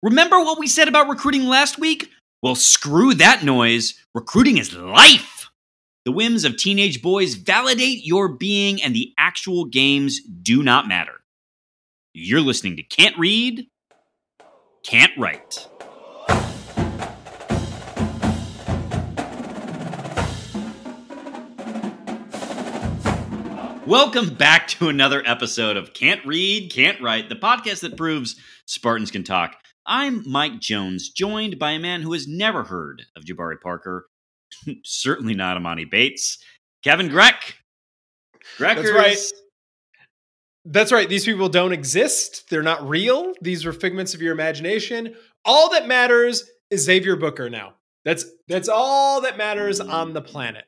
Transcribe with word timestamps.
Remember 0.00 0.38
what 0.38 0.60
we 0.60 0.68
said 0.68 0.86
about 0.86 1.08
recruiting 1.08 1.46
last 1.46 1.76
week? 1.76 2.08
Well, 2.40 2.54
screw 2.54 3.14
that 3.14 3.42
noise. 3.42 3.94
Recruiting 4.14 4.56
is 4.58 4.72
life. 4.72 5.50
The 6.04 6.12
whims 6.12 6.44
of 6.44 6.56
teenage 6.56 7.02
boys 7.02 7.34
validate 7.34 8.04
your 8.04 8.28
being, 8.28 8.80
and 8.80 8.94
the 8.94 9.12
actual 9.18 9.64
games 9.64 10.20
do 10.20 10.62
not 10.62 10.86
matter. 10.86 11.14
You're 12.14 12.40
listening 12.40 12.76
to 12.76 12.84
Can't 12.84 13.18
Read, 13.18 13.66
Can't 14.84 15.10
Write. 15.18 15.66
Welcome 23.84 24.34
back 24.34 24.68
to 24.68 24.90
another 24.90 25.24
episode 25.26 25.76
of 25.76 25.92
Can't 25.92 26.24
Read, 26.24 26.70
Can't 26.70 27.00
Write, 27.00 27.28
the 27.28 27.34
podcast 27.34 27.80
that 27.80 27.96
proves 27.96 28.36
Spartans 28.64 29.10
can 29.10 29.24
talk. 29.24 29.56
I'm 29.88 30.22
Mike 30.30 30.60
Jones, 30.60 31.08
joined 31.08 31.58
by 31.58 31.70
a 31.70 31.78
man 31.78 32.02
who 32.02 32.12
has 32.12 32.28
never 32.28 32.62
heard 32.62 33.04
of 33.16 33.24
Jabari 33.24 33.58
Parker, 33.58 34.06
certainly 34.84 35.34
not 35.34 35.56
Emoni 35.56 35.90
Bates, 35.90 36.38
Kevin 36.84 37.08
Greck. 37.08 37.54
Greckers. 38.58 38.84
That's 38.84 38.94
right. 38.94 39.18
That's 40.66 40.92
right. 40.92 41.08
These 41.08 41.24
people 41.24 41.48
don't 41.48 41.72
exist. 41.72 42.50
They're 42.50 42.62
not 42.62 42.86
real. 42.86 43.32
These 43.40 43.64
were 43.64 43.72
figments 43.72 44.12
of 44.12 44.20
your 44.20 44.32
imagination. 44.32 45.14
All 45.46 45.70
that 45.70 45.88
matters 45.88 46.44
is 46.70 46.84
Xavier 46.84 47.16
Booker 47.16 47.48
now. 47.48 47.74
That's 48.04 48.26
that's 48.46 48.68
all 48.68 49.22
that 49.22 49.38
matters 49.38 49.80
on 49.80 50.12
the 50.12 50.20
planet. 50.20 50.64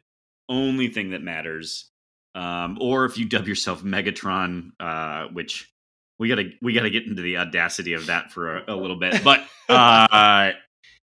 Only 0.49 0.89
thing 0.89 1.11
that 1.11 1.23
matters. 1.23 1.91
Um, 2.35 2.79
or 2.81 3.05
if 3.05 3.19
you 3.19 3.27
dub 3.27 3.47
yourself 3.47 3.83
Megatron, 3.83 4.71
uh, 4.81 5.27
which 5.33 5.71
we 6.21 6.29
gotta 6.29 6.51
we 6.61 6.75
gotta 6.75 6.91
get 6.91 7.07
into 7.07 7.23
the 7.23 7.39
audacity 7.39 7.95
of 7.95 8.07
that 8.07 8.31
for 8.31 8.59
a, 8.59 8.75
a 8.75 8.77
little 8.77 8.97
bit. 8.97 9.25
But 9.25 9.45
uh, 9.69 10.53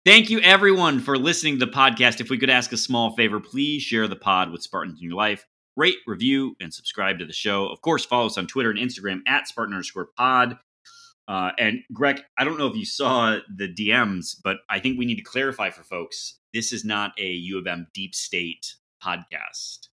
thank 0.06 0.30
you 0.30 0.40
everyone 0.42 1.00
for 1.00 1.18
listening 1.18 1.60
to 1.60 1.66
the 1.66 1.72
podcast. 1.72 2.22
If 2.22 2.30
we 2.30 2.38
could 2.38 2.50
ask 2.50 2.72
a 2.72 2.78
small 2.78 3.16
favor, 3.16 3.40
please 3.40 3.82
share 3.82 4.08
the 4.08 4.16
pod 4.16 4.52
with 4.52 4.62
Spartans 4.62 5.00
in 5.02 5.10
your 5.10 5.18
life. 5.18 5.46
Rate, 5.76 5.98
review, 6.06 6.56
and 6.62 6.74
subscribe 6.74 7.20
to 7.20 7.26
the 7.26 7.34
show. 7.34 7.68
Of 7.68 7.82
course, 7.82 8.06
follow 8.06 8.28
us 8.28 8.38
on 8.38 8.48
Twitter 8.48 8.70
and 8.70 8.80
Instagram 8.80 9.22
at 9.28 9.48
Spartan 9.48 9.74
underscore 9.74 10.10
pod. 10.16 10.58
Uh, 11.28 11.52
and 11.58 11.80
Greg, 11.94 12.22
I 12.38 12.44
don't 12.44 12.58
know 12.58 12.68
if 12.68 12.76
you 12.76 12.86
saw 12.86 13.40
the 13.56 13.68
DMs, 13.68 14.36
but 14.44 14.58
I 14.70 14.80
think 14.80 15.00
we 15.00 15.06
need 15.06 15.18
to 15.18 15.23
clarify 15.23 15.70
for 15.70 15.84
folks 15.84 16.40
this 16.54 16.73
is 16.73 16.84
not 16.84 17.12
a 17.20 17.28
U 17.28 17.58
of 17.58 17.68
M 17.68 17.88
deep 17.94 18.14
state 18.14 18.76
podcast. 19.04 19.88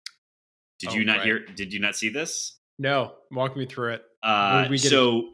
Did 0.79 0.89
oh, 0.89 0.93
you 0.93 1.05
not 1.05 1.17
right. 1.17 1.25
hear? 1.25 1.45
Did 1.45 1.73
you 1.73 1.79
not 1.79 1.95
see 1.95 2.09
this? 2.09 2.57
No, 2.79 3.13
walk 3.31 3.55
me 3.55 3.65
through 3.65 3.93
it. 3.93 4.03
Uh, 4.23 4.75
so, 4.77 5.33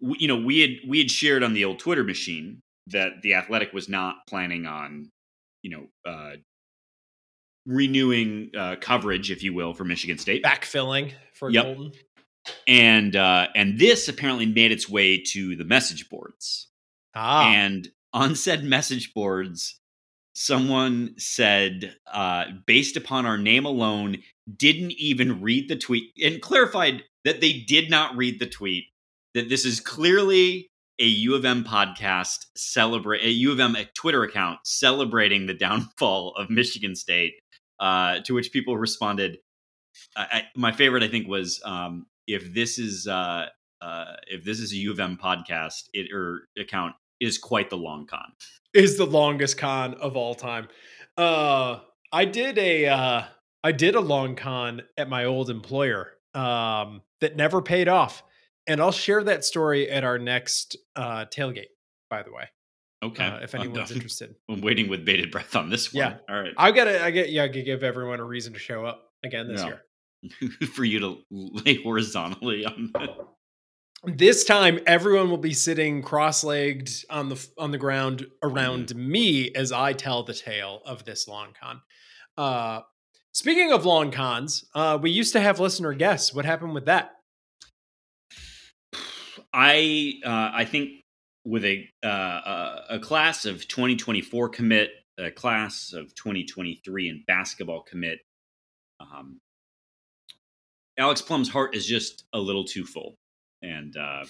we, 0.00 0.16
you 0.20 0.28
know, 0.28 0.36
we 0.36 0.60
had 0.60 0.88
we 0.88 0.98
had 0.98 1.10
shared 1.10 1.42
on 1.42 1.54
the 1.54 1.64
old 1.64 1.78
Twitter 1.78 2.04
machine 2.04 2.62
that 2.88 3.22
the 3.22 3.34
Athletic 3.34 3.72
was 3.72 3.88
not 3.88 4.26
planning 4.28 4.66
on, 4.66 5.10
you 5.62 5.70
know, 5.70 6.10
uh, 6.10 6.36
renewing 7.66 8.50
uh, 8.56 8.76
coverage, 8.80 9.30
if 9.30 9.42
you 9.42 9.52
will, 9.52 9.74
for 9.74 9.84
Michigan 9.84 10.18
State, 10.18 10.44
backfilling 10.44 11.12
for 11.34 11.50
yep. 11.50 11.64
Golden, 11.64 11.92
and 12.66 13.16
uh, 13.16 13.48
and 13.54 13.78
this 13.78 14.08
apparently 14.08 14.46
made 14.46 14.70
its 14.70 14.88
way 14.88 15.20
to 15.32 15.56
the 15.56 15.64
message 15.64 16.08
boards. 16.08 16.68
Ah, 17.14 17.50
and 17.50 17.88
on 18.12 18.34
said 18.34 18.62
message 18.62 19.12
boards, 19.14 19.80
someone 20.34 21.14
said, 21.16 21.96
uh, 22.12 22.44
based 22.66 22.96
upon 22.96 23.26
our 23.26 23.38
name 23.38 23.64
alone, 23.64 24.18
didn't 24.54 24.92
even 24.92 25.40
read 25.40 25.68
the 25.68 25.76
tweet 25.76 26.12
and 26.22 26.40
clarified 26.40 27.02
that 27.26 27.40
they 27.40 27.52
did 27.52 27.90
not 27.90 28.16
read 28.16 28.38
the 28.38 28.46
tweet, 28.46 28.84
that 29.34 29.48
this 29.48 29.64
is 29.64 29.80
clearly 29.80 30.70
a 31.00 31.04
U 31.04 31.34
of 31.34 31.44
M 31.44 31.64
podcast 31.64 32.46
celebrate 32.56 33.22
a 33.22 33.30
U 33.30 33.50
of 33.52 33.58
M 33.58 33.76
Twitter 33.94 34.22
account 34.22 34.60
celebrating 34.64 35.46
the 35.46 35.54
downfall 35.66 36.34
of 36.36 36.48
Michigan 36.48 36.94
State. 36.94 37.34
Uh, 37.78 38.20
to 38.20 38.32
which 38.32 38.52
people 38.52 38.78
responded, 38.78 39.36
I, 40.16 40.44
my 40.56 40.72
favorite 40.72 41.02
I 41.02 41.08
think 41.08 41.28
was 41.28 41.60
um, 41.62 42.06
if 42.26 42.54
this 42.54 42.78
is 42.78 43.06
uh, 43.06 43.46
uh, 43.82 44.12
if 44.28 44.44
this 44.44 44.60
is 44.60 44.72
a 44.72 44.76
U 44.76 44.92
of 44.92 45.00
M 45.00 45.18
podcast 45.22 45.90
it 45.92 46.12
or 46.12 46.48
account 46.58 46.94
is 47.20 47.38
quite 47.38 47.68
the 47.70 47.76
long 47.76 48.06
con. 48.06 48.32
Is 48.74 48.98
the 48.98 49.06
longest 49.06 49.56
con 49.56 49.94
of 49.94 50.18
all 50.18 50.34
time. 50.34 50.68
Uh, 51.16 51.80
I 52.12 52.26
did 52.26 52.58
a 52.58 52.86
uh, 52.86 53.22
I 53.64 53.72
did 53.72 53.94
a 53.94 54.00
long 54.00 54.36
con 54.36 54.82
at 54.98 55.08
my 55.08 55.24
old 55.24 55.48
employer 55.48 56.15
um, 56.36 57.02
that 57.20 57.36
never 57.36 57.62
paid 57.62 57.88
off. 57.88 58.22
And 58.66 58.80
I'll 58.80 58.92
share 58.92 59.22
that 59.24 59.44
story 59.44 59.90
at 59.90 60.04
our 60.04 60.18
next 60.18 60.76
uh, 60.94 61.26
tailgate, 61.26 61.70
by 62.10 62.22
the 62.22 62.32
way. 62.32 62.44
Okay. 63.02 63.24
Uh, 63.24 63.38
if 63.38 63.54
anyone's 63.54 63.90
interested. 63.90 64.34
I'm 64.48 64.60
waiting 64.60 64.88
with 64.88 65.04
bated 65.04 65.30
breath 65.30 65.54
on 65.54 65.70
this 65.70 65.92
one. 65.92 66.00
Yeah. 66.00 66.16
All 66.28 66.40
right. 66.40 66.52
I 66.56 66.72
gotta 66.72 67.04
I 67.04 67.10
get 67.10 67.30
yeah, 67.30 67.44
I 67.44 67.48
give 67.48 67.82
everyone 67.82 68.20
a 68.20 68.24
reason 68.24 68.52
to 68.54 68.58
show 68.58 68.84
up 68.84 69.10
again 69.24 69.48
this 69.48 69.64
year. 69.64 69.82
For 70.74 70.84
you 70.84 70.98
to 71.00 71.16
lay 71.30 71.82
horizontally 71.82 72.64
on 72.64 72.92
this 74.04 74.44
time 74.44 74.78
everyone 74.86 75.30
will 75.30 75.36
be 75.36 75.52
sitting 75.52 76.02
cross-legged 76.02 76.90
on 77.10 77.28
the 77.28 77.48
on 77.58 77.70
the 77.70 77.78
ground 77.78 78.26
around 78.42 78.88
mm. 78.88 78.96
me 78.96 79.50
as 79.54 79.72
I 79.72 79.92
tell 79.92 80.22
the 80.22 80.34
tale 80.34 80.80
of 80.86 81.04
this 81.04 81.28
long 81.28 81.48
con. 81.60 81.80
Uh, 82.36 82.80
Speaking 83.36 83.70
of 83.70 83.84
long 83.84 84.12
cons, 84.12 84.64
uh, 84.74 84.98
we 84.98 85.10
used 85.10 85.34
to 85.34 85.40
have 85.42 85.60
listener 85.60 85.92
guests. 85.92 86.32
What 86.32 86.46
happened 86.46 86.72
with 86.72 86.86
that? 86.86 87.16
I 89.52 90.14
uh, 90.24 90.52
I 90.54 90.64
think 90.64 91.02
with 91.44 91.62
a 91.66 91.86
uh, 92.02 92.80
a 92.88 92.98
class 92.98 93.44
of 93.44 93.68
2024 93.68 94.48
commit, 94.48 94.88
a 95.18 95.30
class 95.30 95.92
of 95.92 96.14
2023 96.14 97.10
in 97.10 97.24
basketball 97.26 97.82
commit, 97.82 98.20
um, 99.00 99.38
Alex 100.98 101.20
Plum's 101.20 101.50
heart 101.50 101.76
is 101.76 101.84
just 101.84 102.24
a 102.32 102.38
little 102.38 102.64
too 102.64 102.86
full, 102.86 103.16
and 103.60 103.94
uh, 103.98 104.24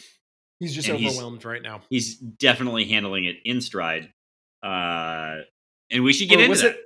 he's 0.59 0.75
just 0.75 0.89
and 0.89 0.97
overwhelmed 0.97 1.37
he's, 1.39 1.45
right 1.45 1.63
now. 1.63 1.81
He's 1.91 2.17
definitely 2.17 2.87
handling 2.87 3.27
it 3.27 3.37
in 3.45 3.61
stride, 3.61 4.13
uh, 4.65 5.37
and 5.93 6.03
we 6.03 6.13
should 6.13 6.29
get 6.29 6.41
or 6.41 6.47
into 6.47 6.59
that. 6.59 6.77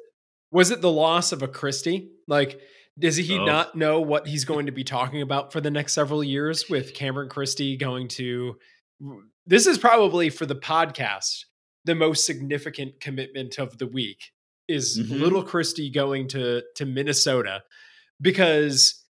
Was 0.51 0.71
it 0.71 0.81
the 0.81 0.91
loss 0.91 1.33
of 1.33 1.43
a 1.43 1.49
Christie? 1.49 2.11
Like, 2.27 2.61
does 2.99 3.17
he 3.17 3.39
oh. 3.39 3.45
not 3.45 3.75
know 3.75 4.01
what 4.01 4.27
he's 4.27 4.45
going 4.45 4.67
to 4.67 4.73
be 4.73 4.85
talking 4.85 5.23
about 5.23 5.53
for 5.53 5.61
the 5.61 5.71
next 5.71 5.93
several 5.93 6.23
years 6.23 6.69
with 6.69 6.95
Cameron 6.95 7.29
Christie 7.29 7.77
going 7.77 8.09
to? 8.09 8.57
This 9.47 9.67
is 9.67 9.79
probably 9.79 10.29
for 10.31 10.47
the 10.47 10.57
podcast 10.57 11.45
the 11.85 11.95
most 11.95 12.27
significant 12.27 13.01
commitment 13.01 13.59
of 13.59 13.79
the 13.79 13.87
week 13.87 14.33
is 14.69 14.99
mm-hmm. 14.99 15.15
little 15.21 15.43
Christie 15.43 15.91
going 15.91 16.29
to 16.29 16.63
to 16.77 16.87
Minnesota 16.87 17.63
because 18.21 19.05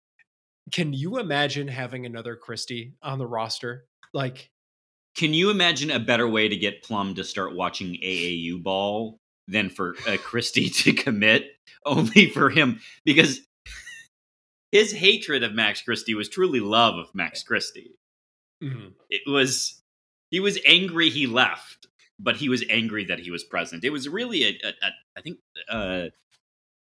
can 0.72 0.92
you 0.92 1.18
imagine 1.18 1.68
having 1.68 2.06
another 2.06 2.36
Christie 2.36 2.94
on 3.02 3.18
the 3.18 3.26
roster? 3.26 3.84
Like, 4.12 4.50
can 5.16 5.32
you 5.32 5.50
imagine 5.50 5.90
a 5.90 6.00
better 6.00 6.28
way 6.28 6.48
to 6.48 6.56
get 6.56 6.82
Plum 6.82 7.14
to 7.14 7.24
start 7.24 7.54
watching 7.54 7.94
AAU 8.02 8.62
ball 8.62 9.20
than 9.48 9.68
for 9.68 9.94
uh, 10.06 10.16
Christie 10.22 10.68
to 10.84 10.92
commit, 10.92 11.52
only 11.84 12.28
for 12.30 12.50
him 12.50 12.80
because 13.04 13.40
his 14.72 14.92
hatred 14.92 15.42
of 15.42 15.54
Max 15.54 15.82
Christie 15.82 16.14
was 16.14 16.28
truly 16.28 16.60
love 16.60 16.96
of 16.96 17.14
Max 17.14 17.42
Christie. 17.42 17.96
Mm-hmm. 18.62 18.88
It 19.10 19.22
was 19.26 19.82
he 20.30 20.40
was 20.40 20.58
angry 20.66 21.10
he 21.10 21.26
left, 21.26 21.86
but 22.18 22.36
he 22.36 22.48
was 22.48 22.64
angry 22.70 23.04
that 23.04 23.18
he 23.18 23.30
was 23.30 23.44
present. 23.44 23.84
It 23.84 23.90
was 23.90 24.08
really 24.08 24.44
a, 24.44 24.48
a, 24.64 24.68
a 24.68 24.90
I 25.16 25.20
think 25.20 25.38
a 25.70 26.10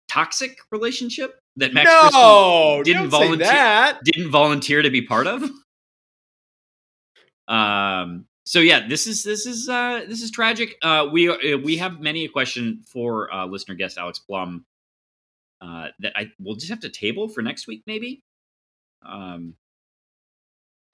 toxic 0.09 0.59
relationship 0.71 1.41
that 1.57 1.75
Max 1.75 1.91
no, 1.91 2.81
Christie 2.83 2.93
didn't 2.93 3.11
volunteer 3.11 3.99
didn't 4.05 4.31
volunteer 4.31 4.83
to 4.83 4.91
be 4.91 5.03
part 5.03 5.27
of. 5.27 5.43
Um, 7.49 8.27
so 8.49 8.61
yeah, 8.61 8.89
this 8.89 9.07
is 9.07 9.25
this 9.25 9.45
is 9.45 9.69
uh, 9.69 10.07
this 10.09 10.23
is 10.23 10.31
tragic. 10.31 10.79
Uh, 10.81 11.07
we 11.13 11.29
uh, 11.29 11.59
we 11.59 11.77
have 11.77 12.01
many 12.01 12.25
a 12.25 12.31
question 12.31 12.83
for 12.91 13.31
uh, 13.31 13.45
listener 13.45 13.75
guest 13.75 13.99
Alex 13.99 14.21
Plum 14.21 14.65
uh, 15.61 15.89
that 15.99 16.15
I 16.17 16.33
we'll 16.41 16.55
just 16.55 16.71
have 16.71 16.81
to 16.81 16.89
table 16.89 17.29
for 17.29 17.43
next 17.43 17.67
week, 17.67 17.83
maybe. 17.87 18.23
Um. 19.05 19.55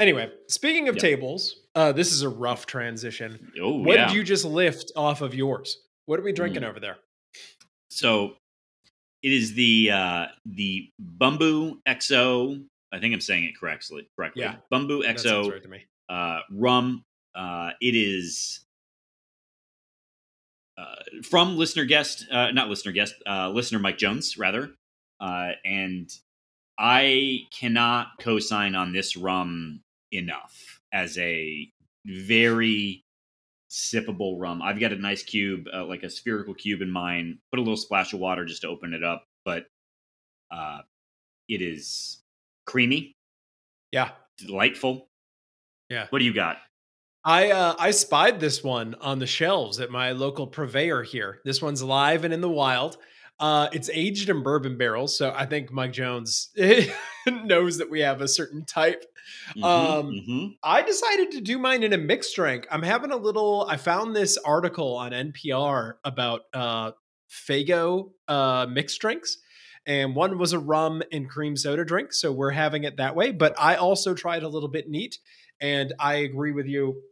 Anyway, 0.01 0.33
speaking 0.49 0.89
of 0.89 0.97
yep. 0.97 1.03
tables, 1.03 1.61
uh, 1.77 1.93
this 1.93 2.11
is 2.11 2.23
a 2.23 2.29
rough 2.29 2.67
transition. 2.67 3.53
Oh, 3.63 3.79
what 3.79 3.99
yeah. 3.99 4.09
did 4.09 4.17
you 4.17 4.25
just 4.25 4.45
lift 4.45 4.91
off 4.97 5.21
of 5.21 5.33
yours? 5.33 5.79
What 6.07 6.19
are 6.19 6.25
we 6.25 6.33
drinking 6.33 6.63
mm. 6.63 6.69
over 6.69 6.81
there? 6.81 6.97
So, 7.89 8.35
it 9.23 9.33
is 9.33 9.55
the 9.55 9.93
uh, 9.93 10.27
the 10.45 10.91
Bumbu 11.01 11.77
XO. 11.87 12.65
I 12.93 12.99
think 12.99 13.15
I'm 13.15 13.21
saying 13.21 13.45
it 13.45 13.57
correctly. 13.57 14.09
Correctly, 14.17 14.43
yeah. 14.43 14.57
Bumbu 14.73 15.05
XO 15.05 15.53
right 15.71 15.83
uh, 16.09 16.41
rum 16.51 17.05
uh, 17.35 17.71
it 17.81 17.95
is 17.95 18.65
uh, 20.77 20.95
from 21.23 21.57
listener 21.57 21.85
guest, 21.85 22.27
uh, 22.31 22.51
not 22.51 22.69
listener 22.69 22.93
guest, 22.93 23.15
uh, 23.29 23.49
listener 23.51 23.79
Mike 23.79 23.99
Jones, 23.99 24.37
rather. 24.37 24.71
Uh, 25.21 25.53
and 25.65 26.11
I 26.79 27.41
cannot 27.57 28.09
co 28.21 28.39
sign 28.39 28.75
on 28.75 28.93
this 28.93 29.17
rum 29.17 29.81
enough 30.13 30.81
as 30.93 31.17
a 31.19 31.69
very 32.05 33.05
sippable 33.71 34.37
rum. 34.39 34.63
I've 34.63 34.81
got 34.81 34.93
a 34.93 34.97
nice 34.97 35.23
cube, 35.23 35.67
uh, 35.73 35.85
like 35.85 36.03
a 36.03 36.11
spherical 36.11 36.55
cube 36.55 36.83
in 36.83 36.91
mine. 36.91 37.39
Put 37.53 37.59
a 37.59 37.63
little 37.63 37.77
splash 37.77 38.13
of 38.13 38.21
water 38.21 38.45
just 38.45 38.63
to 38.63 38.69
open 38.69 38.95
it 38.95 39.05
up, 39.05 39.27
but 39.45 39.67
uh, 40.51 40.81
it 41.49 41.63
is 41.63 42.23
creamy. 42.67 43.17
Yeah, 43.93 44.11
delightful. 44.39 45.09
Yeah. 45.89 46.07
What 46.11 46.19
do 46.19 46.25
you 46.25 46.35
got? 46.35 46.57
I 47.25 47.51
uh, 47.51 47.75
I 47.79 47.91
spied 47.91 48.39
this 48.39 48.63
one 48.63 48.95
on 49.01 49.19
the 49.19 49.27
shelves 49.27 49.81
at 49.81 49.91
my 49.91 50.13
local 50.13 50.47
purveyor 50.47 51.03
here. 51.03 51.41
This 51.45 51.63
one's 51.63 51.83
live 51.83 52.25
and 52.25 52.35
in 52.35 52.43
the 52.43 52.51
wild. 52.51 52.99
Uh, 53.41 53.69
it's 53.73 53.91
aged 53.93 54.29
in 54.29 54.43
bourbon 54.43 54.77
barrels, 54.77 55.17
so 55.19 55.33
I 55.35 55.47
think 55.47 55.73
Mike 55.73 55.93
Jones 55.93 56.51
knows 57.27 57.79
that 57.79 57.91
we 57.91 58.01
have 58.01 58.21
a 58.21 58.29
certain 58.29 58.65
type. 58.65 59.05
Mm-hmm, 59.57 59.65
um, 59.65 60.07
mm-hmm. 60.07 60.47
I 60.63 60.83
decided 60.83 61.33
to 61.33 61.41
do 61.41 61.59
mine 61.59 61.83
in 61.83 61.93
a 61.93 61.99
mixed 61.99 62.37
drink. 62.37 62.67
I'm 62.71 62.83
having 62.83 63.11
a 63.11 63.17
little. 63.17 63.67
I 63.69 63.79
found 63.79 64.15
this 64.15 64.37
article 64.39 64.95
on 64.97 65.13
NPR 65.13 65.95
about 66.05 66.43
uh, 66.53 66.93
Faygo 67.31 68.11
uh, 68.29 68.67
mixed 68.71 69.01
drinks, 69.01 69.39
and 69.87 70.15
one 70.15 70.39
was 70.39 70.53
a 70.53 70.59
rum 70.59 71.03
and 71.11 71.29
cream 71.29 71.57
soda 71.57 71.85
drink. 71.87 72.13
So 72.13 72.31
we're 72.31 72.51
having 72.51 72.85
it 72.85 72.99
that 72.99 73.17
way. 73.17 73.33
But 73.33 73.55
I 73.59 73.77
also 73.77 74.15
tried 74.15 74.43
a 74.43 74.49
little 74.49 74.69
bit 74.69 74.89
neat, 74.89 75.19
and 75.59 75.95
I 75.99 76.17
agree 76.17 76.53
with 76.53 76.67
you. 76.67 77.03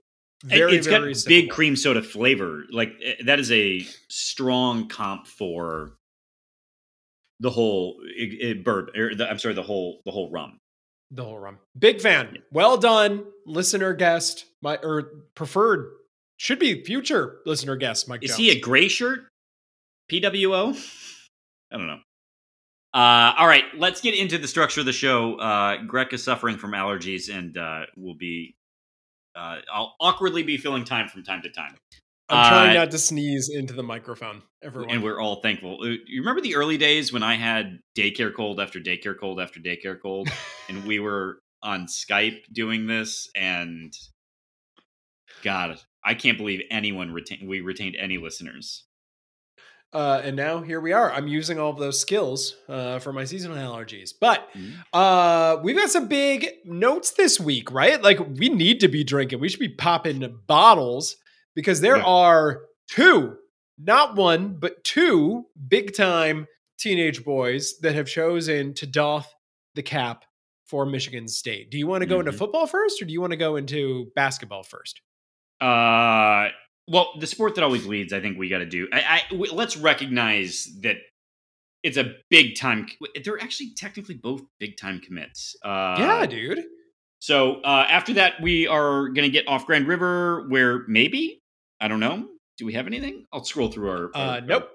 Very, 0.45 0.77
it's 0.77 0.87
very 0.87 1.15
got 1.15 1.25
big 1.27 1.51
cream 1.51 1.77
soda 1.77 2.03
flavor. 2.03 2.65
Like 2.71 2.95
eh, 3.03 3.15
that 3.27 3.39
is 3.39 3.53
a 3.53 3.87
strong 4.09 4.89
comp 4.89 5.27
for 5.27 5.93
the 7.41 7.51
whole 7.51 7.97
it, 8.05 8.33
it 8.41 8.65
bourbon. 8.65 8.99
Or 8.99 9.15
the, 9.15 9.29
I'm 9.29 9.39
sorry, 9.39 9.55
the 9.55 9.63
whole 9.63 10.01
the 10.05 10.11
whole 10.11 10.31
rum. 10.31 10.59
The 11.11 11.25
whole 11.25 11.39
rum. 11.39 11.59
Big 11.79 12.01
fan. 12.01 12.31
Yeah. 12.33 12.41
Well 12.51 12.77
done, 12.77 13.25
listener 13.47 13.93
guest. 13.93 14.47
My 14.63 14.79
or 14.83 15.11
preferred 15.35 15.93
should 16.39 16.59
be 16.59 16.83
future 16.83 17.39
listener 17.47 17.77
guest. 17.77 18.09
Mike. 18.09 18.25
Is 18.25 18.31
Jones. 18.31 18.39
he 18.39 18.51
a 18.51 18.61
gray 18.61 18.89
shirt? 18.89 19.21
PWO. 20.11 20.77
I 21.71 21.77
don't 21.77 21.87
know. 21.87 22.01
Uh, 22.95 23.33
all 23.39 23.47
right, 23.47 23.65
let's 23.79 24.03
get 24.03 24.15
into 24.15 24.37
the 24.37 24.47
structure 24.47 24.81
of 24.81 24.87
the 24.87 24.93
show. 24.93 25.37
Uh, 25.37 25.83
Greg 25.85 26.13
is 26.13 26.23
suffering 26.23 26.59
from 26.59 26.73
allergies 26.73 27.35
and 27.35 27.57
uh, 27.57 27.87
will 27.97 28.15
be. 28.15 28.55
Uh, 29.35 29.59
I'll 29.73 29.95
awkwardly 30.01 30.43
be 30.43 30.57
filling 30.57 30.85
time 30.85 31.09
from 31.09 31.23
time 31.23 31.43
to 31.43 31.51
time. 31.51 31.77
I'm 32.29 32.49
trying 32.49 32.71
uh, 32.71 32.81
not 32.81 32.91
to 32.93 32.99
sneeze 32.99 33.51
into 33.53 33.75
the 33.75 33.83
microphone. 33.83 34.43
Everyone, 34.63 34.91
and 34.91 35.03
we're 35.03 35.21
all 35.21 35.43
thankful. 35.43 35.79
You 35.87 36.21
remember 36.21 36.41
the 36.41 36.57
early 36.57 36.79
days 36.79 37.13
when 37.13 37.23
I 37.23 37.35
had 37.35 37.81
daycare 37.97 38.35
cold 38.35 38.61
after 38.61 38.81
daycare 38.81 39.19
cold 39.19 39.41
after 39.41 39.61
daycare 39.61 40.01
cold, 40.01 40.29
and 40.69 40.85
we 40.87 40.99
were 41.01 41.41
on 41.63 41.87
Skype 41.87 42.41
doing 42.53 42.87
this, 42.87 43.29
and 43.37 43.93
God, 45.43 45.79
I 46.05 46.15
can't 46.15 46.39
believe 46.39 46.63
anyone 46.71 47.13
retained. 47.13 47.49
We 47.49 47.61
retained 47.61 47.97
any 47.97 48.19
listeners. 48.19 48.85
Uh, 49.93 50.23
and 50.25 50.37
now 50.37 50.61
here 50.61 50.81
we 50.81 50.93
are. 50.93 51.13
I'm 51.13 51.29
using 51.29 51.59
all 51.59 51.71
of 51.71 51.79
those 51.79 52.01
skills 52.01 52.57
uh, 52.69 52.99
for 52.99 53.13
my 53.13 53.25
seasonal 53.25 53.59
allergies. 53.59 54.13
But 54.19 54.49
mm-hmm. 54.55 54.73
uh, 54.93 55.57
we've 55.63 55.77
got 55.77 55.91
some 55.91 56.09
big 56.09 56.49
notes 56.65 57.11
this 57.11 57.39
week, 57.39 57.71
right? 57.71 58.03
Like 58.03 58.19
we 58.21 58.49
need 58.49 58.81
to 58.81 58.89
be 58.89 59.05
drinking. 59.05 59.41
We 59.41 59.49
should 59.49 59.61
be 59.61 59.69
popping 59.69 60.39
bottles 60.47 61.17
because 61.55 61.83
there 61.83 61.99
yeah. 61.99 62.05
are 62.05 62.63
two, 62.89 63.37
not 63.79 64.17
one, 64.17 64.57
but 64.59 64.83
two 64.83 65.45
big 65.69 65.95
time 65.95 66.47
teenage 66.79 67.23
boys 67.23 67.75
that 67.83 67.95
have 67.95 68.07
chosen 68.07 68.75
to 68.75 68.87
doff 68.87 69.33
the 69.75 69.83
cap 69.83 70.25
for 70.65 70.87
Michigan 70.87 71.29
State. 71.29 71.71
Do 71.71 71.77
you 71.79 71.87
want 71.87 72.01
to 72.01 72.07
go 72.07 72.17
mm-hmm. 72.19 72.29
into 72.29 72.39
football 72.39 72.67
first 72.67 73.03
or 73.03 73.05
do 73.05 73.13
you 73.13 73.21
want 73.21 73.33
to 73.33 73.37
go 73.37 73.57
into 73.57 74.11
basketball 74.17 74.63
first? 74.63 75.03
Uh, 75.61 76.49
well, 76.89 77.13
the 77.19 77.27
sport 77.27 77.55
that 77.55 77.65
always 77.65 77.87
leads, 77.87 78.13
I 78.13 78.21
think 78.21 78.39
we 78.39 78.49
got 78.49 78.59
to 78.59 78.67
do. 78.67 78.89
I, 78.93 79.01
I 79.01 79.23
w- 79.31 79.53
let's 79.53 79.77
recognize 79.77 80.69
that 80.83 80.97
it's 81.83 81.97
a 81.97 82.15
big 82.31 82.57
time. 82.57 82.87
They're 83.25 83.43
actually 83.43 83.75
technically 83.77 84.15
both 84.15 84.43
big 84.59 84.77
time 84.77 85.01
commits. 85.01 85.57
Uh, 85.65 85.97
yeah, 85.99 86.27
dude. 86.27 86.65
So 87.21 87.61
uh, 87.63 87.87
after 87.89 88.15
that, 88.15 88.41
we 88.41 88.67
are 88.67 89.09
going 89.09 89.23
to 89.25 89.31
get 89.31 89.47
off 89.47 89.67
Grand 89.67 89.87
River, 89.87 90.47
where 90.49 90.85
maybe 90.89 91.41
I 91.81 91.89
don't 91.89 92.01
know. 92.01 92.29
Do 92.59 92.67
we 92.67 92.75
have 92.75 92.87
anything? 92.87 93.27
I'll 93.33 93.45
scroll 93.45 93.69
through 93.69 93.91
our. 93.91 94.11
our 94.15 94.37
uh, 94.37 94.41
nope. 94.41 94.71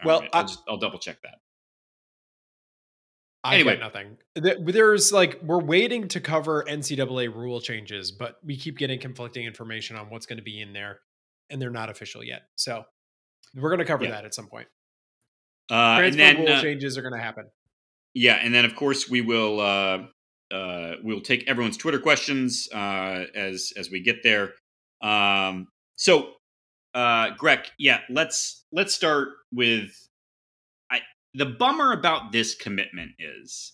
Our, 0.00 0.06
well, 0.06 0.20
right, 0.20 0.30
I'll, 0.32 0.42
just, 0.42 0.62
I'll 0.68 0.78
double 0.78 0.98
check 0.98 1.18
that. 1.22 1.36
I 3.44 3.56
anyway, 3.56 3.78
nothing. 3.78 4.16
There's 4.34 5.12
like 5.12 5.40
we're 5.42 5.60
waiting 5.60 6.08
to 6.08 6.20
cover 6.20 6.64
NCAA 6.64 7.34
rule 7.34 7.60
changes, 7.60 8.10
but 8.10 8.38
we 8.42 8.56
keep 8.56 8.78
getting 8.78 8.98
conflicting 8.98 9.44
information 9.44 9.96
on 9.96 10.08
what's 10.08 10.24
going 10.24 10.38
to 10.38 10.42
be 10.42 10.62
in 10.62 10.72
there, 10.72 11.00
and 11.50 11.60
they're 11.60 11.70
not 11.70 11.90
official 11.90 12.24
yet. 12.24 12.42
So 12.56 12.84
we're 13.54 13.70
going 13.70 13.78
to 13.80 13.84
cover 13.84 14.04
yeah. 14.04 14.10
that 14.10 14.24
at 14.24 14.34
some 14.34 14.46
point. 14.46 14.68
Uh, 15.70 15.98
Transfer 15.98 16.04
and 16.04 16.20
then 16.20 16.44
rule 16.44 16.56
uh, 16.56 16.62
changes 16.62 16.98
are 16.98 17.02
going 17.02 17.14
to 17.14 17.20
happen. 17.20 17.46
Yeah, 18.14 18.34
and 18.34 18.54
then 18.54 18.64
of 18.64 18.76
course 18.76 19.08
we 19.08 19.20
will 19.20 19.60
uh, 19.60 20.04
uh, 20.54 20.94
we'll 21.02 21.20
take 21.20 21.48
everyone's 21.48 21.76
Twitter 21.76 21.98
questions 21.98 22.68
uh, 22.72 23.24
as 23.34 23.72
as 23.76 23.90
we 23.90 24.00
get 24.00 24.22
there. 24.22 24.52
Um, 25.02 25.68
so, 25.96 26.32
uh, 26.94 27.30
Greg, 27.36 27.60
yeah, 27.78 28.00
let's 28.08 28.64
let's 28.72 28.94
start 28.94 29.28
with 29.52 29.90
I. 30.90 31.00
The 31.34 31.46
bummer 31.46 31.92
about 31.92 32.32
this 32.32 32.54
commitment 32.54 33.12
is 33.18 33.72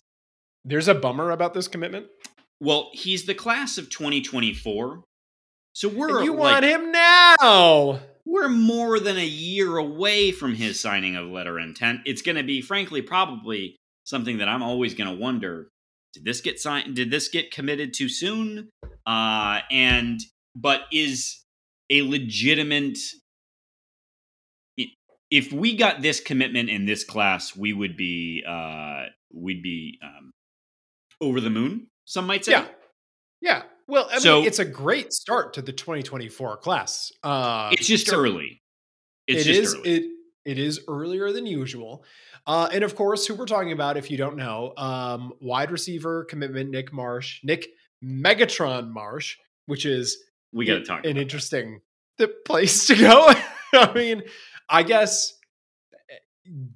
there's 0.65 0.89
a 0.89 0.95
bummer 0.95 1.31
about 1.31 1.55
this 1.55 1.69
commitment. 1.69 2.07
Well, 2.61 2.91
he's 2.93 3.25
the 3.25 3.35
class 3.35 3.79
of 3.79 3.89
2024, 3.91 5.03
so 5.73 5.89
we're 5.89 6.19
and 6.19 6.25
you 6.25 6.33
like, 6.35 6.63
want 6.63 6.65
him 6.65 6.93
now. 6.93 8.01
We're 8.25 8.49
more 8.49 9.01
than 9.01 9.17
a 9.17 9.27
year 9.27 9.77
away 9.77 10.31
from 10.33 10.55
his 10.55 10.79
signing 10.79 11.17
of 11.17 11.27
letter 11.27 11.59
intent. 11.59 12.01
It's 12.05 12.23
going 12.23 12.37
to 12.37 12.43
be, 12.43 12.61
frankly, 12.61 13.03
probably 13.03 13.77
something 14.05 14.39
that 14.39 14.49
I'm 14.49 14.63
always 14.63 14.95
going 14.95 15.11
to 15.11 15.17
wonder: 15.17 15.69
Did 16.15 16.25
this 16.25 16.41
get 16.41 16.61
signed? 16.61 16.95
Did 16.95 17.11
this 17.11 17.29
get 17.29 17.51
committed 17.51 17.95
too 17.95 18.09
soon? 18.09 18.69
Uh, 19.07 19.61
and 19.71 20.21
but 20.55 20.83
is 20.93 21.43
a 21.91 22.03
legitimate 22.03 22.99
if 25.31 25.53
we 25.53 25.77
got 25.77 26.03
this 26.03 26.21
commitment 26.21 26.69
in 26.69 26.87
this 26.87 27.05
class, 27.05 27.57
we 27.57 27.73
would 27.73 27.97
be 27.97 28.45
uh 28.47 29.05
we'd 29.33 29.63
be 29.63 29.99
um 30.03 30.33
over 31.21 31.41
the 31.41 31.51
moon, 31.51 31.87
some 32.05 32.27
might 32.27 32.45
say. 32.45 32.53
Yeah. 32.53 32.67
Yeah. 33.41 33.63
Well, 33.91 34.09
I 34.13 34.21
so, 34.21 34.39
mean, 34.39 34.47
it's 34.47 34.61
a 34.61 34.65
great 34.65 35.13
start 35.13 35.55
to 35.55 35.63
the 35.63 35.73
2024 35.73 36.59
class. 36.59 37.11
Uh, 37.25 37.71
it's 37.73 37.89
just 37.89 38.07
so 38.07 38.21
early. 38.21 38.63
It's 39.27 39.47
it 39.47 39.57
is, 39.57 39.75
early. 39.75 39.91
It 39.91 40.05
it 40.45 40.59
is 40.59 40.81
earlier 40.87 41.33
than 41.33 41.45
usual. 41.45 42.05
Uh, 42.47 42.69
and 42.73 42.85
of 42.85 42.95
course, 42.95 43.27
who 43.27 43.35
we're 43.35 43.47
talking 43.47 43.73
about, 43.73 43.97
if 43.97 44.09
you 44.09 44.17
don't 44.17 44.37
know, 44.37 44.75
um, 44.77 45.33
wide 45.41 45.73
receiver 45.73 46.25
commitment 46.25 46.71
Nick 46.71 46.93
Marsh, 46.93 47.41
Nick 47.43 47.69
Megatron 48.03 48.91
Marsh, 48.91 49.37
which 49.67 49.85
is 49.85 50.17
we 50.53 50.67
got 50.67 50.75
to 50.75 50.85
talk 50.85 51.05
an 51.05 51.17
interesting 51.17 51.81
the 52.17 52.29
place 52.47 52.87
to 52.87 52.95
go. 52.95 53.33
I 53.73 53.93
mean, 53.93 54.23
I 54.69 54.85
guess 54.85 55.37
eh, 55.93 56.15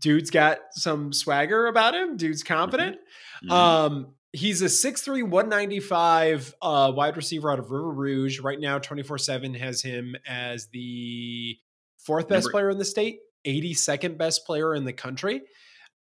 dude's 0.00 0.30
got 0.30 0.58
some 0.72 1.12
swagger 1.12 1.68
about 1.68 1.94
him. 1.94 2.16
Dude's 2.16 2.42
confident. 2.42 2.96
Mm-hmm. 3.44 3.52
mm-hmm. 3.52 3.94
Um, 3.94 4.13
he's 4.34 4.62
a 4.62 4.66
6'3, 4.66 5.22
195 5.22 6.54
uh, 6.60 6.92
wide 6.94 7.16
receiver 7.16 7.50
out 7.50 7.58
of 7.58 7.70
River 7.70 7.90
Rouge. 7.90 8.40
Right 8.40 8.60
now, 8.60 8.78
24 8.78 9.18
7 9.18 9.54
has 9.54 9.80
him 9.80 10.16
as 10.28 10.66
the 10.68 11.56
fourth 11.98 12.28
best 12.28 12.46
Number- 12.46 12.52
player 12.52 12.70
in 12.70 12.78
the 12.78 12.84
state, 12.84 13.20
82nd 13.46 14.18
best 14.18 14.44
player 14.46 14.74
in 14.74 14.84
the 14.84 14.92
country 14.92 15.42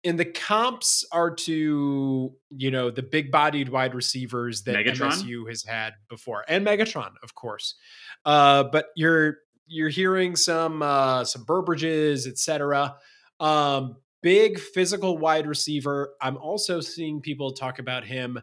and 0.05 0.19
the 0.19 0.25
comps 0.25 1.05
are 1.13 1.31
to 1.31 2.33
you 2.51 2.71
know 2.71 2.91
the 2.91 3.03
big 3.03 3.31
bodied 3.31 3.69
wide 3.69 3.95
receivers 3.95 4.63
that 4.63 4.75
Megatron? 4.75 5.13
MSU 5.13 5.49
has 5.49 5.63
had 5.63 5.95
before 6.09 6.45
and 6.49 6.67
Megatron 6.67 7.13
of 7.23 7.35
course 7.35 7.75
uh, 8.25 8.65
but 8.65 8.87
you're 8.97 9.39
you're 9.67 9.89
hearing 9.89 10.37
some 10.37 10.83
uh, 10.83 11.25
some 11.25 11.45
Burbridges 11.45 12.27
etc 12.27 12.97
um, 13.41 13.97
big 14.23 14.59
physical 14.59 15.19
wide 15.19 15.47
receiver 15.47 16.15
I'm 16.21 16.37
also 16.37 16.81
seeing 16.81 17.21
people 17.21 17.53
talk 17.53 17.79
about 17.79 18.05
him 18.05 18.41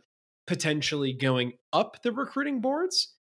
potentially 0.48 1.14
going 1.14 1.54
up 1.72 2.02
the 2.04 2.12
recruiting 2.12 2.62
boards 2.62 3.14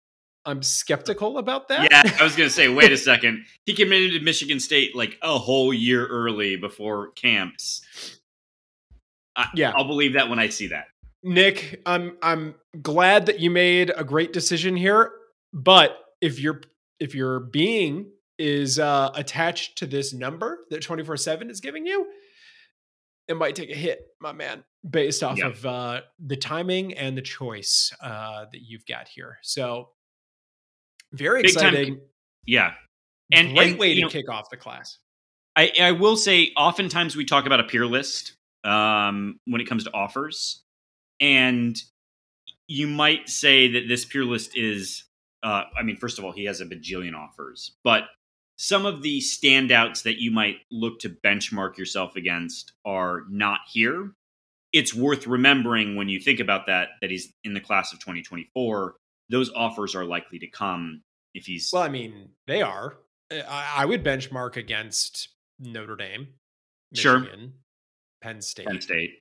I'm 0.46 0.64
skeptical 0.64 1.38
about 1.38 1.68
that. 1.68 1.92
Yeah, 1.92 2.02
I 2.20 2.24
was 2.24 2.36
going 2.36 2.50
to 2.50 2.54
say, 2.54 2.70
wait 2.70 2.92
a 2.92 2.98
second. 3.12 3.46
He 3.66 3.74
committed 3.74 4.14
to 4.14 4.20
Michigan 4.22 4.60
State 4.60 4.96
like 4.96 5.18
a 5.22 5.38
whole 5.38 5.74
year 5.74 6.06
early 6.08 6.56
before 6.56 7.12
camps. 7.12 7.82
I, 9.36 9.48
yeah, 9.54 9.74
I'll 9.76 9.88
believe 9.88 10.14
that 10.14 10.30
when 10.30 10.40
I 10.40 10.50
see 10.50 10.68
that. 10.68 10.86
Nick, 11.24 11.82
I'm 11.86 12.18
I'm 12.22 12.56
glad 12.82 13.26
that 13.28 13.40
you 13.40 13.52
made 13.52 13.92
a 13.96 14.04
great 14.04 14.34
decision 14.34 14.76
here, 14.76 15.12
but 15.54 15.98
if 16.22 16.40
your 16.40 16.62
if 17.00 17.14
your 17.14 17.40
being 17.40 18.10
is 18.38 18.80
uh, 18.80 19.12
attached 19.16 19.78
to 19.80 19.86
this 19.86 20.14
number 20.14 20.60
that 20.70 20.82
24/7 20.82 21.50
is 21.50 21.60
giving 21.60 21.86
you, 21.86 22.08
it 23.30 23.38
might 23.38 23.56
take 23.56 23.70
a 23.70 23.76
hit, 23.76 24.02
my 24.20 24.34
man, 24.34 24.64
based 24.90 25.24
off 25.24 25.40
of 25.40 25.64
uh, 25.66 26.02
the 26.20 26.36
timing 26.36 26.96
and 26.96 27.16
the 27.16 27.22
choice 27.22 27.94
uh, 28.02 28.46
that 28.52 28.62
you've 28.62 28.86
got 28.88 29.08
here. 29.08 29.38
So 29.44 29.90
very 31.14 31.44
Big 31.44 31.52
exciting. 31.52 31.96
Time, 31.96 32.02
yeah, 32.46 32.72
and 33.32 33.56
great 33.56 33.72
and, 33.72 33.80
way 33.80 33.94
to 33.94 34.02
know, 34.02 34.10
kick 34.10 34.30
off 34.30 34.50
the 34.50 34.58
class. 34.58 34.98
I, 35.56 35.72
I 35.80 35.92
will 35.92 36.18
say, 36.18 36.52
oftentimes 36.58 37.16
we 37.16 37.24
talk 37.24 37.46
about 37.46 37.60
a 37.60 37.66
peer 37.66 37.86
list 37.86 38.34
um, 38.64 39.40
when 39.46 39.62
it 39.62 39.66
comes 39.66 39.84
to 39.84 39.94
offers, 39.94 40.64
and 41.20 41.78
you 42.68 42.88
might 42.88 43.30
say 43.30 43.72
that 43.74 43.88
this 43.88 44.06
peer 44.06 44.26
list 44.26 44.58
is. 44.58 45.06
Uh, 45.42 45.64
I 45.78 45.84
mean, 45.84 45.96
first 45.96 46.20
of 46.20 46.26
all, 46.26 46.34
he 46.34 46.46
has 46.46 46.60
a 46.62 46.66
bajillion 46.66 47.16
offers, 47.16 47.78
but 47.84 48.04
some 48.62 48.86
of 48.86 49.02
the 49.02 49.22
standouts 49.22 50.04
that 50.04 50.20
you 50.20 50.32
might 50.32 50.58
look 50.70 51.00
to 51.00 51.08
benchmark 51.10 51.78
yourself 51.78 52.18
against 52.18 52.74
are 52.84 53.24
not 53.30 53.62
here. 53.72 54.12
It's 54.74 54.94
worth 54.94 55.28
remembering 55.28 55.96
when 55.96 56.10
you 56.10 56.20
think 56.20 56.42
about 56.42 56.68
that 56.68 56.90
that 57.00 57.10
he's 57.10 57.32
in 57.46 57.54
the 57.54 57.62
class 57.62 57.94
of 57.94 58.00
2024. 58.00 58.96
Those 59.30 59.50
offers 59.56 59.96
are 59.96 60.04
likely 60.04 60.40
to 60.40 60.48
come 60.48 61.04
if 61.34 61.46
he's. 61.46 61.70
Well, 61.72 61.84
I 61.84 61.88
mean, 61.88 62.32
they 62.48 62.62
are. 62.62 62.98
I, 63.32 63.76
I 63.78 63.86
would 63.86 64.04
benchmark 64.04 64.58
against 64.58 65.30
Notre 65.58 65.96
Dame, 65.96 66.28
Michigan, 66.92 67.30
sure. 67.40 67.50
Penn 68.22 68.42
State. 68.42 68.68
Penn 68.68 68.82
State. 68.82 69.12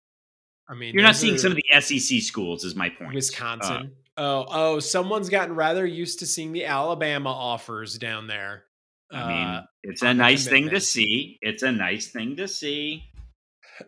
I 0.69 0.75
mean, 0.75 0.95
you're 0.95 1.05
not 1.05 1.15
seeing 1.15 1.39
some 1.39 1.53
of 1.53 1.59
the 1.59 1.81
SEC 1.81 2.23
schools, 2.23 2.65
is 2.65 2.75
my 2.75 2.91
point. 2.91 3.15
Wisconsin. 3.15 3.93
Uh, 4.17 4.21
oh, 4.21 4.47
oh, 4.51 4.79
someone's 4.81 5.29
gotten 5.29 5.55
rather 5.55 5.87
used 5.87 6.19
to 6.19 6.27
seeing 6.27 6.51
the 6.51 6.65
Alabama 6.65 7.31
offers 7.31 7.97
down 7.99 8.27
there. 8.27 8.65
I 9.11 9.29
mean, 9.29 9.47
uh, 9.47 9.63
it's 9.83 10.03
a 10.03 10.13
nice 10.13 10.47
thing 10.47 10.69
to 10.71 10.81
see. 10.81 11.39
It's 11.41 11.63
a 11.63 11.73
nice 11.73 12.09
thing 12.09 12.37
to 12.37 12.49
see. 12.49 13.05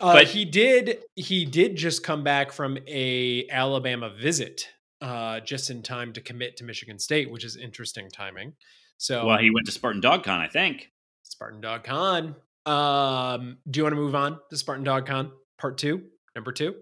Uh, 0.01 0.15
but 0.15 0.29
he 0.29 0.45
did. 0.45 0.99
He 1.17 1.45
did 1.45 1.77
just 1.77 2.03
come 2.03 2.25
back 2.25 2.53
from 2.53 2.79
a 2.87 3.49
Alabama 3.51 4.11
visit, 4.11 4.69
uh, 5.01 5.41
just 5.41 5.71
in 5.71 5.83
time 5.83 6.13
to 6.15 6.21
commit 6.21 6.57
to 6.59 6.65
Michigan 6.65 6.99
State, 6.99 7.31
which 7.31 7.45
is 7.45 7.57
interesting 7.57 8.09
timing. 8.09 8.55
So, 8.99 9.27
well, 9.27 9.39
he 9.39 9.51
went 9.51 9.67
to 9.67 9.73
Spartan 9.73 10.01
Dog 10.01 10.25
Con, 10.25 10.41
I 10.41 10.49
think. 10.49 10.91
Spartan 11.23 11.61
Dog 11.61 11.85
Con. 11.85 12.37
Um, 12.67 13.59
do 13.69 13.79
you 13.79 13.85
want 13.85 13.95
to 13.95 14.01
move 14.01 14.15
on 14.15 14.39
to 14.51 14.57
Spartan 14.57 14.85
Dog 14.85 15.07
Con 15.07 15.33
part 15.59 15.79
two, 15.79 16.03
number 16.35 16.53
two? 16.53 16.75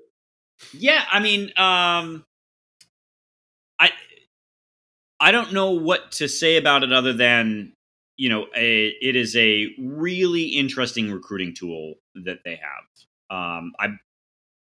Yeah, 0.72 1.02
I 1.10 1.20
mean, 1.20 1.44
um, 1.56 2.24
I 3.78 3.90
I 5.20 5.30
don't 5.30 5.52
know 5.52 5.70
what 5.70 6.12
to 6.12 6.28
say 6.28 6.56
about 6.56 6.82
it 6.82 6.92
other 6.92 7.12
than 7.12 7.72
you 8.18 8.28
know 8.28 8.46
a, 8.54 8.88
it 9.00 9.16
is 9.16 9.34
a 9.36 9.68
really 9.78 10.42
interesting 10.42 11.10
recruiting 11.10 11.54
tool 11.54 11.94
that 12.14 12.40
they 12.44 12.56
have. 12.56 13.36
Um, 13.36 13.72
I'm 13.78 14.00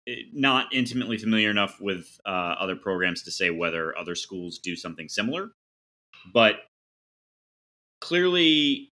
eh, 0.07 0.15
not 0.33 0.67
intimately 0.71 1.17
familiar 1.17 1.49
enough 1.49 1.77
with 1.81 2.19
uh, 2.25 2.55
other 2.59 2.75
programs 2.75 3.23
to 3.23 3.31
say 3.31 3.49
whether 3.49 3.97
other 3.97 4.15
schools 4.15 4.59
do 4.59 4.75
something 4.75 5.09
similar, 5.09 5.49
but 6.33 6.57
clearly 7.99 8.91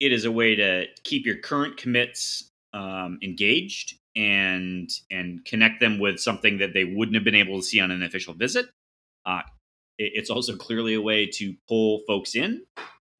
it 0.00 0.12
is 0.12 0.24
a 0.24 0.32
way 0.32 0.56
to 0.56 0.86
keep 1.04 1.24
your 1.24 1.38
current 1.38 1.76
commits 1.76 2.50
um, 2.74 3.18
engaged 3.22 3.94
and 4.16 4.90
and 5.10 5.44
connect 5.44 5.80
them 5.80 5.98
with 5.98 6.20
something 6.20 6.58
that 6.58 6.74
they 6.74 6.84
wouldn't 6.84 7.14
have 7.14 7.24
been 7.24 7.34
able 7.34 7.58
to 7.58 7.62
see 7.62 7.80
on 7.80 7.92
an 7.92 8.02
official 8.02 8.34
visit. 8.34 8.66
Uh, 9.24 9.42
it, 9.98 10.12
it's 10.14 10.30
also 10.30 10.56
clearly 10.56 10.94
a 10.94 11.00
way 11.00 11.26
to 11.26 11.54
pull 11.68 12.02
folks 12.08 12.34
in, 12.34 12.62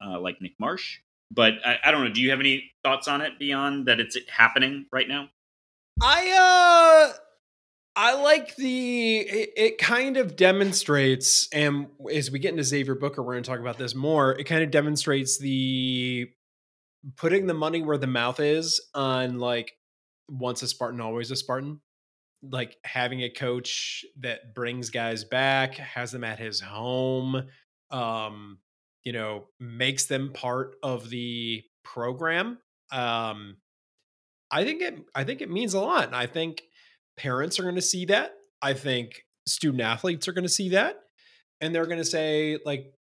uh, 0.03 0.19
like 0.19 0.41
Nick 0.41 0.53
Marsh. 0.59 0.99
But 1.31 1.53
I, 1.65 1.79
I, 1.85 1.91
don't 1.91 2.03
know. 2.03 2.13
Do 2.13 2.21
you 2.21 2.29
have 2.29 2.39
any 2.39 2.71
thoughts 2.83 3.07
on 3.07 3.21
it 3.21 3.39
beyond 3.39 3.87
that? 3.87 3.99
It's 3.99 4.17
happening 4.29 4.85
right 4.91 5.07
now. 5.07 5.29
I 6.01 7.11
uh, 7.13 7.17
I 7.95 8.21
like 8.21 8.55
the. 8.55 9.17
It, 9.19 9.49
it 9.55 9.77
kind 9.77 10.17
of 10.17 10.35
demonstrates, 10.35 11.47
and 11.53 11.87
as 12.13 12.29
we 12.29 12.39
get 12.39 12.51
into 12.51 12.63
Xavier 12.63 12.95
Booker, 12.95 13.23
we're 13.23 13.33
going 13.33 13.43
to 13.43 13.49
talk 13.49 13.59
about 13.59 13.77
this 13.77 13.95
more. 13.95 14.33
It 14.33 14.43
kind 14.43 14.63
of 14.63 14.69
demonstrates 14.69 15.37
the 15.37 16.29
putting 17.17 17.47
the 17.47 17.53
money 17.53 17.81
where 17.81 17.97
the 17.97 18.07
mouth 18.07 18.39
is 18.39 18.81
on 18.93 19.39
like 19.39 19.73
once 20.29 20.61
a 20.61 20.67
Spartan, 20.67 21.01
always 21.01 21.31
a 21.31 21.35
Spartan. 21.35 21.79
Like 22.43 22.75
having 22.83 23.21
a 23.21 23.29
coach 23.29 24.05
that 24.19 24.53
brings 24.53 24.89
guys 24.89 25.23
back, 25.23 25.75
has 25.75 26.11
them 26.11 26.23
at 26.23 26.37
his 26.37 26.59
home, 26.59 27.47
um, 27.89 28.59
you 29.05 29.13
know, 29.13 29.45
makes 29.59 30.07
them 30.07 30.33
part 30.33 30.75
of 30.83 31.09
the 31.09 31.63
program. 31.83 32.57
Um, 32.91 33.57
I 34.51 34.63
think 34.63 34.81
it 34.81 34.99
I 35.15 35.23
think 35.23 35.41
it 35.41 35.49
means 35.49 35.73
a 35.73 35.79
lot. 35.79 36.07
And 36.07 36.15
I 36.15 36.25
think 36.25 36.63
parents 37.17 37.59
are 37.59 37.63
going 37.63 37.75
to 37.75 37.81
see 37.81 38.05
that. 38.05 38.33
I 38.61 38.73
think 38.73 39.23
student 39.47 39.81
athletes 39.81 40.27
are 40.27 40.33
going 40.33 40.43
to 40.43 40.49
see 40.49 40.69
that. 40.69 40.97
And 41.61 41.73
they're 41.73 41.85
going 41.85 41.99
to 41.99 42.05
say, 42.05 42.59
like, 42.65 42.93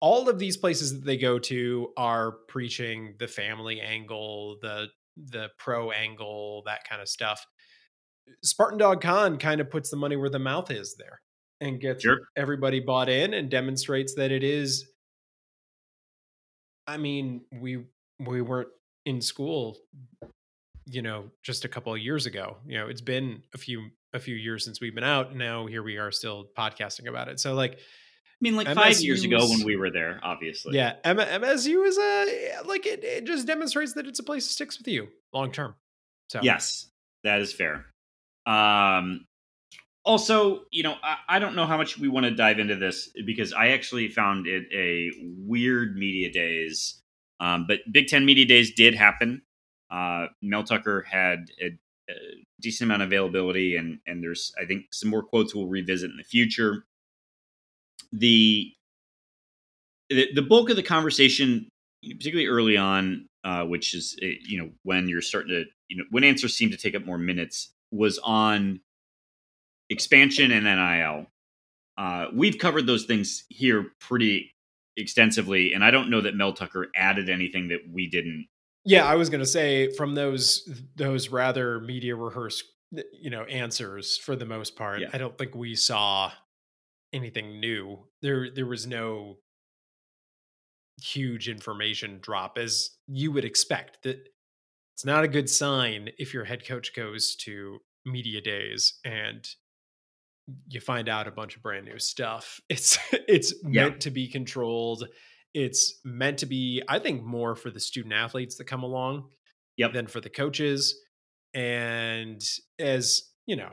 all 0.00 0.28
of 0.28 0.38
these 0.38 0.56
places 0.56 0.92
that 0.92 1.04
they 1.04 1.16
go 1.16 1.38
to 1.38 1.92
are 1.96 2.32
preaching 2.48 3.14
the 3.18 3.28
family 3.28 3.80
angle, 3.80 4.56
the 4.62 4.88
the 5.16 5.48
pro 5.58 5.90
angle, 5.90 6.62
that 6.66 6.88
kind 6.88 7.02
of 7.02 7.08
stuff. 7.08 7.44
Spartan 8.42 8.78
Dog 8.78 9.00
Con 9.00 9.36
kind 9.36 9.60
of 9.60 9.70
puts 9.70 9.90
the 9.90 9.96
money 9.96 10.16
where 10.16 10.30
the 10.30 10.38
mouth 10.38 10.70
is 10.70 10.96
there 10.98 11.20
and 11.60 11.80
gets 11.80 12.02
sure. 12.02 12.20
everybody 12.36 12.80
bought 12.80 13.08
in 13.08 13.34
and 13.34 13.50
demonstrates 13.50 14.14
that 14.14 14.32
it 14.32 14.42
is 14.42 14.91
I 16.86 16.96
mean, 16.96 17.42
we 17.52 17.84
we 18.18 18.40
weren't 18.42 18.68
in 19.04 19.20
school 19.20 19.76
you 20.86 21.02
know 21.02 21.30
just 21.42 21.64
a 21.64 21.68
couple 21.68 21.92
of 21.92 22.00
years 22.00 22.26
ago 22.26 22.56
you 22.66 22.76
know 22.76 22.88
it's 22.88 23.00
been 23.00 23.42
a 23.54 23.58
few 23.58 23.88
a 24.12 24.18
few 24.18 24.34
years 24.34 24.64
since 24.64 24.80
we've 24.80 24.94
been 24.94 25.04
out 25.04 25.34
now 25.34 25.66
here 25.66 25.82
we 25.82 25.96
are 25.96 26.10
still 26.10 26.46
podcasting 26.56 27.08
about 27.08 27.28
it 27.28 27.38
so 27.38 27.54
like 27.54 27.74
I 27.74 28.42
mean, 28.42 28.56
like 28.56 28.74
five 28.74 29.00
years 29.00 29.22
ago 29.22 29.48
when 29.48 29.64
we 29.64 29.76
were 29.76 29.92
there, 29.92 30.18
obviously. 30.20 30.74
Yeah, 30.74 30.94
M- 31.04 31.18
MSU 31.18 31.86
is 31.86 31.96
a 31.96 32.66
like 32.66 32.86
it, 32.86 33.04
it. 33.04 33.24
just 33.24 33.46
demonstrates 33.46 33.92
that 33.92 34.08
it's 34.08 34.18
a 34.18 34.24
place 34.24 34.48
that 34.48 34.52
sticks 34.52 34.78
with 34.78 34.88
you 34.88 35.06
long 35.32 35.52
term. 35.52 35.76
So 36.28 36.40
yes, 36.42 36.90
that 37.22 37.40
is 37.40 37.52
fair. 37.52 37.86
Um, 38.44 39.26
also, 40.04 40.62
you 40.70 40.82
know, 40.82 40.96
I, 41.02 41.16
I 41.28 41.38
don't 41.38 41.54
know 41.54 41.66
how 41.66 41.76
much 41.76 41.98
we 41.98 42.08
want 42.08 42.24
to 42.24 42.34
dive 42.34 42.58
into 42.58 42.76
this 42.76 43.10
because 43.24 43.52
I 43.52 43.68
actually 43.68 44.08
found 44.08 44.46
it 44.46 44.64
a 44.74 45.10
weird 45.46 45.96
media 45.96 46.32
days. 46.32 47.00
Um, 47.40 47.66
but 47.66 47.80
Big 47.90 48.08
Ten 48.08 48.24
media 48.24 48.44
days 48.44 48.72
did 48.74 48.94
happen. 48.94 49.42
Uh, 49.90 50.26
Mel 50.40 50.64
Tucker 50.64 51.02
had 51.02 51.50
a, 51.60 51.66
a 52.08 52.14
decent 52.60 52.88
amount 52.88 53.02
of 53.02 53.08
availability, 53.08 53.76
and 53.76 53.98
and 54.06 54.22
there's 54.22 54.52
I 54.60 54.64
think 54.64 54.86
some 54.92 55.10
more 55.10 55.22
quotes 55.22 55.54
we'll 55.54 55.66
revisit 55.66 56.10
in 56.10 56.16
the 56.16 56.24
future 56.24 56.84
the 58.12 58.72
the 60.10 60.42
bulk 60.42 60.68
of 60.70 60.76
the 60.76 60.82
conversation, 60.82 61.68
particularly 62.02 62.46
early 62.46 62.76
on, 62.76 63.26
uh, 63.44 63.64
which 63.64 63.94
is 63.94 64.16
eh, 64.22 64.34
you 64.46 64.58
know 64.58 64.70
when 64.82 65.08
you're 65.08 65.22
starting 65.22 65.50
to 65.50 65.64
you 65.88 65.96
know 65.96 66.04
when 66.10 66.24
answers 66.24 66.54
seem 66.54 66.70
to 66.70 66.76
take 66.76 66.94
up 66.94 67.04
more 67.04 67.18
minutes, 67.18 67.72
was 67.90 68.18
on 68.18 68.80
expansion 69.92 70.50
and 70.50 70.64
NIL. 70.64 71.26
Uh, 71.98 72.26
we've 72.34 72.58
covered 72.58 72.86
those 72.86 73.04
things 73.04 73.44
here 73.48 73.86
pretty 74.00 74.52
extensively, 74.96 75.72
and 75.72 75.84
I 75.84 75.90
don't 75.90 76.10
know 76.10 76.22
that 76.22 76.34
Mel 76.34 76.52
Tucker 76.52 76.88
added 76.96 77.28
anything 77.28 77.68
that 77.68 77.80
we 77.90 78.08
didn't. 78.08 78.48
Yeah, 78.84 79.04
I 79.04 79.14
was 79.14 79.30
going 79.30 79.40
to 79.40 79.46
say 79.46 79.92
from 79.92 80.14
those 80.14 80.68
those 80.96 81.28
rather 81.28 81.80
media 81.80 82.16
rehearsed 82.16 82.64
you 83.12 83.30
know 83.30 83.44
answers 83.44 84.16
for 84.18 84.36
the 84.36 84.46
most 84.46 84.76
part. 84.76 85.00
Yeah. 85.00 85.08
I 85.12 85.18
don't 85.18 85.36
think 85.38 85.54
we 85.54 85.74
saw 85.74 86.32
anything 87.12 87.60
new. 87.60 88.00
There 88.22 88.50
there 88.50 88.66
was 88.66 88.86
no 88.86 89.38
huge 91.00 91.48
information 91.48 92.18
drop 92.20 92.58
as 92.58 92.90
you 93.06 93.32
would 93.32 93.44
expect. 93.44 94.02
That 94.02 94.28
it's 94.94 95.04
not 95.04 95.24
a 95.24 95.28
good 95.28 95.48
sign 95.48 96.10
if 96.18 96.34
your 96.34 96.44
head 96.44 96.66
coach 96.66 96.94
goes 96.94 97.36
to 97.36 97.78
media 98.04 98.40
days 98.40 98.98
and 99.04 99.48
you 100.68 100.80
find 100.80 101.08
out 101.08 101.28
a 101.28 101.30
bunch 101.30 101.56
of 101.56 101.62
brand 101.62 101.86
new 101.86 101.98
stuff. 101.98 102.60
It's 102.68 102.98
it's 103.12 103.54
yeah. 103.62 103.84
meant 103.88 104.00
to 104.02 104.10
be 104.10 104.28
controlled. 104.28 105.08
It's 105.54 106.00
meant 106.04 106.38
to 106.38 106.46
be, 106.46 106.82
I 106.88 106.98
think, 106.98 107.22
more 107.22 107.54
for 107.54 107.70
the 107.70 107.80
student 107.80 108.14
athletes 108.14 108.56
that 108.56 108.64
come 108.64 108.82
along 108.82 109.28
yep. 109.76 109.92
than 109.92 110.06
for 110.06 110.20
the 110.20 110.30
coaches. 110.30 110.98
And 111.52 112.42
as 112.78 113.22
you 113.46 113.56
know, 113.56 113.70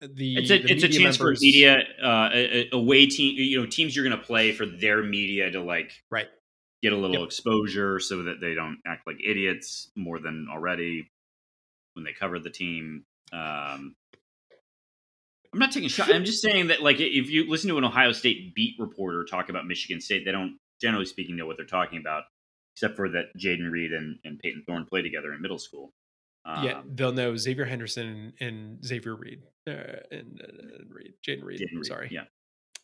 the 0.00 0.36
it's 0.36 0.50
a 0.50 0.58
the 0.58 0.72
it's 0.72 0.84
a 0.84 0.88
chance 0.88 1.18
members, 1.18 1.38
for 1.38 1.44
media 1.44 1.78
uh, 2.02 2.30
a, 2.32 2.68
a, 2.72 2.78
way 2.78 3.06
team 3.06 3.34
you 3.36 3.60
know 3.60 3.66
teams 3.66 3.94
you're 3.94 4.04
going 4.04 4.18
to 4.18 4.24
play 4.24 4.52
for 4.52 4.66
their 4.66 5.02
media 5.02 5.50
to 5.50 5.60
like 5.60 5.92
right 6.10 6.26
get 6.82 6.92
a 6.92 6.96
little 6.96 7.18
yep. 7.18 7.26
exposure 7.26 8.00
so 8.00 8.24
that 8.24 8.40
they 8.40 8.54
don't 8.54 8.78
act 8.86 9.06
like 9.06 9.16
idiots 9.24 9.90
more 9.96 10.18
than 10.18 10.48
already 10.52 11.08
when 11.94 12.04
they 12.04 12.12
cover 12.12 12.38
the 12.38 12.50
team. 12.50 13.04
Um, 13.32 13.94
I'm 15.52 15.58
not 15.58 15.72
taking 15.72 15.86
a 15.86 15.90
shot. 15.90 16.12
I'm 16.12 16.24
just 16.24 16.42
saying 16.42 16.68
that 16.68 16.82
like 16.82 17.00
if 17.00 17.30
you 17.30 17.48
listen 17.50 17.68
to 17.70 17.78
an 17.78 17.84
Ohio 17.84 18.12
State 18.12 18.54
beat 18.54 18.74
reporter 18.78 19.24
talk 19.24 19.48
about 19.48 19.66
Michigan 19.66 20.00
State, 20.00 20.24
they 20.24 20.32
don't 20.32 20.58
generally 20.80 21.04
speaking 21.04 21.36
know 21.36 21.46
what 21.46 21.56
they're 21.56 21.66
talking 21.66 21.98
about, 21.98 22.24
except 22.74 22.96
for 22.96 23.08
that 23.10 23.26
Jayden 23.38 23.70
Reed 23.70 23.92
and, 23.92 24.18
and 24.24 24.38
Payton 24.38 24.64
Thorne 24.66 24.86
play 24.86 25.02
together 25.02 25.32
in 25.32 25.42
middle 25.42 25.58
school. 25.58 25.92
Um, 26.44 26.64
yeah, 26.64 26.80
they'll 26.86 27.12
know 27.12 27.36
Xavier 27.36 27.66
Henderson 27.66 28.32
and, 28.40 28.84
Xavier 28.84 29.14
Reed 29.14 29.42
uh, 29.68 29.72
and, 30.10 30.40
uh, 30.42 30.84
Reed, 30.88 31.14
Jayden 31.26 31.44
Reed. 31.44 31.60
Reed. 31.60 31.86
Sorry. 31.86 32.08
Yeah. 32.10 32.24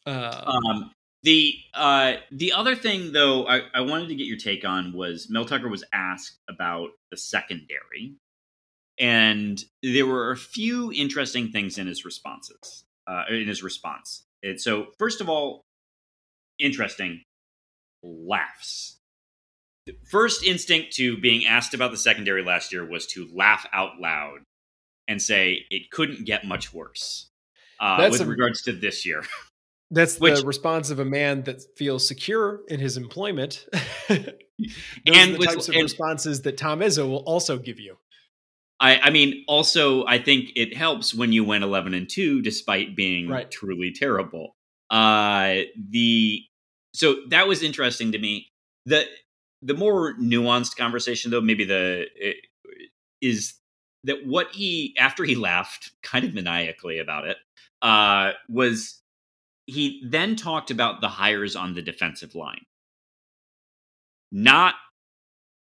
Uh, 0.07 0.45
um, 0.47 0.93
The 1.25 1.55
uh, 1.75 2.15
the 2.31 2.53
other 2.53 2.77
thing, 2.77 3.11
though, 3.11 3.45
I, 3.49 3.63
I 3.75 3.81
wanted 3.81 4.09
to 4.09 4.15
get 4.15 4.29
your 4.29 4.37
take 4.37 4.65
on 4.65 4.93
was 4.93 5.27
Mel 5.29 5.45
Tucker 5.45 5.69
was 5.69 5.83
asked 5.93 6.39
about 6.49 6.91
the 7.11 7.17
secondary, 7.17 8.15
and 8.99 9.62
there 9.83 10.07
were 10.07 10.31
a 10.31 10.37
few 10.37 10.93
interesting 10.93 11.50
things 11.50 11.78
in 11.78 11.87
his 11.87 12.05
responses. 12.05 12.85
Uh, 13.07 13.25
in 13.31 13.49
his 13.49 13.62
response, 13.62 14.25
and 14.43 14.61
so 14.61 14.88
first 14.99 15.23
of 15.23 15.31
all, 15.31 15.62
interesting 16.59 17.23
laughs. 18.02 18.99
The 19.87 19.97
first 20.11 20.45
instinct 20.45 20.93
to 20.97 21.17
being 21.17 21.47
asked 21.47 21.73
about 21.73 21.90
the 21.90 21.97
secondary 21.97 22.45
last 22.45 22.73
year 22.73 22.85
was 22.85 23.07
to 23.09 23.26
laugh 23.33 23.67
out 23.73 23.99
loud 23.99 24.40
and 25.09 25.23
say 25.23 25.64
it 25.71 25.90
couldn't 25.90 26.26
get 26.26 26.45
much 26.45 26.75
worse. 26.75 27.31
Uh, 27.81 28.09
with 28.11 28.21
a, 28.21 28.26
regards 28.26 28.62
to 28.62 28.73
this 28.73 29.07
year. 29.07 29.23
That's 29.90 30.21
Which, 30.21 30.40
the 30.40 30.47
response 30.47 30.90
of 30.90 30.99
a 30.99 31.05
man 31.05 31.45
that 31.45 31.62
feels 31.76 32.07
secure 32.07 32.61
in 32.69 32.78
his 32.78 32.99
employment. 32.99 33.67
and 34.11 34.35
the 35.07 35.37
with, 35.38 35.49
types 35.49 35.69
of 35.69 35.75
and, 35.75 35.85
responses 35.85 36.43
that 36.43 36.59
Tom 36.59 36.81
Izzo 36.81 37.09
will 37.09 37.25
also 37.25 37.57
give 37.57 37.81
you. 37.81 37.97
I, 38.81 38.99
I, 38.99 39.11
mean, 39.11 39.45
also, 39.49 40.07
I 40.07 40.19
think 40.19 40.51
it 40.55 40.77
helps 40.77 41.13
when 41.13 41.33
you 41.33 41.45
went 41.45 41.65
11 41.65 41.95
and 41.95 42.09
2 42.09 42.43
despite 42.43 42.95
being 42.95 43.29
right. 43.29 43.51
truly 43.51 43.93
terrible. 43.93 44.55
Uh, 44.91 45.63
the 45.91 46.43
so 46.95 47.17
that 47.29 47.47
was 47.47 47.63
interesting 47.63 48.13
to 48.13 48.19
me. 48.19 48.49
The 48.87 49.05
the 49.61 49.75
more 49.75 50.15
nuanced 50.15 50.77
conversation, 50.77 51.31
though, 51.31 51.41
maybe 51.41 51.65
the 51.65 52.07
is 53.21 53.55
that 54.05 54.27
what 54.27 54.53
he 54.53 54.97
after 54.99 55.25
he 55.25 55.35
laughed 55.35 55.93
kind 56.03 56.25
of 56.25 56.33
maniacally 56.33 56.99
about 56.99 57.27
it 57.27 57.37
uh, 57.83 58.33
was 58.49 59.03
he 59.67 60.03
then 60.07 60.37
talked 60.37 60.71
about 60.71 61.01
the 61.01 61.09
hires 61.09 61.55
on 61.55 61.75
the 61.75 61.83
defensive 61.83 62.35
line, 62.35 62.65
not 64.33 64.75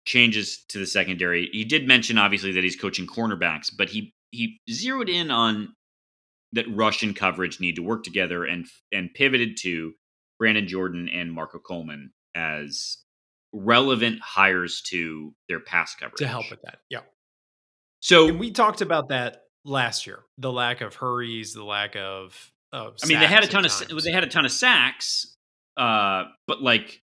changes 0.05 0.65
to 0.69 0.79
the 0.79 0.87
secondary. 0.87 1.49
He 1.53 1.65
did 1.65 1.87
mention 1.87 2.19
obviously 2.19 2.53
that 2.53 2.65
he's 2.65 2.77
coaching 2.77 3.07
cornerbacks, 3.07 3.71
but 3.77 3.89
he 3.89 4.13
he 4.31 4.61
zeroed 4.71 5.09
in 5.09 5.31
on 5.31 5.75
that 6.53 6.67
Russian 6.69 7.15
coverage 7.15 7.61
need 7.61 7.77
to 7.77 7.83
work 7.83 8.05
together 8.05 8.45
and 8.45 8.67
and 8.93 9.13
pivoted 9.15 9.57
to 9.59 9.93
Brandon 10.39 10.67
Jordan 10.67 11.09
and 11.09 11.33
Marco 11.33 11.59
Coleman 11.59 12.13
as 12.35 12.99
relevant 13.53 14.21
hires 14.21 14.83
to 14.83 15.35
their 15.49 15.61
pass 15.61 15.95
coverage 15.95 16.19
to 16.19 16.29
help 16.29 16.51
with 16.51 16.63
that. 16.63 16.79
Yeah. 16.89 17.01
So 18.01 18.29
and 18.29 18.41
we 18.41 18.51
talked 18.51 18.81
about 18.81 19.09
that 19.09 19.43
last 19.65 20.07
year. 20.07 20.21
The 20.39 20.51
lack 20.51 20.81
of 20.81 20.95
hurries, 20.95 21.53
the 21.53 21.65
lack 21.65 21.97
of 21.97 22.51
of. 22.73 22.97
I 23.03 23.07
mean, 23.07 23.21
they 23.21 23.27
had 23.27 23.45
a 23.45 23.49
ton 23.49 23.65
of 23.65 23.71
times. 23.71 24.05
they 24.05 24.13
had 24.13 24.25
a 24.25 24.29
ton 24.29 24.45
of 24.45 24.53
sacks, 24.53 25.37
uh, 25.77 26.25
but 26.47 26.63
like 26.63 27.03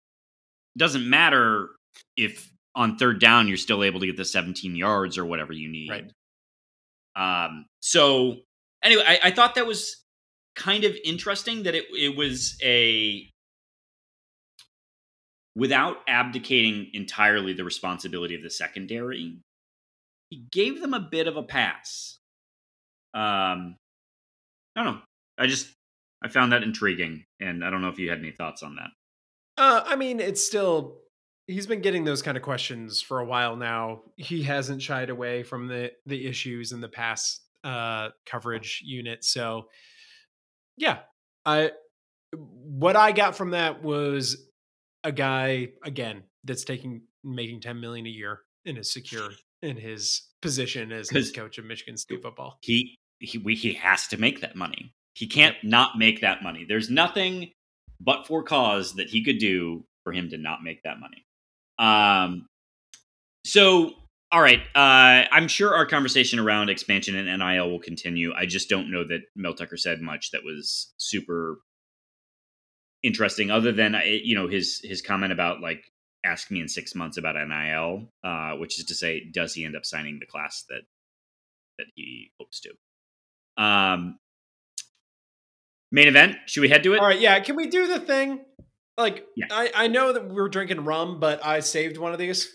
doesn't 0.77 1.07
matter 1.07 1.69
if 2.15 2.51
on 2.79 2.97
third 2.97 3.19
down 3.19 3.47
you're 3.47 3.57
still 3.57 3.83
able 3.83 3.99
to 3.99 4.05
get 4.05 4.15
the 4.15 4.25
17 4.25 4.75
yards 4.75 5.17
or 5.17 5.25
whatever 5.25 5.51
you 5.51 5.69
need. 5.69 5.89
Right. 5.89 7.45
Um. 7.45 7.65
So 7.81 8.37
anyway, 8.83 9.03
I, 9.05 9.19
I 9.25 9.31
thought 9.31 9.55
that 9.55 9.67
was 9.67 9.97
kind 10.55 10.85
of 10.85 10.95
interesting 11.03 11.63
that 11.63 11.75
it 11.75 11.85
it 11.91 12.15
was 12.15 12.57
a 12.63 13.29
without 15.55 15.97
abdicating 16.07 16.87
entirely 16.93 17.53
the 17.53 17.65
responsibility 17.65 18.35
of 18.35 18.41
the 18.41 18.49
secondary 18.49 19.39
he 20.29 20.45
gave 20.51 20.79
them 20.79 20.93
a 20.93 20.99
bit 20.99 21.27
of 21.27 21.37
a 21.37 21.43
pass. 21.43 22.19
Um, 23.13 23.77
I 24.75 24.83
don't 24.83 24.85
know. 24.85 25.01
I 25.37 25.47
just 25.47 25.67
I 26.23 26.27
found 26.27 26.51
that 26.51 26.63
intriguing, 26.63 27.25
and 27.39 27.65
I 27.65 27.69
don't 27.69 27.81
know 27.81 27.89
if 27.89 27.99
you 27.99 28.09
had 28.09 28.19
any 28.19 28.31
thoughts 28.31 28.61
on 28.61 28.75
that. 28.75 28.89
Uh, 29.57 29.83
I 29.85 29.95
mean, 29.95 30.19
it's 30.19 30.45
still 30.45 30.99
he's 31.49 31.65
been 31.67 31.81
getting 31.81 32.03
those 32.03 32.21
kind 32.21 32.37
of 32.37 32.43
questions 32.43 33.01
for 33.01 33.19
a 33.19 33.25
while 33.25 33.55
now. 33.55 34.01
He 34.15 34.43
hasn't 34.43 34.81
shied 34.81 35.09
away 35.09 35.43
from 35.43 35.67
the 35.67 35.91
the 36.05 36.27
issues 36.27 36.71
in 36.71 36.79
the 36.79 36.87
past 36.87 37.41
uh, 37.63 38.09
coverage 38.25 38.81
unit. 38.85 39.25
So, 39.25 39.67
yeah, 40.77 40.99
I 41.45 41.71
what 42.31 42.95
I 42.95 43.11
got 43.11 43.35
from 43.35 43.51
that 43.51 43.83
was 43.83 44.47
a 45.03 45.11
guy 45.11 45.69
again 45.83 46.23
that's 46.43 46.63
taking 46.63 47.01
making 47.23 47.61
ten 47.61 47.81
million 47.81 48.05
a 48.05 48.09
year 48.09 48.41
and 48.65 48.77
is 48.77 48.93
secure 48.93 49.31
in 49.61 49.75
his 49.75 50.21
position 50.41 50.91
as 50.91 51.09
head 51.09 51.25
coach 51.35 51.57
of 51.57 51.65
Michigan 51.65 51.97
State 51.97 52.21
football. 52.21 52.59
He 52.61 52.95
he 53.19 53.39
we, 53.39 53.55
he 53.55 53.73
has 53.73 54.07
to 54.09 54.17
make 54.17 54.41
that 54.41 54.55
money. 54.55 54.93
He 55.15 55.27
can't 55.27 55.57
not 55.63 55.97
make 55.97 56.21
that 56.21 56.43
money. 56.43 56.65
There's 56.67 56.89
nothing 56.89 57.51
but 57.99 58.27
for 58.27 58.43
cause 58.43 58.93
that 58.93 59.09
he 59.09 59.23
could 59.23 59.39
do 59.39 59.83
for 60.03 60.13
him 60.13 60.29
to 60.29 60.37
not 60.37 60.63
make 60.63 60.83
that 60.83 60.99
money. 60.99 61.25
Um 61.79 62.47
so 63.45 63.93
all 64.31 64.41
right, 64.41 64.59
uh, 64.75 65.25
I'm 65.31 65.47
sure 65.47 65.73
our 65.73 65.87
conversation 65.87 66.37
around 66.37 66.69
expansion 66.69 67.15
and 67.15 67.39
NIL 67.39 67.69
will 67.69 67.79
continue. 67.79 68.31
I 68.35 68.45
just 68.45 68.69
don't 68.69 68.91
know 68.91 69.03
that 69.05 69.21
Mel 69.35 69.55
Tucker 69.55 69.77
said 69.77 70.01
much 70.01 70.31
that 70.31 70.43
was 70.43 70.93
super 70.97 71.57
interesting, 73.01 73.49
other 73.49 73.71
than 73.71 73.95
uh, 73.95 74.01
you 74.05 74.35
know 74.35 74.47
his 74.47 74.81
his 74.83 75.01
comment 75.01 75.33
about 75.33 75.61
like 75.61 75.83
ask 76.23 76.51
me 76.51 76.61
in 76.61 76.67
six 76.67 76.93
months 76.93 77.17
about 77.17 77.35
NIL, 77.35 78.07
uh, 78.23 78.51
which 78.57 78.77
is 78.77 78.85
to 78.85 78.93
say, 78.93 79.23
does 79.31 79.53
he 79.53 79.65
end 79.65 79.75
up 79.75 79.85
signing 79.85 80.19
the 80.19 80.27
class 80.27 80.63
that 80.69 80.81
that 81.79 81.87
he 81.95 82.31
hopes 82.39 82.61
to? 82.61 83.63
Um, 83.63 84.19
main 85.91 86.07
event. 86.07 86.37
Should 86.45 86.61
we 86.61 86.69
head 86.69 86.83
to 86.83 86.93
it? 86.93 86.99
All 86.99 87.07
right. 87.07 87.19
Yeah. 87.19 87.39
Can 87.39 87.55
we 87.55 87.65
do 87.65 87.87
the 87.87 87.99
thing? 87.99 88.41
Like, 88.99 89.25
yeah. 89.35 89.45
I 89.49 89.71
I 89.73 89.87
know 89.87 90.11
that 90.11 90.27
we're 90.27 90.49
drinking 90.49 90.83
rum, 90.83 91.19
but 91.19 91.45
I 91.45 91.61
saved 91.61 91.97
one 91.97 92.11
of 92.11 92.19
these 92.19 92.53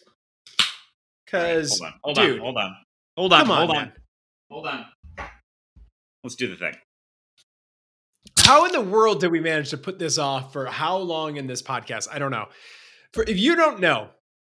because 1.25 1.81
right, 1.81 1.93
hold 2.03 2.19
on, 2.19 2.25
hold 2.25 2.29
dude, 2.29 2.39
on, 2.39 2.45
hold 2.45 2.57
on, 2.59 2.77
hold 3.17 3.33
on, 3.33 3.47
hold 3.47 3.71
on, 3.71 3.93
hold 4.51 4.67
on. 4.67 4.87
Let's 6.23 6.37
do 6.37 6.49
the 6.49 6.57
thing. 6.57 6.75
How 8.41 8.67
in 8.67 8.73
the 8.73 8.81
world 8.83 9.21
did 9.21 9.31
we 9.31 9.41
manage 9.41 9.71
to 9.71 9.79
put 9.79 9.99
this 9.99 10.19
off 10.19 10.53
for 10.53 10.67
how 10.67 10.99
long 10.99 11.37
in 11.37 11.47
this 11.47 11.63
podcast? 11.63 12.09
I 12.13 12.19
don't 12.19 12.31
know. 12.31 12.49
For 13.15 13.25
if 13.27 13.39
you 13.39 13.57
don't 13.57 13.81
know, 13.81 14.11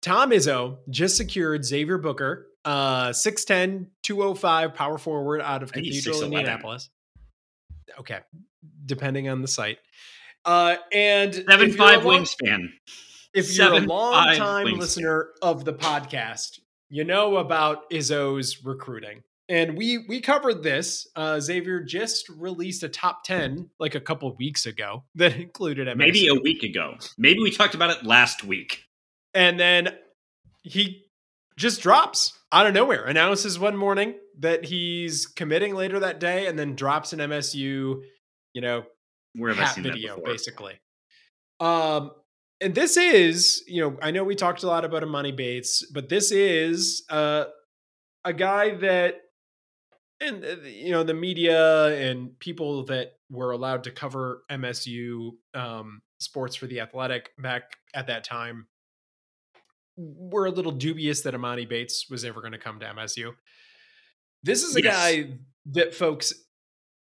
Tom 0.02 0.32
Izzo 0.32 0.78
just 0.90 1.18
secured 1.18 1.66
Xavier 1.66 2.00
Booker, 2.00 2.48
uh 2.64 3.10
6'10, 3.10 3.88
205 4.02 4.74
power 4.74 4.98
forward 4.98 5.42
out 5.42 5.62
of 5.62 5.72
Cathedral, 5.72 6.24
Indianapolis. 6.24 6.90
Okay. 8.00 8.20
Depending 8.86 9.30
on 9.30 9.42
the 9.42 9.48
site. 9.48 9.78
Uh 10.46 10.76
and 10.92 11.34
seven 11.50 11.72
five 11.74 12.06
long, 12.06 12.24
wingspan. 12.24 12.70
If 13.34 13.48
you're 13.48 13.68
seven, 13.68 13.86
a 13.86 13.88
long 13.88 14.36
time 14.36 14.68
listener 14.78 15.30
of 15.42 15.66
the 15.66 15.74
podcast, 15.74 16.60
you 16.90 17.04
know 17.04 17.38
about 17.38 17.90
Izzo's 17.90 18.64
recruiting. 18.64 19.24
And 19.48 19.78
we 19.78 20.06
we 20.08 20.22
covered 20.22 20.64
this. 20.64 21.08
Uh, 21.16 21.40
Xavier 21.40 21.82
just 21.82 22.30
released 22.30 22.84
a 22.84 22.90
top 22.90 23.24
ten 23.24 23.70
like 23.80 23.94
a 23.96 24.00
couple 24.00 24.34
weeks 24.36 24.66
ago 24.66 25.04
that 25.16 25.36
included 25.36 25.88
MSU. 25.88 25.98
Maybe 25.98 26.28
a 26.28 26.36
week 26.36 26.64
ago. 26.64 26.96
Maybe 27.18 27.42
we 27.42 27.52
talked 27.52 27.76
about 27.76 27.92
it 27.92 28.06
last 28.06 28.44
week. 28.44 28.84
And 29.34 29.60
then 29.60 29.90
he 30.64 31.06
just 31.58 31.82
drops 31.82 32.34
out 32.52 32.68
of 32.68 32.74
nowhere, 32.74 33.06
announces 33.06 33.60
one 33.60 33.78
morning 33.78 34.16
that 34.40 34.66
he's 34.66 35.26
committing 35.26 35.76
later 35.76 36.00
that 36.00 36.20
day, 36.20 36.48
and 36.48 36.58
then 36.58 36.76
drops 36.76 37.14
an 37.14 37.20
MSU, 37.20 38.02
you 38.54 38.62
know, 38.62 38.84
where 39.36 39.54
have 39.54 39.64
I 39.64 39.72
seen 39.72 39.84
video 39.84 40.20
basically. 40.24 40.80
Um, 41.60 42.12
and 42.62 42.74
this 42.74 42.98
is, 42.98 43.64
you 43.68 43.82
know, 43.82 43.98
I 44.02 44.12
know 44.12 44.24
we 44.24 44.36
talked 44.36 44.64
a 44.64 44.68
lot 44.68 44.86
about 44.86 45.04
Emoni 45.04 45.36
Bates, 45.36 45.86
but 45.92 46.10
this 46.10 46.32
is 46.32 47.04
uh, 47.10 47.46
a 48.24 48.34
guy 48.34 48.76
that 48.76 49.22
and 50.22 50.46
uh, 50.46 50.56
you 50.64 50.92
know 50.92 51.04
the 51.04 51.14
media 51.14 51.88
and 51.88 52.40
people 52.40 52.86
that 52.86 53.14
were 53.30 53.52
allowed 53.52 53.84
to 53.84 53.92
cover 53.92 54.44
MSU 54.50 55.32
um, 55.54 56.02
sports 56.20 56.56
for 56.56 56.68
the 56.68 56.80
Athletic 56.80 57.32
back 57.38 57.64
at 57.94 58.08
that 58.08 58.24
time 58.24 58.68
were 59.98 60.46
a 60.46 60.52
little 60.52 60.72
dubious 60.72 61.22
that 61.22 61.34
Emoni 61.34 61.68
Bates 61.68 62.10
was 62.10 62.26
ever 62.26 62.42
going 62.42 62.54
to 62.54 62.58
come 62.58 62.80
to 62.80 62.86
MSU. 62.86 63.32
This 64.44 64.64
is 64.64 64.76
a 64.76 64.84
yes. 64.84 64.94
guy 64.94 65.38
that 65.72 65.94
folks 65.94 66.34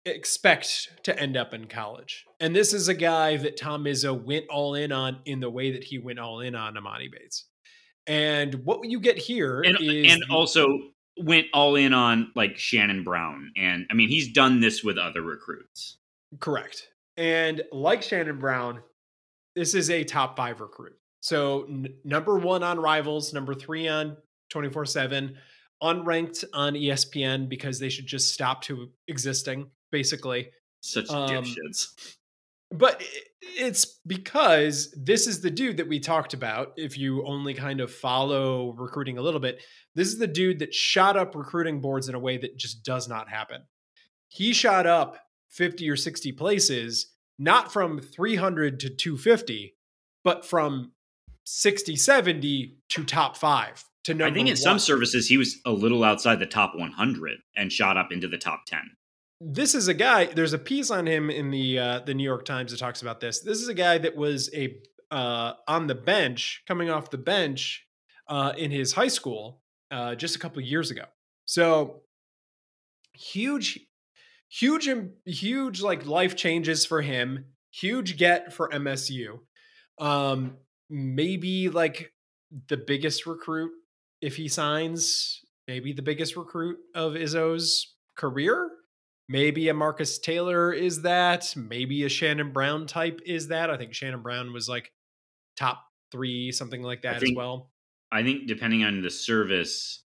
expect 0.05 0.89
to 1.03 1.17
end 1.19 1.37
up 1.37 1.53
in 1.53 1.67
college. 1.67 2.25
And 2.39 2.55
this 2.55 2.73
is 2.73 2.87
a 2.87 2.93
guy 2.93 3.37
that 3.37 3.57
Tom 3.57 3.85
Izzo 3.85 4.19
went 4.23 4.45
all 4.49 4.75
in 4.75 4.91
on 4.91 5.19
in 5.25 5.39
the 5.39 5.49
way 5.49 5.71
that 5.71 5.83
he 5.83 5.99
went 5.99 6.19
all 6.19 6.39
in 6.39 6.55
on 6.55 6.75
Emoni 6.75 7.11
Bates. 7.11 7.45
And 8.07 8.65
what 8.65 8.79
you 8.83 8.99
get 8.99 9.17
here 9.17 9.61
and, 9.61 9.77
is 9.79 10.11
and 10.11 10.23
also 10.31 10.65
went 11.17 11.47
all 11.53 11.75
in 11.75 11.93
on 11.93 12.31
like 12.35 12.57
Shannon 12.57 13.03
Brown. 13.03 13.51
And 13.55 13.85
I 13.91 13.93
mean, 13.93 14.09
he's 14.09 14.31
done 14.31 14.59
this 14.59 14.83
with 14.83 14.97
other 14.97 15.21
recruits. 15.21 15.97
Correct. 16.39 16.87
And 17.17 17.61
like 17.71 18.01
Shannon 18.01 18.39
Brown, 18.39 18.81
this 19.55 19.75
is 19.75 19.89
a 19.89 20.03
top 20.03 20.35
five 20.37 20.61
recruit. 20.61 20.93
So 21.19 21.65
n- 21.65 21.93
number 22.03 22.37
one 22.37 22.63
on 22.63 22.79
Rivals, 22.79 23.33
number 23.33 23.53
three 23.53 23.87
on 23.87 24.17
24 24.49 24.85
7, 24.85 25.35
unranked 25.83 26.43
on 26.53 26.73
ESPN 26.73 27.47
because 27.47 27.79
they 27.79 27.89
should 27.89 28.07
just 28.07 28.33
stop 28.33 28.61
to 28.63 28.89
existing, 29.07 29.69
basically. 29.91 30.49
Such 30.81 31.09
um, 31.09 31.29
dipshits. 31.29 32.15
but 32.71 33.01
it's 33.41 33.99
because 34.07 34.93
this 34.97 35.27
is 35.27 35.41
the 35.41 35.49
dude 35.49 35.77
that 35.77 35.87
we 35.87 35.99
talked 35.99 36.33
about. 36.33 36.73
If 36.77 36.97
you 36.97 37.25
only 37.25 37.53
kind 37.53 37.81
of 37.81 37.93
follow 37.93 38.73
recruiting 38.73 39.17
a 39.17 39.21
little 39.21 39.39
bit, 39.39 39.61
this 39.95 40.07
is 40.07 40.17
the 40.17 40.27
dude 40.27 40.59
that 40.59 40.73
shot 40.73 41.17
up 41.17 41.35
recruiting 41.35 41.81
boards 41.81 42.09
in 42.09 42.15
a 42.15 42.19
way 42.19 42.37
that 42.37 42.57
just 42.57 42.83
does 42.83 43.07
not 43.07 43.29
happen. 43.29 43.63
He 44.29 44.53
shot 44.53 44.87
up 44.87 45.17
50 45.49 45.89
or 45.89 45.95
60 45.95 46.31
places, 46.31 47.11
not 47.37 47.73
from 47.73 47.99
300 47.99 48.79
to 48.79 48.89
250, 48.89 49.75
but 50.23 50.45
from 50.45 50.93
60, 51.45 51.95
70 51.95 52.77
to 52.89 53.03
top 53.03 53.35
five 53.35 53.83
to 54.03 54.13
number 54.13 54.31
I 54.31 54.33
think 54.33 54.47
in 54.47 54.53
one. 54.53 54.57
some 54.57 54.79
services 54.79 55.27
he 55.27 55.37
was 55.37 55.57
a 55.65 55.71
little 55.71 56.03
outside 56.03 56.39
the 56.39 56.45
top 56.45 56.73
100 56.75 57.37
and 57.55 57.71
shot 57.71 57.97
up 57.97 58.11
into 58.11 58.27
the 58.27 58.37
top 58.37 58.61
10 58.65 58.79
this 59.43 59.73
is 59.73 59.87
a 59.87 59.93
guy. 59.93 60.25
There's 60.25 60.53
a 60.53 60.59
piece 60.59 60.91
on 60.91 61.07
him 61.07 61.29
in 61.31 61.49
the 61.49 61.79
uh, 61.79 61.99
the 61.99 62.13
New 62.13 62.23
York 62.23 62.45
Times 62.45 62.71
that 62.71 62.77
talks 62.77 63.01
about 63.01 63.19
this. 63.19 63.39
This 63.39 63.59
is 63.59 63.67
a 63.67 63.73
guy 63.73 63.97
that 63.97 64.15
was 64.15 64.53
a 64.53 64.77
uh, 65.09 65.53
on 65.67 65.87
the 65.87 65.95
bench, 65.95 66.63
coming 66.67 66.89
off 66.89 67.09
the 67.09 67.17
bench 67.17 67.85
uh, 68.27 68.53
in 68.55 68.71
his 68.71 68.93
high 68.93 69.07
school 69.07 69.61
uh, 69.89 70.15
just 70.15 70.35
a 70.35 70.39
couple 70.39 70.61
years 70.61 70.91
ago. 70.91 71.05
So 71.45 72.01
huge, 73.13 73.79
huge, 74.47 74.87
huge 75.25 75.81
like 75.81 76.05
life 76.05 76.35
changes 76.35 76.85
for 76.85 77.01
him. 77.01 77.45
Huge 77.71 78.17
get 78.17 78.53
for 78.53 78.69
MSU. 78.69 79.39
Um, 79.97 80.57
maybe 80.89 81.69
like 81.69 82.13
the 82.67 82.77
biggest 82.77 83.25
recruit 83.25 83.71
if 84.21 84.35
he 84.35 84.47
signs. 84.47 85.41
Maybe 85.67 85.93
the 85.93 86.01
biggest 86.01 86.35
recruit 86.35 86.77
of 86.93 87.13
Izzo's 87.13 87.95
career 88.15 88.69
Maybe 89.31 89.69
a 89.69 89.73
Marcus 89.73 90.19
Taylor 90.19 90.73
is 90.73 91.03
that. 91.03 91.53
Maybe 91.55 92.03
a 92.03 92.09
Shannon 92.09 92.51
Brown 92.51 92.85
type 92.85 93.21
is 93.25 93.47
that. 93.47 93.69
I 93.69 93.77
think 93.77 93.93
Shannon 93.93 94.21
Brown 94.21 94.51
was 94.51 94.67
like 94.67 94.91
top 95.55 95.85
three, 96.11 96.51
something 96.51 96.83
like 96.83 97.03
that 97.03 97.21
think, 97.21 97.31
as 97.31 97.37
well. 97.37 97.71
I 98.11 98.23
think 98.23 98.45
depending 98.45 98.83
on 98.83 99.01
the 99.01 99.09
service, 99.09 100.03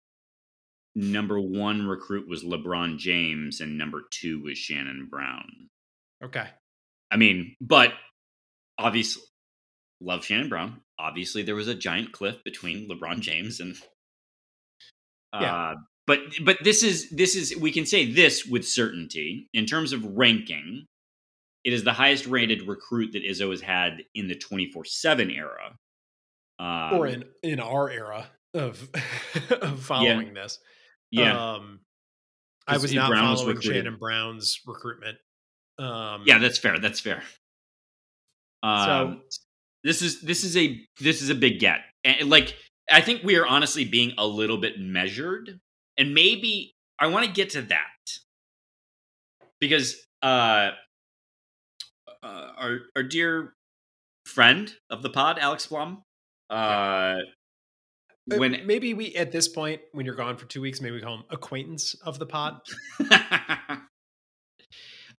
number 0.94 1.40
one 1.40 1.86
recruit 1.86 2.28
was 2.28 2.44
LeBron 2.44 2.98
James 2.98 3.62
and 3.62 3.78
number 3.78 4.02
two 4.10 4.42
was 4.42 4.58
Shannon 4.58 5.08
Brown. 5.10 5.70
Okay. 6.22 6.46
I 7.10 7.16
mean, 7.16 7.56
but 7.62 7.94
obviously, 8.76 9.22
love 10.02 10.22
Shannon 10.22 10.50
Brown. 10.50 10.82
Obviously, 10.98 11.42
there 11.42 11.54
was 11.54 11.68
a 11.68 11.74
giant 11.74 12.12
cliff 12.12 12.44
between 12.44 12.90
LeBron 12.90 13.20
James 13.20 13.60
and 13.60 13.74
uh, 15.32 15.38
yeah 15.40 15.74
but 16.06 16.18
but 16.42 16.58
this 16.62 16.82
is 16.82 17.10
this 17.10 17.34
is 17.34 17.56
we 17.56 17.72
can 17.72 17.86
say 17.86 18.10
this 18.10 18.44
with 18.44 18.66
certainty. 18.66 19.48
In 19.52 19.66
terms 19.66 19.92
of 19.92 20.04
ranking 20.04 20.86
it 21.64 21.72
is 21.72 21.82
the 21.82 21.92
highest 21.92 22.26
rated 22.26 22.68
recruit 22.68 23.12
that 23.12 23.24
izzo 23.24 23.50
has 23.50 23.62
had 23.62 24.04
in 24.14 24.28
the 24.28 24.36
24-7 24.36 25.34
era 25.34 25.78
um, 26.58 26.98
or 26.98 27.06
in 27.06 27.24
in 27.42 27.58
our 27.58 27.90
era 27.90 28.26
of, 28.52 28.88
of 29.50 29.80
following 29.80 30.28
yeah. 30.28 30.34
this. 30.34 30.58
Yeah. 31.10 31.54
Um 31.54 31.80
i 32.66 32.78
was 32.78 32.94
not 32.94 33.10
Brown 33.10 33.36
following 33.36 33.56
was 33.56 33.64
shannon 33.64 33.96
brown's 33.96 34.60
recruitment. 34.66 35.18
Um 35.78 36.22
yeah 36.26 36.38
that's 36.38 36.58
fair 36.58 36.78
that's 36.78 37.00
fair. 37.00 37.22
Um 38.62 38.86
so 38.86 39.38
this 39.82 40.02
is 40.02 40.20
this 40.20 40.44
is 40.44 40.56
a 40.56 40.80
this 41.00 41.22
is 41.22 41.30
a 41.30 41.34
big 41.34 41.58
get. 41.58 41.80
And 42.04 42.30
like 42.30 42.54
i 42.90 43.00
think 43.00 43.22
we 43.24 43.36
are 43.36 43.46
honestly 43.46 43.84
being 43.84 44.12
a 44.18 44.26
little 44.26 44.58
bit 44.58 44.78
measured 44.78 45.60
and 45.96 46.14
maybe 46.14 46.74
I 46.98 47.06
want 47.08 47.26
to 47.26 47.32
get 47.32 47.50
to 47.50 47.62
that. 47.62 47.88
Because 49.60 49.96
uh, 50.22 50.70
uh, 52.22 52.50
our 52.56 52.78
our 52.96 53.02
dear 53.02 53.54
friend 54.26 54.72
of 54.90 55.02
the 55.02 55.10
pod, 55.10 55.38
Alex 55.38 55.66
Blum, 55.66 56.02
uh, 56.50 57.16
when 58.26 58.66
maybe 58.66 58.94
we 58.94 59.14
at 59.14 59.32
this 59.32 59.48
point 59.48 59.80
when 59.92 60.06
you're 60.06 60.14
gone 60.14 60.36
for 60.36 60.46
two 60.46 60.60
weeks, 60.60 60.80
maybe 60.80 60.96
we 60.96 61.00
call 61.00 61.18
him 61.18 61.24
acquaintance 61.30 61.94
of 62.04 62.18
the 62.18 62.26
pod. 62.26 62.60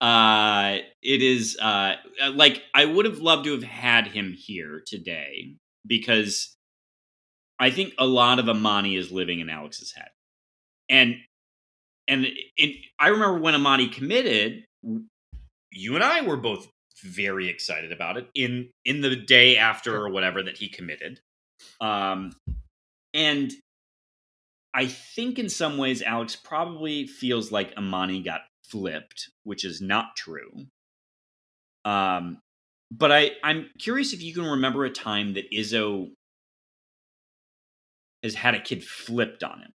uh, 0.01 0.77
it 1.01 1.21
is 1.21 1.57
uh, 1.59 1.95
like 2.33 2.61
I 2.73 2.85
would 2.85 3.05
have 3.05 3.19
loved 3.19 3.45
to 3.45 3.51
have 3.53 3.63
had 3.63 4.07
him 4.07 4.33
here 4.37 4.83
today 4.85 5.55
because 5.87 6.55
I 7.59 7.69
think 7.71 7.93
a 7.97 8.05
lot 8.05 8.39
of 8.39 8.45
Emoni 8.45 8.97
is 8.97 9.11
living 9.11 9.39
in 9.39 9.49
Alex's 9.49 9.93
head 9.93 10.09
and 10.89 11.15
and 12.07 12.27
it, 12.57 12.75
I 12.99 13.07
remember 13.09 13.39
when 13.39 13.55
Emoni 13.55 13.91
committed, 13.91 14.65
you 15.71 15.95
and 15.95 16.03
I 16.03 16.21
were 16.21 16.37
both 16.37 16.67
very 17.03 17.49
excited 17.49 17.91
about 17.91 18.17
it 18.17 18.29
in 18.35 18.69
in 18.83 19.01
the 19.01 19.15
day 19.15 19.57
after 19.57 19.95
or 19.95 20.09
whatever 20.09 20.43
that 20.43 20.57
he 20.57 20.69
committed. 20.69 21.19
Um, 21.81 22.31
and 23.13 23.51
I 24.73 24.87
think 24.87 25.39
in 25.39 25.49
some 25.49 25.77
ways 25.77 26.01
Alex 26.01 26.35
probably 26.35 27.07
feels 27.07 27.51
like 27.51 27.75
Emoni 27.75 28.23
got 28.23 28.41
flipped, 28.69 29.29
which 29.43 29.63
is 29.63 29.81
not 29.81 30.15
true. 30.15 30.67
Um, 31.85 32.39
but 32.91 33.11
I 33.11 33.31
I'm 33.43 33.69
curious 33.79 34.13
if 34.13 34.21
you 34.21 34.33
can 34.33 34.45
remember 34.45 34.85
a 34.85 34.89
time 34.89 35.33
that 35.33 35.51
Izzo 35.51 36.11
has 38.23 38.35
had 38.35 38.55
a 38.55 38.59
kid 38.59 38.83
flipped 38.83 39.43
on 39.43 39.59
him. 39.59 39.71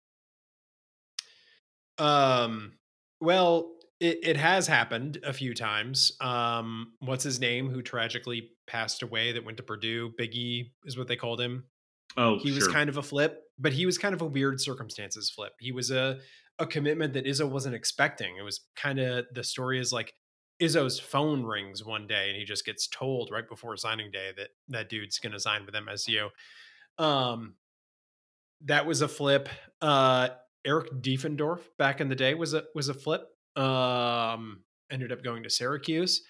Um, 1.97 2.73
well, 3.19 3.71
it, 3.99 4.19
it 4.23 4.37
has 4.37 4.67
happened 4.67 5.19
a 5.23 5.33
few 5.33 5.53
times. 5.53 6.11
Um, 6.21 6.93
what's 6.99 7.23
his 7.23 7.39
name? 7.39 7.69
Who 7.69 7.81
tragically 7.81 8.51
passed 8.67 9.01
away? 9.01 9.31
That 9.31 9.45
went 9.45 9.57
to 9.57 9.63
Purdue. 9.63 10.11
Biggie 10.19 10.71
is 10.85 10.97
what 10.97 11.07
they 11.07 11.15
called 11.15 11.41
him. 11.41 11.65
Oh, 12.15 12.39
he 12.39 12.49
sure. 12.49 12.55
was 12.55 12.67
kind 12.67 12.89
of 12.89 12.97
a 12.97 13.03
flip, 13.03 13.41
but 13.59 13.73
he 13.73 13.85
was 13.85 13.97
kind 13.97 14.13
of 14.13 14.21
a 14.21 14.25
weird 14.25 14.61
circumstances 14.61 15.29
flip. 15.29 15.53
He 15.59 15.71
was 15.71 15.91
a 15.91 16.19
a 16.59 16.65
commitment 16.65 17.13
that 17.13 17.25
Izzo 17.25 17.49
wasn't 17.49 17.75
expecting. 17.75 18.37
It 18.37 18.41
was 18.41 18.61
kind 18.75 18.99
of 18.99 19.25
the 19.31 19.43
story 19.43 19.79
is 19.79 19.93
like 19.93 20.13
Izzo's 20.61 20.99
phone 20.99 21.43
rings 21.43 21.85
one 21.85 22.07
day 22.07 22.29
and 22.29 22.37
he 22.37 22.45
just 22.45 22.65
gets 22.65 22.87
told 22.87 23.29
right 23.31 23.47
before 23.47 23.77
signing 23.77 24.09
day 24.11 24.31
that 24.37 24.49
that 24.69 24.89
dude's 24.89 25.19
going 25.19 25.33
to 25.33 25.39
sign 25.39 25.65
with 25.65 25.75
MSU. 25.75 26.29
Um, 26.97 27.55
that 28.65 28.87
was 28.87 29.01
a 29.01 29.07
flip. 29.07 29.49
Uh, 29.81 30.29
Eric 30.67 30.91
Devendorf 31.01 31.61
back 31.79 32.01
in 32.01 32.09
the 32.09 32.15
day 32.15 32.33
was 32.33 32.53
a 32.53 32.63
was 32.75 32.89
a 32.89 32.93
flip. 32.93 33.29
Um, 33.55 34.63
ended 34.91 35.11
up 35.11 35.23
going 35.23 35.43
to 35.43 35.49
Syracuse. 35.49 36.21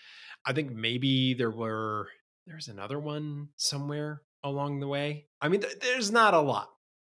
I 0.46 0.54
think 0.54 0.72
maybe 0.72 1.34
there 1.34 1.52
were 1.52 2.08
there's 2.46 2.68
another 2.68 3.00
one 3.00 3.50
somewhere 3.58 4.22
along 4.44 4.80
the 4.80 4.88
way. 4.88 5.26
I 5.42 5.50
mean, 5.50 5.62
th- 5.62 5.80
there's 5.80 6.12
not 6.12 6.34
a 6.34 6.40
lot. 6.40 6.70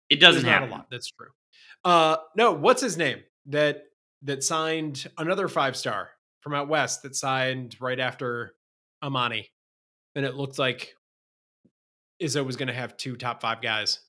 It 0.09 0.19
doesn't 0.19 0.43
there's 0.43 0.53
happen. 0.53 0.69
not 0.69 0.75
a 0.75 0.77
lot. 0.79 0.87
That's 0.89 1.11
true. 1.11 1.27
Uh, 1.83 2.17
no, 2.35 2.53
what's 2.53 2.81
his 2.81 2.97
name 2.97 3.19
that 3.47 3.83
that 4.23 4.43
signed 4.43 5.07
another 5.17 5.47
five 5.47 5.75
star 5.75 6.09
from 6.41 6.53
out 6.53 6.69
west 6.69 7.03
that 7.03 7.15
signed 7.15 7.75
right 7.79 7.99
after 7.99 8.53
Emoni, 9.03 9.45
and 10.15 10.25
it 10.25 10.35
looked 10.35 10.57
like 10.57 10.95
Izzo 12.21 12.45
was 12.45 12.55
going 12.55 12.69
to 12.69 12.73
have 12.73 12.97
two 12.97 13.15
top 13.17 13.41
five 13.41 13.61
guys 13.61 13.99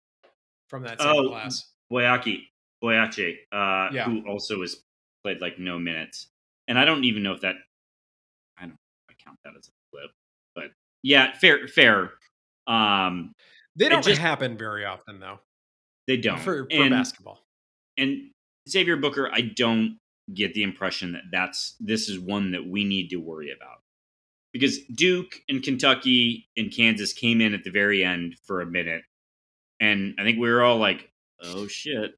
from 0.68 0.84
that 0.84 1.00
same 1.00 1.10
oh, 1.10 1.28
class. 1.28 1.70
Boyaki. 1.92 2.42
Boyache, 2.82 3.36
uh, 3.52 3.88
yeah. 3.92 4.04
who 4.04 4.22
also 4.28 4.60
has 4.60 4.76
played 5.22 5.40
like 5.40 5.58
no 5.58 5.78
minutes. 5.78 6.28
And 6.66 6.78
I 6.78 6.84
don't 6.84 7.04
even 7.04 7.22
know 7.22 7.32
if 7.32 7.40
that 7.40 7.56
I 8.58 8.62
don't 8.62 8.76
I 9.10 9.14
count 9.24 9.38
that 9.44 9.54
as 9.58 9.68
a 9.68 9.72
flip, 9.90 10.10
but 10.54 10.64
yeah, 11.02 11.36
fair, 11.38 11.66
fair. 11.68 12.12
Um, 12.66 13.32
they 13.76 13.88
don't 13.88 14.04
just 14.04 14.20
happen 14.20 14.58
very 14.58 14.84
often, 14.84 15.20
though. 15.20 15.38
They 16.06 16.16
don't 16.16 16.40
for, 16.40 16.64
for 16.64 16.68
and, 16.70 16.90
basketball. 16.90 17.40
And 17.96 18.30
Xavier 18.68 18.96
Booker, 18.96 19.30
I 19.32 19.42
don't 19.42 19.98
get 20.34 20.54
the 20.54 20.62
impression 20.62 21.12
that 21.12 21.22
that's 21.32 21.74
this 21.80 22.08
is 22.08 22.18
one 22.18 22.52
that 22.52 22.66
we 22.66 22.84
need 22.84 23.08
to 23.08 23.16
worry 23.16 23.50
about 23.50 23.78
because 24.52 24.78
Duke 24.94 25.40
and 25.48 25.62
Kentucky 25.62 26.48
and 26.56 26.72
Kansas 26.72 27.12
came 27.12 27.40
in 27.40 27.54
at 27.54 27.64
the 27.64 27.70
very 27.70 28.04
end 28.04 28.36
for 28.44 28.60
a 28.60 28.66
minute, 28.66 29.02
and 29.80 30.14
I 30.18 30.24
think 30.24 30.38
we 30.38 30.50
were 30.50 30.62
all 30.62 30.78
like, 30.78 31.10
"Oh 31.42 31.66
shit, 31.66 32.12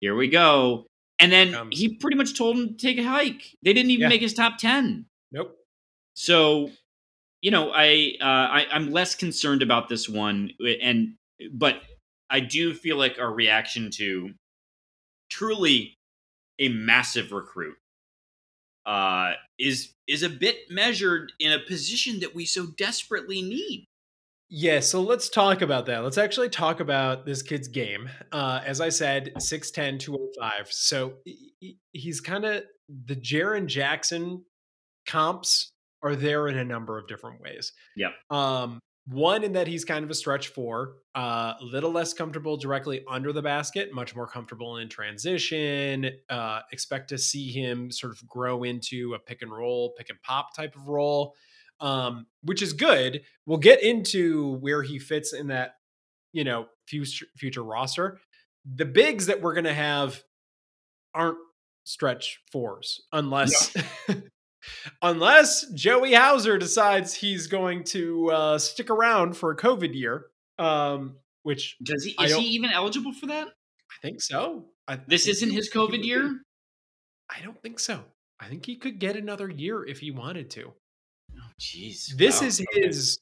here 0.00 0.14
we 0.14 0.28
go. 0.28 0.86
And 1.18 1.32
then 1.32 1.70
he 1.70 1.96
pretty 1.96 2.16
much 2.16 2.36
told 2.36 2.58
him 2.58 2.68
to 2.68 2.74
take 2.74 2.98
a 2.98 3.04
hike. 3.04 3.56
They 3.62 3.72
didn't 3.72 3.90
even 3.90 4.02
yeah. 4.02 4.08
make 4.08 4.20
his 4.20 4.34
top 4.34 4.58
10. 4.58 5.06
Nope. 5.32 5.56
So, 6.14 6.70
you 7.40 7.50
know, 7.50 7.70
I, 7.74 8.12
uh, 8.20 8.24
I 8.24 8.66
I'm 8.70 8.90
less 8.92 9.14
concerned 9.14 9.62
about 9.62 9.88
this 9.88 10.08
one 10.08 10.50
and 10.82 11.14
but 11.52 11.80
I 12.28 12.40
do 12.40 12.74
feel 12.74 12.96
like 12.96 13.18
our 13.18 13.32
reaction 13.32 13.90
to 13.92 14.30
truly 15.30 15.96
a 16.58 16.68
massive 16.68 17.32
recruit 17.32 17.76
uh, 18.84 19.32
is 19.58 19.92
is 20.06 20.22
a 20.22 20.28
bit 20.28 20.70
measured 20.70 21.32
in 21.38 21.52
a 21.52 21.58
position 21.58 22.20
that 22.20 22.34
we 22.34 22.46
so 22.46 22.66
desperately 22.66 23.42
need. 23.42 23.86
Yeah, 24.48 24.80
so 24.80 25.00
let's 25.00 25.28
talk 25.28 25.60
about 25.60 25.86
that. 25.86 26.04
Let's 26.04 26.18
actually 26.18 26.50
talk 26.50 26.78
about 26.78 27.26
this 27.26 27.42
kid's 27.42 27.66
game. 27.66 28.08
Uh, 28.30 28.60
as 28.64 28.80
I 28.80 28.90
said, 28.90 29.32
6'10, 29.38 29.98
205. 29.98 30.70
So 30.70 31.14
he's 31.92 32.20
kind 32.20 32.44
of 32.44 32.62
the 33.06 33.16
Jaren 33.16 33.66
Jackson 33.66 34.44
comps 35.06 35.72
are 36.02 36.14
there 36.14 36.46
in 36.48 36.58
a 36.58 36.64
number 36.64 36.98
of 36.98 37.08
different 37.08 37.40
ways. 37.40 37.72
Yeah. 37.96 38.10
Um, 38.30 38.78
one 39.08 39.44
in 39.44 39.52
that 39.52 39.68
he's 39.68 39.84
kind 39.84 40.04
of 40.04 40.10
a 40.10 40.14
stretch 40.14 40.48
four, 40.48 40.96
uh, 41.14 41.54
a 41.60 41.64
little 41.64 41.92
less 41.92 42.12
comfortable 42.12 42.56
directly 42.56 43.04
under 43.08 43.32
the 43.32 43.42
basket, 43.42 43.92
much 43.92 44.16
more 44.16 44.26
comfortable 44.26 44.78
in 44.78 44.88
transition. 44.88 46.10
Uh, 46.28 46.60
expect 46.72 47.08
to 47.08 47.18
see 47.18 47.52
him 47.52 47.90
sort 47.90 48.12
of 48.12 48.26
grow 48.28 48.64
into 48.64 49.14
a 49.14 49.18
pick 49.18 49.42
and 49.42 49.52
roll, 49.52 49.94
pick 49.96 50.10
and 50.10 50.20
pop 50.22 50.54
type 50.56 50.74
of 50.74 50.88
role, 50.88 51.34
um, 51.80 52.26
which 52.42 52.62
is 52.62 52.72
good. 52.72 53.22
We'll 53.44 53.58
get 53.58 53.82
into 53.82 54.56
where 54.56 54.82
he 54.82 54.98
fits 54.98 55.32
in 55.32 55.48
that, 55.48 55.76
you 56.32 56.44
know, 56.44 56.66
future 56.86 57.26
future 57.36 57.62
roster. 57.62 58.18
The 58.64 58.84
bigs 58.84 59.26
that 59.26 59.42
we're 59.42 59.54
going 59.54 59.64
to 59.64 59.74
have 59.74 60.22
aren't 61.14 61.38
stretch 61.84 62.40
fours 62.50 63.02
unless 63.12 63.74
yeah. 64.08 64.14
unless 65.02 65.70
Joey 65.72 66.14
Hauser 66.14 66.58
decides 66.58 67.14
he's 67.14 67.46
going 67.46 67.84
to 67.84 68.30
uh, 68.30 68.58
stick 68.58 68.90
around 68.90 69.36
for 69.36 69.50
a 69.50 69.56
COVID 69.56 69.94
year. 69.94 70.26
Um, 70.58 71.16
which 71.42 71.76
does 71.82 72.04
he? 72.04 72.16
Is 72.22 72.34
he 72.34 72.44
even 72.48 72.70
eligible 72.70 73.12
for 73.12 73.26
that? 73.26 73.46
I 73.46 73.94
think 74.02 74.20
so. 74.20 74.66
I 74.88 74.96
this 75.06 75.24
think 75.24 75.36
isn't 75.36 75.50
his 75.50 75.70
COVID 75.72 76.04
year. 76.04 76.40
I 77.30 77.40
don't 77.42 77.60
think 77.62 77.78
so. 77.78 78.02
I 78.40 78.48
think 78.48 78.66
he 78.66 78.76
could 78.76 78.98
get 78.98 79.16
another 79.16 79.48
year 79.48 79.84
if 79.84 80.00
he 80.00 80.10
wanted 80.10 80.50
to. 80.50 80.72
Jeez. 81.60 82.16
This 82.16 82.40
wow. 82.40 82.46
is 82.46 82.66
his. 82.72 83.18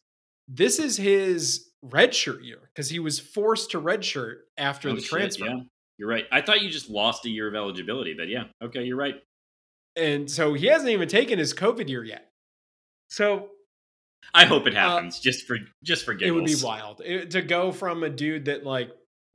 This 0.47 0.79
is 0.79 0.97
his 0.97 1.71
redshirt 1.85 2.45
year 2.45 2.71
because 2.75 2.91
he 2.91 2.99
was 2.99 3.19
forced 3.19 3.71
to 3.71 3.81
redshirt 3.81 4.37
after 4.59 4.91
oh, 4.91 4.95
the 4.95 5.01
transfer. 5.01 5.47
yeah, 5.47 5.61
you're 5.97 6.09
right. 6.09 6.25
I 6.31 6.43
thought 6.43 6.63
you 6.63 6.69
just 6.69 6.91
lost 6.91 7.25
a 7.25 7.31
year 7.31 7.49
of 7.49 7.55
eligibility, 7.55 8.15
but 8.17 8.29
yeah, 8.29 8.45
okay, 8.63 8.85
you're 8.85 8.97
right 8.97 9.15
and 9.97 10.31
so 10.31 10.55
he 10.55 10.67
hasn't 10.67 10.91
even 10.91 11.09
taken 11.09 11.39
his 11.39 11.55
COVID 11.55 11.89
year 11.89 12.05
yet. 12.05 12.31
So 13.09 13.49
I 14.33 14.45
hope 14.45 14.67
it 14.67 14.77
uh, 14.77 14.81
happens 14.81 15.19
uh, 15.19 15.21
just 15.23 15.47
for 15.47 15.57
just 15.83 16.05
for 16.05 16.15
giggles. 16.15 16.37
It 16.37 16.41
would 16.41 16.61
be 16.61 16.65
wild 16.65 17.03
it, 17.05 17.31
to 17.33 17.43
go 17.43 17.73
from 17.73 18.03
a 18.03 18.11
dude 18.11 18.47
that 18.47 18.65
like 18.65 18.91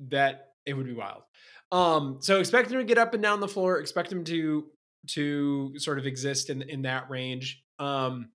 that. 0.09 0.47
It 0.65 0.73
would 0.73 0.85
be 0.85 0.93
wild. 0.93 1.23
Um, 1.71 2.17
so 2.21 2.39
expect 2.39 2.71
him 2.71 2.77
to 2.77 2.83
get 2.83 2.97
up 2.97 3.13
and 3.13 3.23
down 3.23 3.39
the 3.39 3.47
floor. 3.47 3.79
Expect 3.79 4.12
him 4.12 4.23
to 4.25 4.65
to 5.12 5.73
sort 5.77 5.99
of 5.99 6.05
exist 6.05 6.49
in 6.49 6.62
in 6.63 6.83
that 6.83 7.09
range. 7.09 7.63
Um, 7.79 8.29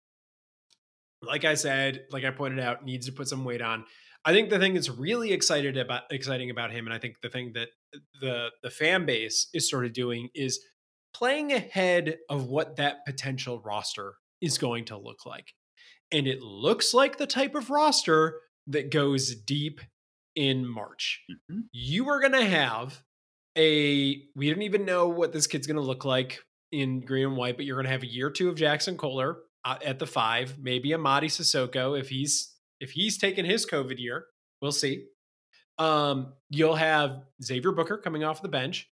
like 1.26 1.44
I 1.44 1.54
said, 1.54 2.04
like 2.10 2.24
I 2.24 2.30
pointed 2.30 2.60
out, 2.60 2.84
needs 2.84 3.06
to 3.06 3.12
put 3.12 3.28
some 3.28 3.44
weight 3.44 3.62
on. 3.62 3.84
I 4.24 4.32
think 4.32 4.48
the 4.48 4.58
thing 4.58 4.74
that's 4.74 4.88
really 4.88 5.32
excited 5.32 5.76
about 5.76 6.02
exciting 6.10 6.50
about 6.50 6.72
him, 6.72 6.86
and 6.86 6.94
I 6.94 6.98
think 6.98 7.20
the 7.20 7.28
thing 7.28 7.52
that 7.54 7.68
the 8.20 8.50
the 8.62 8.70
fan 8.70 9.04
base 9.04 9.48
is 9.52 9.68
sort 9.68 9.84
of 9.84 9.92
doing 9.92 10.30
is 10.34 10.60
playing 11.14 11.52
ahead 11.52 12.18
of 12.28 12.46
what 12.46 12.76
that 12.76 13.04
potential 13.06 13.60
roster 13.64 14.14
is 14.40 14.58
going 14.58 14.84
to 14.86 14.98
look 14.98 15.24
like. 15.26 15.52
And 16.10 16.26
it 16.26 16.42
looks 16.42 16.92
like 16.92 17.18
the 17.18 17.26
type 17.26 17.54
of 17.54 17.70
roster 17.70 18.40
that 18.66 18.90
goes 18.90 19.34
deep 19.34 19.80
in 20.34 20.66
March. 20.66 21.22
Mm-hmm. 21.30 21.60
You 21.72 22.08
are 22.08 22.20
going 22.20 22.32
to 22.32 22.44
have 22.44 23.02
a, 23.56 24.22
we 24.34 24.50
don't 24.50 24.62
even 24.62 24.84
know 24.84 25.08
what 25.08 25.32
this 25.32 25.46
kid's 25.46 25.66
going 25.66 25.76
to 25.76 25.82
look 25.82 26.04
like 26.04 26.40
in 26.72 27.00
green 27.00 27.26
and 27.26 27.36
white, 27.36 27.56
but 27.56 27.64
you're 27.64 27.76
going 27.76 27.86
to 27.86 27.92
have 27.92 28.02
a 28.02 28.12
year 28.12 28.30
two 28.30 28.48
of 28.48 28.56
Jaxon 28.56 28.96
Kohler 28.96 29.38
at 29.64 29.98
the 29.98 30.06
five, 30.06 30.58
maybe 30.58 30.94
Amadi 30.94 31.28
Sissoko 31.28 31.98
if 31.98 32.08
he's 32.08 32.54
if 32.80 32.90
he's 32.90 33.18
taken 33.18 33.44
his 33.44 33.66
COVID 33.66 33.98
year. 33.98 34.26
We'll 34.60 34.72
see. 34.72 35.06
Um, 35.78 36.34
you'll 36.50 36.76
have 36.76 37.22
Xavier 37.42 37.72
Booker 37.72 37.98
coming 37.98 38.24
off 38.24 38.42
the 38.42 38.48
bench. 38.48 38.88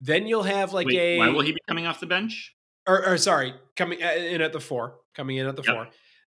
Then 0.00 0.26
you'll 0.26 0.42
have 0.42 0.72
like 0.72 0.86
Wait, 0.86 0.98
a. 0.98 1.18
Why 1.18 1.28
will 1.28 1.42
he 1.42 1.52
be 1.52 1.60
coming 1.68 1.86
off 1.86 2.00
the 2.00 2.06
bench? 2.06 2.54
Or, 2.86 3.06
or 3.06 3.18
sorry, 3.18 3.54
coming 3.76 4.02
uh, 4.02 4.08
in 4.10 4.42
at 4.42 4.52
the 4.52 4.60
four. 4.60 4.96
Coming 5.14 5.36
in 5.36 5.46
at 5.46 5.56
the 5.56 5.62
yep. 5.62 5.74
four. 5.74 5.88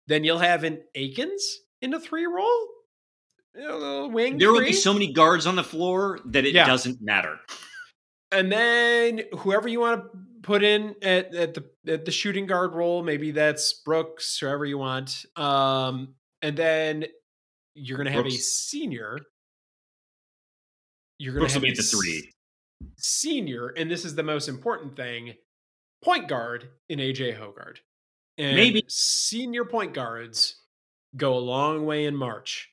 Then 0.07 0.23
you'll 0.23 0.39
have 0.39 0.63
an 0.63 0.81
Akins 0.95 1.59
in 1.81 1.93
a 1.93 1.99
three 1.99 2.27
know, 3.55 4.07
wing. 4.07 4.37
There 4.37 4.51
will 4.51 4.61
be 4.61 4.73
so 4.73 4.93
many 4.93 5.13
guards 5.13 5.45
on 5.47 5.55
the 5.55 5.63
floor 5.63 6.19
that 6.25 6.45
it 6.45 6.53
yeah. 6.53 6.65
doesn't 6.65 7.01
matter. 7.01 7.37
And 8.31 8.51
then 8.51 9.21
whoever 9.37 9.67
you 9.67 9.79
want 9.79 10.01
to 10.01 10.19
put 10.43 10.63
in 10.63 10.95
at, 11.01 11.33
at 11.33 11.53
the 11.53 11.65
at 11.87 12.05
the 12.05 12.11
shooting 12.11 12.45
guard 12.45 12.73
role, 12.73 13.01
maybe 13.01 13.31
that's 13.31 13.73
Brooks, 13.73 14.37
whoever 14.37 14.65
you 14.65 14.77
want. 14.77 15.25
Um, 15.35 16.15
and 16.41 16.55
then 16.55 17.05
you're 17.73 17.97
going 17.97 18.07
to 18.07 18.13
have 18.13 18.23
Brooks. 18.23 18.37
a 18.37 18.41
senior. 18.41 19.19
You're 21.17 21.33
going 21.33 21.47
to 21.47 21.53
have 21.53 21.61
be 21.63 21.73
the 21.73 21.81
three 21.81 22.31
senior, 22.97 23.67
and 23.69 23.89
this 23.89 24.05
is 24.05 24.15
the 24.15 24.23
most 24.23 24.47
important 24.47 24.95
thing, 24.95 25.33
point 26.03 26.27
guard 26.27 26.69
in 26.89 26.99
AJ 26.99 27.39
Hoggard. 27.39 27.77
And 28.37 28.55
Maybe 28.55 28.83
senior 28.87 29.63
point 29.63 29.93
guards 29.93 30.61
go 31.15 31.35
a 31.35 31.39
long 31.39 31.85
way 31.85 32.05
in 32.05 32.15
March. 32.15 32.69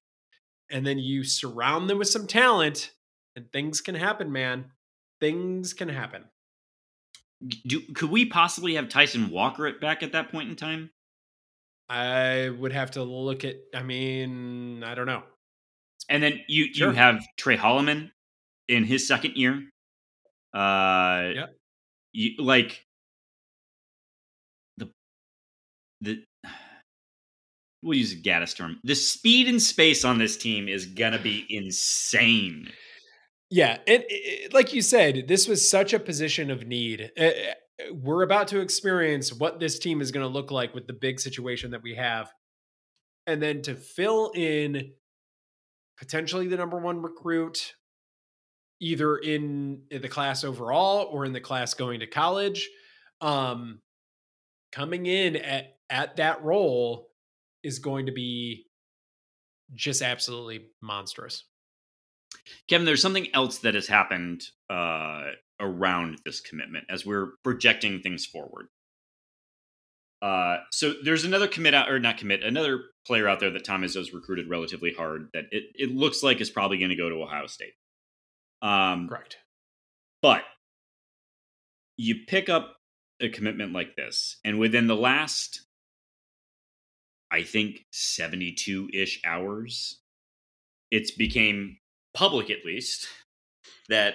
And 0.70 0.86
then 0.86 0.98
you 0.98 1.24
surround 1.24 1.90
them 1.90 1.98
with 1.98 2.08
some 2.08 2.26
talent, 2.26 2.92
and 3.36 3.50
things 3.52 3.80
can 3.80 3.94
happen, 3.94 4.32
man. 4.32 4.66
Things 5.20 5.74
can 5.74 5.88
happen. 5.88 6.24
Do, 7.66 7.80
could 7.94 8.10
we 8.10 8.26
possibly 8.26 8.74
have 8.74 8.88
Tyson 8.88 9.30
Walker 9.30 9.66
at 9.66 9.80
back 9.80 10.02
at 10.02 10.12
that 10.12 10.30
point 10.30 10.50
in 10.50 10.56
time? 10.56 10.90
I 11.88 12.50
would 12.50 12.72
have 12.72 12.92
to 12.92 13.02
look 13.02 13.44
at. 13.44 13.56
I 13.74 13.82
mean, 13.82 14.84
I 14.84 14.94
don't 14.94 15.06
know. 15.06 15.22
And 16.08 16.22
then 16.22 16.40
you 16.48 16.72
sure. 16.72 16.88
you 16.90 16.94
have 16.94 17.20
Tre 17.36 17.56
Holloman 17.56 18.10
in 18.68 18.84
his 18.84 19.08
second 19.08 19.36
year. 19.36 19.54
Uh, 20.54 21.34
yeah. 21.34 21.46
You 22.12 22.42
like 22.42 22.84
the 24.76 24.90
the 26.00 26.22
we'll 27.82 27.98
use 27.98 28.12
a 28.12 28.16
Gaddis 28.16 28.54
term. 28.54 28.78
The 28.84 28.94
speed 28.94 29.48
and 29.48 29.62
space 29.62 30.04
on 30.04 30.18
this 30.18 30.36
team 30.36 30.68
is 30.68 30.86
gonna 30.86 31.20
be 31.20 31.46
insane. 31.48 32.70
Yeah, 33.50 33.78
and 33.86 34.04
like 34.52 34.72
you 34.72 34.80
said, 34.80 35.26
this 35.26 35.48
was 35.48 35.68
such 35.68 35.92
a 35.92 35.98
position 35.98 36.50
of 36.50 36.66
need. 36.66 37.10
We're 37.92 38.22
about 38.22 38.48
to 38.48 38.60
experience 38.60 39.32
what 39.32 39.58
this 39.58 39.78
team 39.78 40.00
is 40.00 40.12
going 40.12 40.24
to 40.24 40.32
look 40.32 40.50
like 40.52 40.74
with 40.74 40.86
the 40.86 40.92
big 40.92 41.18
situation 41.18 41.72
that 41.72 41.82
we 41.82 41.96
have, 41.96 42.32
and 43.26 43.42
then 43.42 43.62
to 43.62 43.74
fill 43.74 44.30
in 44.34 44.92
potentially 45.98 46.46
the 46.46 46.56
number 46.56 46.78
one 46.78 47.02
recruit, 47.02 47.74
either 48.80 49.16
in, 49.16 49.82
in 49.90 50.00
the 50.00 50.08
class 50.08 50.44
overall 50.44 51.08
or 51.10 51.24
in 51.24 51.32
the 51.32 51.40
class 51.40 51.74
going 51.74 52.00
to 52.00 52.06
college. 52.06 52.68
Um, 53.20 53.80
coming 54.72 55.06
in 55.06 55.36
at 55.36 55.74
at 55.90 56.16
that 56.16 56.42
role 56.44 57.08
is 57.62 57.80
going 57.80 58.06
to 58.06 58.12
be 58.12 58.66
just 59.74 60.02
absolutely 60.02 60.68
monstrous. 60.80 61.44
Kevin, 62.68 62.84
there's 62.84 63.02
something 63.02 63.28
else 63.34 63.58
that 63.58 63.74
has 63.74 63.86
happened 63.86 64.42
uh, 64.68 65.24
around 65.60 66.18
this 66.24 66.40
commitment 66.40 66.84
as 66.88 67.04
we're 67.04 67.32
projecting 67.42 68.00
things 68.00 68.26
forward. 68.26 68.66
Uh, 70.22 70.58
so 70.70 70.92
there's 71.02 71.24
another 71.24 71.48
commit 71.48 71.74
out, 71.74 71.90
or 71.90 71.98
not 71.98 72.18
commit, 72.18 72.42
another 72.42 72.80
player 73.06 73.28
out 73.28 73.40
there 73.40 73.50
that 73.50 73.64
Tom 73.64 73.82
Izzo's 73.82 74.12
recruited 74.12 74.50
relatively 74.50 74.92
hard 74.92 75.28
that 75.32 75.44
it, 75.50 75.64
it 75.74 75.90
looks 75.90 76.22
like 76.22 76.40
is 76.40 76.50
probably 76.50 76.78
going 76.78 76.90
to 76.90 76.96
go 76.96 77.08
to 77.08 77.22
Ohio 77.22 77.46
State. 77.46 77.72
Um, 78.60 79.08
Correct. 79.08 79.38
But 80.20 80.42
you 81.96 82.16
pick 82.26 82.50
up 82.50 82.76
a 83.20 83.30
commitment 83.30 83.72
like 83.72 83.96
this, 83.96 84.38
and 84.44 84.58
within 84.58 84.86
the 84.86 84.96
last, 84.96 85.62
I 87.30 87.42
think, 87.42 87.86
72 87.92 88.90
ish 88.92 89.22
hours, 89.24 90.00
it's 90.90 91.10
became 91.10 91.78
public 92.14 92.50
at 92.50 92.64
least 92.64 93.08
that 93.88 94.14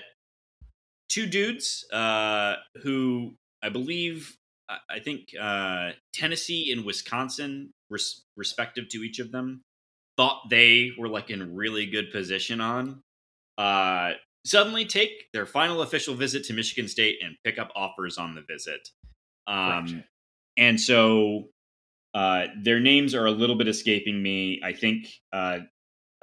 two 1.10 1.26
dudes 1.26 1.86
uh, 1.92 2.56
who 2.84 3.34
I 3.64 3.70
believe, 3.70 4.36
I 4.70 5.00
think 5.00 5.30
uh, 5.40 5.92
Tennessee 6.14 6.72
and 6.72 6.86
Wisconsin, 6.86 7.72
res- 7.90 8.24
respective 8.36 8.90
to 8.90 9.00
each 9.00 9.20
of 9.20 9.32
them, 9.32 9.62
thought 10.18 10.50
they 10.50 10.92
were 10.98 11.10
like 11.10 11.30
in 11.30 11.56
really 11.56 11.86
good 11.86 12.12
position 12.12 12.62
on 12.62 13.02
uh, 13.58 14.12
suddenly 14.46 14.86
take 14.86 15.32
their 15.34 15.46
final 15.46 15.82
official 15.82 16.14
visit 16.16 16.44
to 16.46 16.54
Michigan 16.54 16.88
State 16.88 17.18
and 17.24 17.36
pick 17.44 17.58
up 17.58 17.72
offers 17.76 18.18
on 18.18 18.36
the 18.36 18.42
visit. 18.42 18.90
Um, 19.48 20.04
and 20.58 20.80
so 20.80 21.50
uh, 22.14 22.48
their 22.62 22.80
names 22.80 23.16
are 23.16 23.26
a 23.26 23.32
little 23.32 23.56
bit 23.56 23.68
escaping 23.68 24.22
me. 24.22 24.62
I 24.64 24.74
think 24.74 25.08
uh, 25.34 25.60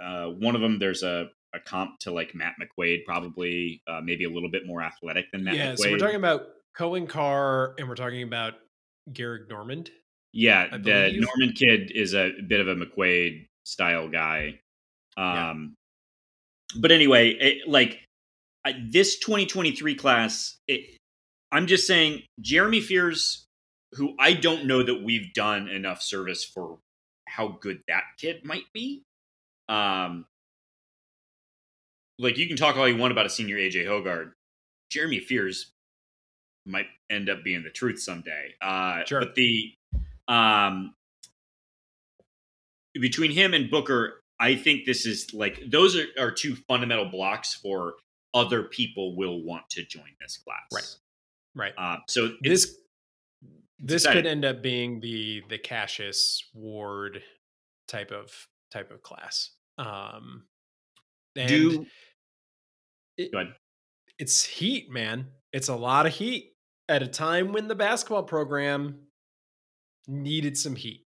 uh, 0.02 0.26
one 0.26 0.54
of 0.54 0.60
them 0.60 0.78
there's 0.78 1.02
a, 1.02 1.30
a 1.54 1.60
comp 1.60 1.98
to 2.00 2.10
like 2.10 2.34
Matt 2.34 2.54
McQuaid, 2.60 3.04
probably 3.04 3.82
uh, 3.86 4.00
maybe 4.02 4.24
a 4.24 4.30
little 4.30 4.50
bit 4.50 4.66
more 4.66 4.82
athletic 4.82 5.30
than 5.32 5.44
Matt. 5.44 5.56
Yeah, 5.56 5.72
McQuaid. 5.72 5.78
so 5.78 5.90
we're 5.90 5.98
talking 5.98 6.16
about 6.16 6.46
Coen 6.76 7.08
Carr, 7.08 7.74
and 7.78 7.88
we're 7.88 7.94
talking 7.94 8.22
about 8.22 8.54
Gehrig 9.10 9.48
Normand. 9.48 9.90
Yeah, 10.32 10.68
the 10.70 11.12
Normand 11.14 11.56
kid 11.56 11.92
is 11.94 12.14
a 12.14 12.32
bit 12.46 12.60
of 12.60 12.68
a 12.68 12.74
McQuaid 12.74 13.46
style 13.64 14.08
guy. 14.08 14.60
Um, 15.16 15.76
yeah. 16.74 16.80
but 16.80 16.90
anyway, 16.90 17.30
it, 17.30 17.68
like 17.68 18.00
this 18.88 19.18
2023 19.18 19.94
class, 19.94 20.56
it, 20.66 20.96
I'm 21.50 21.66
just 21.66 21.86
saying 21.86 22.22
Jeremy 22.40 22.80
Fears 22.80 23.46
who 23.94 24.14
I 24.18 24.32
don't 24.32 24.66
know 24.66 24.82
that 24.82 25.02
we've 25.02 25.32
done 25.34 25.68
enough 25.68 26.02
service 26.02 26.44
for 26.44 26.78
how 27.28 27.58
good 27.60 27.82
that 27.88 28.04
kid 28.18 28.44
might 28.44 28.72
be. 28.72 29.02
Um, 29.68 30.26
like 32.18 32.38
you 32.38 32.46
can 32.46 32.56
talk 32.56 32.76
all 32.76 32.88
you 32.88 32.96
want 32.96 33.12
about 33.12 33.26
a 33.26 33.30
senior 33.30 33.56
AJ 33.56 33.86
Hoggard. 33.86 34.32
Jeremy 34.90 35.20
Fears 35.20 35.72
might 36.66 36.86
end 37.10 37.28
up 37.28 37.42
being 37.42 37.62
the 37.62 37.70
truth 37.70 38.00
someday. 38.00 38.54
Uh, 38.60 39.04
sure. 39.04 39.20
But 39.20 39.34
the 39.34 39.72
um, 40.28 40.94
between 42.94 43.30
him 43.30 43.54
and 43.54 43.70
Booker, 43.70 44.22
I 44.38 44.54
think 44.54 44.84
this 44.84 45.06
is 45.06 45.32
like 45.32 45.60
those 45.70 45.96
are, 45.96 46.06
are 46.18 46.30
two 46.30 46.56
fundamental 46.68 47.06
blocks 47.06 47.54
for 47.54 47.94
other 48.34 48.64
people 48.64 49.16
will 49.16 49.42
want 49.42 49.68
to 49.70 49.84
join 49.84 50.04
this 50.20 50.38
class. 50.38 50.68
Right. 50.72 50.96
Right. 51.54 51.72
Uh, 51.76 51.98
so 52.08 52.30
this 52.42 52.76
this 53.78 54.06
could 54.06 54.26
end 54.26 54.44
up 54.44 54.62
being 54.62 55.00
the 55.00 55.42
the 55.48 55.58
Cassius 55.58 56.48
Ward 56.54 57.22
type 57.88 58.10
of 58.10 58.30
type 58.70 58.90
of 58.90 59.02
class. 59.02 59.50
Um, 59.78 60.44
Do 61.34 61.86
it, 63.16 63.32
go 63.32 63.38
ahead. 63.38 63.54
It's 64.18 64.44
heat, 64.44 64.90
man. 64.90 65.26
It's 65.52 65.68
a 65.68 65.76
lot 65.76 66.06
of 66.06 66.12
heat 66.12 66.52
at 66.88 67.02
a 67.02 67.06
time 67.06 67.52
when 67.52 67.68
the 67.68 67.74
basketball 67.74 68.22
program 68.22 69.06
needed 70.06 70.56
some 70.56 70.76
heat. 70.76 71.04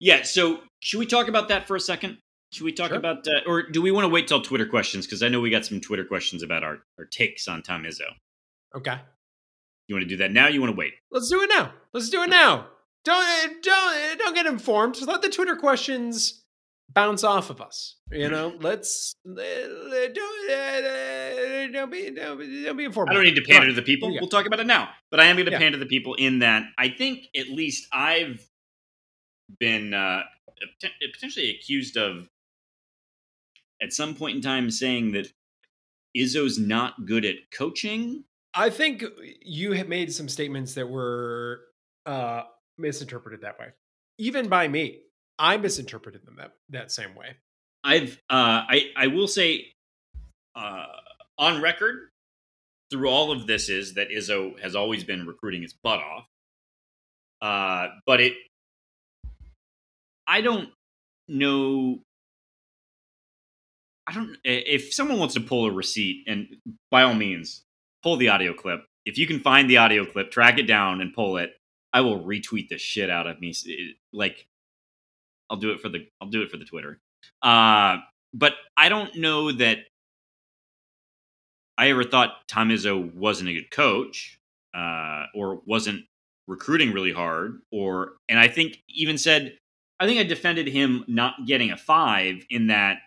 Yeah. 0.00 0.22
So 0.22 0.60
should 0.80 0.98
we 0.98 1.06
talk 1.06 1.28
about 1.28 1.48
that 1.48 1.66
for 1.66 1.76
a 1.76 1.80
second? 1.80 2.18
Should 2.52 2.64
we 2.64 2.72
talk 2.72 2.90
sure. 2.90 2.98
about, 2.98 3.26
uh, 3.26 3.40
or 3.48 3.62
do 3.62 3.82
we 3.82 3.90
want 3.90 4.04
to 4.04 4.08
wait 4.08 4.28
till 4.28 4.40
Twitter 4.40 4.66
questions? 4.66 5.06
Because 5.06 5.22
I 5.22 5.28
know 5.28 5.40
we 5.40 5.50
got 5.50 5.64
some 5.64 5.80
Twitter 5.80 6.04
questions 6.04 6.42
about 6.42 6.62
our, 6.62 6.78
our 6.98 7.04
takes 7.04 7.48
on 7.48 7.62
Tom 7.62 7.82
Izzo. 7.82 8.02
Okay. 8.76 8.96
You 9.88 9.94
want 9.94 10.04
to 10.04 10.08
do 10.08 10.16
that 10.18 10.30
now? 10.30 10.48
you 10.48 10.60
want 10.60 10.72
to 10.72 10.78
wait? 10.78 10.92
Let's 11.10 11.28
do 11.28 11.42
it 11.42 11.50
now. 11.52 11.72
Let's 11.92 12.10
do 12.10 12.22
it 12.22 12.30
now. 12.30 12.68
Don't 13.04 13.62
don't 13.62 14.18
don't 14.18 14.34
get 14.34 14.46
informed. 14.46 15.00
Let 15.02 15.20
the 15.20 15.28
Twitter 15.28 15.56
questions 15.56 16.43
bounce 16.94 17.24
off 17.24 17.50
of 17.50 17.60
us. 17.60 17.96
You 18.10 18.28
know, 18.28 18.54
let's 18.60 19.14
don't 19.24 19.34
don't 21.72 21.90
be 21.90 22.10
don't 22.10 22.38
be, 22.38 22.64
don't 22.64 22.76
be 22.76 22.84
informed. 22.84 23.10
I 23.10 23.14
don't 23.14 23.24
need 23.24 23.36
to 23.36 23.42
pander 23.42 23.68
to 23.68 23.72
the 23.74 23.82
people. 23.82 24.10
We'll 24.10 24.28
talk 24.28 24.46
about 24.46 24.60
it 24.60 24.66
now. 24.66 24.90
But 25.10 25.20
I 25.20 25.26
am 25.26 25.36
going 25.36 25.46
to 25.46 25.52
yeah. 25.52 25.58
pander 25.58 25.78
to 25.78 25.84
the 25.84 25.88
people 25.88 26.14
in 26.14 26.40
that 26.40 26.64
I 26.78 26.88
think 26.88 27.26
at 27.36 27.48
least 27.48 27.86
I've 27.92 28.46
been 29.60 29.92
uh, 29.92 30.22
potentially 31.12 31.50
accused 31.50 31.96
of 31.96 32.28
at 33.82 33.92
some 33.92 34.14
point 34.14 34.36
in 34.36 34.42
time 34.42 34.70
saying 34.70 35.12
that 35.12 35.28
Izzo's 36.16 36.58
not 36.58 37.06
good 37.06 37.24
at 37.24 37.36
coaching 37.52 38.24
I 38.54 38.70
think 38.70 39.04
you 39.42 39.72
have 39.72 39.88
made 39.88 40.12
some 40.12 40.28
statements 40.28 40.74
that 40.74 40.88
were 40.88 41.62
uh, 42.06 42.44
misinterpreted 42.78 43.40
that 43.40 43.58
way, 43.58 43.68
even 44.18 44.48
by 44.48 44.68
me. 44.68 45.00
I 45.38 45.56
misinterpreted 45.56 46.24
them 46.24 46.36
that 46.38 46.52
that 46.70 46.92
same 46.92 47.14
way. 47.14 47.36
I've 47.82 48.20
uh, 48.30 48.64
I 48.68 48.90
I 48.96 49.06
will 49.08 49.28
say 49.28 49.72
uh, 50.54 50.86
on 51.38 51.60
record 51.60 52.10
through 52.90 53.08
all 53.08 53.32
of 53.32 53.46
this 53.46 53.68
is 53.68 53.94
that 53.94 54.10
Izzo 54.10 54.58
has 54.60 54.76
always 54.76 55.04
been 55.04 55.26
recruiting 55.26 55.62
his 55.62 55.72
butt 55.72 56.00
off. 56.00 56.26
Uh, 57.42 57.88
but 58.06 58.20
it, 58.20 58.34
I 60.26 60.40
don't 60.40 60.70
know. 61.28 61.98
I 64.06 64.12
don't. 64.14 64.36
If 64.44 64.94
someone 64.94 65.18
wants 65.18 65.34
to 65.34 65.40
pull 65.40 65.66
a 65.66 65.72
receipt, 65.72 66.24
and 66.26 66.46
by 66.90 67.02
all 67.02 67.14
means, 67.14 67.64
pull 68.02 68.16
the 68.16 68.28
audio 68.28 68.54
clip. 68.54 68.84
If 69.04 69.18
you 69.18 69.26
can 69.26 69.40
find 69.40 69.68
the 69.68 69.78
audio 69.78 70.06
clip, 70.06 70.30
track 70.30 70.58
it 70.58 70.66
down 70.66 71.00
and 71.00 71.12
pull 71.12 71.36
it. 71.36 71.50
I 71.92 72.00
will 72.00 72.22
retweet 72.24 72.68
the 72.68 72.78
shit 72.78 73.10
out 73.10 73.26
of 73.26 73.40
me. 73.40 73.54
Like, 74.12 74.46
I'll 75.50 75.58
do 75.58 75.70
it 75.70 75.80
for 75.80 75.88
the 75.88 76.06
I'll 76.20 76.28
do 76.28 76.42
it 76.42 76.50
for 76.50 76.56
the 76.56 76.64
Twitter. 76.64 77.00
Uh, 77.42 77.98
but 78.32 78.54
I 78.76 78.88
don't 78.88 79.16
know 79.16 79.52
that 79.52 79.78
I 81.76 81.90
ever 81.90 82.04
thought 82.04 82.46
Tom 82.48 82.70
Izzo 82.70 83.12
wasn't 83.14 83.50
a 83.50 83.54
good 83.54 83.70
coach 83.70 84.38
uh, 84.74 85.24
or 85.34 85.60
wasn't 85.66 86.04
recruiting 86.46 86.92
really 86.92 87.12
hard. 87.12 87.60
Or 87.72 88.12
and 88.28 88.38
I 88.38 88.48
think 88.48 88.78
even 88.88 89.18
said 89.18 89.56
I 90.00 90.06
think 90.06 90.18
I 90.18 90.24
defended 90.24 90.66
him 90.66 91.04
not 91.06 91.46
getting 91.46 91.70
a 91.70 91.76
five 91.76 92.44
in 92.50 92.68
that 92.68 92.98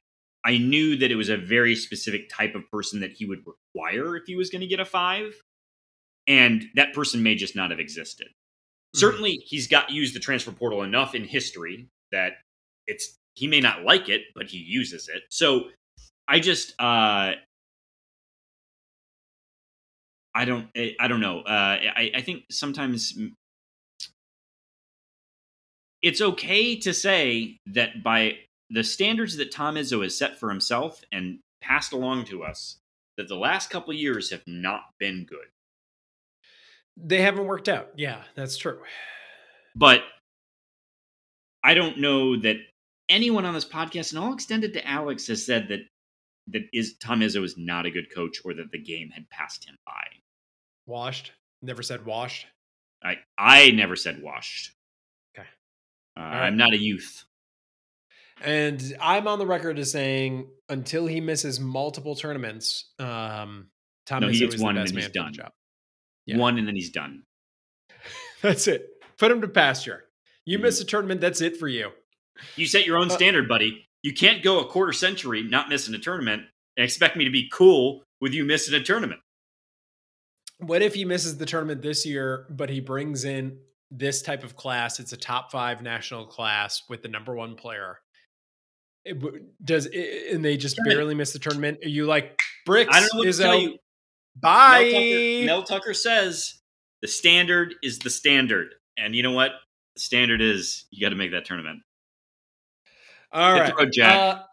I 0.46 0.58
knew 0.58 0.96
that 0.98 1.12
it 1.12 1.16
was 1.16 1.30
a 1.30 1.38
very 1.38 1.76
specific 1.76 2.30
type 2.30 2.56
of 2.56 2.70
person 2.72 3.02
that 3.02 3.12
he 3.12 3.26
would 3.26 3.44
require 3.46 4.16
if 4.16 4.24
he 4.26 4.36
was 4.36 4.50
going 4.50 4.62
to 4.62 4.68
get 4.68 4.80
a 4.80 4.86
five. 4.86 5.34
And 6.26 6.66
that 6.76 6.94
person 6.94 7.24
may 7.24 7.36
just 7.36 7.56
not 7.56 7.72
have 7.72 7.80
existed. 7.80 8.28
Mm-hmm. 8.28 9.00
Certainly, 9.00 9.42
he's 9.46 9.68
got 9.68 9.92
used 9.92 10.16
the 10.16 10.20
transfer 10.20 10.52
portal 10.52 10.84
enough 10.84 11.16
in 11.16 11.26
history 11.26 11.90
that 12.12 12.34
it's 12.88 13.16
he 13.36 13.48
may 13.48 13.60
not 13.60 13.84
like 13.84 14.10
it, 14.10 14.22
but 14.36 14.48
he 14.48 14.58
uses 14.58 15.10
it. 15.10 15.24
So 15.30 15.66
I 16.28 16.40
just 16.40 16.72
uh 16.80 17.34
I 20.36 20.46
don't 20.46 20.68
I 21.00 21.08
don't 21.08 21.22
know. 21.22 21.40
Uh 21.42 21.78
I, 21.96 22.12
I 22.16 22.22
think 22.22 22.44
sometimes 22.50 23.18
it's 26.02 26.22
okay 26.22 26.76
to 26.80 26.94
say 26.94 27.58
that 27.68 28.04
by 28.04 28.38
the 28.70 28.84
standards 28.84 29.38
that 29.38 29.52
Tom 29.52 29.76
Izzo 29.76 30.04
has 30.04 30.18
set 30.18 30.40
for 30.40 30.50
himself 30.50 31.02
and 31.12 31.40
passed 31.62 31.94
along 31.94 32.26
to 32.26 32.44
us, 32.44 32.78
that 33.18 33.28
the 33.28 33.36
last 33.36 33.70
couple 33.70 33.94
years 33.94 34.30
have 34.30 34.44
not 34.46 34.82
been 35.00 35.26
good. 35.26 35.48
They 36.96 37.22
haven't 37.22 37.46
worked 37.46 37.70
out. 37.70 37.90
Yeah, 37.96 38.22
that's 38.36 38.58
true. 38.58 38.80
But 39.76 40.04
I 41.68 41.74
don't 41.74 41.98
know 41.98 42.38
that 42.38 42.56
anyone 43.10 43.44
on 43.44 43.54
this 43.54 43.66
podcast, 43.66 44.12
and 44.14 44.24
all 44.24 44.34
extended 44.34 44.72
to 44.72 44.88
Alex, 44.88 45.28
has 45.28 45.46
said 45.46 45.68
that 45.68 45.82
that 46.48 46.62
is 46.72 46.96
Tom 46.98 47.20
Izzo 47.20 47.44
is 47.44 47.56
not 47.58 47.86
a 47.86 47.92
good 47.92 48.06
coach 48.16 48.38
or 48.46 48.54
that 48.54 48.72
the 48.72 48.82
game 48.82 49.10
had 49.10 49.30
passed 49.30 49.68
him 49.68 49.76
by. 49.86 50.08
Washed. 50.86 51.34
Never 51.62 51.84
said 51.84 52.06
washed. 52.06 52.48
I 53.04 53.18
I 53.38 53.72
never 53.72 53.98
said 53.98 54.24
washed. 54.24 54.72
Okay. 55.38 55.46
Uh, 56.18 56.22
right. 56.22 56.48
I'm 56.48 56.56
not 56.56 56.72
a 56.72 56.78
youth. 56.78 57.26
And 58.42 58.82
I'm 59.02 59.28
on 59.28 59.38
the 59.38 59.46
record 59.46 59.78
as 59.78 59.92
saying 59.92 60.48
until 60.70 61.06
he 61.06 61.20
misses 61.20 61.60
multiple 61.60 62.16
tournaments, 62.16 62.94
um, 62.98 63.68
Tom 64.06 64.22
no, 64.22 64.30
he 64.30 64.40
gets 64.40 64.58
one 64.58 64.78
and 64.78 64.88
then 64.88 64.96
he's 64.96 65.10
done. 65.10 65.34
The 65.34 65.52
yeah. 66.28 66.38
One 66.38 66.58
and 66.58 66.66
then 66.66 66.76
he's 66.76 66.92
done. 66.92 67.24
that's 68.42 68.68
it. 68.68 68.88
Put 69.18 69.32
him 69.32 69.42
to 69.42 69.50
pasture. 69.50 70.07
You 70.48 70.58
mm-hmm. 70.58 70.64
miss 70.64 70.80
a 70.80 70.86
tournament, 70.86 71.20
that's 71.20 71.42
it 71.42 71.58
for 71.58 71.68
you. 71.68 71.92
You 72.56 72.66
set 72.66 72.86
your 72.86 72.98
own 72.98 73.12
uh, 73.12 73.14
standard, 73.14 73.50
buddy. 73.50 73.86
You 74.02 74.14
can't 74.14 74.42
go 74.42 74.62
a 74.62 74.66
quarter 74.66 74.94
century 74.94 75.44
not 75.44 75.68
missing 75.68 75.94
a 75.94 76.00
tournament 76.00 76.44
and 76.78 76.84
expect 76.84 77.18
me 77.18 77.26
to 77.26 77.32
be 77.32 77.50
cool 77.52 78.04
with 78.22 78.34
you 78.34 78.46
missing 78.46 78.74
a 78.74 78.82
tournament. 78.82 79.20
What 80.60 80.82
if 80.82 80.96
he 80.96 81.04
misses 81.04 81.38
the 81.38 81.46
tournament 81.46 81.82
this 81.82 82.06
year, 82.06 82.48
but 82.50 82.70
he 82.70 82.80
brings 82.80 83.26
in 83.26 83.60
this 83.92 84.22
type 84.22 84.46
of 84.46 84.56
class? 84.56 85.02
It's 85.02 85.12
a 85.12 85.18
top 85.18 85.52
five 85.52 85.82
national 85.82 86.26
class 86.26 86.84
with 86.88 87.02
the 87.02 87.10
number 87.10 87.36
one 87.36 87.56
player 87.56 88.00
does 89.64 89.88
it, 89.92 90.34
and 90.34 90.44
they 90.44 90.58
just 90.58 90.80
barely 90.86 91.14
miss 91.14 91.34
the 91.34 91.40
tournament. 91.40 91.80
Are 91.84 91.90
you 91.90 92.06
like 92.06 92.40
bricks? 92.66 92.96
I 92.96 93.00
don't 93.00 93.10
know 93.14 93.20
what 93.20 93.34
to 93.34 93.42
tell 93.42 93.60
you. 93.60 93.78
Bye. 94.36 94.92
Mel 94.92 94.92
Tucker, 94.92 95.46
Mel 95.46 95.64
Tucker 95.64 95.94
says 95.94 96.62
the 97.02 97.08
standard 97.08 97.76
is 97.84 98.00
the 98.00 98.10
standard, 98.10 98.76
and 98.98 99.16
you 99.16 99.24
know 99.24 99.32
what? 99.32 99.52
The 99.98 100.02
standard 100.02 100.44
is 100.44 100.86
you 100.92 101.04
got 101.04 101.10
to 101.10 101.16
make 101.16 101.32
that 101.32 101.46
tournament. 101.46 101.80
All 103.32 103.56
Hit 103.56 103.74
right, 103.76 103.92
Jack. 103.92 104.14
Uh, 104.14 104.44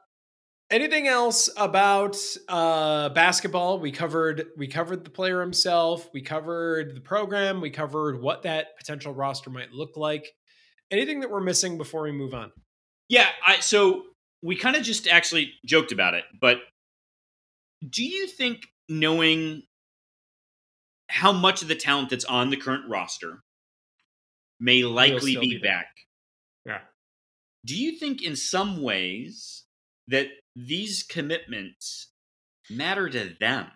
anything 0.71 1.07
else 1.07 1.51
about 1.59 2.17
uh, 2.49 3.11
basketball? 3.11 3.79
We 3.79 3.93
covered 3.93 4.47
we 4.57 4.69
covered 4.69 5.05
the 5.05 5.11
player 5.11 5.43
himself. 5.43 6.09
We 6.15 6.23
covered 6.23 6.97
the 6.97 7.03
program. 7.03 7.61
We 7.61 7.69
covered 7.69 8.23
what 8.23 8.45
that 8.45 8.79
potential 8.79 9.13
roster 9.13 9.51
might 9.51 9.71
look 9.71 9.99
like. 9.99 10.33
Anything 10.91 11.21
that 11.21 11.31
we're 11.31 11.43
missing 11.43 11.77
before 11.77 12.05
we 12.05 12.13
move 12.13 12.33
on? 12.33 12.51
Yeah, 13.11 13.29
I 13.47 13.61
so 13.61 14.05
we 14.43 14.57
kind 14.57 14.77
of 14.77 14.83
just 14.83 15.07
actually 15.07 15.53
joked 15.67 15.93
about 15.93 16.15
it, 16.15 16.25
but 16.41 16.61
do 17.87 18.03
you 18.03 18.29
think 18.29 18.63
knowing 18.89 19.65
how 21.11 21.33
much 21.33 21.61
of 21.61 21.69
the 21.69 21.77
talent 21.77 22.09
that's 22.09 22.25
on 22.25 22.49
the 22.49 22.57
current 22.57 22.89
roster 22.89 23.43
may 24.65 24.83
likely 24.83 25.37
be, 25.37 25.51
be 25.51 25.59
back? 25.59 25.87
Yeah. 26.65 26.81
Do 27.65 27.77
you 27.77 27.99
think 27.99 28.23
in 28.23 28.35
some 28.35 28.83
ways 28.83 29.65
that 30.09 30.29
these 30.57 31.03
commitments 31.03 32.09
matter 32.71 33.09
to 33.09 33.35
them? 33.39 33.67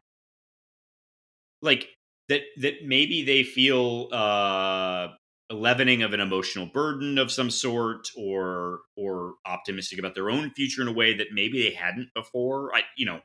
Like 1.61 1.89
that 2.29 2.43
that 2.59 2.85
maybe 2.85 3.23
they 3.23 3.43
feel 3.43 4.09
uh 4.13 5.09
leavening 5.51 6.03
of 6.03 6.13
an 6.13 6.21
emotional 6.21 6.67
burden 6.67 7.19
of 7.19 7.33
some 7.33 7.51
sort 7.51 8.09
or 8.17 8.81
or 8.97 9.35
optimistic 9.47 9.99
about 9.99 10.15
their 10.15 10.31
own 10.31 10.51
future 10.51 10.83
in 10.83 10.89
a 10.89 10.93
way 10.93 11.17
that 11.17 11.29
maybe 11.33 11.63
they 11.63 11.75
hadn't 11.75 12.09
before 12.15 12.75
i 12.75 12.83
you 12.99 13.07
know 13.07 13.21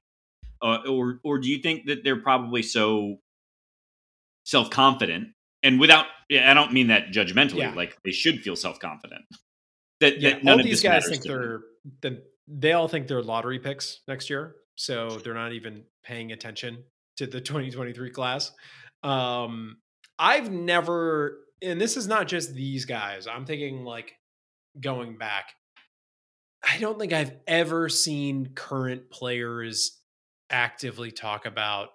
uh, 0.62 0.78
or 0.88 1.20
or 1.26 1.38
do 1.38 1.50
you 1.50 1.58
think 1.58 1.86
that 1.86 2.02
they're 2.04 2.22
probably 2.22 2.64
so 2.64 3.18
self-confident 4.46 5.28
and 5.64 5.80
without 5.82 6.06
Yeah, 6.34 6.50
I 6.50 6.56
don't 6.56 6.74
mean 6.74 6.88
that 6.88 7.12
judgmentally. 7.12 7.60
Yeah. 7.60 7.76
Like 7.76 7.96
they 8.04 8.12
should 8.12 8.42
feel 8.42 8.56
self 8.56 8.80
confident. 8.80 9.22
That, 10.00 10.20
yeah, 10.20 10.40
that 10.42 10.52
all 10.52 10.58
these 10.58 10.82
guys 10.82 11.08
think 11.08 11.22
they're 11.22 11.60
the, 12.02 12.24
they 12.48 12.74
all 12.74 12.88
think 12.88 13.08
they're 13.08 13.22
lottery 13.22 13.60
picks 13.60 14.02
next 14.08 14.32
year, 14.32 14.56
so 14.76 15.10
they're 15.24 15.36
not 15.36 15.54
even 15.54 15.84
paying 16.04 16.32
attention 16.32 16.84
to 17.18 17.28
the 17.28 17.40
2023 17.42 18.10
class. 18.10 18.52
Um, 19.04 19.78
I've 20.18 20.52
never, 20.52 21.38
and 21.62 21.80
this 21.80 21.98
is 21.98 22.08
not 22.08 22.28
just 22.28 22.56
these 22.56 22.86
guys. 22.86 23.28
I'm 23.28 23.46
thinking 23.46 23.84
like 23.84 24.14
going 24.80 25.20
back. 25.20 25.54
I 26.68 26.80
don't 26.80 26.98
think 26.98 27.14
I've 27.14 27.34
ever 27.46 27.90
seen 27.90 28.54
current 28.56 29.12
players 29.12 30.00
actively 30.50 31.12
talk 31.12 31.46
about 31.46 31.90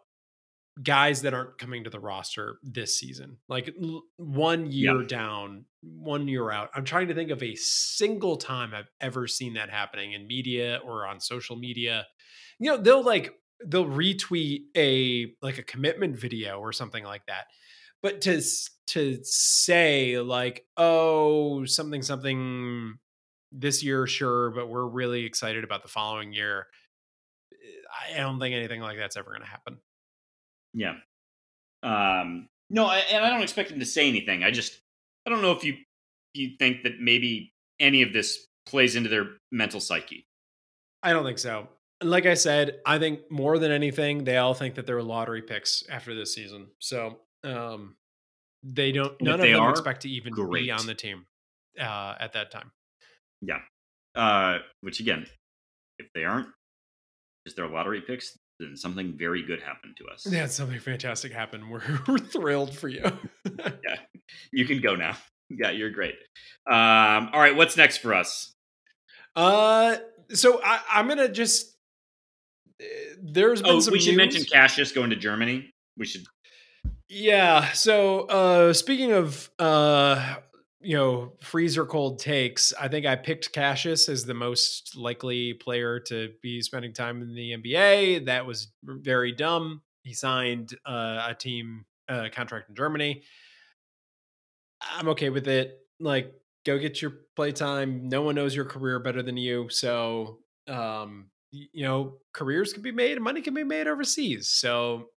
guys 0.82 1.22
that 1.22 1.34
aren't 1.34 1.58
coming 1.58 1.84
to 1.84 1.90
the 1.90 2.00
roster 2.00 2.58
this 2.62 2.98
season. 2.98 3.38
Like 3.48 3.74
one 4.16 4.70
year 4.70 5.00
yeah. 5.00 5.08
down, 5.08 5.64
one 5.82 6.28
year 6.28 6.50
out. 6.50 6.70
I'm 6.74 6.84
trying 6.84 7.08
to 7.08 7.14
think 7.14 7.30
of 7.30 7.42
a 7.42 7.54
single 7.56 8.36
time 8.36 8.74
I've 8.74 8.90
ever 9.00 9.26
seen 9.26 9.54
that 9.54 9.70
happening 9.70 10.12
in 10.12 10.26
media 10.26 10.80
or 10.84 11.06
on 11.06 11.20
social 11.20 11.56
media. 11.56 12.06
You 12.58 12.70
know, 12.70 12.76
they'll 12.76 13.04
like 13.04 13.34
they'll 13.64 13.86
retweet 13.86 14.62
a 14.76 15.32
like 15.42 15.58
a 15.58 15.62
commitment 15.62 16.16
video 16.16 16.58
or 16.58 16.72
something 16.72 17.04
like 17.04 17.26
that. 17.26 17.46
But 18.02 18.20
to 18.22 18.40
to 18.88 19.18
say 19.24 20.20
like, 20.20 20.64
"Oh, 20.76 21.64
something 21.64 22.02
something 22.02 22.98
this 23.50 23.82
year 23.82 24.06
sure, 24.06 24.50
but 24.50 24.68
we're 24.68 24.86
really 24.86 25.24
excited 25.24 25.64
about 25.64 25.82
the 25.82 25.88
following 25.88 26.32
year." 26.32 26.66
Eh, 27.52 28.16
I 28.16 28.20
don't 28.20 28.38
think 28.38 28.54
anything 28.54 28.80
like 28.80 28.98
that's 28.98 29.16
ever 29.16 29.30
going 29.30 29.42
to 29.42 29.48
happen. 29.48 29.78
Yeah. 30.74 30.94
Um, 31.82 32.48
no, 32.70 32.86
I, 32.86 32.98
and 33.12 33.24
I 33.24 33.30
don't 33.30 33.42
expect 33.42 33.70
him 33.70 33.80
to 33.80 33.86
say 33.86 34.08
anything. 34.08 34.44
I 34.44 34.50
just, 34.50 34.78
I 35.26 35.30
don't 35.30 35.42
know 35.42 35.52
if 35.52 35.64
you 35.64 35.76
you 36.34 36.50
think 36.58 36.82
that 36.82 37.00
maybe 37.00 37.52
any 37.80 38.02
of 38.02 38.12
this 38.12 38.46
plays 38.66 38.96
into 38.96 39.08
their 39.08 39.26
mental 39.50 39.80
psyche. 39.80 40.26
I 41.02 41.12
don't 41.12 41.24
think 41.24 41.38
so. 41.38 41.68
Like 42.02 42.26
I 42.26 42.34
said, 42.34 42.78
I 42.86 42.98
think 42.98 43.30
more 43.30 43.58
than 43.58 43.72
anything, 43.72 44.24
they 44.24 44.36
all 44.36 44.54
think 44.54 44.76
that 44.76 44.86
they're 44.86 45.02
lottery 45.02 45.42
picks 45.42 45.82
after 45.90 46.14
this 46.14 46.34
season. 46.34 46.68
So 46.78 47.18
um, 47.44 47.96
they 48.62 48.92
don't. 48.92 49.20
None 49.20 49.40
of 49.40 49.46
them 49.46 49.70
expect 49.70 50.02
to 50.02 50.10
even 50.10 50.32
great. 50.32 50.64
be 50.64 50.70
on 50.70 50.86
the 50.86 50.94
team 50.94 51.26
uh, 51.80 52.14
at 52.20 52.34
that 52.34 52.50
time. 52.50 52.70
Yeah. 53.40 53.58
Uh, 54.14 54.58
which 54.80 55.00
again, 55.00 55.26
if 55.98 56.06
they 56.14 56.24
aren't, 56.24 56.48
is 57.46 57.54
their 57.54 57.68
lottery 57.68 58.00
picks, 58.00 58.36
then 58.58 58.76
something 58.76 59.16
very 59.16 59.42
good 59.42 59.62
happened 59.62 59.96
to 59.98 60.06
us. 60.06 60.26
Yeah, 60.30 60.46
something 60.46 60.78
fantastic 60.80 61.32
happened. 61.32 61.70
We're, 61.70 61.82
we're 62.06 62.18
thrilled 62.18 62.76
for 62.76 62.88
you. 62.88 63.02
yeah, 63.44 63.96
you 64.52 64.64
can 64.64 64.80
go 64.80 64.94
now. 64.94 65.16
Yeah, 65.50 65.70
you're 65.70 65.90
great. 65.90 66.14
Um, 66.66 67.30
all 67.32 67.40
right, 67.40 67.56
what's 67.56 67.76
next 67.76 67.98
for 67.98 68.14
us? 68.14 68.54
Uh, 69.34 69.96
so 70.30 70.60
I, 70.62 70.80
I'm 70.92 71.08
gonna 71.08 71.28
just. 71.28 71.74
Eh, 72.80 72.84
there's 73.22 73.62
been 73.62 73.72
oh, 73.72 73.80
some 73.80 73.92
we 73.92 74.00
should 74.00 74.10
news. 74.10 74.16
mention 74.16 74.44
Cassius 74.44 74.92
going 74.92 75.10
to 75.10 75.16
Germany. 75.16 75.72
We 75.96 76.04
should. 76.04 76.24
Yeah. 77.08 77.72
So 77.72 78.22
uh, 78.22 78.72
speaking 78.74 79.12
of 79.12 79.50
uh, 79.58 80.36
you 80.80 80.96
know, 80.96 81.32
freezer 81.40 81.84
cold 81.84 82.20
takes, 82.20 82.72
I 82.78 82.88
think 82.88 83.04
I 83.04 83.16
picked 83.16 83.52
Cassius 83.52 84.08
as 84.08 84.24
the 84.24 84.34
most 84.34 84.96
likely 84.96 85.54
player 85.54 85.98
to 86.00 86.30
be 86.42 86.62
spending 86.62 86.92
time 86.92 87.20
in 87.20 87.34
the 87.34 87.52
NBA. 87.52 88.26
That 88.26 88.46
was 88.46 88.68
very 88.84 89.32
dumb. 89.32 89.82
He 90.02 90.14
signed 90.14 90.74
uh, 90.86 91.26
a 91.28 91.34
team 91.34 91.84
uh, 92.08 92.28
contract 92.32 92.68
in 92.68 92.76
Germany. 92.76 93.22
I'm 94.80 95.08
okay 95.08 95.30
with 95.30 95.48
it. 95.48 95.78
Like, 95.98 96.32
go 96.64 96.78
get 96.78 97.02
your 97.02 97.12
playtime. 97.34 98.08
No 98.08 98.22
one 98.22 98.36
knows 98.36 98.54
your 98.54 98.64
career 98.64 99.00
better 99.00 99.22
than 99.22 99.36
you. 99.36 99.68
So, 99.70 100.38
um, 100.68 101.30
you 101.50 101.84
know, 101.84 102.18
careers 102.32 102.72
can 102.72 102.82
be 102.82 102.92
made 102.92 103.12
and 103.12 103.24
money 103.24 103.40
can 103.40 103.54
be 103.54 103.64
made 103.64 103.88
overseas. 103.88 104.48
So, 104.48 105.08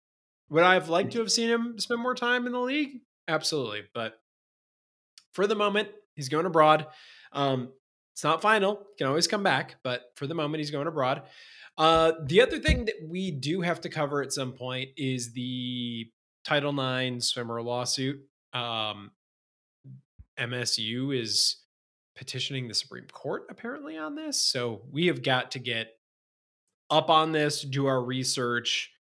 would 0.49 0.65
I 0.65 0.75
have 0.75 0.89
liked 0.89 1.13
to 1.13 1.19
have 1.19 1.31
seen 1.31 1.51
him 1.51 1.79
spend 1.79 2.01
more 2.01 2.15
time 2.15 2.47
in 2.47 2.53
the 2.53 2.61
league? 2.61 3.01
Absolutely. 3.29 3.83
But 3.95 4.19
for 5.41 5.47
the 5.47 5.55
moment, 5.55 5.89
he's 6.17 6.29
going 6.29 6.45
abroad. 6.45 6.87
Um, 7.33 7.73
it's 8.13 8.23
not 8.23 8.43
final; 8.43 8.87
can 8.99 9.07
always 9.07 9.27
come 9.27 9.43
back, 9.43 9.77
but 9.83 10.13
for 10.17 10.27
the 10.27 10.35
moment, 10.35 10.61
he's 10.61 10.71
going 10.71 10.87
abroad. 10.87 11.23
Uh, 11.79 12.13
the 12.27 12.43
other 12.43 12.59
thing 12.59 12.85
that 12.85 12.97
we 13.09 13.31
do 13.31 13.63
have 13.63 13.81
to 13.81 13.89
cover 13.89 14.21
at 14.21 14.35
some 14.35 14.53
point 14.53 14.91
is 14.99 15.33
the 15.33 16.11
Title 16.45 16.79
IX 16.79 17.25
swimmer 17.25 17.63
lawsuit. 17.63 18.21
Um, 18.53 19.13
MSU 20.39 21.19
is 21.19 21.57
petitioning 22.15 22.69
the 22.69 22.75
Supreme 22.75 23.07
Court 23.11 23.47
apparently 23.49 23.97
on 23.97 24.15
this, 24.15 24.43
so 24.43 24.83
we 24.93 25.07
have 25.07 25.23
got 25.23 25.53
to 25.53 25.59
get 25.59 25.97
up 26.91 27.09
on 27.09 27.33
this, 27.33 27.63
do 27.63 27.87
our 27.87 28.03
research, 28.03 28.93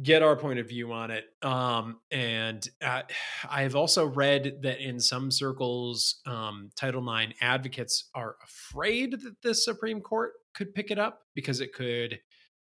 get 0.00 0.22
our 0.22 0.36
point 0.36 0.58
of 0.58 0.68
view 0.68 0.92
on 0.92 1.10
it. 1.10 1.24
Um, 1.42 1.98
and 2.10 2.66
uh, 2.80 3.02
I 3.50 3.62
have 3.62 3.76
also 3.76 4.06
read 4.06 4.62
that 4.62 4.80
in 4.80 5.00
some 5.00 5.30
circles, 5.30 6.20
um, 6.26 6.70
Title 6.76 7.02
IX 7.02 7.32
advocates 7.40 8.08
are 8.14 8.36
afraid 8.42 9.12
that 9.12 9.42
the 9.42 9.54
Supreme 9.54 10.00
Court 10.00 10.32
could 10.54 10.74
pick 10.74 10.90
it 10.90 10.98
up 10.98 11.20
because 11.34 11.60
it 11.60 11.74
could 11.74 12.20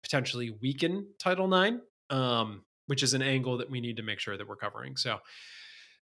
potentially 0.03 0.57
weaken 0.61 1.07
Title 1.19 1.53
IX, 1.53 1.79
um, 2.11 2.65
which 2.87 3.03
is 3.03 3.15
an 3.15 3.23
angle 3.23 3.59
that 3.59 3.71
we 3.71 3.81
need 3.81 3.97
to 3.97 4.03
make 4.03 4.19
sure 4.19 4.37
that 4.37 4.49
we're 4.49 4.57
covering. 4.57 4.97
So 4.97 5.19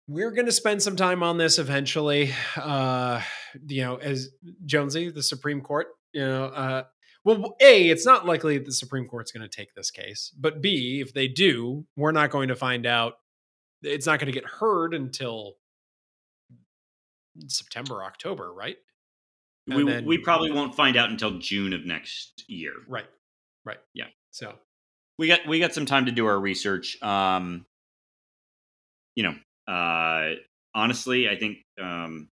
we're 0.08 0.30
going 0.30 0.46
to 0.46 0.52
spend 0.52 0.82
some 0.82 0.96
time 0.96 1.22
on 1.22 1.38
this 1.38 1.58
eventually. 1.58 2.32
Uh, 2.56 3.22
you 3.68 3.82
know, 3.82 3.96
as 3.96 4.30
Jonesy, 4.64 5.08
the 5.10 5.22
Supreme 5.22 5.60
Court, 5.60 5.86
you 6.12 6.20
know, 6.20 6.46
uh, 6.46 6.82
well, 7.26 7.56
A, 7.60 7.88
it's 7.88 8.06
not 8.06 8.24
likely 8.24 8.56
the 8.58 8.70
Supreme 8.70 9.08
Court's 9.08 9.32
going 9.32 9.42
to 9.42 9.54
take 9.54 9.74
this 9.74 9.90
case. 9.90 10.32
But 10.38 10.62
B, 10.62 11.00
if 11.04 11.12
they 11.12 11.26
do, 11.26 11.84
we're 11.96 12.12
not 12.12 12.30
going 12.30 12.48
to 12.48 12.54
find 12.54 12.86
out. 12.86 13.14
It's 13.82 14.06
not 14.06 14.20
going 14.20 14.32
to 14.32 14.40
get 14.40 14.48
heard 14.48 14.94
until 14.94 15.56
September, 17.48 18.04
October, 18.04 18.52
right? 18.52 18.76
we 19.66 19.84
then, 19.84 20.04
we 20.04 20.18
probably 20.18 20.52
won't 20.52 20.76
find 20.76 20.96
out 20.96 21.10
until 21.10 21.40
June 21.40 21.72
of 21.72 21.84
next 21.84 22.44
year. 22.46 22.74
Right. 22.86 23.06
Right. 23.64 23.78
Yeah. 23.92 24.06
So 24.30 24.54
we 25.18 25.26
got 25.26 25.44
we 25.48 25.58
got 25.58 25.74
some 25.74 25.84
time 25.84 26.06
to 26.06 26.12
do 26.12 26.26
our 26.26 26.38
research. 26.38 27.02
Um, 27.02 27.66
you 29.16 29.24
know, 29.24 29.72
uh, 29.72 30.36
honestly, 30.76 31.28
I 31.28 31.36
think 31.36 31.58
um, 31.82 32.28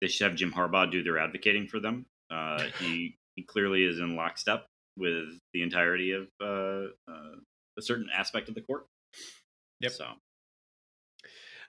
they 0.00 0.06
should 0.06 0.28
have 0.28 0.36
Jim 0.36 0.52
Harbaugh 0.52 0.88
do 0.88 1.02
their 1.02 1.18
advocating 1.18 1.66
for 1.66 1.80
them. 1.80 2.06
Uh, 2.30 2.62
he 2.78 3.16
he 3.38 3.44
clearly 3.44 3.84
is 3.84 4.00
in 4.00 4.16
lockstep 4.16 4.66
with 4.96 5.28
the 5.54 5.62
entirety 5.62 6.10
of 6.10 6.26
uh, 6.40 6.88
uh, 7.08 7.36
a 7.78 7.82
certain 7.82 8.08
aspect 8.12 8.48
of 8.48 8.56
the 8.56 8.60
court. 8.60 8.86
Yep. 9.80 9.92
So. 9.92 10.06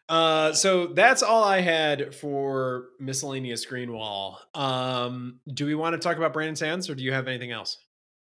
Uh, 0.10 0.52
so 0.54 0.88
that's 0.88 1.22
all 1.22 1.44
I 1.44 1.62
had 1.62 2.16
for 2.16 2.88
miscellaneous 3.00 3.68
Greenwall. 3.68 4.38
Um, 4.56 5.42
do 5.54 5.68
we 5.68 5.76
want 5.76 5.94
to 5.94 6.00
talk 6.00 6.18
about 6.18 6.34
Brandon 6.34 6.56
Sands, 6.56 6.90
or 6.90 6.96
do 6.96 7.04
you 7.04 7.14
have 7.14 7.28
anything 7.28 7.52
else? 7.52 7.78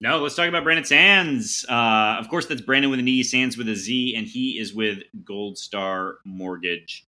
No, 0.01 0.21
let's 0.21 0.37
talk 0.37 0.49
about 0.49 0.63
Brandon 0.63 0.85
Sands. 0.85 1.67
Uh, 1.69 2.17
of 2.21 2.29
course, 2.29 2.47
that's 2.47 2.61
Brandon 2.61 2.93
with 2.93 3.01
an 3.01 3.09
E, 3.09 3.25
Sands 3.25 3.57
with 3.57 3.69
a 3.69 3.75
Z, 3.75 4.15
and 4.17 4.29
he 4.29 4.59
is 4.59 4.73
with 4.73 4.99
Gold 5.25 5.59
Star 5.59 6.19
Mortgage. 6.25 7.05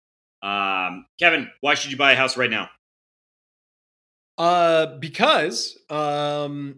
Um, 0.44 1.06
Kevin, 1.18 1.50
why 1.60 1.74
should 1.74 1.90
you 1.90 1.96
buy 1.96 2.12
a 2.12 2.16
house 2.16 2.36
right 2.36 2.50
now? 2.50 2.68
Uh, 4.40 4.96
because 4.98 5.78
um, 5.90 6.76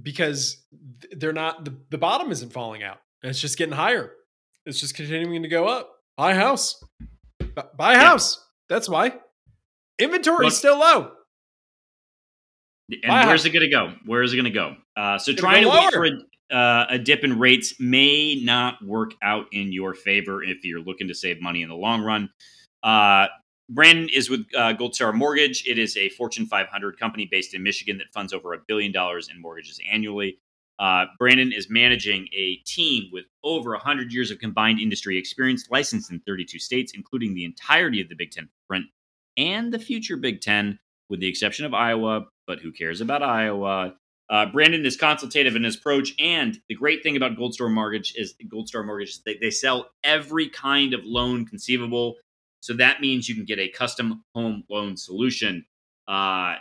because 0.00 0.62
they're 1.16 1.32
not 1.32 1.64
the, 1.64 1.74
the 1.90 1.98
bottom 1.98 2.30
isn't 2.30 2.52
falling 2.52 2.84
out. 2.84 2.98
It's 3.24 3.40
just 3.40 3.58
getting 3.58 3.74
higher. 3.74 4.12
It's 4.64 4.78
just 4.78 4.94
continuing 4.94 5.42
to 5.42 5.48
go 5.48 5.66
up. 5.66 5.90
Buy 6.16 6.30
a 6.30 6.34
house. 6.36 6.80
buy 7.76 7.94
a 7.94 7.98
house. 7.98 8.40
That's 8.68 8.88
why. 8.88 9.14
Inventory 9.98 10.46
is 10.46 10.56
still 10.56 10.78
low. 10.78 11.10
And 12.90 13.00
buy 13.08 13.26
where's 13.26 13.44
it 13.44 13.50
going 13.50 13.68
to 13.68 13.68
go? 13.68 13.94
Where 14.06 14.22
is 14.22 14.32
it 14.32 14.36
going 14.36 14.44
to 14.44 14.50
go? 14.52 14.76
Uh, 14.96 15.18
so 15.18 15.32
trying 15.32 15.64
to 15.64 15.68
wait 15.68 15.92
for 15.92 16.06
a, 16.06 16.56
uh, 16.56 16.86
a 16.90 16.98
dip 17.00 17.24
in 17.24 17.40
rates 17.40 17.74
may 17.80 18.40
not 18.40 18.76
work 18.86 19.14
out 19.20 19.46
in 19.50 19.72
your 19.72 19.94
favor 19.94 20.44
if 20.44 20.64
you're 20.64 20.80
looking 20.80 21.08
to 21.08 21.14
save 21.14 21.42
money 21.42 21.62
in 21.62 21.68
the 21.68 21.74
long 21.74 22.02
run. 22.02 22.30
Uh, 22.84 23.26
Brandon 23.70 24.08
is 24.12 24.30
with 24.30 24.46
uh, 24.56 24.72
Gold 24.72 24.94
Star 24.94 25.12
Mortgage. 25.12 25.66
It 25.66 25.78
is 25.78 25.96
a 25.96 26.08
Fortune 26.10 26.46
500 26.46 26.98
company 26.98 27.28
based 27.30 27.54
in 27.54 27.62
Michigan 27.62 27.98
that 27.98 28.10
funds 28.12 28.32
over 28.32 28.54
a 28.54 28.58
billion 28.66 28.92
dollars 28.92 29.28
in 29.28 29.40
mortgages 29.40 29.78
annually. 29.90 30.38
Uh, 30.78 31.06
Brandon 31.18 31.52
is 31.52 31.68
managing 31.68 32.28
a 32.32 32.56
team 32.64 33.10
with 33.12 33.24
over 33.42 33.70
100 33.72 34.12
years 34.12 34.30
of 34.30 34.38
combined 34.38 34.78
industry 34.78 35.18
experience, 35.18 35.68
licensed 35.70 36.10
in 36.10 36.20
32 36.20 36.58
states, 36.58 36.92
including 36.94 37.34
the 37.34 37.44
entirety 37.44 38.00
of 38.00 38.08
the 38.08 38.14
Big 38.14 38.30
Ten 38.30 38.48
footprint 38.48 38.86
and 39.36 39.72
the 39.72 39.78
future 39.78 40.16
Big 40.16 40.40
Ten, 40.40 40.78
with 41.10 41.20
the 41.20 41.28
exception 41.28 41.66
of 41.66 41.74
Iowa. 41.74 42.26
But 42.46 42.60
who 42.60 42.72
cares 42.72 43.00
about 43.00 43.22
Iowa? 43.22 43.94
Uh, 44.30 44.46
Brandon 44.46 44.84
is 44.86 44.96
consultative 44.96 45.56
in 45.56 45.64
his 45.64 45.76
approach, 45.76 46.14
and 46.18 46.58
the 46.68 46.74
great 46.74 47.02
thing 47.02 47.16
about 47.16 47.36
Gold 47.36 47.54
Star 47.54 47.68
Mortgage 47.68 48.14
is 48.16 48.34
Gold 48.48 48.68
Star 48.68 48.82
Mortgage 48.82 49.10
is 49.10 49.22
they, 49.26 49.36
they 49.40 49.50
sell 49.50 49.90
every 50.04 50.48
kind 50.48 50.94
of 50.94 51.00
loan 51.04 51.44
conceivable. 51.44 52.16
So 52.60 52.74
that 52.74 53.00
means 53.00 53.28
you 53.28 53.34
can 53.34 53.44
get 53.44 53.58
a 53.58 53.68
custom 53.68 54.24
home 54.34 54.64
loan 54.68 54.96
solution. 54.96 55.64
Uh, 56.06 56.56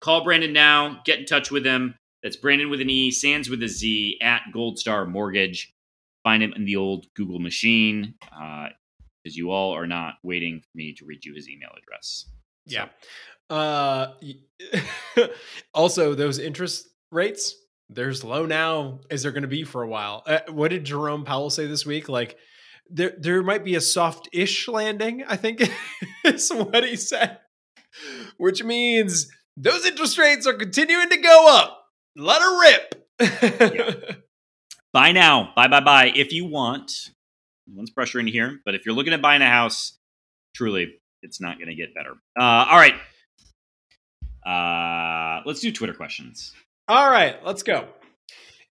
call 0.00 0.24
Brandon 0.24 0.52
now. 0.52 1.00
Get 1.04 1.18
in 1.18 1.26
touch 1.26 1.50
with 1.50 1.64
him. 1.64 1.96
That's 2.22 2.36
Brandon 2.36 2.70
with 2.70 2.80
an 2.80 2.90
E, 2.90 3.10
Sands 3.10 3.48
with 3.48 3.62
a 3.62 3.68
Z 3.68 4.18
at 4.22 4.42
Gold 4.52 4.78
Star 4.78 5.06
Mortgage. 5.06 5.72
Find 6.24 6.42
him 6.42 6.52
in 6.54 6.64
the 6.64 6.76
old 6.76 7.06
Google 7.14 7.38
machine 7.38 8.14
because 8.20 8.72
uh, 9.26 9.36
you 9.36 9.50
all 9.50 9.72
are 9.72 9.86
not 9.86 10.14
waiting 10.22 10.60
for 10.60 10.68
me 10.74 10.92
to 10.94 11.04
read 11.04 11.24
you 11.24 11.34
his 11.34 11.48
email 11.48 11.70
address. 11.76 12.26
Yeah. 12.64 12.88
Uh, 13.48 14.08
also, 15.74 16.14
those 16.14 16.38
interest 16.38 16.88
rates, 17.12 17.54
there's 17.88 18.24
low 18.24 18.44
now 18.44 19.00
as 19.10 19.22
they're 19.22 19.32
going 19.32 19.42
to 19.42 19.48
be 19.48 19.62
for 19.62 19.82
a 19.82 19.88
while. 19.88 20.24
Uh, 20.26 20.40
what 20.48 20.72
did 20.72 20.84
Jerome 20.84 21.24
Powell 21.24 21.50
say 21.50 21.66
this 21.66 21.86
week? 21.86 22.08
Like, 22.08 22.36
there, 22.90 23.12
there 23.18 23.42
might 23.42 23.64
be 23.64 23.74
a 23.74 23.80
soft-ish 23.80 24.68
landing. 24.68 25.24
I 25.26 25.36
think 25.36 25.62
is 26.24 26.50
what 26.50 26.84
he 26.84 26.96
said, 26.96 27.38
which 28.36 28.62
means 28.62 29.28
those 29.56 29.84
interest 29.86 30.18
rates 30.18 30.46
are 30.46 30.54
continuing 30.54 31.08
to 31.10 31.16
go 31.16 31.48
up. 31.56 31.84
Let 32.16 32.42
her 32.42 32.60
rip. 32.60 33.74
yeah. 33.74 33.94
Buy 34.92 35.12
now. 35.12 35.52
Buy, 35.54 35.68
buy, 35.68 35.80
buy. 35.80 36.06
If 36.14 36.32
you 36.32 36.46
want, 36.46 36.90
one's 37.68 37.90
pressuring 37.90 38.30
here, 38.30 38.60
but 38.64 38.74
if 38.74 38.86
you're 38.86 38.94
looking 38.94 39.12
at 39.12 39.20
buying 39.20 39.42
a 39.42 39.48
house, 39.48 39.98
truly, 40.54 40.94
it's 41.20 41.38
not 41.38 41.58
going 41.58 41.68
to 41.68 41.74
get 41.74 41.94
better. 41.94 42.12
Uh, 42.38 42.66
all 42.70 42.78
right. 42.78 42.94
Uh, 44.46 45.42
let's 45.44 45.60
do 45.60 45.70
Twitter 45.70 45.92
questions. 45.92 46.54
All 46.88 47.10
right, 47.10 47.44
let's 47.44 47.62
go. 47.62 47.88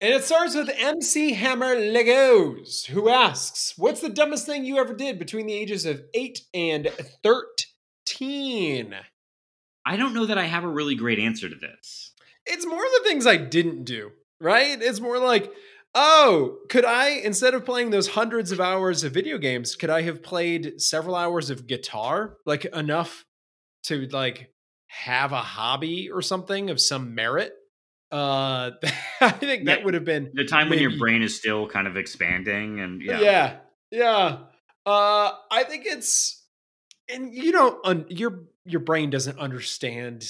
And 0.05 0.13
it 0.13 0.23
starts 0.23 0.55
with 0.55 0.69
MC 0.69 1.33
Hammer 1.33 1.75
Legos, 1.77 2.85
who 2.85 3.09
asks, 3.09 3.73
What's 3.79 4.03
the 4.03 4.11
dumbest 4.11 4.45
thing 4.45 4.67
you 4.67 4.77
ever 4.77 4.93
did 4.93 5.19
between 5.19 5.47
the 5.47 5.55
ages 5.55 5.87
of 5.87 6.03
8 6.13 6.43
and 6.53 6.91
13? 7.23 8.95
I 9.87 9.97
don't 9.97 10.13
know 10.13 10.27
that 10.27 10.37
I 10.37 10.45
have 10.45 10.63
a 10.63 10.69
really 10.69 10.95
great 10.95 11.19
answer 11.19 11.49
to 11.49 11.55
this. 11.55 12.13
It's 12.45 12.67
more 12.67 12.83
the 12.83 13.09
things 13.09 13.27
I 13.27 13.39
didn't 13.39 13.85
do, 13.85 14.11
right? 14.43 14.77
It's 14.79 15.01
more 15.01 15.19
like, 15.19 15.51
oh, 15.95 16.59
could 16.69 16.85
I, 16.85 17.09
instead 17.09 17.55
of 17.55 17.65
playing 17.65 17.89
those 17.89 18.09
hundreds 18.09 18.53
of 18.53 18.61
hours 18.61 19.05
of 19.05 19.15
video 19.15 19.39
games, 19.39 19.75
could 19.75 19.89
I 19.89 20.03
have 20.03 20.23
played 20.23 20.83
several 20.83 21.17
hours 21.17 21.49
of 21.49 21.67
guitar? 21.67 22.37
Like 22.45 22.67
enough 22.67 23.25
to 23.85 24.07
like 24.09 24.53
have 24.89 25.33
a 25.33 25.41
hobby 25.41 26.11
or 26.11 26.21
something 26.21 26.69
of 26.69 26.79
some 26.79 27.15
merit. 27.15 27.55
Uh, 28.15 28.71
I 29.21 29.31
think 29.31 29.65
that 29.65 29.83
would 29.85 29.95
have 29.95 30.05
been 30.05 30.31
the 30.35 30.45
time 30.45 30.69
maybe, 30.69 30.87
when 30.87 30.91
your 30.93 31.01
brain 31.01 31.23
is 31.23 31.37
still 31.37 31.67
kind 31.67 31.89
of 31.89 31.97
expanding 31.97 32.79
and 32.79 33.03
yeah, 33.03 33.21
yeah, 33.21 33.57
yeah. 33.91 34.37
Uh, 34.87 35.33
I 35.51 35.65
think 35.65 35.85
it's 35.85 36.45
and 37.12 37.35
you 37.35 37.51
don't 37.51 37.77
un, 37.85 38.07
your 38.09 38.45
your 38.65 38.81
brain 38.81 39.11
doesn't 39.11 39.41
understand 39.41 40.25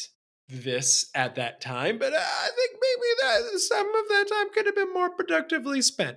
this 0.48 1.10
at 1.14 1.34
that 1.34 1.60
time, 1.60 1.98
but 1.98 2.14
I 2.14 2.48
think 2.56 2.70
maybe 2.72 3.52
that 3.52 3.58
some 3.58 3.86
of 3.86 4.08
that 4.08 4.28
time 4.32 4.54
could 4.54 4.64
have 4.64 4.74
been 4.74 4.94
more 4.94 5.10
productively 5.10 5.82
spent. 5.82 6.16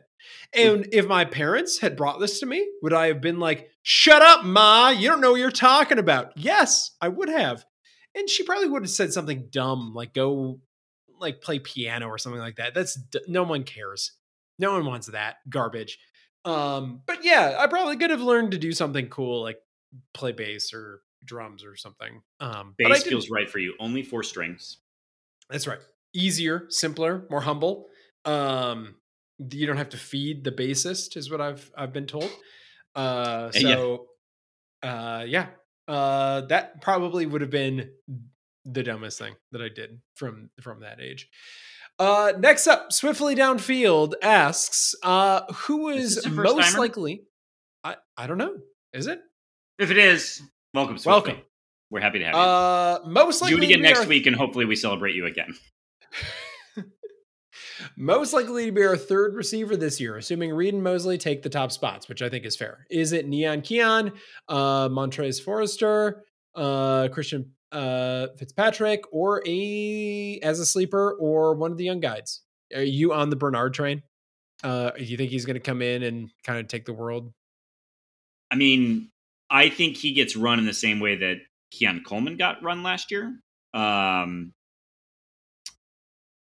And 0.54 0.88
if 0.94 1.06
my 1.06 1.26
parents 1.26 1.80
had 1.80 1.98
brought 1.98 2.22
this 2.22 2.40
to 2.40 2.46
me, 2.46 2.66
would 2.82 2.94
I 2.94 3.08
have 3.08 3.20
been 3.20 3.42
like, 3.42 3.70
"Shut 3.84 4.22
up, 4.22 4.46
ma! 4.46 4.90
You 4.90 5.10
don't 5.10 5.20
know 5.20 5.32
what 5.32 5.42
you're 5.42 5.52
talking 5.52 6.00
about"? 6.00 6.32
Yes, 6.38 6.92
I 7.02 7.10
would 7.10 7.28
have 7.28 7.66
and 8.18 8.30
she 8.30 8.44
probably 8.44 8.68
would 8.68 8.84
have 8.84 8.90
said 8.90 9.14
something 9.14 9.48
dumb 9.52 9.94
like 9.94 10.14
go 10.14 10.60
like 11.20 11.42
play 11.42 11.60
piano 11.60 12.08
or 12.08 12.18
something 12.18 12.42
like 12.42 12.58
that. 12.58 12.74
That's 12.74 12.98
no 13.28 13.44
one 13.44 13.64
cares. 13.64 14.14
No 14.60 14.74
one 14.74 14.86
wants 14.86 15.08
that 15.08 15.38
garbage. 15.50 16.00
Um, 16.46 17.02
but 17.06 17.24
yeah, 17.24 17.56
I 17.60 17.68
probably 17.68 17.98
could 17.98 18.10
have 18.10 18.22
learned 18.22 18.52
to 18.52 18.58
do 18.58 18.72
something 18.72 19.08
cool 19.10 19.42
like 19.42 19.58
play 20.14 20.32
bass 20.32 20.74
or 20.74 21.02
drums 21.24 21.64
or 21.64 21.76
something. 21.76 22.22
Um, 22.40 22.74
bass 22.78 23.04
feels 23.04 23.30
right 23.30 23.50
for 23.50 23.60
you. 23.60 23.74
Only 23.80 24.04
four 24.04 24.24
strings. 24.24 24.78
That's 25.50 25.68
right. 25.68 25.80
Easier, 26.14 26.66
simpler, 26.70 27.26
more 27.30 27.42
humble. 27.42 27.88
Um, 28.26 28.96
you 29.40 29.68
don't 29.68 29.78
have 29.78 29.90
to 29.90 29.98
feed 29.98 30.44
the 30.44 30.52
bassist, 30.52 31.16
is 31.16 31.30
what 31.30 31.42
I've 31.42 31.72
I've 31.78 31.94
been 31.94 32.08
told. 32.08 32.30
Uh, 32.96 33.52
so, 33.52 34.08
yeah. 34.84 34.90
uh, 34.90 35.24
yeah, 35.28 35.48
uh, 35.88 36.42
that 36.42 36.82
probably 36.82 37.26
would 37.26 37.42
have 37.42 37.52
been 37.52 37.92
the 38.70 38.84
dumbest 38.84 39.18
thing 39.18 39.36
that 39.52 39.62
I 39.62 39.70
did 39.70 40.00
from 40.16 40.50
from 40.62 40.82
that 40.82 41.00
age. 41.00 41.30
Uh, 42.00 42.34
next 42.38 42.68
up, 42.68 42.94
swiftly 42.94 43.36
downfield 43.36 44.14
asks, 44.22 44.94
uh, 45.02 45.42
who 45.52 45.90
is, 45.90 46.18
is 46.18 46.28
most 46.28 46.72
timer? 46.72 46.80
likely? 46.80 47.24
I 47.84 47.96
I 48.16 48.28
don't 48.28 48.38
know. 48.38 48.56
Is 48.94 49.08
it? 49.08 49.20
If 49.80 49.92
it 49.92 49.98
is, 49.98 50.42
welcome. 50.74 50.98
Swiftly. 50.98 51.12
Welcome. 51.12 51.38
We're 51.90 52.02
happy 52.02 52.20
to 52.20 52.26
have 52.26 52.36
you. 52.36 52.40
Uh, 52.40 53.00
most 53.08 53.42
likely 53.42 53.58
do 53.58 53.64
it 53.64 53.66
again 53.66 53.82
next 53.82 54.08
week, 54.08 54.28
and 54.28 54.36
hopefully 54.36 54.66
we 54.66 54.76
celebrate 54.76 55.16
you 55.16 55.26
again. 55.26 55.56
most 57.98 58.34
likely 58.34 58.66
to 58.66 58.72
be 58.72 58.84
our 58.84 58.98
third 58.98 59.36
receiver 59.36 59.78
this 59.78 60.00
year, 60.00 60.18
assuming 60.18 60.52
Reed 60.52 60.74
and 60.74 60.84
Mosley 60.84 61.18
take 61.18 61.44
the 61.44 61.50
top 61.50 61.72
spots, 61.72 62.10
which 62.10 62.22
I 62.22 62.30
think 62.30 62.46
is 62.46 62.58
fair. 62.58 62.86
Is 62.90 63.14
it 63.14 63.28
Neon 63.28 63.62
Keon, 63.62 64.12
uh, 64.50 64.90
Montorie 64.90 65.42
Foster, 65.42 66.24
uh, 66.56 67.08
Christian 67.10 67.52
uh, 67.72 68.28
Fitzpatrick, 68.38 69.04
or 69.12 69.42
a 69.46 70.40
as 70.44 70.60
a 70.60 70.66
sleeper, 70.66 71.14
or 71.20 71.56
one 71.56 71.72
of 71.72 71.78
the 71.78 71.86
young 71.86 72.00
guides? 72.00 72.42
Are 72.76 72.82
you 72.82 73.14
on 73.14 73.30
the 73.30 73.36
Bernard 73.36 73.74
train? 73.74 74.04
Uh, 74.64 74.92
do 74.92 75.04
you 75.04 75.18
think 75.18 75.32
he's 75.32 75.46
going 75.46 75.56
to 75.56 75.60
come 75.60 75.82
in 75.82 76.04
and 76.04 76.32
kind 76.44 76.60
of 76.60 76.68
take 76.68 76.86
the 76.86 76.94
world? 76.94 77.32
I 78.52 78.56
mean, 78.56 79.10
I 79.50 79.70
think 79.70 79.98
he 79.98 80.14
gets 80.14 80.36
run 80.36 80.60
in 80.60 80.66
the 80.66 80.74
same 80.74 81.00
way 81.00 81.16
that 81.18 81.38
Keon 81.72 82.04
Coleman 82.06 82.38
got 82.38 82.64
run 82.64 82.84
last 82.84 83.12
year. 83.12 83.40
Um, 83.74 84.54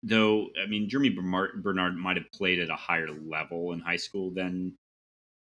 though 0.02 0.48
I 0.62 0.66
mean 0.66 0.88
Jeremy 0.88 1.10
Bernard 1.10 1.96
might 1.96 2.16
have 2.16 2.30
played 2.32 2.58
at 2.58 2.70
a 2.70 2.76
higher 2.76 3.08
level 3.10 3.72
in 3.72 3.80
high 3.80 3.96
school 3.96 4.32
than 4.32 4.74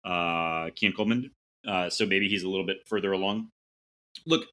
uh 0.03 0.69
Keon 0.75 0.93
Coleman, 0.93 1.31
uh, 1.67 1.89
so 1.89 2.05
maybe 2.05 2.27
he's 2.27 2.43
a 2.43 2.49
little 2.49 2.65
bit 2.65 2.77
further 2.85 3.11
along. 3.11 3.49
Look, 4.25 4.45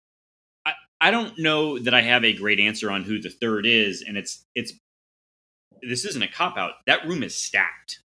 I 1.00 1.10
don't 1.10 1.38
know 1.38 1.78
that 1.78 1.94
I 1.94 2.02
have 2.02 2.24
a 2.24 2.32
great 2.32 2.58
answer 2.58 2.90
on 2.90 3.02
who 3.02 3.20
the 3.20 3.30
third 3.30 3.66
is, 3.66 4.02
and 4.06 4.16
it's 4.16 4.44
it's 4.54 4.72
this 5.82 6.04
isn't 6.04 6.22
a 6.22 6.28
cop 6.28 6.56
out. 6.56 6.72
That 6.86 7.06
room 7.06 7.22
is 7.22 7.36
stacked. 7.36 8.00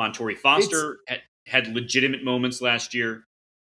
Montorie 0.00 0.36
Foster 0.36 0.98
had, 1.06 1.20
had 1.46 1.68
legitimate 1.68 2.24
moments 2.24 2.60
last 2.60 2.94
year. 2.94 3.24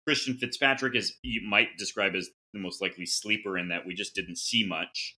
Christian 0.05 0.35
Fitzpatrick 0.35 0.95
is 0.95 1.13
you 1.21 1.41
might 1.47 1.77
describe 1.77 2.15
as 2.15 2.29
the 2.53 2.59
most 2.59 2.81
likely 2.81 3.05
sleeper 3.05 3.57
in 3.57 3.69
that 3.69 3.85
we 3.85 3.93
just 3.93 4.15
didn't 4.15 4.37
see 4.37 4.65
much. 4.65 5.17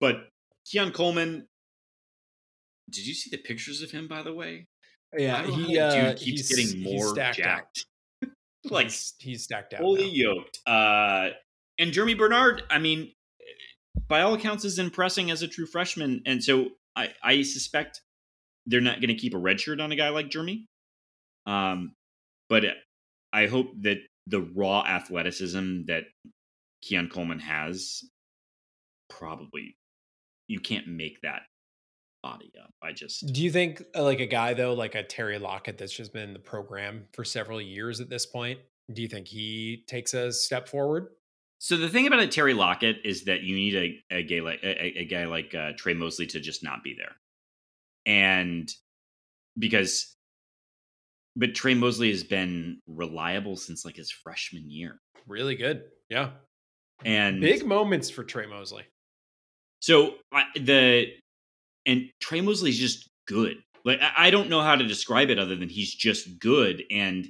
But 0.00 0.28
Keon 0.66 0.92
Coleman, 0.92 1.46
did 2.90 3.06
you 3.06 3.14
see 3.14 3.30
the 3.30 3.38
pictures 3.38 3.82
of 3.82 3.92
him? 3.92 4.08
By 4.08 4.22
the 4.22 4.34
way, 4.34 4.66
yeah, 5.16 5.46
he 5.46 5.78
uh, 5.78 6.12
dude 6.12 6.18
keeps 6.18 6.48
getting 6.48 6.82
more 6.82 7.14
jacked. 7.14 7.86
like 8.64 8.86
he's, 8.86 9.14
he's, 9.18 9.44
stacked 9.44 9.74
out, 9.74 9.80
fully 9.80 10.04
now. 10.04 10.34
yoked. 10.34 10.58
Uh, 10.66 11.28
and 11.80 11.92
Jeremy 11.92 12.14
Bernard, 12.14 12.62
I 12.70 12.78
mean, 12.78 13.12
by 14.06 14.20
all 14.20 14.34
accounts, 14.34 14.64
is 14.64 14.78
impressing 14.78 15.30
as 15.30 15.42
a 15.42 15.48
true 15.48 15.66
freshman, 15.66 16.22
and 16.26 16.44
so 16.44 16.68
I, 16.94 17.08
I 17.24 17.42
suspect 17.42 18.02
they're 18.66 18.80
not 18.80 19.00
going 19.00 19.08
to 19.08 19.14
keep 19.14 19.34
a 19.34 19.38
red 19.38 19.60
shirt 19.60 19.80
on 19.80 19.90
a 19.90 19.96
guy 19.96 20.10
like 20.10 20.28
Jeremy. 20.28 20.66
Um, 21.46 21.94
but 22.48 22.64
I 23.32 23.46
hope 23.46 23.68
that 23.82 23.98
the 24.26 24.42
raw 24.54 24.84
athleticism 24.86 25.86
that 25.86 26.04
Keon 26.82 27.08
Coleman 27.08 27.40
has 27.40 28.02
probably 29.08 29.76
you 30.48 30.60
can't 30.60 30.86
make 30.88 31.20
that 31.22 31.42
body 32.22 32.52
up. 32.62 32.70
I 32.82 32.92
just 32.92 33.32
Do 33.32 33.42
you 33.42 33.50
think 33.50 33.82
uh, 33.96 34.02
like 34.02 34.20
a 34.20 34.26
guy 34.26 34.54
though, 34.54 34.74
like 34.74 34.94
a 34.94 35.02
Terry 35.02 35.38
Lockett 35.38 35.78
that's 35.78 35.92
just 35.92 36.12
been 36.12 36.28
in 36.28 36.32
the 36.32 36.40
program 36.40 37.06
for 37.12 37.24
several 37.24 37.60
years 37.60 38.00
at 38.00 38.10
this 38.10 38.26
point, 38.26 38.58
do 38.92 39.00
you 39.02 39.08
think 39.08 39.28
he 39.28 39.84
takes 39.88 40.12
a 40.12 40.32
step 40.32 40.68
forward? 40.68 41.08
So 41.62 41.76
the 41.76 41.90
thing 41.90 42.06
about 42.06 42.20
a 42.20 42.26
Terry 42.26 42.54
Lockett 42.54 43.02
is 43.04 43.24
that 43.24 43.42
you 43.42 43.54
need 43.54 43.76
a, 43.76 44.16
a 44.16 44.22
guy 44.22 44.40
like 44.40 44.60
a, 44.62 45.00
a 45.00 45.04
guy 45.04 45.26
like 45.26 45.54
uh, 45.54 45.72
Tre 45.76 45.92
Mosley 45.92 46.26
to 46.28 46.40
just 46.40 46.64
not 46.64 46.82
be 46.82 46.96
there, 46.96 47.12
and 48.06 48.72
because, 49.58 50.16
but 51.36 51.54
Tre 51.54 51.74
Mosley 51.74 52.10
has 52.10 52.24
been 52.24 52.80
reliable 52.86 53.56
since 53.56 53.84
like 53.84 53.96
his 53.96 54.10
freshman 54.10 54.70
year. 54.70 55.00
Really 55.28 55.54
good, 55.54 55.82
yeah, 56.08 56.30
and 57.04 57.42
big 57.42 57.66
moments 57.66 58.08
for 58.08 58.24
Tre 58.24 58.46
Mosley. 58.46 58.84
So 59.80 60.14
the 60.56 61.08
and 61.84 62.08
Tre 62.20 62.40
Mosley's 62.40 62.78
just 62.78 63.10
good. 63.28 63.56
Like 63.84 64.00
I 64.16 64.30
don't 64.30 64.48
know 64.48 64.62
how 64.62 64.76
to 64.76 64.86
describe 64.86 65.28
it 65.28 65.38
other 65.38 65.56
than 65.56 65.68
he's 65.68 65.94
just 65.94 66.38
good, 66.38 66.84
and 66.90 67.28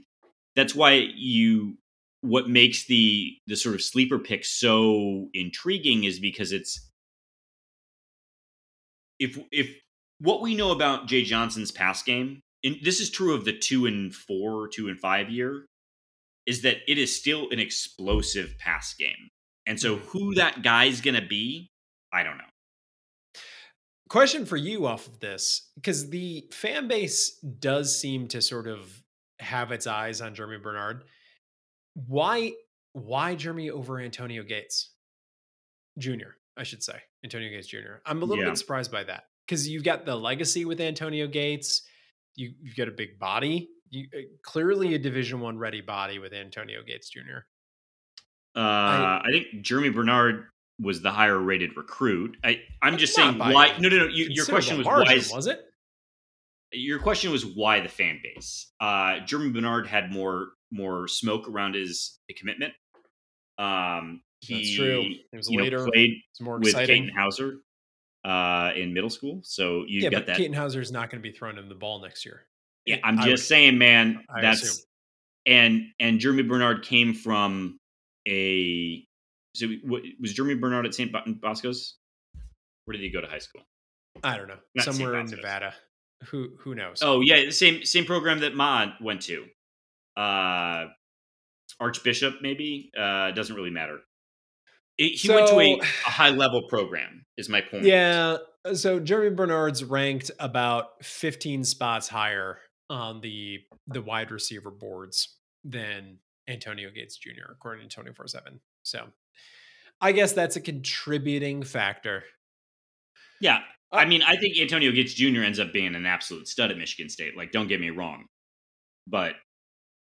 that's 0.55 0.73
why 0.73 0.93
you 1.17 1.79
what 2.23 2.49
makes 2.49 2.87
the 2.87 3.37
the 3.47 3.57
sort 3.57 3.75
of 3.75 3.83
sleeper 3.83 4.19
pick 4.19 4.45
so 4.45 5.29
intriguing 5.33 6.05
is 6.05 6.21
because 6.21 6.53
it's 6.53 6.91
if 9.19 9.39
if 9.51 9.77
what 10.19 10.43
we 10.43 10.55
know 10.55 10.71
about 10.71 11.07
Jay 11.07 11.23
Johnson's 11.23 11.71
pass 11.71 12.03
game, 12.03 12.43
and 12.63 12.77
this 12.83 13.01
is 13.01 13.11
true 13.11 13.35
of 13.35 13.45
the 13.45 13.57
two 13.57 13.87
and 13.87 14.15
four, 14.15 14.69
two 14.69 14.89
and 14.89 14.99
five 14.99 15.31
year, 15.31 15.67
is 16.47 16.63
that 16.63 16.79
it 16.87 16.99
is 16.99 17.15
still 17.15 17.49
an 17.51 17.59
explosive 17.59 18.55
pass 18.59 18.95
game. 18.95 19.31
And 19.67 19.81
so 19.81 19.97
mm-hmm. 19.97 20.09
who 20.09 20.35
that 20.35 20.63
guy's 20.63 21.01
gonna 21.01 21.27
be, 21.27 21.71
I 22.13 22.23
don't 22.23 22.39
know. 22.39 22.45
Question 24.09 24.45
for 24.45 24.57
you 24.57 24.87
off 24.87 25.07
of 25.07 25.21
this, 25.21 25.71
because 25.77 26.11
the 26.11 26.49
fan 26.53 26.89
base 26.89 27.31
does 27.61 27.99
seem 27.99 28.27
to 28.29 28.43
sort 28.43 28.67
of 28.67 29.03
have 29.39 29.71
its 29.71 29.87
eyes 29.87 30.21
on 30.21 30.35
Jeremy 30.35 30.59
Bernard. 30.59 31.05
Why 32.07 32.53
why 32.93 33.35
Jeremy 33.35 33.71
over 33.71 34.01
Antonio 34.01 34.43
Gates 34.43 34.91
Jr., 35.99 36.35
I 36.57 36.63
should 36.63 36.83
say. 36.83 37.01
Antonio 37.25 37.51
Gates 37.51 37.69
Jr. 37.69 38.01
I'm 38.07 38.23
a 38.23 38.25
little 38.25 38.45
yeah. 38.45 38.51
bit 38.51 38.59
surprised 38.59 38.91
by 38.91 39.05
that 39.05 39.25
because 39.47 39.69
you've 39.69 39.85
got 39.85 40.07
the 40.07 40.17
legacy 40.17 40.65
with 40.65 40.81
Antonio 40.81 41.27
Gates. 41.27 41.83
You, 42.37 42.53
you've 42.63 42.77
got 42.77 42.89
a 42.89 42.93
big 42.93 43.19
body. 43.19 43.69
You 43.91 44.07
uh, 44.15 44.21
clearly 44.43 44.95
a 44.95 44.99
Division 44.99 45.41
One 45.41 45.59
ready 45.59 45.81
body 45.81 46.19
with 46.19 46.33
Antonio 46.33 46.83
Gates 46.87 47.11
Jr. 47.11 47.41
Uh, 48.57 48.61
I, 48.61 49.23
I, 49.25 49.31
think 49.31 49.63
Jeremy 49.63 49.91
Bernard 49.91 50.47
was 50.81 51.03
the 51.03 51.11
higher 51.11 51.39
rated 51.39 51.77
recruit. 51.77 52.37
I, 52.43 52.61
I'm 52.83 52.97
just 52.97 53.15
saying 53.15 53.39
why. 53.39 53.77
No, 53.79 53.89
no, 53.89 53.99
no. 53.99 54.07
You, 54.07 54.27
your 54.31 54.47
question 54.47 54.79
was 54.79 54.87
margin, 54.87 55.07
why? 55.07 55.19
Is, 55.19 55.33
was 55.33 55.47
it? 55.47 55.61
Your 56.73 56.99
question 56.99 57.31
was 57.33 57.45
why 57.45 57.81
the 57.81 57.89
fan 57.89 58.21
base. 58.23 58.73
Uh, 58.81 59.21
Germie 59.25 59.53
Bernard 59.53 59.87
had 59.87 60.13
more 60.13 60.51
more 60.71 61.09
smoke 61.09 61.49
around 61.49 61.75
his 61.75 62.19
commitment. 62.37 62.73
Um, 63.59 64.23
he, 64.41 64.55
That's 64.55 64.75
true. 64.75 65.05
It 65.33 65.37
was 65.37 65.51
later. 65.51 65.79
Know, 65.79 65.91
played 65.91 66.23
more 66.41 66.59
with 66.59 66.75
Katin 66.75 67.09
Houser 67.09 67.59
uh, 68.25 68.71
in 68.75 68.95
middle 68.95 69.11
school, 69.11 69.41
so 69.43 69.85
you 69.87 70.01
yeah, 70.01 70.11
got 70.11 70.27
that. 70.27 70.37
Katin 70.37 70.53
Houser 70.53 70.81
is 70.81 70.91
not 70.91 71.11
going 71.11 71.23
to 71.23 71.29
be 71.29 71.37
throwing 71.37 71.57
him 71.57 71.69
the 71.69 71.75
ball 71.75 72.01
next 72.01 72.25
year. 72.25 72.47
Yeah, 72.87 72.97
I'm 73.05 73.19
I 73.19 73.25
just 73.25 73.31
would, 73.31 73.39
saying, 73.41 73.79
man. 73.79 74.25
I 74.35 74.41
that's 74.41 74.63
assume. 74.63 74.85
and 75.47 75.83
and 76.01 76.21
Jeremy 76.21 76.43
Bernard 76.43 76.85
came 76.85 77.13
from 77.13 77.79
a. 78.27 79.05
So 79.55 79.67
was 80.21 80.33
Jeremy 80.33 80.55
Bernard 80.55 80.87
at 80.87 80.95
St. 80.95 81.13
Bosco's? 81.41 81.97
Where 82.85 82.97
did 82.97 83.03
he 83.03 83.11
go 83.11 83.21
to 83.21 83.27
high 83.27 83.41
school? 83.41 83.63
I 84.25 84.37
don't 84.37 84.49
know. 84.49 84.59
Not 84.75 84.85
Somewhere 84.85 85.19
in 85.19 85.27
Nevada. 85.27 85.75
Who 86.27 86.51
who 86.59 86.75
knows? 86.75 87.01
Oh 87.03 87.21
yeah, 87.21 87.45
the 87.45 87.51
same 87.51 87.85
same 87.85 88.05
program 88.05 88.41
that 88.41 88.55
Ma 88.55 88.93
went 89.01 89.23
to. 89.23 89.47
Uh, 90.17 90.87
Archbishop 91.79 92.37
maybe. 92.43 92.91
Uh, 92.99 93.31
doesn't 93.33 93.55
really 93.55 93.71
matter. 93.71 93.99
It, 94.99 95.13
he 95.19 95.29
so, 95.29 95.35
went 95.35 95.49
to 95.49 95.59
a, 95.59 95.79
a 95.79 96.11
high 96.11 96.31
level 96.31 96.63
program. 96.69 97.25
Is 97.37 97.49
my 97.49 97.63
point? 97.63 97.85
Yeah. 97.85 98.39
So 98.75 99.01
Jeremy 99.01 99.35
Bernard's 99.35 99.83
ranked 99.83 100.31
about 100.39 101.03
15 101.03 101.65
spots 101.65 102.09
higher 102.09 102.59
on 102.91 103.21
the 103.21 103.61
the 103.87 104.03
wide 104.03 104.31
receiver 104.31 104.71
boards 104.71 105.39
than 105.65 106.19
Antonio 106.49 106.91
Gates 106.91 107.17
Jr. 107.17 107.51
according 107.51 107.89
to 107.89 107.95
24 107.95 108.27
7. 108.27 108.61
So 108.83 109.07
I 110.01 110.13
guess 110.13 110.33
that's 110.33 110.57
a 110.57 110.61
contributing 110.61 111.63
factor. 111.63 112.25
Yeah. 113.41 113.61
Uh, 113.93 113.97
I 113.97 114.07
mean, 114.07 114.23
I 114.23 114.37
think 114.37 114.59
Antonio 114.59 114.93
Gates 114.93 115.15
Jr. 115.15 115.43
ends 115.43 115.59
up 115.59 115.73
being 115.73 115.95
an 115.95 116.07
absolute 116.07 116.49
stud 116.49 116.71
at 116.71 116.79
Michigan 116.79 117.09
State. 117.09 117.37
Like, 117.37 117.53
don't 117.53 117.69
get 117.69 117.81
me 117.81 117.91
wrong. 117.91 118.27
But 119.07 119.35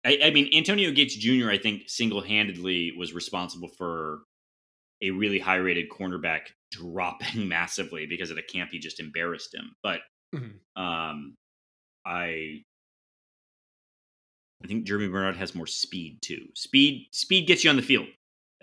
I, 0.08 0.20
I 0.24 0.30
mean, 0.30 0.49
Antonio 0.53 0.91
Gates 0.91 1.16
Jr., 1.16 1.49
I 1.49 1.58
think 1.58 1.84
single 1.88 2.22
handedly 2.22 2.93
was 2.97 3.14
responsible 3.14 3.68
for 3.68 4.20
a 5.03 5.12
really 5.12 5.38
high 5.38 5.58
rated 5.58 5.89
cornerback 5.89 6.47
dropping 6.72 7.47
massively 7.49 8.05
because 8.05 8.32
at 8.32 8.38
a 8.38 8.43
camp 8.43 8.70
he 8.72 8.80
just 8.80 9.01
embarrassed 9.01 9.53
him. 9.53 9.76
But 9.84 9.99
mm-hmm. 10.34 10.82
um, 10.82 11.36
I 12.05 12.62
I 14.64 14.68
think 14.68 14.86
Jeremy 14.86 15.10
Bernard 15.10 15.36
has 15.36 15.53
more 15.53 15.68
speed 15.68 16.20
too. 16.22 16.47
Speed 16.55 17.08
speed 17.12 17.45
gets 17.45 17.66
you 17.66 17.70
on 17.70 17.76
the 17.76 17.82
field 17.82 18.08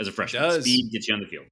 as 0.01 0.09
a 0.09 0.13
freshman. 0.13 0.63
Speed 0.63 0.93
gets 0.93 1.09
you 1.09 1.15
on 1.15 1.21
the 1.21 1.27
field. 1.27 1.47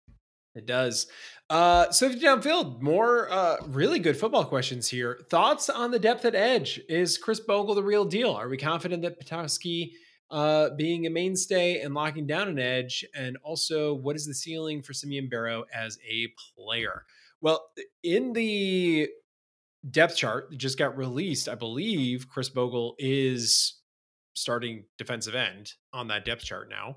It 0.55 0.67
does. 0.67 1.07
Uh, 1.49 1.91
so 1.91 2.07
if 2.07 2.15
you 2.15 2.21
downfield, 2.21 2.81
more 2.83 3.31
uh, 3.31 3.57
really 3.69 3.99
good 3.99 4.17
football 4.17 4.45
questions 4.45 4.89
here. 4.89 5.21
Thoughts 5.31 5.71
on 5.71 5.91
the 5.91 5.99
depth 5.99 6.25
at 6.25 6.35
edge? 6.35 6.81
Is 6.89 7.17
Khris 7.19 7.41
Bogle 7.41 7.75
the 7.75 7.83
real 7.83 8.05
deal? 8.05 8.31
Are 8.33 8.49
we 8.49 8.59
confident 8.59 9.03
that 9.03 9.21
Pietrowski 9.21 9.93
uh, 10.31 10.71
being 10.77 11.07
a 11.07 11.11
mainstay 11.11 11.81
and 11.81 11.95
locking 11.95 12.27
down 12.27 12.49
an 12.49 12.59
edge? 12.59 13.05
And 13.15 13.39
also, 13.43 13.95
what 13.95 14.17
is 14.17 14.27
the 14.27 14.35
ceiling 14.35 14.83
for 14.83 14.93
Simeon 14.93 15.29
Barrow 15.29 15.65
as 15.75 15.99
a 16.09 16.29
player? 16.55 17.05
Well, 17.41 17.71
in 18.03 18.33
the 18.33 19.09
depth 19.91 20.17
chart 20.17 20.49
that 20.51 20.59
just 20.59 20.79
got 20.79 20.97
released, 20.97 21.49
I 21.49 21.55
believe 21.55 22.29
Khris 22.29 22.51
Bogle 22.51 22.95
is 22.99 23.81
starting 24.35 24.85
defensive 24.97 25.35
end 25.35 25.73
on 25.93 26.09
that 26.09 26.25
depth 26.25 26.45
chart 26.45 26.71
now. 26.71 26.97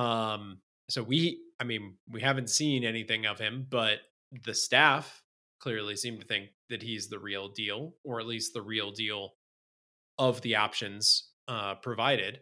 Um, 0.00 0.58
so 0.88 1.02
we, 1.02 1.40
I 1.60 1.64
mean, 1.64 1.94
we 2.10 2.20
haven't 2.20 2.50
seen 2.50 2.84
anything 2.84 3.26
of 3.26 3.38
him, 3.38 3.66
but 3.70 3.98
the 4.44 4.54
staff 4.54 5.22
clearly 5.60 5.96
seem 5.96 6.18
to 6.18 6.26
think 6.26 6.48
that 6.68 6.82
he's 6.82 7.08
the 7.08 7.18
real 7.18 7.48
deal, 7.48 7.94
or 8.04 8.20
at 8.20 8.26
least 8.26 8.52
the 8.52 8.62
real 8.62 8.90
deal 8.90 9.34
of 10.18 10.40
the 10.42 10.56
options 10.56 11.30
uh, 11.48 11.76
provided. 11.76 12.40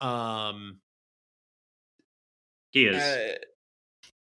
Um, 0.00 0.78
he 2.70 2.86
is. 2.86 2.96
Uh, 2.96 3.34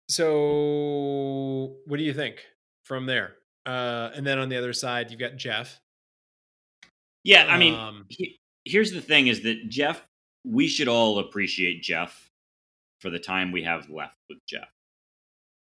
so, 0.09 1.77
what 1.87 1.99
do 1.99 2.03
you 2.03 2.15
think 2.15 2.45
from 2.85 3.07
there? 3.07 3.37
Uh, 3.67 4.11
and 4.15 4.27
then 4.27 4.39
on 4.39 4.49
the 4.49 4.57
other 4.57 4.73
side, 4.73 5.11
you've 5.11 5.21
got 5.21 5.37
Jeff. 5.37 5.81
Yeah, 7.25 7.47
I 7.49 7.59
mean, 7.59 7.75
um, 7.75 8.07
he, 8.09 8.39
here's 8.65 8.93
the 8.93 9.03
thing: 9.03 9.27
is 9.27 9.43
that 9.43 9.69
Jeff? 9.69 10.03
We 10.45 10.69
should 10.69 10.89
all 10.89 11.19
appreciate 11.19 11.83
Jeff 11.83 12.28
for 13.01 13.11
the 13.11 13.19
time 13.19 13.53
we 13.53 13.65
have 13.65 13.89
left 13.89 14.17
with 14.29 14.39
Jeff. 14.47 14.69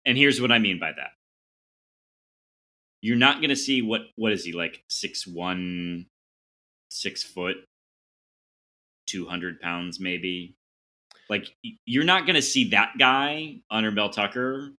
And 0.04 0.16
here's 0.16 0.40
what 0.40 0.52
I 0.52 0.58
mean 0.58 0.78
by 0.78 0.92
that. 0.92 1.10
You're 3.02 3.16
not 3.16 3.36
going 3.36 3.50
to 3.50 3.56
see 3.56 3.82
what 3.82 4.02
what 4.16 4.32
is 4.32 4.44
he 4.44 4.52
like 4.52 4.82
six 4.88 5.26
one, 5.26 6.06
six 6.90 7.22
foot, 7.22 7.56
two 9.06 9.26
hundred 9.26 9.60
pounds 9.60 10.00
maybe. 10.00 10.54
Like 11.28 11.46
you're 11.84 12.04
not 12.04 12.26
going 12.26 12.36
to 12.36 12.42
see 12.42 12.70
that 12.70 12.92
guy 12.98 13.56
under 13.70 13.90
Mel 13.90 14.10
Tucker 14.10 14.72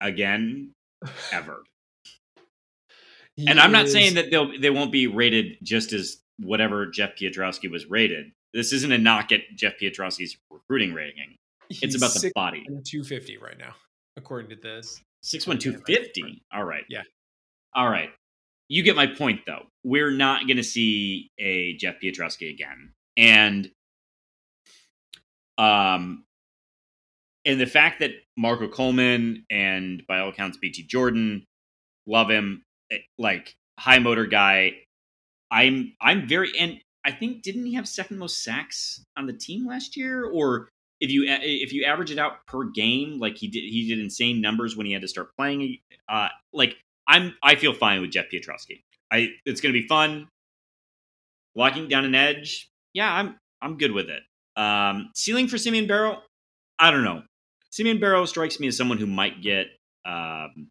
again 0.00 0.72
ever. 1.32 1.62
and 3.38 3.60
I'm 3.60 3.72
not 3.72 3.88
saying 3.88 4.14
that 4.14 4.30
they'll 4.30 4.58
they 4.58 4.70
won't 4.70 4.92
be 4.92 5.06
rated 5.06 5.58
just 5.62 5.92
as 5.92 6.18
whatever 6.38 6.86
Jeff 6.86 7.16
Pietrowski 7.16 7.70
was 7.70 7.86
rated. 7.86 8.32
This 8.52 8.72
isn't 8.72 8.92
a 8.92 8.98
knock 8.98 9.32
at 9.32 9.40
Jeff 9.54 9.74
Pietrowski's 9.80 10.36
recruiting 10.50 10.92
rating. 10.92 11.36
He's 11.68 11.82
it's 11.82 11.96
about 11.96 12.12
the 12.14 12.32
body. 12.34 12.64
250 12.66 13.38
right 13.38 13.58
now, 13.58 13.74
according 14.16 14.50
to 14.50 14.56
this. 14.56 15.00
Six 15.22 15.46
one 15.46 15.58
two 15.58 15.78
fifty. 15.86 16.42
All 16.52 16.64
right. 16.64 16.84
Yeah. 16.88 17.02
All 17.74 17.88
right. 17.88 18.10
You 18.68 18.82
get 18.82 18.96
my 18.96 19.06
point, 19.06 19.40
though. 19.46 19.66
We're 19.84 20.10
not 20.10 20.46
going 20.46 20.56
to 20.56 20.64
see 20.64 21.30
a 21.38 21.76
Jeff 21.76 21.96
Pietrowski 22.02 22.50
again, 22.50 22.92
and 23.16 23.70
um, 25.58 26.24
and 27.44 27.60
the 27.60 27.66
fact 27.66 28.00
that 28.00 28.10
Marco 28.36 28.68
Coleman 28.68 29.44
and 29.50 30.02
by 30.08 30.20
all 30.20 30.30
accounts 30.30 30.56
BT 30.56 30.84
Jordan 30.84 31.46
love 32.06 32.30
him, 32.30 32.64
eh, 32.90 32.98
like 33.18 33.54
high 33.78 33.98
motor 33.98 34.26
guy. 34.26 34.74
I'm 35.50 35.92
I'm 36.00 36.26
very 36.26 36.52
and 36.58 36.80
I 37.04 37.10
think 37.12 37.42
didn't 37.42 37.66
he 37.66 37.74
have 37.74 37.86
second 37.86 38.18
most 38.18 38.42
sacks 38.42 39.04
on 39.16 39.26
the 39.26 39.32
team 39.32 39.66
last 39.66 39.96
year, 39.96 40.24
or 40.24 40.68
if 41.02 41.10
you 41.10 41.24
if 41.26 41.72
you 41.72 41.84
average 41.84 42.12
it 42.12 42.18
out 42.18 42.46
per 42.46 42.70
game, 42.70 43.18
like 43.18 43.36
he 43.36 43.48
did, 43.48 43.64
he 43.64 43.88
did 43.88 43.98
insane 43.98 44.40
numbers 44.40 44.76
when 44.76 44.86
he 44.86 44.92
had 44.92 45.02
to 45.02 45.08
start 45.08 45.36
playing. 45.36 45.78
Uh, 46.08 46.28
like 46.52 46.76
I'm, 47.08 47.34
I 47.42 47.56
feel 47.56 47.74
fine 47.74 48.00
with 48.00 48.12
Jeff 48.12 48.26
Pietrowski. 48.32 48.84
I 49.10 49.30
it's 49.44 49.60
going 49.60 49.74
to 49.74 49.80
be 49.80 49.86
fun. 49.88 50.28
Locking 51.56 51.88
down 51.88 52.04
an 52.04 52.14
edge, 52.14 52.70
yeah, 52.94 53.12
I'm 53.12 53.36
I'm 53.60 53.78
good 53.78 53.90
with 53.90 54.08
it. 54.08 54.22
Um, 54.56 55.10
ceiling 55.16 55.48
for 55.48 55.58
Simeon 55.58 55.88
Barrow, 55.88 56.22
I 56.78 56.92
don't 56.92 57.04
know. 57.04 57.22
Simeon 57.70 57.98
Barrow 57.98 58.24
strikes 58.24 58.60
me 58.60 58.68
as 58.68 58.76
someone 58.76 58.98
who 58.98 59.06
might 59.06 59.42
get 59.42 59.66
um, 60.04 60.68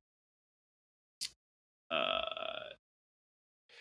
uh, 1.91 2.21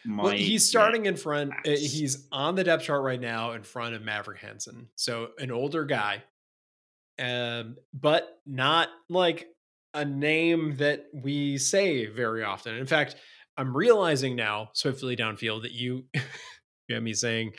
well, 0.08 0.30
he's 0.30 0.68
starting 0.68 1.06
in 1.06 1.16
front. 1.16 1.52
Uh, 1.52 1.70
he's 1.70 2.26
on 2.32 2.56
the 2.56 2.64
depth 2.64 2.84
chart 2.84 3.02
right 3.02 3.20
now 3.20 3.52
in 3.52 3.62
front 3.62 3.94
of 3.94 4.02
Maverick 4.02 4.40
Hansen. 4.40 4.88
So 4.96 5.28
an 5.38 5.52
older 5.52 5.84
guy 5.84 6.24
um, 7.20 7.76
but 7.92 8.40
not 8.46 8.88
like 9.08 9.46
a 9.94 10.04
name 10.04 10.76
that 10.76 11.06
we 11.12 11.58
say 11.58 12.06
very 12.06 12.42
often. 12.42 12.76
In 12.76 12.86
fact, 12.86 13.16
I'm 13.56 13.76
realizing 13.76 14.36
now, 14.36 14.70
swiftly 14.72 15.16
downfield, 15.16 15.62
that 15.62 15.72
you, 15.72 16.04
you 16.88 16.94
have 16.94 17.02
me 17.02 17.12
saying 17.12 17.52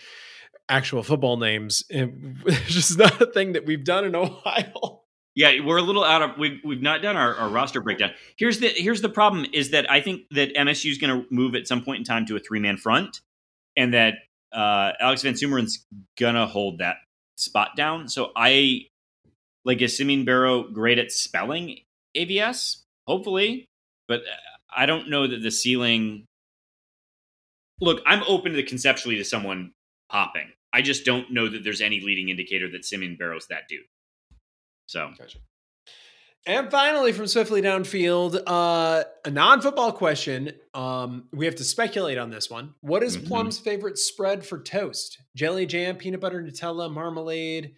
actual 0.68 1.04
football 1.04 1.38
names. 1.38 1.84
It's 1.90 2.66
just 2.74 2.98
not 2.98 3.22
a 3.22 3.28
thing 3.28 3.54
that 3.54 3.66
we've 3.66 3.84
done 3.84 4.06
in 4.06 4.16
a 4.16 4.26
while. 4.26 5.06
Yeah, 5.36 5.64
we're 5.64 5.78
a 5.78 5.82
little 5.82 6.04
out 6.04 6.22
of 6.22 6.32
we've 6.38 6.60
we've 6.66 6.82
not 6.82 7.02
done 7.02 7.16
our, 7.16 7.36
our 7.36 7.48
roster 7.48 7.80
breakdown. 7.80 8.12
Here's 8.38 8.60
the 8.60 8.68
here's 8.68 9.02
the 9.02 9.10
problem 9.10 9.46
is 9.54 9.72
that 9.72 9.90
I 9.90 10.02
think 10.02 10.24
that 10.32 10.54
MSU 10.56 10.92
is 10.92 10.98
going 10.98 11.22
to 11.22 11.28
move 11.32 11.56
at 11.56 11.68
some 11.68 11.84
point 11.84 12.00
in 12.00 12.04
time 12.04 12.26
to 12.26 12.36
a 12.36 12.40
three 12.40 12.60
man 12.60 12.76
front, 12.76 13.22
and 13.78 13.94
that 13.94 14.16
uh, 14.52 14.92
Alex 15.00 15.22
Van 15.22 15.34
Sumeren's 15.34 15.86
gonna 16.20 16.46
hold 16.46 16.80
that 16.80 16.98
spot 17.38 17.78
down. 17.78 18.10
So 18.10 18.32
I 18.36 18.88
like 19.66 19.82
is 19.82 19.98
Simeon 19.98 20.26
Barrow 20.26 20.64
great 20.64 21.00
at 21.00 21.12
spelling 21.12 21.80
AVS? 22.16 22.78
Hopefully, 23.08 23.66
but 24.08 24.22
I 24.76 24.86
don't 24.86 25.10
know 25.10 25.28
that 25.28 25.42
the 25.42 25.52
ceiling. 25.52 26.26
Look, 27.80 28.02
I'm 28.06 28.24
open 28.28 28.54
to 28.54 28.64
conceptually 28.64 29.18
to 29.18 29.26
someone 29.26 29.74
popping. 30.10 30.52
I 30.74 30.82
just 30.82 31.04
don't 31.04 31.32
know 31.32 31.50
that 31.50 31.64
there's 31.64 31.82
any 31.82 32.00
leading 32.00 32.30
indicator 32.30 32.70
that 32.72 32.86
Simeon 32.86 33.18
Barrow's 33.18 33.48
that 33.48 33.68
dude. 33.68 33.82
So. 34.86 35.12
Gotcha. 35.18 35.40
And 36.48 36.72
finally, 36.72 37.12
from 37.12 37.28
Swiftly 37.28 37.62
Downfield, 37.62 38.42
uh, 38.48 39.04
a 39.24 39.30
non 39.30 39.62
football 39.62 39.92
question. 39.92 40.54
Um, 40.74 41.26
we 41.32 41.46
have 41.46 41.56
to 41.56 41.64
speculate 41.64 42.18
on 42.18 42.32
this 42.32 42.50
one. 42.50 42.74
What 42.82 43.04
is 43.04 43.16
mm-hmm. 43.16 43.28
Plum's 43.28 43.60
favorite 43.60 44.00
spread 44.00 44.44
for 44.44 44.60
toast? 44.60 45.22
Jelly 45.36 45.68
jam, 45.68 45.98
peanut 45.98 46.20
butter, 46.20 46.42
Nutella, 46.42 46.92
marmalade, 46.92 47.76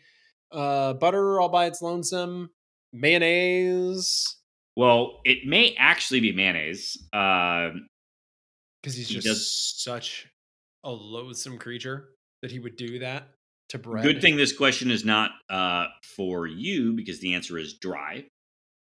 uh, 0.53 0.93
butter 0.93 1.41
all 1.41 1.49
by 1.49 1.65
its 1.65 1.81
lonesome, 1.81 2.49
mayonnaise. 2.91 4.37
Well, 4.75 5.19
it 5.25 5.45
may 5.45 5.75
actually 5.77 6.19
be 6.19 6.31
mayonnaise. 6.31 6.97
Because 7.11 7.73
uh, 7.73 8.89
he's 8.91 9.07
he 9.07 9.15
just 9.15 9.25
does... 9.25 9.73
such 9.77 10.27
a 10.83 10.91
loathsome 10.91 11.57
creature 11.57 12.09
that 12.41 12.51
he 12.51 12.59
would 12.59 12.75
do 12.75 12.99
that 12.99 13.29
to 13.69 13.79
bread. 13.79 14.03
Good 14.03 14.21
thing 14.21 14.35
this 14.35 14.55
question 14.55 14.91
is 14.91 15.05
not 15.05 15.31
uh, 15.49 15.85
for 16.15 16.47
you 16.47 16.93
because 16.93 17.19
the 17.19 17.33
answer 17.33 17.57
is 17.57 17.73
dry. 17.73 18.25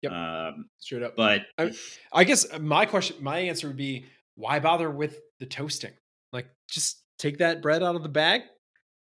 Yep. 0.02 0.12
Um, 0.12 0.66
Straight 0.78 1.02
up. 1.02 1.16
But 1.16 1.42
I, 1.58 1.72
I 2.12 2.24
guess 2.24 2.46
my 2.58 2.86
question, 2.86 3.16
my 3.20 3.38
answer 3.38 3.68
would 3.68 3.76
be 3.76 4.06
why 4.34 4.58
bother 4.58 4.90
with 4.90 5.20
the 5.38 5.46
toasting? 5.46 5.92
Like, 6.32 6.48
just 6.68 7.02
take 7.18 7.38
that 7.38 7.62
bread 7.62 7.82
out 7.82 7.94
of 7.94 8.02
the 8.02 8.08
bag, 8.08 8.42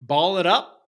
ball 0.02 0.38
it 0.38 0.46
up, 0.46 0.84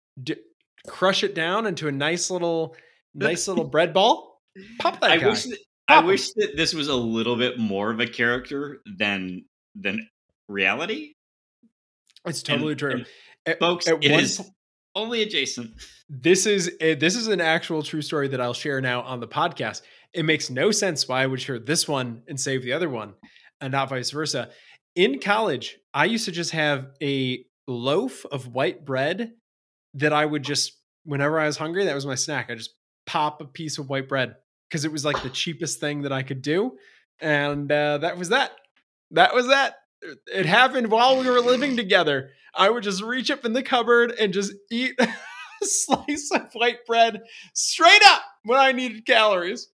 crush 0.86 1.24
it 1.24 1.34
down 1.34 1.66
into 1.66 1.88
a 1.88 1.92
nice 1.92 2.30
little, 2.30 2.76
nice 3.14 3.48
little 3.48 3.64
bread 3.64 3.92
ball. 3.92 4.40
Pop 4.78 5.00
that 5.00 5.10
I 5.10 5.16
guy. 5.18 5.28
Wish 5.28 5.44
that, 5.44 5.58
I 5.88 6.04
wish 6.04 6.32
that 6.32 6.56
this 6.56 6.74
was 6.74 6.88
a 6.88 6.94
little 6.94 7.36
bit 7.36 7.58
more 7.58 7.90
of 7.90 8.00
a 8.00 8.06
character 8.06 8.80
than 8.98 9.44
than 9.74 10.06
reality. 10.48 11.14
It's 12.24 12.42
totally 12.42 12.72
and, 12.72 12.78
true. 12.78 12.92
And 12.92 13.06
at, 13.46 13.58
folks, 13.58 13.88
at 13.88 14.04
it 14.04 14.10
is 14.10 14.40
only 14.94 15.22
adjacent. 15.22 15.72
This 16.08 16.46
is 16.46 16.70
a, 16.80 16.94
this 16.94 17.16
is 17.16 17.28
an 17.28 17.40
actual 17.40 17.82
true 17.82 18.02
story 18.02 18.28
that 18.28 18.40
I'll 18.40 18.54
share 18.54 18.80
now 18.80 19.02
on 19.02 19.20
the 19.20 19.28
podcast. 19.28 19.82
It 20.12 20.24
makes 20.24 20.50
no 20.50 20.70
sense 20.70 21.08
why 21.08 21.22
I 21.22 21.26
would 21.26 21.40
share 21.40 21.58
this 21.58 21.88
one 21.88 22.22
and 22.28 22.38
save 22.38 22.62
the 22.62 22.74
other 22.74 22.88
one, 22.88 23.14
and 23.60 23.72
not 23.72 23.88
vice 23.88 24.10
versa. 24.10 24.50
In 24.94 25.20
college, 25.20 25.78
I 25.94 26.04
used 26.04 26.26
to 26.26 26.32
just 26.32 26.50
have 26.50 26.90
a 27.02 27.44
loaf 27.66 28.26
of 28.26 28.48
white 28.48 28.84
bread 28.84 29.32
that 29.94 30.12
I 30.12 30.24
would 30.24 30.42
just, 30.42 30.76
whenever 31.04 31.38
I 31.38 31.46
was 31.46 31.56
hungry, 31.56 31.84
that 31.84 31.94
was 31.94 32.06
my 32.06 32.14
snack. 32.14 32.50
I 32.50 32.54
just 32.54 32.74
pop 33.06 33.40
a 33.40 33.44
piece 33.44 33.78
of 33.78 33.88
white 33.88 34.08
bread 34.08 34.36
because 34.68 34.84
it 34.84 34.92
was 34.92 35.04
like 35.04 35.22
the 35.22 35.30
cheapest 35.30 35.80
thing 35.80 36.02
that 36.02 36.12
I 36.12 36.22
could 36.22 36.42
do, 36.42 36.76
and 37.20 37.70
uh, 37.70 37.98
that 37.98 38.16
was 38.16 38.30
that. 38.30 38.52
That 39.10 39.34
was 39.34 39.48
that. 39.48 39.74
It 40.34 40.46
happened 40.46 40.90
while 40.90 41.18
we 41.18 41.28
were 41.28 41.40
living 41.40 41.76
together. 41.76 42.30
I 42.54 42.70
would 42.70 42.82
just 42.82 43.02
reach 43.02 43.30
up 43.30 43.44
in 43.44 43.52
the 43.52 43.62
cupboard 43.62 44.12
and 44.18 44.32
just 44.32 44.52
eat 44.70 44.94
a 44.98 45.08
slice 45.62 46.30
of 46.34 46.52
white 46.54 46.84
bread 46.86 47.22
straight 47.54 48.02
up 48.06 48.22
when 48.44 48.58
I 48.58 48.72
needed 48.72 49.06
calories. 49.06 49.68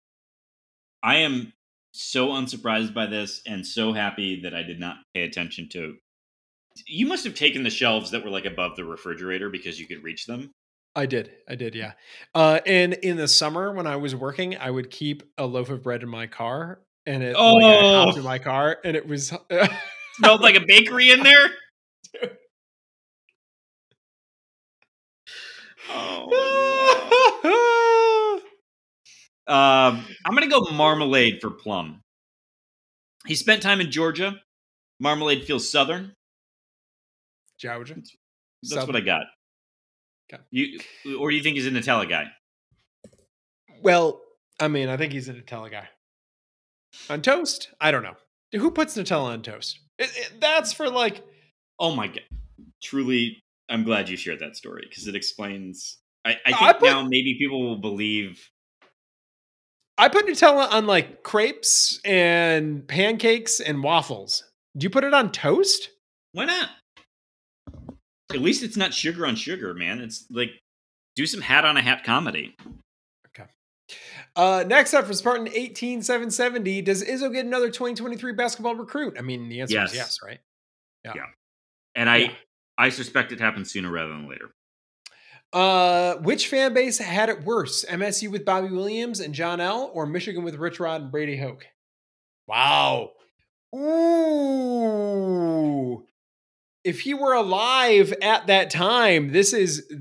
I 1.03 1.19
am 1.19 1.53
so 1.93 2.33
unsurprised 2.33 2.95
by 2.95 3.07
this 3.07 3.43
and 3.47 3.67
so 3.67 3.93
happy 3.93 4.43
that 4.43 4.55
I 4.55 4.63
did 4.63 4.79
not 4.79 4.97
pay 5.15 5.23
attention 5.23 5.69
to. 5.71 5.97
You 6.87 7.07
must 7.07 7.25
have 7.25 7.35
taken 7.35 7.63
the 7.63 7.71
shelves 7.71 8.11
that 8.11 8.25
were 8.25 8.31
like 8.31 8.45
above 8.45 8.77
the 8.77 8.85
refrigerator 8.85 9.51
because 9.51 9.81
you 9.81 9.87
could 9.87 10.03
reach 10.03 10.27
them. 10.27 10.51
I 10.95 11.07
did. 11.07 11.31
I 11.49 11.55
did, 11.55 11.75
yeah. 11.75 11.93
Uh, 12.35 12.61
and 12.67 12.95
in 12.95 13.17
the 13.17 13.29
summer 13.29 13.73
when 13.73 13.87
I 13.87 13.97
was 13.97 14.17
working, 14.17 14.57
I 14.57 14.71
would 14.71 14.91
keep 14.91 15.23
a 15.39 15.47
loaf 15.47 15.71
of 15.71 15.83
bread 15.83 16.03
in 16.03 16.09
my 16.09 16.27
car 16.27 16.81
and 17.07 17.23
it 17.23 17.37
oh. 17.39 17.55
like, 17.55 18.17
in 18.17 18.23
my 18.23 18.39
car 18.39 18.79
and 18.85 18.97
it 18.97 19.07
was 19.07 19.29
smelled 20.17 20.41
like 20.41 20.57
a 20.57 20.65
bakery 20.67 21.11
in 21.11 21.23
there. 21.23 21.51
Oh. 25.91 27.43
um, 29.47 30.05
I'm 30.25 30.35
gonna 30.35 30.49
go 30.49 30.61
marmalade 30.73 31.41
for 31.41 31.51
Plum. 31.51 32.03
He 33.27 33.35
spent 33.35 33.63
time 33.63 33.81
in 33.81 33.91
Georgia. 33.91 34.41
Marmalade 35.01 35.45
feels 35.45 35.71
southern. 35.71 36.15
Georgia. 37.59 37.95
That's, 37.95 38.17
that's 38.75 38.87
what 38.87 38.97
I 38.97 39.01
got. 39.01 39.25
Okay. 40.33 40.43
You 40.51 40.79
or 41.19 41.31
do 41.31 41.37
you 41.37 41.43
think 41.43 41.57
he's 41.57 41.67
a 41.67 41.71
Nutella 41.71 42.09
guy? 42.09 42.27
Well, 43.83 44.21
I 44.61 44.69
mean, 44.69 44.89
I 44.89 44.97
think 44.97 45.13
he's 45.13 45.29
a 45.29 45.35
Nutella 45.35 45.71
guy. 45.71 45.89
On 47.11 47.23
toast? 47.23 47.71
I 47.81 47.91
don't 47.91 48.03
know. 48.03 48.17
Who 48.53 48.71
puts 48.71 48.97
Nutella 48.97 49.25
on 49.25 49.43
toast? 49.43 49.79
It, 49.99 50.11
it, 50.17 50.41
that's 50.41 50.73
for 50.73 50.89
like. 50.89 51.23
Oh 51.79 51.95
my 51.95 52.09
god! 52.09 52.23
Truly, 52.83 53.43
I'm 53.69 53.85
glad 53.85 54.09
you 54.09 54.17
shared 54.17 54.41
that 54.41 54.57
story 54.57 54.87
because 54.89 55.07
it 55.07 55.15
explains. 55.15 55.99
I, 56.25 56.37
I 56.45 56.51
think 56.51 56.63
I 56.63 56.73
put, 56.73 56.87
now 56.87 57.03
maybe 57.05 57.37
people 57.39 57.63
will 57.63 57.81
believe. 57.81 58.51
I 59.97 60.09
put 60.09 60.27
Nutella 60.27 60.71
on 60.71 60.87
like 60.87 61.23
crepes 61.23 62.01
and 62.05 62.87
pancakes 62.87 63.61
and 63.61 63.83
waffles. 63.83 64.45
Do 64.77 64.85
you 64.85 64.91
put 64.91 65.05
it 65.05 65.15
on 65.15 65.33
toast? 65.33 65.91
Why 66.33 66.45
not? 66.45 66.69
At 68.33 68.41
least 68.41 68.63
it's 68.63 68.77
not 68.77 68.93
sugar 68.93 69.27
on 69.27 69.37
sugar, 69.37 69.75
man. 69.75 70.01
It's 70.01 70.27
like 70.31 70.51
do 71.17 71.27
some 71.27 71.41
hat 71.41 71.65
on 71.65 71.77
a 71.77 71.83
hat 71.83 72.05
comedy. 72.05 72.55
Okay. 73.29 73.49
Uh, 74.37 74.65
next 74.67 74.95
up 74.95 75.07
for 75.07 75.15
Spartan 75.15 75.49
18770, 75.49 76.83
does 76.83 77.03
Izzo 77.03 77.33
get 77.33 77.47
another 77.47 77.71
2023 77.71 78.33
basketball 78.33 78.75
recruit? 78.75 79.17
I 79.19 79.23
mean, 79.23 79.49
the 79.49 79.63
answer 79.63 79.75
yes. 79.75 79.91
is 79.91 79.97
yes, 79.97 80.19
right? 80.23 80.41
Yeah. 81.05 81.13
yeah. 81.17 81.27
And 81.95 82.11
I 82.11 82.17
yeah. 82.17 82.33
I 82.77 82.91
suspect 82.91 83.33
it 83.33 83.41
happens 83.41 83.73
sooner 83.73 83.91
rather 83.91 84.11
than 84.11 84.29
later. 84.29 84.51
Uh, 85.53 86.17
which 86.17 86.49
fan 86.49 86.75
base 86.75 86.99
had 86.99 87.31
it 87.31 87.45
worse? 87.45 87.85
MSU 87.87 88.31
with 88.31 88.45
Bobby 88.45 88.69
Williams 88.69 89.21
and 89.21 89.35
John 89.35 89.61
L, 89.61 89.91
or 89.95 90.05
Michigan 90.07 90.45
with 90.45 90.57
Rich 90.57 90.79
Rod 90.79 91.01
and 91.03 91.11
Brady 91.11 91.39
Hoke? 91.39 91.67
Wow. 92.47 93.13
Ooh. 93.75 95.09
If 96.85 97.01
he 97.01 97.15
were 97.15 97.35
alive 97.35 98.15
at 98.23 98.47
that 98.47 98.71
time, 98.71 99.33
this 99.33 99.53
is 99.53 99.93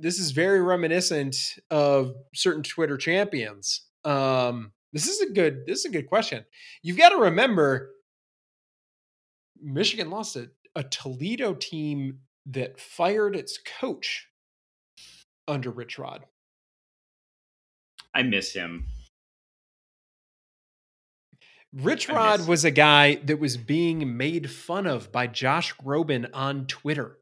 this 0.00 0.18
is 0.18 0.30
very 0.30 0.60
reminiscent 0.60 1.36
of 1.70 2.14
certain 2.34 2.62
Twitter 2.62 2.96
champions. 2.96 3.86
Um, 4.04 4.72
this 4.92 5.08
is 5.08 5.20
a 5.20 5.32
good 5.32 5.64
this 5.66 5.80
is 5.80 5.84
a 5.86 5.90
good 5.90 6.08
question. 6.08 6.44
You've 6.82 6.98
got 6.98 7.10
to 7.10 7.16
remember 7.16 7.90
Michigan 9.60 10.10
lost 10.10 10.36
a, 10.36 10.50
a 10.74 10.84
Toledo 10.84 11.54
team 11.54 12.20
that 12.46 12.80
fired 12.80 13.36
its 13.36 13.58
coach 13.80 14.28
under 15.46 15.70
Rich 15.70 15.98
Rod. 15.98 16.24
I 18.14 18.22
miss 18.22 18.52
him. 18.52 18.86
Rich 21.74 22.08
Rod 22.08 22.46
was 22.48 22.64
a 22.64 22.70
guy 22.70 23.16
that 23.16 23.38
was 23.38 23.56
being 23.56 24.16
made 24.16 24.50
fun 24.50 24.86
of 24.86 25.12
by 25.12 25.26
Josh 25.26 25.74
Groban 25.76 26.28
on 26.32 26.66
Twitter. 26.66 27.18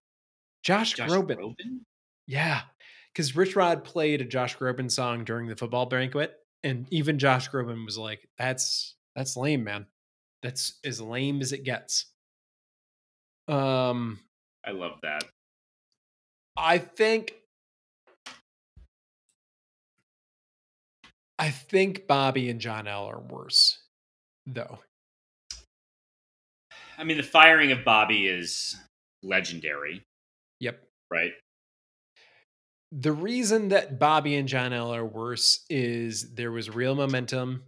Josh, 0.63 0.95
Josh 0.95 1.11
Groban. 1.11 1.37
Groban? 1.37 1.81
Yeah. 2.27 2.63
Because 3.13 3.35
Rich 3.35 3.57
Rod 3.57 3.83
played 3.85 4.21
a 4.21 4.25
Josh 4.25 4.57
Groban 4.57 4.91
song 4.91 5.25
during 5.25 5.49
the 5.49 5.57
football 5.57 5.87
banquet. 5.87 6.35
And 6.63 6.87
even 6.91 7.19
Josh 7.19 7.51
Groban 7.51 7.85
was 7.85 7.99
like, 7.99 8.29
that's 8.39 8.95
that's 9.15 9.37
lame, 9.37 9.65
man. 9.65 9.87
That's 10.43 10.79
as 10.85 11.01
lame 11.01 11.41
as 11.41 11.53
it 11.53 11.65
gets. 11.65 12.07
Um 13.49 14.21
I 14.65 14.73
love 14.73 14.99
that. 15.03 15.25
I 16.57 16.79
think 16.79 17.35
I 21.39 21.51
think 21.51 22.07
Bobby 22.07 22.49
and 22.51 22.61
John 22.61 22.89
L 22.89 23.05
are 23.05 23.21
worse, 23.21 23.79
though. 24.47 24.79
I 26.99 27.05
mean, 27.05 27.17
the 27.17 27.23
firing 27.23 27.73
of 27.73 27.85
Bobby 27.85 28.27
is 28.27 28.77
legendary. 29.23 30.03
Yep. 30.61 30.83
Right. 31.11 31.33
The 32.93 33.13
reason 33.13 33.69
that 33.69 33.99
Bobby 33.99 34.37
and 34.37 34.49
John 34.49 34.73
L 34.73 34.95
are 34.95 35.05
worse 35.05 35.65
is 35.69 36.35
there 36.35 36.53
was 36.53 36.75
real 36.75 36.95
momentum 36.95 37.65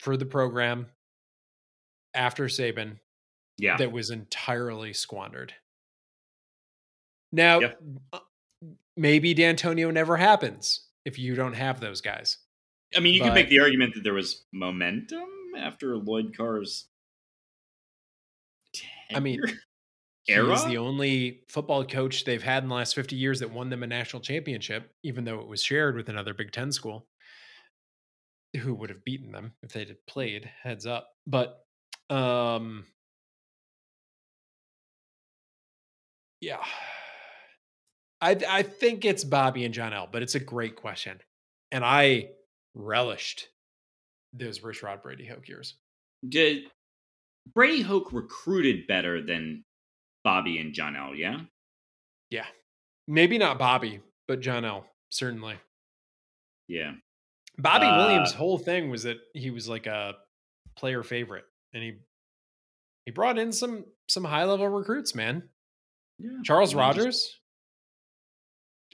for 0.00 0.16
the 0.16 0.26
program 0.26 0.86
after 2.14 2.44
Saban. 2.46 2.98
Yeah. 3.58 3.78
That 3.78 3.92
was 3.92 4.10
entirely 4.10 4.92
squandered. 4.92 5.54
Now, 7.32 7.60
yep. 7.60 7.80
Uh, 8.12 8.18
maybe 8.96 9.34
Dantonio 9.34 9.92
never 9.92 10.16
happens 10.16 10.86
if 11.06 11.18
you 11.18 11.34
don't 11.34 11.54
have 11.54 11.80
those 11.80 12.02
guys. 12.02 12.36
I 12.94 13.00
mean, 13.00 13.14
you 13.14 13.20
but, 13.20 13.28
could 13.28 13.34
make 13.34 13.48
the 13.48 13.60
argument 13.60 13.94
that 13.94 14.04
there 14.04 14.12
was 14.12 14.44
momentum 14.52 15.28
after 15.56 15.96
Lloyd 15.96 16.36
Carr's. 16.36 16.88
I 19.14 19.20
mean, 19.20 19.40
era? 20.28 20.50
He's 20.50 20.64
the 20.64 20.78
only 20.78 21.42
football 21.48 21.84
coach 21.84 22.24
they've 22.24 22.42
had 22.42 22.62
in 22.62 22.68
the 22.68 22.74
last 22.74 22.94
50 22.94 23.16
years 23.16 23.40
that 23.40 23.50
won 23.50 23.70
them 23.70 23.82
a 23.82 23.86
national 23.86 24.22
championship, 24.22 24.92
even 25.02 25.24
though 25.24 25.40
it 25.40 25.48
was 25.48 25.62
shared 25.62 25.96
with 25.96 26.08
another 26.08 26.34
Big 26.34 26.52
Ten 26.52 26.72
school 26.72 27.06
who 28.56 28.74
would 28.74 28.90
have 28.90 29.04
beaten 29.04 29.32
them 29.32 29.52
if 29.62 29.72
they'd 29.72 29.96
played 30.06 30.50
heads 30.62 30.86
up. 30.86 31.10
But 31.26 31.60
um 32.10 32.86
yeah. 36.40 36.62
I 38.20 38.36
I 38.48 38.62
think 38.62 39.04
it's 39.04 39.24
Bobby 39.24 39.64
and 39.64 39.74
John 39.74 39.92
L, 39.92 40.08
but 40.10 40.22
it's 40.22 40.34
a 40.34 40.40
great 40.40 40.76
question. 40.76 41.18
And 41.70 41.84
I 41.84 42.30
relished 42.74 43.48
those 44.32 44.62
Rich 44.62 44.82
Rod 44.82 45.02
Brady 45.02 45.26
Hoke 45.26 45.48
years. 45.48 45.74
Did 46.28 46.64
Brady 47.54 47.82
Hoke 47.82 48.12
recruited 48.12 48.86
better 48.86 49.22
than 49.22 49.64
Bobby 50.24 50.58
and 50.58 50.74
John 50.74 50.96
L, 50.96 51.14
yeah? 51.14 51.40
Yeah. 52.30 52.46
Maybe 53.06 53.38
not 53.38 53.58
Bobby, 53.58 54.00
but 54.26 54.40
John 54.40 54.64
L, 54.64 54.84
certainly. 55.10 55.56
Yeah. 56.68 56.92
Bobby 57.58 57.86
uh, 57.86 57.96
Williams' 57.96 58.32
whole 58.32 58.58
thing 58.58 58.90
was 58.90 59.04
that 59.04 59.18
he 59.32 59.50
was 59.50 59.68
like 59.68 59.86
a 59.86 60.14
player 60.76 61.02
favorite 61.02 61.44
and 61.72 61.82
he 61.82 61.94
he 63.04 63.12
brought 63.12 63.38
in 63.38 63.52
some 63.52 63.84
some 64.08 64.24
high 64.24 64.44
level 64.44 64.68
recruits, 64.68 65.14
man. 65.14 65.48
Yeah. 66.18 66.30
Charles 66.44 66.74
Rogers 66.74 67.38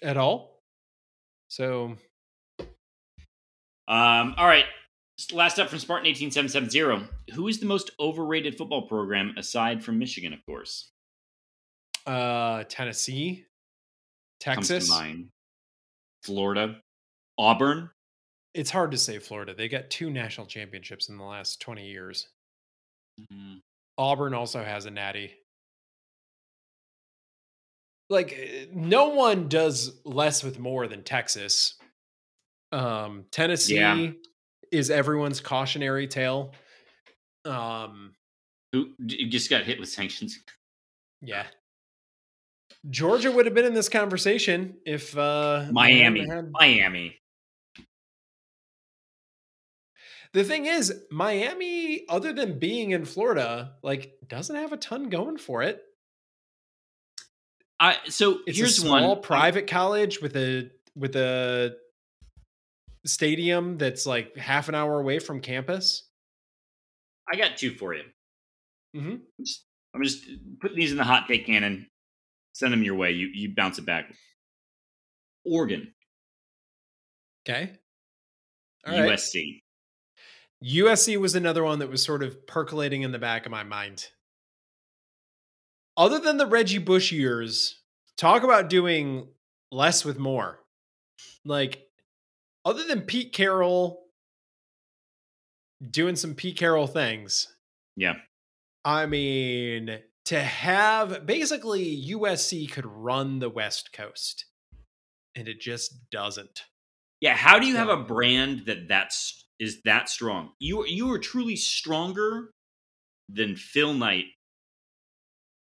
at 0.03 0.17
all. 0.17 0.61
So 1.49 1.97
um 3.89 4.35
all 4.37 4.47
right. 4.47 4.67
Last 5.33 5.59
up 5.59 5.69
from 5.69 5.79
Spartan 5.79 6.07
18770. 6.07 7.09
Who 7.35 7.49
is 7.49 7.61
the 7.61 7.67
most 7.67 7.91
overrated 8.01 8.57
football 8.57 8.83
program 8.83 9.35
aside 9.37 9.85
from 9.85 9.99
Michigan, 9.99 10.33
of 10.33 10.45
course? 10.45 10.91
Uh, 12.07 12.65
Tennessee, 12.65 13.45
Texas, 14.41 14.91
Florida, 16.25 16.81
Auburn. 17.39 17.91
It's 18.55 18.71
hard 18.71 18.91
to 18.91 18.99
say 18.99 19.19
Florida. 19.19 19.55
They 19.55 19.69
got 19.69 19.91
two 19.91 20.11
national 20.11 20.47
championships 20.47 21.09
in 21.09 21.17
the 21.17 21.25
last 21.25 21.61
20 21.61 21.87
years. 21.87 22.29
Mm-hmm. 23.21 23.59
Auburn 23.99 24.35
also 24.35 24.63
has 24.63 24.87
a 24.87 24.91
natty. 24.91 25.33
Like 28.11 28.37
eh, 28.37 28.67
no 28.73 29.11
one 29.11 29.49
does 29.49 30.01
less 30.05 30.43
with 30.43 30.59
more 30.59 30.87
than 30.87 31.03
Texas. 31.03 31.75
Um, 32.73 33.27
Tennessee 33.31 33.77
yeah. 33.77 34.11
Is 34.73 34.91
everyone's 34.91 35.41
cautionary 35.41 36.07
tale. 36.07 36.53
Um, 37.45 38.15
who 38.73 38.91
just 39.07 39.51
got 39.51 39.65
hit 39.65 39.79
with 39.79 39.89
sanctions? 39.89 40.39
Yeah, 41.21 41.45
Georgia 42.91 43.31
would 43.31 43.47
have 43.47 43.55
been 43.55 43.65
in 43.65 43.75
this 43.75 43.89
conversation 43.89 44.77
if 44.85 45.17
uh, 45.17 45.67
Miami. 45.71 46.27
Had... 46.27 46.51
Miami. 46.51 47.19
The 50.33 50.45
thing 50.45 50.65
is, 50.65 50.93
Miami, 51.11 52.07
other 52.09 52.33
than 52.33 52.59
being 52.59 52.93
in 52.93 53.05
Florida, 53.05 53.75
like 53.83 54.15
doesn't 54.27 54.57
have 54.57 54.73
a 54.73 54.79
ton 54.79 55.11
going 55.11 55.37
for 55.37 55.63
it. 55.63 55.83
I 57.79 57.97
so 58.09 58.39
it's 58.47 58.57
here's 58.59 58.79
a 58.79 58.81
small 58.83 59.15
one 59.15 59.23
private 59.23 59.67
college 59.67 60.23
with 60.23 60.37
a 60.37 60.71
with 60.97 61.17
a 61.17 61.77
stadium 63.05 63.79
that's 63.79 64.07
like 64.07 64.37
half 64.37 64.69
an 64.69 64.75
hour 64.75 65.01
away 65.01 65.19
from 65.19 65.41
campus. 65.41 66.09
I 67.33 67.37
got 67.37 67.57
two 67.57 67.75
for 67.75 67.95
you. 67.95 68.03
Mm-hmm. 68.97 69.11
I'm, 69.11 69.45
just, 69.45 69.65
I'm 69.95 70.03
just 70.03 70.25
putting 70.61 70.77
these 70.77 70.93
in 70.93 70.99
the 70.99 71.05
hot 71.05 71.27
take 71.29 71.47
cannon 71.47 71.87
send 72.53 72.73
them 72.73 72.83
your 72.83 72.95
way. 72.95 73.13
You 73.13 73.29
you 73.33 73.55
bounce 73.55 73.79
it 73.79 73.87
back. 73.87 74.13
Oregon. 75.45 75.93
Okay. 77.49 77.73
All 78.87 78.95
USC. 78.95 79.35
Right. 79.35 80.69
USC 80.69 81.17
was 81.17 81.35
another 81.35 81.65
one 81.65 81.81
that 81.81 81.91
was 81.91 82.05
sort 82.05 82.23
of 82.23 82.47
percolating 82.47 83.03
in 83.03 83.11
the 83.11 83.19
back 83.19 83.47
of 83.47 83.53
my 83.53 83.65
mind. 83.65 84.09
Other 85.97 86.21
than 86.21 86.37
the 86.37 86.47
Reggie 86.47 86.79
Bush 86.79 87.11
years, 87.11 87.83
talk 88.17 88.45
about 88.45 88.71
doing 88.71 89.27
less 89.73 90.05
with 90.05 90.19
more. 90.19 90.61
Like, 91.45 91.83
other 92.65 92.85
than 92.85 93.03
Pete 93.03 93.33
Carroll 93.33 94.03
doing 95.91 96.17
some 96.17 96.35
Pete 96.35 96.57
Carroll 96.57 96.87
things. 96.87 97.49
Yeah. 97.97 98.15
I 98.85 99.07
mean, 99.07 100.01
to 100.27 100.41
have 100.41 101.27
basically 101.27 102.05
USC 102.11 102.71
could 102.71 102.87
run 102.87 103.39
the 103.39 103.51
West 103.51 103.93
Coast, 103.93 104.47
and 105.35 105.49
it 105.49 105.61
just 105.61 106.11
doesn't. 106.11 106.65
Yeah, 107.21 107.35
how 107.35 107.59
do 107.59 107.67
you 107.67 107.77
have 107.77 107.89
a 107.89 107.97
brand 107.97 108.67
that 108.67 108.89
that's 108.89 109.47
is 109.61 109.83
that 109.85 110.09
strong? 110.09 110.51
You 110.59 110.85
you 110.87 111.13
are 111.13 111.19
truly 111.19 111.57
stronger 111.57 112.51
than 113.29 113.55
Phil 113.55 113.95
Knight 113.95 114.25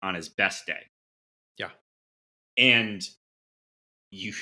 on 0.03 0.15
his 0.15 0.27
best 0.27 0.65
day. 0.65 0.87
Yeah, 1.57 1.69
and 2.57 3.01
you 4.11 4.33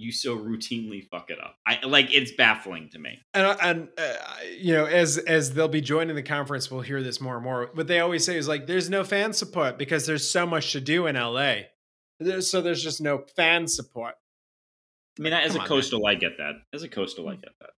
you 0.00 0.12
so 0.12 0.36
routinely 0.36 1.06
fuck 1.08 1.30
it 1.30 1.38
up. 1.38 1.56
I 1.66 1.84
like 1.84 2.12
it's 2.12 2.32
baffling 2.32 2.88
to 2.90 2.98
me. 2.98 3.18
And 3.34 3.56
and 3.62 3.88
uh, 3.98 4.14
you 4.58 4.72
know, 4.72 4.86
as 4.86 5.18
as 5.18 5.52
they'll 5.54 5.68
be 5.68 5.80
joining 5.80 6.16
the 6.16 6.22
conference, 6.22 6.70
we'll 6.70 6.80
hear 6.80 7.02
this 7.02 7.20
more 7.20 7.36
and 7.36 7.44
more. 7.44 7.70
What 7.74 7.86
they 7.86 8.00
always 8.00 8.24
say 8.24 8.36
is 8.36 8.48
like, 8.48 8.66
"There's 8.66 8.88
no 8.88 9.04
fan 9.04 9.32
support 9.32 9.78
because 9.78 10.06
there's 10.06 10.28
so 10.28 10.46
much 10.46 10.72
to 10.72 10.80
do 10.80 11.06
in 11.06 11.16
LA." 11.16 11.54
so 12.40 12.60
there's 12.60 12.82
just 12.82 13.00
no 13.00 13.24
fan 13.36 13.66
support. 13.66 14.14
I 15.18 15.22
mean, 15.22 15.32
as 15.32 15.52
Come 15.52 15.64
a 15.64 15.68
coastal, 15.68 16.06
I 16.06 16.14
get 16.14 16.38
that. 16.38 16.54
As 16.72 16.82
a 16.82 16.88
coastal, 16.88 17.28
I 17.28 17.34
get 17.34 17.52
that. 17.60 17.70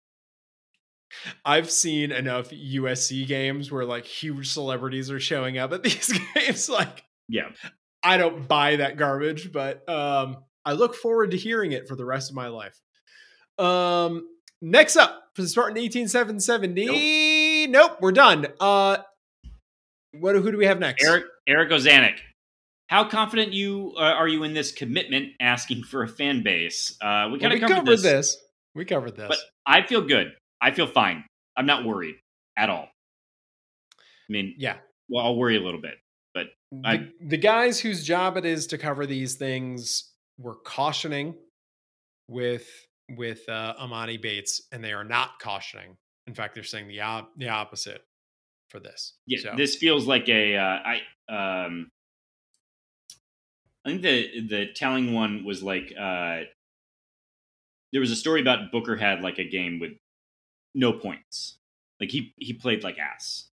I've 1.43 1.69
seen 1.69 2.11
enough 2.11 2.49
USC 2.49 3.27
games 3.27 3.71
where 3.71 3.85
like 3.85 4.05
huge 4.05 4.49
celebrities 4.49 5.11
are 5.11 5.19
showing 5.19 5.57
up 5.57 5.73
at 5.73 5.83
these 5.83 6.13
games. 6.35 6.69
Like, 6.69 7.03
yeah, 7.27 7.49
I 8.03 8.17
don't 8.17 8.47
buy 8.47 8.77
that 8.77 8.97
garbage, 8.97 9.51
but 9.51 9.87
um, 9.89 10.37
I 10.65 10.73
look 10.73 10.95
forward 10.95 11.31
to 11.31 11.37
hearing 11.37 11.71
it 11.71 11.87
for 11.87 11.95
the 11.95 12.05
rest 12.05 12.29
of 12.29 12.35
my 12.35 12.47
life. 12.47 12.79
Um, 13.57 14.27
next 14.61 14.95
up 14.95 15.23
for 15.35 15.41
the 15.41 15.47
Spartan 15.47 15.77
18770. 15.77 17.67
Nope. 17.67 17.91
nope, 17.91 17.97
we're 18.01 18.11
done. 18.11 18.47
Uh, 18.59 18.97
what 20.13 20.35
who 20.35 20.51
do 20.51 20.57
we 20.57 20.65
have 20.65 20.79
next? 20.79 21.03
Eric 21.03 21.25
Eric 21.47 21.69
Ozanek. 21.69 22.17
How 22.87 23.05
confident 23.05 23.53
you 23.53 23.93
uh, 23.97 24.01
are 24.01 24.27
you 24.27 24.43
in 24.43 24.53
this 24.53 24.71
commitment 24.71 25.29
asking 25.39 25.83
for 25.83 26.03
a 26.03 26.07
fan 26.07 26.43
base? 26.43 26.97
Uh, 27.01 27.29
we 27.31 27.39
kind 27.39 27.53
of 27.53 27.59
well, 27.61 27.69
covered, 27.69 27.85
covered 27.85 27.91
this. 27.91 28.01
this. 28.01 28.37
We 28.75 28.85
covered 28.85 29.15
this. 29.15 29.27
But 29.29 29.37
I 29.65 29.85
feel 29.85 30.01
good. 30.01 30.33
I 30.61 30.71
feel 30.71 30.87
fine. 30.87 31.23
I'm 31.55 31.65
not 31.65 31.85
worried 31.85 32.15
at 32.57 32.69
all. 32.69 32.87
I 33.93 34.31
mean, 34.31 34.55
yeah. 34.57 34.77
Well, 35.09 35.25
I'll 35.25 35.35
worry 35.35 35.57
a 35.57 35.61
little 35.61 35.81
bit, 35.81 35.95
but 36.33 36.47
the, 36.71 36.81
I, 36.87 37.07
the 37.21 37.37
guys 37.37 37.79
whose 37.79 38.05
job 38.05 38.37
it 38.37 38.45
is 38.45 38.67
to 38.67 38.77
cover 38.77 39.05
these 39.05 39.35
things 39.35 40.10
were 40.41 40.55
cautioning 40.55 41.35
with 42.27 42.67
with 43.09 43.47
uh, 43.49 43.75
Emoni 43.81 44.21
Bates, 44.21 44.61
and 44.71 44.83
they 44.83 44.93
are 44.93 45.03
not 45.03 45.39
cautioning. 45.39 45.97
In 46.27 46.33
fact, 46.33 46.55
they're 46.55 46.63
saying 46.63 46.87
the 46.87 47.01
op- 47.01 47.31
the 47.37 47.49
opposite 47.49 48.03
for 48.69 48.79
this. 48.79 49.15
Yeah, 49.27 49.39
so. 49.41 49.53
this 49.55 49.75
feels 49.75 50.07
like 50.07 50.29
a 50.29 50.55
uh, 50.55 50.79
I 50.85 51.01
um 51.29 51.91
I 53.85 53.89
think 53.89 54.01
the 54.01 54.47
the 54.47 54.67
telling 54.75 55.13
one 55.13 55.43
was 55.43 55.61
like 55.61 55.93
uh 55.99 56.41
there 57.91 58.01
was 58.01 58.11
a 58.11 58.15
story 58.15 58.39
about 58.41 58.71
Booker 58.71 58.95
had 58.95 59.21
like 59.21 59.37
a 59.39 59.47
game 59.47 59.79
with 59.79 59.91
no 60.73 60.93
points. 60.93 61.57
Like 61.99 62.09
he 62.09 62.33
he 62.37 62.53
played 62.53 62.83
like 62.83 62.97
ass. 62.97 63.49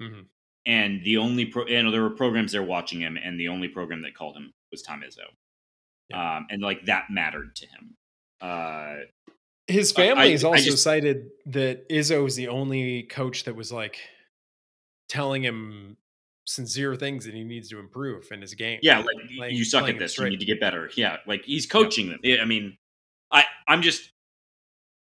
Mm-hmm. 0.00 0.22
And 0.64 1.02
the 1.04 1.18
only 1.18 1.46
pro, 1.46 1.66
you 1.66 1.82
know, 1.82 1.90
there 1.90 2.02
were 2.02 2.10
programs 2.10 2.52
there 2.52 2.62
watching 2.62 3.00
him, 3.00 3.18
and 3.22 3.38
the 3.38 3.48
only 3.48 3.66
program 3.66 4.02
that 4.02 4.14
called 4.14 4.36
him 4.36 4.52
was 4.70 4.80
Tom 4.80 5.02
Izzo 5.06 5.26
yeah. 6.12 6.36
um, 6.36 6.46
and 6.50 6.62
like 6.62 6.84
that 6.86 7.04
mattered 7.10 7.56
to 7.56 7.66
him. 7.66 7.96
Uh, 8.40 8.96
His 9.66 9.92
family 9.92 10.32
has 10.32 10.44
also 10.44 10.62
just, 10.62 10.82
cited 10.82 11.30
that 11.46 11.88
Izzo 11.88 12.26
is 12.26 12.36
the 12.36 12.48
only 12.48 13.04
coach 13.04 13.44
that 13.44 13.56
was 13.56 13.72
like 13.72 13.98
telling 15.08 15.42
him 15.42 15.96
sincere 16.44 16.96
things 16.96 17.24
that 17.24 17.34
he 17.34 17.44
needs 17.44 17.68
to 17.70 17.78
improve 17.78 18.30
in 18.32 18.40
his 18.40 18.54
game. 18.54 18.78
Yeah, 18.82 18.98
like 18.98 19.16
playing, 19.36 19.56
you 19.56 19.64
suck 19.64 19.88
at 19.88 19.98
this. 19.98 20.18
You 20.18 20.28
need 20.28 20.40
to 20.40 20.46
get 20.46 20.60
better. 20.60 20.90
Yeah, 20.96 21.18
like 21.26 21.44
he's 21.44 21.66
coaching 21.66 22.16
yeah. 22.22 22.36
them. 22.36 22.42
I 22.42 22.46
mean, 22.46 22.76
I 23.30 23.44
I'm 23.68 23.82
just 23.82 24.10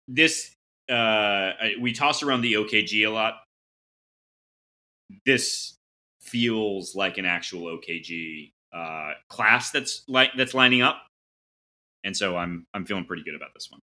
this. 0.07 0.55
Uh, 0.89 1.51
we 1.79 1.93
toss 1.93 2.21
around 2.21 2.41
the 2.41 2.53
OKG 2.53 3.07
a 3.07 3.09
lot. 3.09 3.35
This 5.25 5.77
feels 6.19 6.95
like 6.95 7.17
an 7.17 7.25
actual 7.25 7.63
OKG 7.77 8.51
uh, 8.73 9.11
class 9.29 9.71
that's 9.71 10.03
like 10.07 10.31
that's 10.37 10.53
lining 10.53 10.81
up, 10.81 11.01
and 12.03 12.15
so 12.15 12.37
I'm 12.37 12.65
I'm 12.73 12.85
feeling 12.85 13.05
pretty 13.05 13.23
good 13.23 13.35
about 13.35 13.49
this 13.53 13.67
one. 13.69 13.81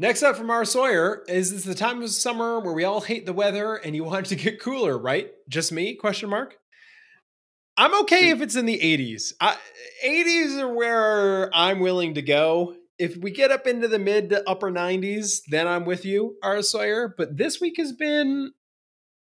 Next 0.00 0.22
up 0.22 0.34
from 0.34 0.50
our 0.50 0.64
Sawyer 0.64 1.22
is 1.28 1.52
this 1.52 1.64
the 1.64 1.74
time 1.74 2.02
of 2.02 2.08
summer 2.08 2.58
where 2.58 2.72
we 2.72 2.84
all 2.84 3.02
hate 3.02 3.26
the 3.26 3.34
weather 3.34 3.74
and 3.74 3.94
you 3.94 4.02
want 4.02 4.26
it 4.26 4.28
to 4.30 4.42
get 4.42 4.58
cooler, 4.58 4.96
right? 4.96 5.30
Just 5.46 5.72
me? 5.72 5.94
Question 5.94 6.30
mark. 6.30 6.56
I'm 7.76 7.94
okay 8.02 8.30
if 8.30 8.40
it's 8.40 8.56
in 8.56 8.64
the 8.64 8.78
80s. 8.78 9.34
I, 9.42 9.58
80s 10.02 10.58
are 10.58 10.74
where 10.74 11.54
I'm 11.54 11.80
willing 11.80 12.14
to 12.14 12.22
go. 12.22 12.76
If 12.98 13.18
we 13.18 13.30
get 13.30 13.50
up 13.50 13.66
into 13.66 13.88
the 13.88 13.98
mid 13.98 14.30
to 14.30 14.48
upper 14.48 14.70
90s, 14.70 15.42
then 15.48 15.68
I'm 15.68 15.84
with 15.84 16.06
you, 16.06 16.36
R. 16.42 16.62
Sawyer. 16.62 17.14
But 17.16 17.36
this 17.36 17.60
week 17.60 17.74
has 17.76 17.92
been 17.92 18.52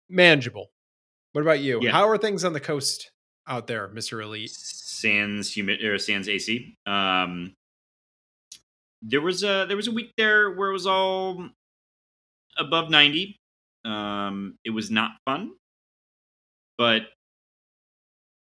manageable. 0.09 0.71
What 1.33 1.41
about 1.41 1.59
you? 1.59 1.81
Yeah. 1.83 1.91
How 1.91 2.09
are 2.09 2.17
things 2.17 2.43
on 2.43 2.53
the 2.53 2.59
coast 2.59 3.11
out 3.47 3.67
there, 3.67 3.89
Mr. 3.89 4.21
Elite? 4.21 4.51
Sans 4.51 5.55
humid 5.55 5.83
or 5.83 5.97
sans 5.97 6.27
AC. 6.29 6.77
Um, 6.85 7.53
there 9.03 9.21
was 9.21 9.43
a 9.43 9.65
there 9.67 9.75
was 9.75 9.87
a 9.87 9.91
week 9.91 10.13
there 10.17 10.51
where 10.51 10.69
it 10.69 10.73
was 10.73 10.87
all 10.87 11.49
above 12.57 12.89
90 12.89 13.39
um 13.85 14.57
it 14.63 14.69
was 14.69 14.89
not 14.89 15.11
fun 15.25 15.51
but 16.77 17.03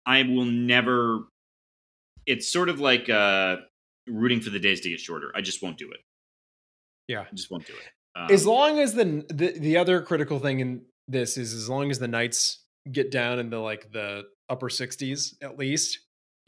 i 0.04 0.22
will 0.22 0.44
never 0.44 1.20
it's 2.26 2.48
sort 2.48 2.68
of 2.68 2.80
like 2.80 3.08
uh 3.08 3.56
rooting 4.08 4.40
for 4.40 4.50
the 4.50 4.58
days 4.58 4.80
to 4.80 4.90
get 4.90 4.98
shorter 4.98 5.30
i 5.36 5.40
just 5.40 5.62
won't 5.62 5.78
do 5.78 5.90
it 5.92 6.00
yeah 7.06 7.20
i 7.20 7.34
just 7.34 7.50
won't 7.50 7.66
do 7.66 7.72
it 7.72 8.20
um, 8.20 8.26
as 8.28 8.44
long 8.44 8.80
as 8.80 8.94
the, 8.94 9.24
the 9.28 9.56
the 9.60 9.76
other 9.76 10.02
critical 10.02 10.40
thing 10.40 10.58
in 10.58 10.82
this 11.06 11.36
is 11.36 11.54
as 11.54 11.68
long 11.68 11.90
as 11.90 12.00
the 12.00 12.08
nights 12.08 12.64
get 12.90 13.12
down 13.12 13.38
into 13.38 13.60
like 13.60 13.92
the 13.92 14.24
upper 14.50 14.68
60s 14.68 15.34
at 15.42 15.58
least 15.58 16.00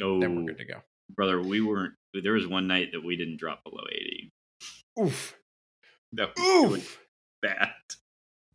oh, 0.02 0.20
then 0.20 0.36
we're 0.36 0.46
good 0.46 0.58
to 0.58 0.64
go 0.64 0.82
brother 1.14 1.40
we 1.40 1.60
weren't 1.60 1.94
there 2.20 2.34
was 2.34 2.46
one 2.46 2.66
night 2.66 2.92
that 2.92 3.02
we 3.02 3.16
didn't 3.16 3.38
drop 3.38 3.64
below 3.64 3.84
80. 3.90 4.32
Oof. 5.00 5.36
That 6.12 6.30
was 6.36 6.74
Oof. 6.74 7.00
Bad. 7.40 7.70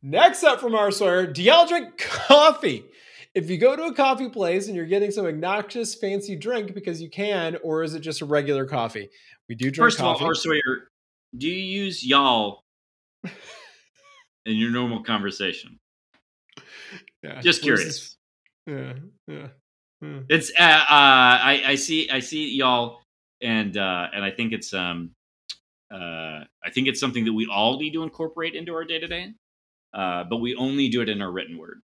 Next 0.03 0.43
up 0.43 0.61
from 0.61 0.75
our 0.75 0.91
Sawyer, 0.91 1.25
do 1.25 1.41
y'all 1.41 1.65
drink 1.65 1.97
coffee? 1.97 2.85
If 3.33 3.49
you 3.49 3.57
go 3.57 3.75
to 3.75 3.83
a 3.83 3.93
coffee 3.93 4.29
place 4.29 4.67
and 4.67 4.75
you're 4.75 4.85
getting 4.85 5.11
some 5.11 5.25
obnoxious 5.25 5.95
fancy 5.95 6.35
drink 6.35 6.73
because 6.73 7.01
you 7.01 7.09
can, 7.09 7.57
or 7.63 7.83
is 7.83 7.93
it 7.93 7.99
just 8.01 8.21
a 8.21 8.25
regular 8.25 8.65
coffee? 8.65 9.09
We 9.49 9.55
do 9.55 9.71
drink 9.71 9.77
First 9.77 9.97
coffee. 9.97 10.23
of 10.23 10.27
all, 10.27 10.35
Sawyer, 10.35 10.89
do 11.35 11.47
you 11.47 11.83
use 11.83 12.05
y'all 12.05 12.63
in 13.23 14.55
your 14.55 14.71
normal 14.71 15.03
conversation? 15.03 15.79
Yeah. 17.23 17.41
Just 17.41 17.63
curious. 17.63 18.16
Yeah, 18.67 18.93
yeah. 19.27 19.47
It's 20.29 20.51
uh, 20.59 20.63
uh, 20.63 20.85
I 20.89 21.63
I 21.65 21.75
see 21.75 22.09
I 22.09 22.19
see 22.19 22.55
y'all 22.55 22.99
and 23.41 23.75
uh, 23.75 24.07
and 24.13 24.23
I 24.23 24.29
think 24.29 24.53
it's 24.53 24.73
um 24.73 25.11
uh, 25.91 26.43
I 26.63 26.69
think 26.73 26.87
it's 26.87 26.99
something 26.99 27.25
that 27.25 27.33
we 27.33 27.47
all 27.47 27.79
need 27.79 27.93
to 27.93 28.03
incorporate 28.03 28.53
into 28.53 28.73
our 28.75 28.83
day 28.83 28.99
to 28.99 29.07
day, 29.07 29.33
but 29.93 30.37
we 30.37 30.55
only 30.55 30.89
do 30.89 31.01
it 31.01 31.09
in 31.09 31.21
our 31.21 31.31
written 31.31 31.57
word. 31.57 31.81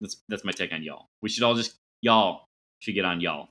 That's 0.00 0.16
that's 0.28 0.44
my 0.44 0.52
take 0.52 0.72
on 0.72 0.82
y'all. 0.82 1.06
We 1.22 1.28
should 1.28 1.42
all 1.42 1.54
just 1.54 1.76
y'all 2.00 2.46
should 2.80 2.94
get 2.94 3.04
on 3.04 3.20
y'all. 3.20 3.48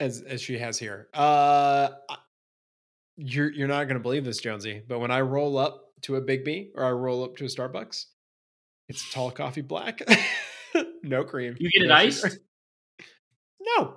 As 0.00 0.20
as 0.22 0.42
she 0.42 0.58
has 0.58 0.78
here. 0.78 1.08
Uh, 1.14 1.88
you're 3.16 3.52
you're 3.52 3.68
not 3.68 3.84
gonna 3.84 4.00
believe 4.00 4.24
this, 4.24 4.38
Jonesy, 4.38 4.82
but 4.86 4.98
when 4.98 5.10
I 5.10 5.20
roll 5.20 5.56
up 5.56 5.92
to 6.02 6.16
a 6.16 6.22
Biggby 6.22 6.70
or 6.74 6.84
I 6.84 6.90
roll 6.90 7.24
up 7.24 7.36
to 7.36 7.44
a 7.44 7.48
Starbucks, 7.48 8.06
it's 8.88 9.12
tall 9.12 9.30
coffee 9.30 9.62
black, 9.62 10.00
no 11.02 11.24
cream. 11.24 11.56
You 11.58 11.70
get 11.70 11.84
it 11.84 11.90
iced? 11.90 12.38
No, 13.60 13.96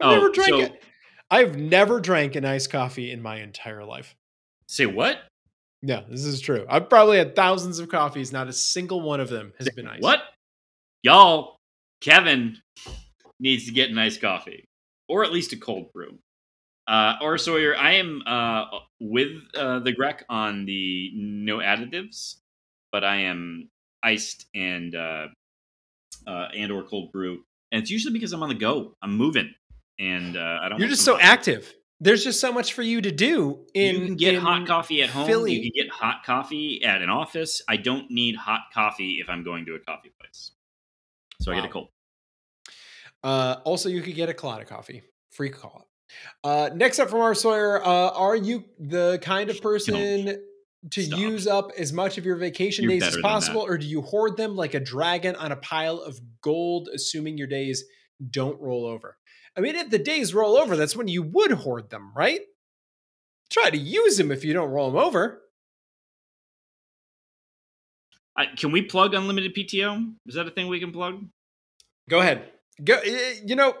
I 0.00 0.04
oh, 0.04 0.10
never 0.10 0.30
drank 0.30 0.50
so, 0.50 0.60
it. 0.60 0.82
I've 1.30 1.56
never 1.56 2.00
drank 2.00 2.36
an 2.36 2.44
iced 2.44 2.70
coffee 2.70 3.10
in 3.10 3.22
my 3.22 3.40
entire 3.40 3.84
life. 3.84 4.14
Say 4.68 4.86
what? 4.86 5.18
Yeah, 5.82 6.02
this 6.08 6.24
is 6.24 6.40
true. 6.40 6.66
I've 6.68 6.88
probably 6.88 7.18
had 7.18 7.36
thousands 7.36 7.78
of 7.78 7.88
coffees. 7.88 8.32
Not 8.32 8.48
a 8.48 8.52
single 8.52 9.00
one 9.00 9.20
of 9.20 9.28
them 9.28 9.52
has 9.58 9.66
Say 9.66 9.72
been 9.74 9.88
iced. 9.88 10.02
What? 10.02 10.20
Y'all, 11.02 11.56
Kevin 12.00 12.58
needs 13.40 13.66
to 13.66 13.72
get 13.72 13.90
an 13.90 13.98
iced 13.98 14.20
coffee 14.20 14.64
or 15.08 15.24
at 15.24 15.32
least 15.32 15.52
a 15.52 15.56
cold 15.56 15.92
brew. 15.92 16.18
Uh, 16.88 17.14
or 17.20 17.36
Sawyer, 17.36 17.76
I 17.76 17.94
am 17.94 18.22
uh, 18.26 18.64
with 19.00 19.42
uh, 19.56 19.80
the 19.80 19.92
Grec 19.92 20.22
on 20.28 20.66
the 20.66 21.10
no 21.14 21.58
additives, 21.58 22.36
but 22.92 23.02
I 23.04 23.16
am 23.22 23.68
iced 24.02 24.46
and 24.54 24.94
uh, 26.26 26.48
and 26.56 26.72
or 26.72 26.82
cold 26.82 27.12
brew, 27.12 27.44
and 27.72 27.82
it's 27.82 27.90
usually 27.90 28.12
because 28.12 28.32
I'm 28.32 28.42
on 28.42 28.48
the 28.48 28.54
go. 28.54 28.94
I'm 29.02 29.16
moving 29.16 29.54
and 29.98 30.36
uh, 30.36 30.58
I 30.62 30.68
don't. 30.68 30.78
You're 30.78 30.88
just 30.88 31.04
so 31.04 31.18
active. 31.18 31.74
There's 31.98 32.22
just 32.22 32.40
so 32.40 32.52
much 32.52 32.74
for 32.74 32.82
you 32.82 33.00
to 33.00 33.10
do. 33.10 33.64
In 33.74 33.94
you 33.94 34.04
can 34.06 34.16
get 34.16 34.36
hot 34.36 34.66
coffee 34.66 35.02
at 35.02 35.08
home. 35.08 35.26
Philly. 35.26 35.54
You 35.54 35.62
can 35.62 35.84
get 35.84 35.90
hot 35.90 36.24
coffee 36.24 36.84
at 36.84 37.00
an 37.00 37.08
office. 37.08 37.62
I 37.68 37.78
don't 37.78 38.10
need 38.10 38.36
hot 38.36 38.62
coffee 38.74 39.18
if 39.20 39.30
I'm 39.30 39.42
going 39.42 39.64
to 39.66 39.74
a 39.74 39.78
coffee 39.78 40.12
place. 40.20 40.52
So 41.40 41.50
wow. 41.50 41.58
I 41.58 41.60
get 41.60 41.70
a 41.70 41.72
cold. 41.72 41.88
Uh, 43.24 43.56
also, 43.64 43.88
you 43.88 44.02
could 44.02 44.14
get 44.14 44.28
a 44.28 44.34
Colada 44.34 44.64
coffee. 44.64 45.02
Free 45.30 45.48
call. 45.48 45.88
Uh, 46.44 46.70
next 46.74 46.98
up 46.98 47.10
from 47.10 47.20
our 47.20 47.34
Sawyer, 47.34 47.82
uh, 47.82 48.10
are 48.10 48.36
you 48.36 48.64
the 48.78 49.18
kind 49.22 49.50
of 49.50 49.60
person 49.60 50.38
to 50.90 51.02
stop. 51.02 51.18
use 51.18 51.46
up 51.46 51.72
as 51.78 51.92
much 51.92 52.18
of 52.18 52.24
your 52.24 52.36
vacation 52.36 52.84
You're 52.84 52.92
days 52.92 53.02
as 53.02 53.16
possible, 53.18 53.62
or 53.62 53.78
do 53.78 53.86
you 53.86 54.02
hoard 54.02 54.36
them 54.36 54.56
like 54.56 54.74
a 54.74 54.80
dragon 54.80 55.36
on 55.36 55.52
a 55.52 55.56
pile 55.56 55.98
of 55.98 56.20
gold, 56.42 56.88
assuming 56.92 57.38
your 57.38 57.46
days 57.46 57.84
don't 58.30 58.60
roll 58.60 58.86
over? 58.86 59.16
I 59.56 59.60
mean, 59.60 59.74
if 59.74 59.90
the 59.90 59.98
days 59.98 60.34
roll 60.34 60.56
over, 60.56 60.76
that's 60.76 60.96
when 60.96 61.08
you 61.08 61.22
would 61.22 61.52
hoard 61.52 61.90
them, 61.90 62.12
right? 62.14 62.40
Try 63.50 63.70
to 63.70 63.78
use 63.78 64.16
them 64.16 64.30
if 64.30 64.44
you 64.44 64.52
don't 64.52 64.70
roll 64.70 64.90
them 64.90 65.00
over. 65.00 65.42
I, 68.36 68.46
can 68.46 68.70
we 68.70 68.82
plug 68.82 69.14
unlimited 69.14 69.54
PTO? 69.54 70.14
Is 70.26 70.34
that 70.34 70.46
a 70.46 70.50
thing 70.50 70.68
we 70.68 70.80
can 70.80 70.92
plug? 70.92 71.24
Go 72.10 72.20
ahead. 72.20 72.50
Go. 72.84 73.00
You 73.02 73.56
know, 73.56 73.74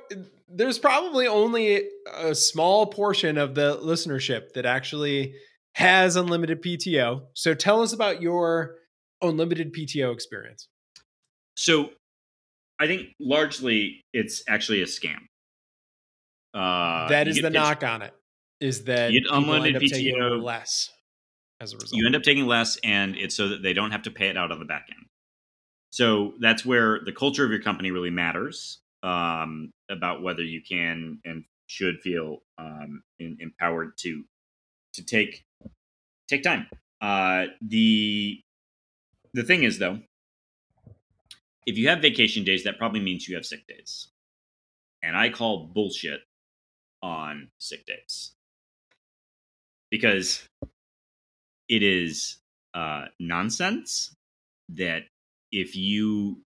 there's 0.48 0.78
probably 0.78 1.26
only 1.26 1.88
a 2.14 2.34
small 2.34 2.86
portion 2.86 3.36
of 3.36 3.54
the 3.54 3.76
listenership 3.76 4.52
that 4.54 4.64
actually 4.64 5.34
has 5.76 6.16
unlimited 6.16 6.62
PTO. 6.62 7.26
So 7.34 7.52
tell 7.52 7.82
us 7.82 7.92
about 7.92 8.22
your 8.22 8.76
unlimited 9.20 9.74
PTO 9.74 10.10
experience. 10.10 10.68
So 11.54 11.90
I 12.80 12.86
think 12.86 13.08
largely 13.20 14.02
it's 14.14 14.42
actually 14.48 14.80
a 14.80 14.86
scam. 14.86 15.18
Uh, 16.54 17.08
that 17.08 17.28
is 17.28 17.42
the 17.42 17.50
knock 17.50 17.84
on 17.84 18.00
it. 18.00 18.14
Is 18.58 18.84
that 18.84 19.12
you 19.12 19.26
unlimited 19.30 19.82
PTO 19.82 20.42
less 20.42 20.90
as 21.60 21.74
a 21.74 21.76
result. 21.76 21.92
You 21.92 22.06
end 22.06 22.16
up 22.16 22.22
taking 22.22 22.46
less, 22.46 22.78
and 22.82 23.14
it's 23.14 23.34
so 23.34 23.48
that 23.48 23.62
they 23.62 23.74
don't 23.74 23.90
have 23.90 24.04
to 24.04 24.10
pay 24.10 24.28
it 24.28 24.38
out 24.38 24.50
on 24.50 24.58
the 24.58 24.64
back 24.64 24.86
end. 24.90 25.04
So 25.90 26.32
that's 26.40 26.64
where 26.64 27.00
the 27.04 27.12
culture 27.12 27.44
of 27.44 27.50
your 27.50 27.60
company 27.60 27.90
really 27.90 28.08
matters 28.08 28.80
um, 29.02 29.72
about 29.90 30.22
whether 30.22 30.42
you 30.42 30.62
can 30.66 31.20
and 31.26 31.44
should 31.66 32.00
feel 32.00 32.38
um, 32.56 33.02
in, 33.18 33.36
empowered 33.40 33.98
to 33.98 34.24
to 34.94 35.04
take 35.04 35.44
take 36.28 36.42
time. 36.42 36.66
Uh, 37.00 37.46
the 37.60 38.40
the 39.34 39.42
thing 39.42 39.64
is 39.64 39.78
though, 39.78 40.00
if 41.66 41.76
you 41.76 41.88
have 41.88 42.00
vacation 42.00 42.44
days, 42.44 42.64
that 42.64 42.78
probably 42.78 43.00
means 43.00 43.28
you 43.28 43.36
have 43.36 43.46
sick 43.46 43.66
days, 43.66 44.08
and 45.02 45.16
I 45.16 45.30
call 45.30 45.66
bullshit 45.72 46.20
on 47.02 47.48
sick 47.58 47.86
days 47.86 48.32
because 49.90 50.48
it 51.68 51.82
is 51.82 52.38
uh, 52.74 53.06
nonsense 53.18 54.14
that 54.68 55.04
if 55.52 55.76
you 55.76 56.42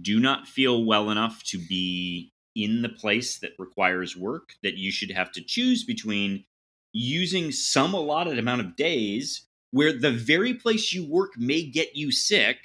do 0.00 0.20
not 0.20 0.46
feel 0.46 0.84
well 0.84 1.10
enough 1.10 1.42
to 1.44 1.58
be 1.58 2.32
in 2.54 2.82
the 2.82 2.88
place 2.88 3.38
that 3.40 3.50
requires 3.58 4.16
work, 4.16 4.54
that 4.62 4.74
you 4.74 4.90
should 4.90 5.10
have 5.10 5.32
to 5.32 5.42
choose 5.42 5.84
between 5.84 6.44
using 6.94 7.52
some 7.52 7.92
allotted 7.92 8.38
amount 8.38 8.62
of 8.62 8.76
days 8.76 9.46
where 9.72 9.92
the 9.92 10.12
very 10.12 10.54
place 10.54 10.92
you 10.92 11.04
work 11.04 11.32
may 11.36 11.62
get 11.62 11.96
you 11.96 12.12
sick 12.12 12.58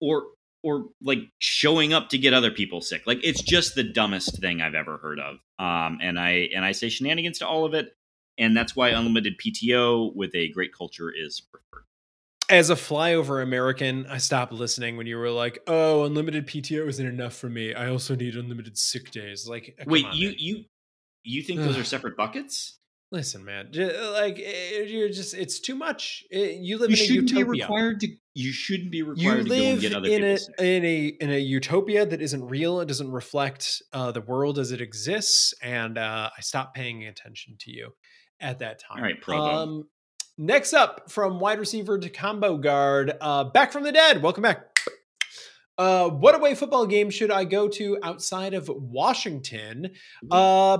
or 0.00 0.24
or 0.62 0.86
like 1.02 1.18
showing 1.38 1.92
up 1.92 2.10
to 2.10 2.18
get 2.18 2.32
other 2.32 2.50
people 2.50 2.80
sick. 2.80 3.02
Like 3.06 3.18
it's 3.24 3.42
just 3.42 3.74
the 3.74 3.82
dumbest 3.82 4.40
thing 4.40 4.62
I've 4.62 4.74
ever 4.74 4.98
heard 4.98 5.18
of. 5.18 5.36
Um, 5.58 5.98
and 6.00 6.18
I 6.18 6.48
and 6.54 6.64
I 6.64 6.72
say 6.72 6.88
shenanigans 6.88 7.40
to 7.40 7.46
all 7.46 7.64
of 7.64 7.74
it, 7.74 7.94
and 8.38 8.56
that's 8.56 8.76
why 8.76 8.90
unlimited 8.90 9.34
PTO 9.38 10.14
with 10.14 10.34
a 10.34 10.48
great 10.48 10.72
culture 10.72 11.10
is 11.10 11.40
preferred. 11.40 11.84
As 12.48 12.68
a 12.68 12.74
flyover 12.74 13.42
American, 13.42 14.06
I 14.06 14.18
stopped 14.18 14.52
listening 14.52 14.96
when 14.96 15.06
you 15.06 15.16
were 15.18 15.30
like, 15.30 15.60
"Oh, 15.66 16.04
unlimited 16.04 16.46
PTO 16.46 16.88
isn't 16.88 17.06
enough 17.06 17.34
for 17.34 17.48
me. 17.48 17.74
I 17.74 17.88
also 17.88 18.14
need 18.14 18.36
unlimited 18.36 18.76
sick 18.78 19.10
days." 19.10 19.48
Like, 19.48 19.76
wait, 19.86 20.04
on, 20.04 20.16
you 20.16 20.28
man. 20.28 20.36
you 20.38 20.64
you 21.22 21.42
think 21.42 21.60
those 21.60 21.78
are 21.78 21.84
separate 21.84 22.16
buckets? 22.16 22.78
Listen, 23.12 23.44
man, 23.44 23.70
like 24.12 24.38
eh, 24.38 24.82
you're 24.82 25.08
just—it's 25.08 25.58
too 25.58 25.74
much. 25.74 26.22
Eh, 26.30 26.56
you 26.60 26.78
live 26.78 26.90
you 26.90 26.96
in 26.96 27.02
a 27.02 27.04
shouldn't 27.04 27.30
utopia. 27.30 27.44
Be 27.44 27.60
required 27.60 28.00
to, 28.00 28.08
you 28.34 28.52
shouldn't 28.52 28.92
be 28.92 29.02
required 29.02 29.48
you 29.48 29.48
live 29.48 29.48
to 29.48 29.48
go 29.48 29.70
and 29.72 29.80
get 29.80 29.94
other 29.94 30.08
in 30.08 30.24
a, 30.24 30.38
sick. 30.38 30.54
in 30.60 30.84
a 30.84 31.06
in 31.20 31.30
a 31.32 31.38
utopia 31.38 32.06
that 32.06 32.22
isn't 32.22 32.44
real. 32.44 32.80
It 32.80 32.86
doesn't 32.86 33.10
reflect 33.10 33.82
uh, 33.92 34.12
the 34.12 34.20
world 34.20 34.60
as 34.60 34.70
it 34.70 34.80
exists, 34.80 35.52
and 35.60 35.98
uh, 35.98 36.30
I 36.36 36.40
stopped 36.40 36.76
paying 36.76 37.04
attention 37.04 37.56
to 37.60 37.72
you. 37.72 37.94
at 38.40 38.58
that 38.60 38.80
time. 38.80 38.98
All 38.98 39.02
right, 39.02 39.20
Provo. 39.20 39.44
Um, 39.44 39.88
next 40.38 40.72
up, 40.72 41.10
from 41.10 41.40
wide 41.40 41.58
receiver 41.58 41.98
to 41.98 42.08
combo 42.08 42.56
guard, 42.56 43.12
uh, 43.20 43.44
back 43.44 43.72
from 43.72 43.84
the 43.84 43.92
dead. 43.92 44.22
Welcome 44.22 44.42
back. 44.42 44.66
Uh, 45.78 46.10
what 46.10 46.34
away 46.34 46.54
football 46.54 46.86
game 46.86 47.10
should 47.10 47.30
I 47.30 47.44
go 47.44 47.68
to 47.68 47.98
outside 48.02 48.54
of 48.54 48.68
Washington? 48.68 49.92
Uh, 50.30 50.78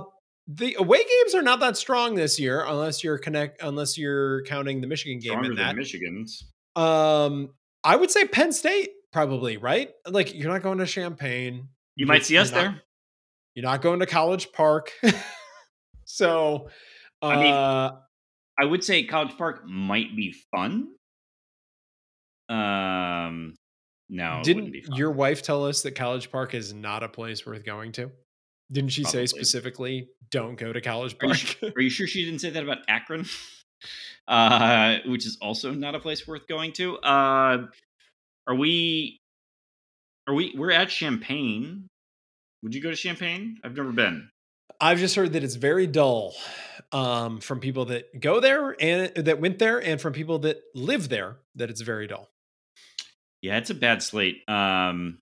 the 0.55 0.75
away 0.79 0.97
games 0.97 1.35
are 1.35 1.41
not 1.41 1.59
that 1.59 1.77
strong 1.77 2.15
this 2.15 2.39
year, 2.39 2.63
unless 2.65 3.03
you're 3.03 3.17
connect, 3.17 3.61
unless 3.61 3.97
you're 3.97 4.43
counting 4.43 4.81
the 4.81 4.87
Michigan 4.87 5.19
game 5.19 5.31
Stronger 5.31 5.51
in 5.51 5.57
that. 5.57 5.75
Michigan's. 5.75 6.45
Um, 6.75 7.49
I 7.83 7.95
would 7.95 8.11
say 8.11 8.25
Penn 8.25 8.51
State 8.51 8.91
probably, 9.11 9.57
right? 9.57 9.89
Like 10.07 10.33
you're 10.33 10.51
not 10.51 10.63
going 10.63 10.79
to 10.79 10.85
Champaign. 10.85 11.69
You 11.95 12.05
might 12.05 12.25
see 12.25 12.37
us 12.37 12.51
not, 12.51 12.57
there. 12.57 12.81
You're 13.55 13.63
not 13.63 13.81
going 13.81 13.99
to 13.99 14.05
College 14.05 14.51
Park. 14.51 14.91
so, 16.05 16.69
uh, 17.21 17.25
I 17.25 17.35
mean, 17.35 17.53
uh, 17.53 17.99
I 18.59 18.65
would 18.65 18.83
say 18.83 19.03
College 19.03 19.37
Park 19.37 19.67
might 19.67 20.15
be 20.15 20.33
fun. 20.51 20.89
Um, 22.49 23.55
no, 24.09 24.41
didn't 24.43 24.97
your 24.97 25.11
wife 25.11 25.41
tell 25.41 25.65
us 25.65 25.83
that 25.83 25.95
College 25.95 26.31
Park 26.31 26.53
is 26.53 26.73
not 26.73 27.03
a 27.03 27.07
place 27.07 27.45
worth 27.45 27.63
going 27.63 27.91
to? 27.93 28.11
Didn't 28.71 28.91
she 28.91 29.03
Probably. 29.03 29.27
say 29.27 29.35
specifically, 29.35 30.09
"Don't 30.29 30.55
go 30.55 30.71
to 30.71 30.81
College 30.81 31.17
Park"? 31.19 31.31
Are 31.31 31.35
you, 31.35 31.35
sure, 31.35 31.71
are 31.75 31.81
you 31.81 31.89
sure 31.89 32.07
she 32.07 32.23
didn't 32.25 32.39
say 32.39 32.49
that 32.51 32.63
about 32.63 32.79
Akron? 32.87 33.25
Uh, 34.27 34.99
which 35.07 35.25
is 35.25 35.37
also 35.41 35.73
not 35.73 35.95
a 35.95 35.99
place 35.99 36.27
worth 36.27 36.47
going 36.47 36.71
to. 36.71 36.97
Uh, 36.99 37.65
are 38.47 38.55
we? 38.55 39.19
Are 40.27 40.33
we? 40.33 40.53
We're 40.55 40.71
at 40.71 40.89
Champaign. 40.89 41.87
Would 42.63 42.75
you 42.75 42.81
go 42.81 42.91
to 42.91 42.95
Champaign? 42.95 43.57
I've 43.63 43.75
never 43.75 43.91
been. 43.91 44.29
I've 44.79 44.99
just 44.99 45.15
heard 45.15 45.33
that 45.33 45.43
it's 45.43 45.55
very 45.55 45.87
dull 45.87 46.35
um, 46.91 47.39
from 47.39 47.59
people 47.59 47.85
that 47.85 48.21
go 48.21 48.39
there 48.39 48.75
and 48.79 49.11
that 49.15 49.41
went 49.41 49.59
there, 49.59 49.81
and 49.81 49.99
from 49.99 50.13
people 50.13 50.39
that 50.39 50.61
live 50.75 51.09
there 51.09 51.37
that 51.55 51.69
it's 51.69 51.81
very 51.81 52.07
dull. 52.07 52.29
Yeah, 53.41 53.57
it's 53.57 53.71
a 53.71 53.75
bad 53.75 54.03
slate. 54.03 54.47
Um, 54.47 55.17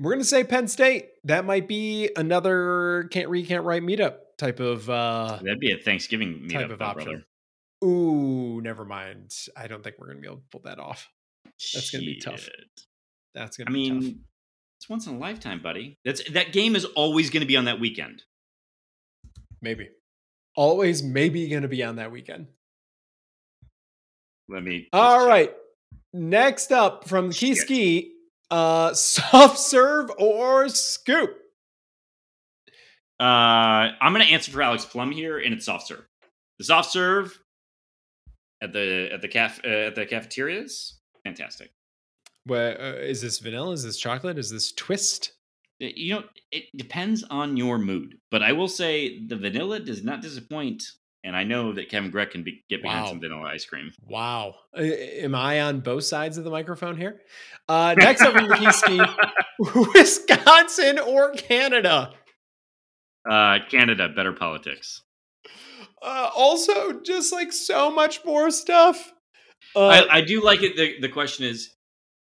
We're 0.00 0.12
gonna 0.12 0.24
say 0.24 0.44
Penn 0.44 0.68
State. 0.68 1.10
That 1.24 1.44
might 1.44 1.68
be 1.68 2.10
another 2.16 3.08
can't 3.10 3.28
read, 3.28 3.46
can't 3.46 3.64
write 3.64 3.82
meetup 3.82 4.16
type 4.38 4.60
of. 4.60 4.88
uh 4.90 5.38
That'd 5.42 5.60
be 5.60 5.72
a 5.72 5.78
Thanksgiving 5.78 6.48
meetup, 6.48 6.52
type 6.52 6.70
of 6.70 6.78
though, 6.78 6.84
option. 6.84 7.04
Brother. 7.04 7.24
Ooh, 7.84 8.60
never 8.60 8.84
mind. 8.84 9.34
I 9.56 9.66
don't 9.66 9.84
think 9.84 9.96
we're 9.98 10.08
gonna 10.08 10.20
be 10.20 10.26
able 10.26 10.38
to 10.38 10.42
pull 10.50 10.62
that 10.64 10.78
off. 10.78 11.08
That's 11.72 11.90
gonna 11.90 12.04
be 12.04 12.18
tough. 12.18 12.48
That's 13.34 13.56
gonna. 13.56 13.70
I 13.70 13.72
mean, 13.72 14.00
tough. 14.00 14.12
it's 14.78 14.88
once 14.88 15.06
in 15.06 15.14
a 15.14 15.18
lifetime, 15.18 15.62
buddy. 15.62 15.98
That's 16.04 16.28
that 16.32 16.52
game 16.52 16.76
is 16.76 16.84
always 16.84 17.30
gonna 17.30 17.46
be 17.46 17.56
on 17.56 17.66
that 17.66 17.78
weekend. 17.78 18.22
Maybe, 19.62 19.90
always 20.56 21.02
maybe 21.02 21.48
gonna 21.48 21.68
be 21.68 21.84
on 21.84 21.96
that 21.96 22.10
weekend. 22.10 22.48
Let 24.48 24.62
me. 24.62 24.88
All 24.92 25.20
check. 25.20 25.28
right. 25.28 25.54
Next 26.12 26.72
up 26.72 27.08
from 27.08 27.28
the 27.28 27.34
Key 27.34 27.54
Ski, 27.54 28.13
uh, 28.50 28.94
soft 28.94 29.58
serve 29.58 30.10
or 30.18 30.68
scoop. 30.68 31.30
Uh, 33.20 33.94
I'm 34.00 34.12
gonna 34.12 34.24
answer 34.24 34.50
for 34.50 34.62
Alex 34.62 34.84
Plum 34.84 35.12
here, 35.12 35.38
and 35.38 35.54
it's 35.54 35.66
soft 35.66 35.86
serve. 35.86 36.04
The 36.58 36.64
soft 36.64 36.90
serve 36.90 37.38
at 38.60 38.72
the 38.72 39.10
at 39.12 39.20
the 39.22 39.28
caf 39.28 39.60
uh, 39.64 39.68
at 39.68 39.94
the 39.94 40.06
cafeterias. 40.06 40.94
Fantastic. 41.24 41.70
Where 42.46 42.80
uh, 42.80 42.92
is 42.94 43.22
this 43.22 43.38
vanilla? 43.38 43.72
Is 43.72 43.84
this 43.84 43.98
chocolate? 43.98 44.38
Is 44.38 44.50
this 44.50 44.72
twist? 44.72 45.32
You 45.78 46.14
know, 46.14 46.24
it 46.52 46.64
depends 46.76 47.24
on 47.24 47.56
your 47.56 47.78
mood, 47.78 48.18
but 48.30 48.42
I 48.42 48.52
will 48.52 48.68
say 48.68 49.24
the 49.26 49.36
vanilla 49.36 49.80
does 49.80 50.04
not 50.04 50.22
disappoint. 50.22 50.84
And 51.24 51.34
I 51.34 51.42
know 51.42 51.72
that 51.72 51.88
Kevin 51.88 52.10
Gregg 52.10 52.32
can 52.32 52.42
be, 52.42 52.62
get 52.68 52.82
behind 52.82 53.04
wow. 53.04 53.08
some 53.08 53.20
vanilla 53.20 53.48
ice 53.48 53.64
cream. 53.64 53.92
Wow. 54.06 54.56
Am 54.76 55.34
I 55.34 55.62
on 55.62 55.80
both 55.80 56.04
sides 56.04 56.36
of 56.36 56.44
the 56.44 56.50
microphone 56.50 56.98
here? 56.98 57.22
Uh, 57.66 57.94
next 57.96 58.20
up 58.20 58.36
in 58.36 58.46
Wisconsin 59.94 60.98
or 60.98 61.32
Canada? 61.32 62.12
Uh, 63.28 63.60
Canada, 63.70 64.10
better 64.10 64.34
politics. 64.34 65.00
Uh, 66.02 66.28
also, 66.36 67.00
just 67.00 67.32
like 67.32 67.54
so 67.54 67.90
much 67.90 68.22
more 68.26 68.50
stuff. 68.50 69.14
Uh, 69.74 69.86
I, 69.86 70.18
I 70.18 70.20
do 70.20 70.44
like 70.44 70.62
it. 70.62 70.76
The, 70.76 71.00
the 71.00 71.08
question 71.08 71.46
is 71.46 71.74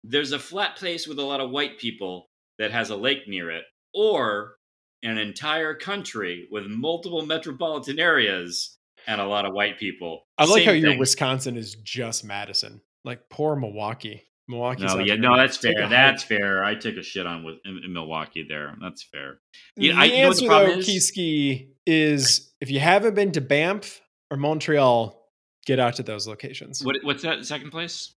there's 0.06 0.32
a 0.32 0.40
flat 0.40 0.78
place 0.78 1.06
with 1.06 1.20
a 1.20 1.24
lot 1.24 1.42
of 1.42 1.52
white 1.52 1.80
people 1.80 2.30
that 2.60 2.72
has 2.72 2.92
a 2.92 2.96
lake 2.96 3.28
near 3.28 3.52
it, 3.52 3.66
or 3.94 4.56
an 5.04 5.18
entire 5.18 5.76
country 5.76 6.48
with 6.50 6.66
multiple 6.68 7.26
metropolitan 7.26 8.00
areas 8.00 8.78
and 9.08 9.22
a 9.22 9.26
lot 9.26 9.46
of 9.46 9.54
white 9.54 9.80
people. 9.80 10.26
I 10.38 10.46
like 10.46 10.60
Same 10.60 10.66
how 10.66 10.72
thing. 10.72 10.82
your 10.84 10.98
Wisconsin 10.98 11.58
is 11.58 11.76
just 11.76 12.24
Madison. 12.24 12.82
Like 13.04 13.30
poor 13.30 13.56
Milwaukee. 13.56 14.24
Milwaukee's 14.48 14.94
no, 14.94 15.00
yeah, 15.00 15.16
no, 15.16 15.36
that's 15.36 15.58
fair. 15.58 15.88
That's 15.90 16.22
hike. 16.22 16.40
fair. 16.40 16.64
I 16.64 16.76
took 16.76 16.98
a 16.98 17.04
shit 17.04 17.26
on 17.26 17.44
with 17.44 17.56
in, 17.66 17.82
in 17.84 17.94
Milwaukee 17.94 18.46
there. 18.48 18.76
That's 18.80 19.02
fair. 19.04 19.40
Yeah, 19.76 19.94
the 19.94 20.00
I, 20.00 20.06
answer 20.06 20.48
though, 20.48 20.78
Kiski, 20.78 21.70
is 21.88 22.54
if 22.62 22.70
you 22.70 22.80
haven't 22.80 23.16
been 23.16 23.32
to 23.32 23.42
Banff 23.42 24.02
or 24.30 24.38
Montreal, 24.38 25.20
get 25.66 25.80
out 25.80 25.96
to 25.96 26.04
those 26.04 26.28
locations. 26.28 26.84
What, 26.86 26.98
what's 27.02 27.24
that 27.24 27.44
second 27.46 27.72
place? 27.72 28.14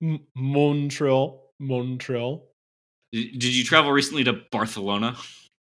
M- 0.00 0.20
Montreal. 0.36 1.50
Montreal. 1.58 2.46
Did, 3.12 3.32
did 3.32 3.56
you 3.56 3.64
travel 3.64 3.90
recently 3.90 4.24
to 4.24 4.40
Barcelona? 4.52 5.16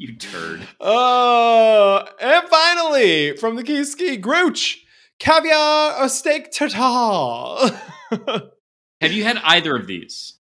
you 0.00 0.16
turd. 0.16 0.66
Oh, 0.80 2.04
and 2.20 2.48
finally, 2.48 3.36
from 3.36 3.56
the 3.56 3.62
Key 3.62 3.84
Ski, 3.84 4.16
Grooch 4.16 4.78
caviar 5.18 6.02
or 6.02 6.08
steak 6.08 6.50
tartare. 6.50 7.78
Have 9.02 9.12
you 9.12 9.24
had 9.24 9.36
either 9.44 9.76
of 9.76 9.86
these? 9.86 10.38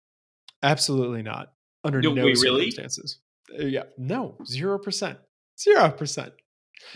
Absolutely 0.61 1.21
not. 1.21 1.53
Under 1.85 2.01
no, 2.01 2.13
no 2.13 2.25
wait, 2.25 2.37
circumstances. 2.37 3.19
Really? 3.49 3.63
Uh, 3.63 3.67
yeah, 3.67 3.83
no, 3.97 4.35
zero 4.45 4.77
percent, 4.77 5.19
zero 5.57 5.89
percent. 5.89 6.33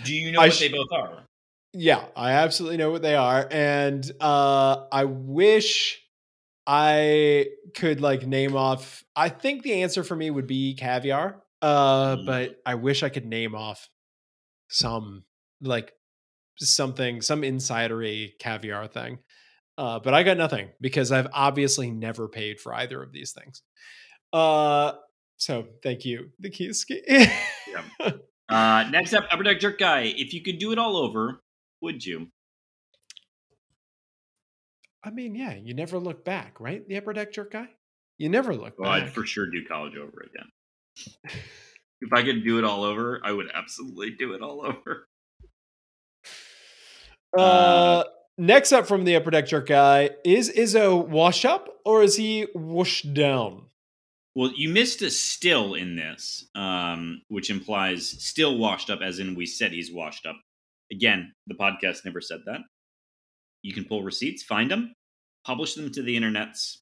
Do 0.04 0.14
you 0.14 0.32
know 0.32 0.42
I 0.42 0.48
what 0.48 0.54
sh- 0.54 0.60
they 0.60 0.70
both 0.70 0.92
are? 0.92 1.24
Yeah, 1.72 2.04
I 2.16 2.32
absolutely 2.32 2.78
know 2.78 2.92
what 2.92 3.04
they 3.04 3.16
are, 3.16 3.48
and 3.50 4.12
uh, 4.20 4.86
I 4.92 5.06
wish 5.06 6.02
I 6.68 7.48
could 7.74 8.02
like 8.02 8.28
name 8.28 8.56
off. 8.56 9.04
I 9.16 9.30
think 9.30 9.64
the 9.64 9.82
answer 9.84 10.04
for 10.04 10.16
me 10.16 10.30
would 10.30 10.48
be 10.48 10.74
caviar, 10.74 11.42
uh, 11.62 12.18
mm. 12.18 12.26
but 12.26 12.58
I 12.66 12.76
wish 12.76 13.04
I 13.04 13.10
could 13.10 13.26
name 13.26 13.56
off 13.56 13.90
some 14.70 15.24
like 15.62 15.94
something, 16.58 17.22
some 17.22 17.42
insidery 17.42 18.32
caviar 18.40 18.88
thing. 18.88 19.20
Uh, 19.78 20.00
but 20.00 20.14
I 20.14 20.24
got 20.24 20.38
nothing 20.38 20.70
because 20.82 21.12
I've 21.12 21.28
obviously 21.34 21.90
never 21.90 22.28
paid 22.28 22.60
for 22.60 22.74
either 22.74 23.02
of 23.02 23.14
these 23.14 23.32
things. 23.32 23.62
Uh, 24.34 24.94
so 25.38 25.68
thank 25.84 26.04
you, 26.04 26.32
the 26.40 26.50
Kioski. 26.50 27.00
yeah. 27.08 27.84
uh, 28.50 28.90
next 28.92 29.14
up, 29.14 29.26
Upper 29.32 29.44
Deck 29.44 29.62
Jerk 29.62 29.80
Guy. 29.80 30.14
If 30.18 30.34
you 30.34 30.44
could 30.44 30.60
do 30.60 30.74
it 30.74 30.78
all 30.78 30.98
over, 30.98 31.42
would 31.82 32.06
you? 32.06 32.28
I 35.02 35.12
mean, 35.12 35.34
yeah, 35.34 35.56
you 35.56 35.74
never 35.74 35.98
look 35.98 36.26
back, 36.26 36.60
right? 36.60 36.86
The 36.86 36.98
Upper 36.98 37.14
Deck 37.14 37.32
Jerk 37.32 37.54
Guy. 37.54 37.70
You 38.18 38.28
never 38.28 38.54
look 38.54 38.78
well, 38.78 38.92
back. 38.92 39.04
I'd 39.04 39.14
for 39.14 39.26
sure 39.26 39.50
do 39.50 39.64
college 39.66 39.96
over 39.96 40.28
again. 40.30 40.50
If 42.02 42.14
I 42.14 42.24
could 42.24 42.44
do 42.44 42.58
it 42.58 42.64
all 42.64 42.84
over, 42.84 43.22
I 43.24 43.32
would 43.32 43.48
absolutely 43.54 44.12
do 44.12 44.34
it 44.34 44.42
all 44.42 44.66
over. 44.66 45.08
Uh, 47.38 47.42
uh, 47.42 48.04
next 48.38 48.72
up 48.72 48.88
from 48.88 49.04
the 49.04 49.16
upper 49.16 49.30
deck 49.32 49.46
jerk 49.48 49.68
guy 49.68 50.10
is 50.26 50.52
Izzo 50.52 51.08
wash 51.08 51.46
up 51.46 51.70
or 51.86 52.02
is 52.02 52.16
he 52.16 52.48
washed 52.56 53.14
down? 53.14 53.66
Well, 54.36 54.52
you 54.56 54.70
missed 54.70 55.02
a 55.02 55.10
still 55.10 55.74
in 55.74 55.96
this, 55.96 56.48
um, 56.56 57.22
which 57.28 57.50
implies 57.50 58.08
still 58.08 58.58
washed 58.58 58.90
up, 58.90 59.02
as 59.02 59.20
in 59.20 59.36
we 59.36 59.46
said 59.46 59.72
he's 59.72 59.92
washed 59.92 60.26
up. 60.26 60.38
Again, 60.92 61.34
the 61.48 61.56
podcast 61.56 62.06
never 62.06 62.22
said 62.22 62.40
that. 62.46 62.62
You 63.62 63.74
can 63.74 63.86
pull 63.86 64.04
receipts, 64.04 64.42
find 64.42 64.72
them, 64.72 64.94
publish 65.46 65.74
them 65.74 65.92
to 65.92 66.02
the 66.02 66.16
internets, 66.16 66.78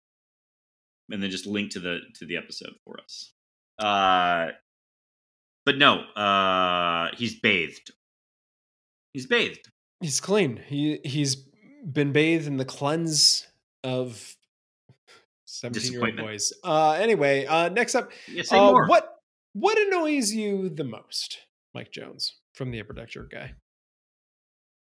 and 1.10 1.24
then 1.24 1.32
just 1.32 1.48
link 1.48 1.72
to 1.72 1.80
the 1.80 2.00
to 2.16 2.26
the 2.26 2.38
episode 2.38 2.76
for 2.84 3.00
us. 3.00 3.34
Uh, 3.80 4.50
but 5.66 5.78
no, 5.78 6.00
uh, 6.16 7.10
he's 7.16 7.40
bathed. 7.40 7.92
He's 9.14 9.26
bathed. 9.26 9.68
He's 10.00 10.20
clean. 10.20 10.58
He 10.68 11.00
he's 11.04 11.36
been 11.36 12.12
bathed 12.12 12.48
in 12.48 12.58
the 12.58 12.66
cleanse 12.66 13.48
of 13.84 14.36
17 15.46 15.92
year 15.92 16.06
old 16.06 16.18
boys. 16.18 16.54
Uh 16.64 16.92
anyway, 16.92 17.46
uh 17.46 17.70
next 17.70 17.96
up 17.96 18.12
yeah, 18.28 18.44
uh, 18.52 18.74
what 18.86 19.22
what 19.54 19.78
annoys 19.80 20.32
you 20.32 20.70
the 20.70 20.84
most, 20.84 21.40
Mike 21.74 21.92
Jones, 21.92 22.36
from 22.54 22.70
the 22.70 22.80
upper 22.80 22.94
deck 22.94 23.10
jerk 23.10 23.32
guy? 23.32 23.54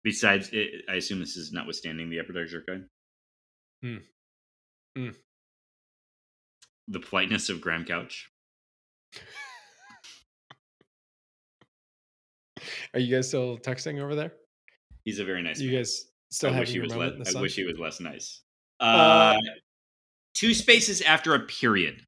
Besides 0.03 0.49
it, 0.51 0.84
I 0.89 0.95
assume 0.95 1.19
this 1.19 1.38
is 1.38 1.51
notwithstanding 1.51 2.10
the 2.10 2.19
upper 2.19 2.34
deck 2.34 2.47
jerk 2.47 2.68
guy. 2.68 2.80
Hmm. 3.81 3.97
Hmm. 4.97 5.10
The 6.89 6.99
politeness 6.99 7.49
of 7.49 7.61
Graham 7.61 7.85
Couch. 7.85 8.30
Are 12.94 12.99
you 12.99 13.15
guys 13.15 13.27
still 13.27 13.57
texting 13.57 14.02
over 14.02 14.15
there? 14.15 14.34
He's 15.06 15.19
a 15.19 15.26
very 15.26 15.41
nice. 15.41 15.60
You 15.60 15.72
man. 15.72 15.80
guys 15.80 16.06
still 16.31 16.49
I 16.49 16.53
have 16.53 16.61
wish 16.61 16.72
he 16.72 16.80
was 16.80 16.91
moment 16.94 17.19
less. 17.19 17.27
in 17.30 17.34
the 17.34 17.40
I 17.40 17.41
wish 17.41 17.56
he 17.56 17.64
was 17.64 17.80
less 17.80 17.99
nice. 17.99 18.41
Uh, 18.80 18.84
Uh, 18.84 19.38
two 20.34 20.53
spaces 20.53 21.02
after 21.02 21.34
a 21.36 21.40
period. 21.40 22.02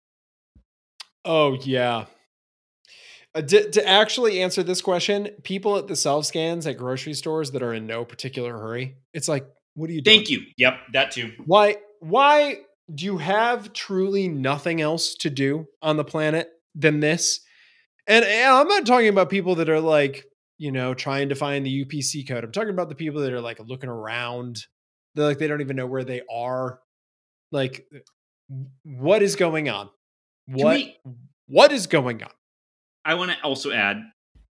Oh 1.26 1.54
yeah. 1.62 2.06
Uh, 3.34 3.42
to, 3.42 3.72
to 3.72 3.88
actually 3.88 4.42
answer 4.42 4.62
this 4.62 4.82
question, 4.82 5.30
people 5.44 5.78
at 5.78 5.88
the 5.88 5.96
self 5.96 6.26
scans 6.26 6.68
at 6.68 6.78
grocery 6.78 7.14
stores 7.14 7.52
that 7.52 7.64
are 7.64 7.74
in 7.74 7.88
no 7.88 8.04
particular 8.04 8.52
hurry, 8.58 8.98
it's 9.14 9.30
like, 9.30 9.46
what 9.76 9.90
are 9.90 9.94
you 9.94 10.02
doing? 10.02 10.18
Thank 10.18 10.30
you. 10.30 10.42
Yep, 10.58 10.74
that 10.94 11.12
too. 11.12 11.32
Why? 11.46 11.78
Why 12.02 12.58
do 12.94 13.06
you 13.06 13.20
have 13.20 13.72
truly 13.72 14.28
nothing 14.28 14.82
else 14.82 15.16
to 15.16 15.30
do 15.30 15.68
on 15.82 15.96
the 15.96 16.04
planet 16.04 16.50
than 16.76 17.00
this? 17.00 17.40
And, 18.08 18.26
and 18.26 18.52
I'm 18.52 18.68
not 18.68 18.86
talking 18.86 19.08
about 19.10 19.30
people 19.30 19.56
that 19.56 19.70
are 19.70 19.80
like, 19.80 20.26
you 20.58 20.72
know, 20.72 20.94
trying 20.94 21.30
to 21.30 21.36
find 21.36 21.66
the 21.66 21.86
UPC 21.86 22.28
code. 22.28 22.44
I'm 22.44 22.52
talking 22.52 22.70
about 22.72 22.90
the 22.90 22.96
people 22.96 23.22
that 23.22 23.34
are 23.34 23.42
like 23.42 23.60
looking 23.60 23.90
around. 23.90 24.58
They're 25.16 25.26
like 25.26 25.40
they 25.40 25.48
don't 25.48 25.62
even 25.62 25.76
know 25.76 25.88
where 25.88 26.04
they 26.04 26.22
are. 26.32 26.80
Like, 27.52 27.86
what 28.84 29.22
is 29.22 29.36
going 29.36 29.70
on? 29.70 29.90
What 30.48 30.76
we- 30.76 30.98
what 31.48 31.72
is 31.72 31.88
going 31.88 32.24
on? 32.24 32.32
I 33.04 33.16
want 33.16 33.32
to 33.32 33.42
also 33.44 33.72
add 33.72 33.98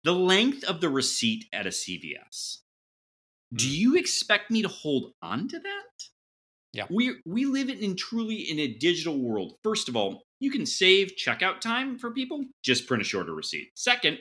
the 0.04 0.12
length 0.12 0.64
of 0.64 0.80
the 0.80 0.88
receipt 0.88 1.44
at 1.52 1.66
a 1.66 1.70
CVS. 1.70 2.62
Do 3.54 3.66
Mm. 3.66 3.70
you 3.78 3.96
expect 3.96 4.50
me 4.50 4.62
to 4.62 4.68
hold 4.68 5.12
on 5.22 5.48
to 5.48 5.58
that? 5.58 5.84
Yeah. 6.72 6.86
We 6.90 7.16
we 7.24 7.44
live 7.46 7.68
in 7.70 7.96
truly 7.96 8.36
in 8.36 8.58
a 8.58 8.68
digital 8.74 9.18
world. 9.18 9.58
First 9.62 9.88
of 9.88 9.96
all, 9.96 10.24
you 10.40 10.50
can 10.50 10.64
save 10.66 11.12
checkout 11.16 11.60
time 11.60 11.98
for 11.98 12.10
people. 12.10 12.44
Just 12.62 12.86
print 12.86 13.02
a 13.02 13.04
shorter 13.04 13.34
receipt. 13.34 13.68
Second, 13.74 14.18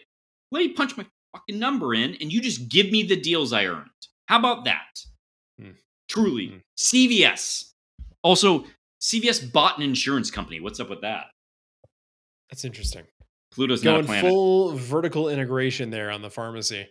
let 0.52 0.60
me 0.60 0.70
punch 0.74 0.96
my 0.98 1.06
fucking 1.36 1.60
number 1.60 1.94
in, 1.94 2.16
and 2.22 2.32
you 2.32 2.42
just 2.42 2.70
give 2.70 2.92
me 2.92 3.04
the 3.04 3.20
deals 3.20 3.54
I 3.54 3.66
earned. 3.66 3.90
How 4.28 4.40
about 4.40 4.66
that? 4.66 5.00
Hmm. 5.60 5.72
Truly, 6.10 6.48
Hmm. 6.48 6.58
CVS. 6.78 7.72
Also, 8.24 8.66
CVS 9.02 9.52
bought 9.52 9.78
an 9.78 9.84
insurance 9.84 10.32
company. 10.32 10.60
What's 10.60 10.80
up 10.80 10.90
with 10.90 11.02
that? 11.02 11.28
That's 12.50 12.66
interesting. 12.66 13.04
Pluto's 13.52 13.82
Going 13.82 14.06
full 14.06 14.74
vertical 14.74 15.30
integration 15.30 15.90
there 15.90 16.12
on 16.12 16.22
the 16.22 16.30
pharmacy. 16.30 16.88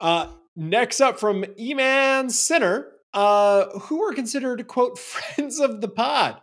Uh, 0.00 0.28
next 0.56 1.00
up 1.00 1.18
from 1.20 1.42
Eman 1.58 2.30
Sinner, 2.30 2.88
uh, 3.12 3.66
who 3.80 4.02
are 4.02 4.12
considered 4.12 4.66
quote 4.66 4.98
friends 4.98 5.58
of 5.60 5.80
the 5.80 5.88
pod. 5.88 6.40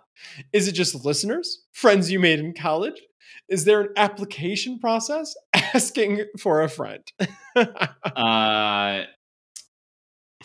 Is 0.53 0.67
it 0.67 0.73
just 0.73 1.05
listeners, 1.05 1.63
friends 1.73 2.11
you 2.11 2.19
made 2.19 2.39
in 2.39 2.53
college? 2.53 3.01
Is 3.49 3.65
there 3.65 3.81
an 3.81 3.89
application 3.97 4.79
process? 4.79 5.35
Asking 5.53 6.25
for 6.39 6.61
a 6.61 6.69
friend. 6.69 7.03
Uh, 8.15 9.03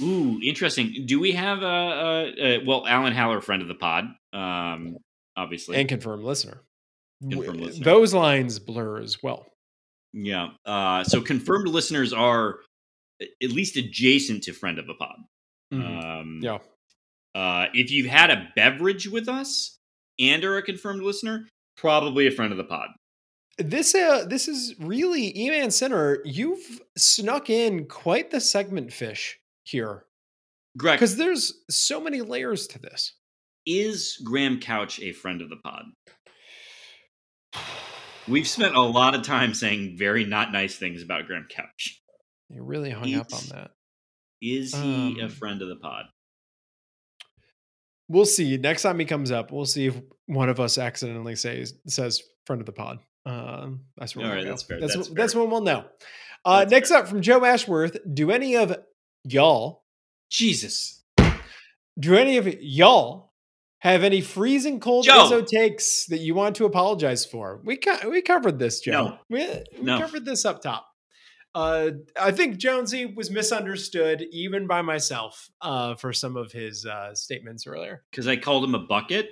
ooh, 0.00 0.40
interesting. 0.42 1.04
Do 1.06 1.20
we 1.20 1.32
have 1.32 1.62
a, 1.62 1.66
a, 1.66 2.32
a 2.60 2.64
well, 2.64 2.86
Alan 2.86 3.12
Haller, 3.12 3.40
friend 3.40 3.62
of 3.62 3.68
the 3.68 3.74
pod, 3.74 4.04
um, 4.32 4.96
obviously. 5.36 5.76
and 5.76 5.88
confirmed 5.88 6.24
listener. 6.24 6.62
Confirmed 7.30 7.60
listener. 7.60 7.84
Those 7.84 8.14
lines 8.14 8.58
blur 8.58 9.00
as 9.00 9.22
well. 9.22 9.46
yeah. 10.12 10.48
Uh, 10.64 11.04
so 11.04 11.20
confirmed 11.20 11.68
listeners 11.68 12.12
are 12.12 12.56
at 13.20 13.50
least 13.50 13.76
adjacent 13.76 14.42
to 14.44 14.52
friend 14.52 14.78
of 14.78 14.86
the 14.86 14.94
pod. 14.94 15.16
Mhm. 15.72 16.04
Um, 16.20 16.40
yeah. 16.42 16.58
Uh, 17.34 17.66
if 17.74 17.90
you've 17.90 18.06
had 18.10 18.30
a 18.30 18.48
beverage 18.54 19.08
with 19.08 19.28
us 19.28 19.78
and 20.18 20.44
are 20.44 20.58
a 20.58 20.62
confirmed 20.62 21.02
listener, 21.02 21.48
probably 21.76 22.26
a 22.26 22.30
friend 22.30 22.52
of 22.52 22.58
the 22.58 22.64
pod. 22.64 22.88
This 23.58 23.94
uh 23.94 24.24
this 24.26 24.48
is 24.48 24.74
really 24.80 25.32
Eman 25.34 25.72
Center. 25.72 26.20
You've 26.24 26.80
snuck 26.96 27.50
in 27.50 27.86
quite 27.86 28.30
the 28.30 28.40
segment 28.40 28.92
fish 28.92 29.38
here. 29.64 30.04
Greg, 30.78 30.98
Because 30.98 31.16
there's 31.16 31.52
so 31.70 32.00
many 32.00 32.22
layers 32.22 32.66
to 32.68 32.78
this. 32.78 33.12
is 33.66 34.18
Graham 34.24 34.58
Couch 34.58 35.00
a 35.00 35.12
friend 35.12 35.42
of 35.42 35.50
the 35.50 35.56
pod? 35.56 35.84
We've 38.28 38.46
spent 38.48 38.74
a 38.76 38.80
lot 38.80 39.14
of 39.14 39.22
time 39.22 39.52
saying 39.52 39.96
very 39.98 40.24
not 40.24 40.52
nice 40.52 40.76
things 40.76 41.02
about 41.02 41.26
Graham 41.26 41.46
Couch. 41.50 42.00
You 42.48 42.62
really 42.62 42.90
hung 42.90 43.14
up 43.14 43.32
on 43.34 43.40
that. 43.50 43.72
Is 44.40 44.74
he 44.74 45.20
a 45.20 45.24
Um, 45.24 45.30
friend 45.30 45.60
of 45.62 45.68
the 45.68 45.76
pod? 45.76 46.06
We'll 48.08 48.24
see. 48.26 48.56
Next 48.58 48.82
time 48.82 48.98
he 48.98 49.04
comes 49.04 49.30
up, 49.30 49.52
we'll 49.52 49.64
see 49.64 49.86
if 49.86 49.96
one 50.26 50.48
of 50.48 50.60
us 50.60 50.76
accidentally 50.78 51.36
says 51.36 51.74
says 51.86 52.22
friend 52.46 52.60
of 52.60 52.66
the 52.66 52.72
pod. 52.72 52.98
Um, 53.24 53.82
that's 53.96 54.16
where 54.16 54.26
All 54.26 54.32
right, 54.34 54.44
that's 54.44 54.64
fair, 54.64 54.80
That's 54.80 54.96
that's 54.96 55.08
wh- 55.08 55.12
that's 55.14 55.34
when 55.34 55.48
we'll 55.50 55.60
know. 55.60 55.84
Uh, 56.44 56.66
next 56.68 56.88
fair. 56.90 56.98
up 56.98 57.08
from 57.08 57.22
Joe 57.22 57.44
Ashworth. 57.44 57.96
Do 58.12 58.30
any 58.32 58.56
of 58.56 58.76
y'all 59.24 59.84
Jesus. 60.30 61.02
do 61.98 62.16
any 62.16 62.38
of 62.38 62.46
y'all 62.62 63.32
have 63.78 64.02
any 64.02 64.20
freezing 64.20 64.80
cold 64.80 65.04
Joe. 65.04 65.28
Izzo 65.30 65.46
takes 65.46 66.06
that 66.06 66.18
you 66.18 66.34
want 66.34 66.56
to 66.56 66.64
apologize 66.64 67.24
for? 67.24 67.60
We 67.64 67.76
co- 67.76 68.08
we 68.10 68.22
covered 68.22 68.58
this, 68.58 68.80
Joe. 68.80 68.92
No. 68.92 69.18
We, 69.30 69.46
we 69.78 69.82
No. 69.84 69.98
covered 69.98 70.24
this 70.24 70.44
up 70.44 70.62
top. 70.62 70.86
Uh, 71.54 71.90
I 72.20 72.30
think 72.32 72.56
Jonesy 72.56 73.06
was 73.06 73.30
misunderstood 73.30 74.22
even 74.32 74.66
by 74.66 74.82
myself 74.82 75.50
uh, 75.60 75.94
for 75.96 76.12
some 76.12 76.36
of 76.36 76.50
his 76.52 76.86
uh, 76.86 77.14
statements 77.14 77.66
earlier. 77.66 78.02
Because 78.10 78.26
I 78.26 78.36
called 78.36 78.64
him 78.64 78.74
a 78.74 78.78
bucket. 78.78 79.28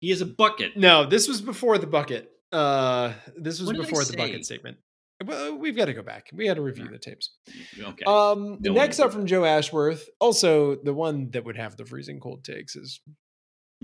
He 0.00 0.10
is 0.10 0.20
a 0.20 0.26
bucket. 0.26 0.76
No, 0.76 1.04
this 1.06 1.28
was 1.28 1.40
before 1.40 1.78
the 1.78 1.86
bucket. 1.86 2.30
Uh, 2.52 3.12
this 3.36 3.58
was 3.60 3.66
What 3.66 3.76
did 3.76 3.86
I 3.86 3.88
before 3.88 4.04
the 4.04 4.16
bucket 4.16 4.44
statement. 4.44 4.78
Well, 5.24 5.56
we've 5.56 5.76
got 5.76 5.86
to 5.86 5.94
go 5.94 6.02
back. 6.02 6.26
We 6.32 6.46
had 6.46 6.56
to 6.56 6.62
review 6.62 6.88
the 6.88 6.98
tapes. 6.98 7.30
Okay. 7.78 8.04
Um, 8.06 8.58
No 8.60 8.72
next 8.72 9.00
up 9.00 9.12
from 9.12 9.26
Joe 9.26 9.44
Ashworth, 9.44 10.08
also 10.20 10.76
the 10.76 10.92
one 10.92 11.30
that 11.30 11.44
would 11.44 11.56
have 11.56 11.76
the 11.76 11.86
freezing 11.86 12.20
cold 12.20 12.44
takes 12.44 12.76
is 12.76 13.00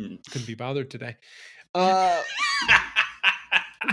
Mm. 0.00 0.18
couldn't 0.30 0.46
be 0.46 0.54
bothered 0.54 0.90
today. 0.90 1.16
Uh, 1.74 2.22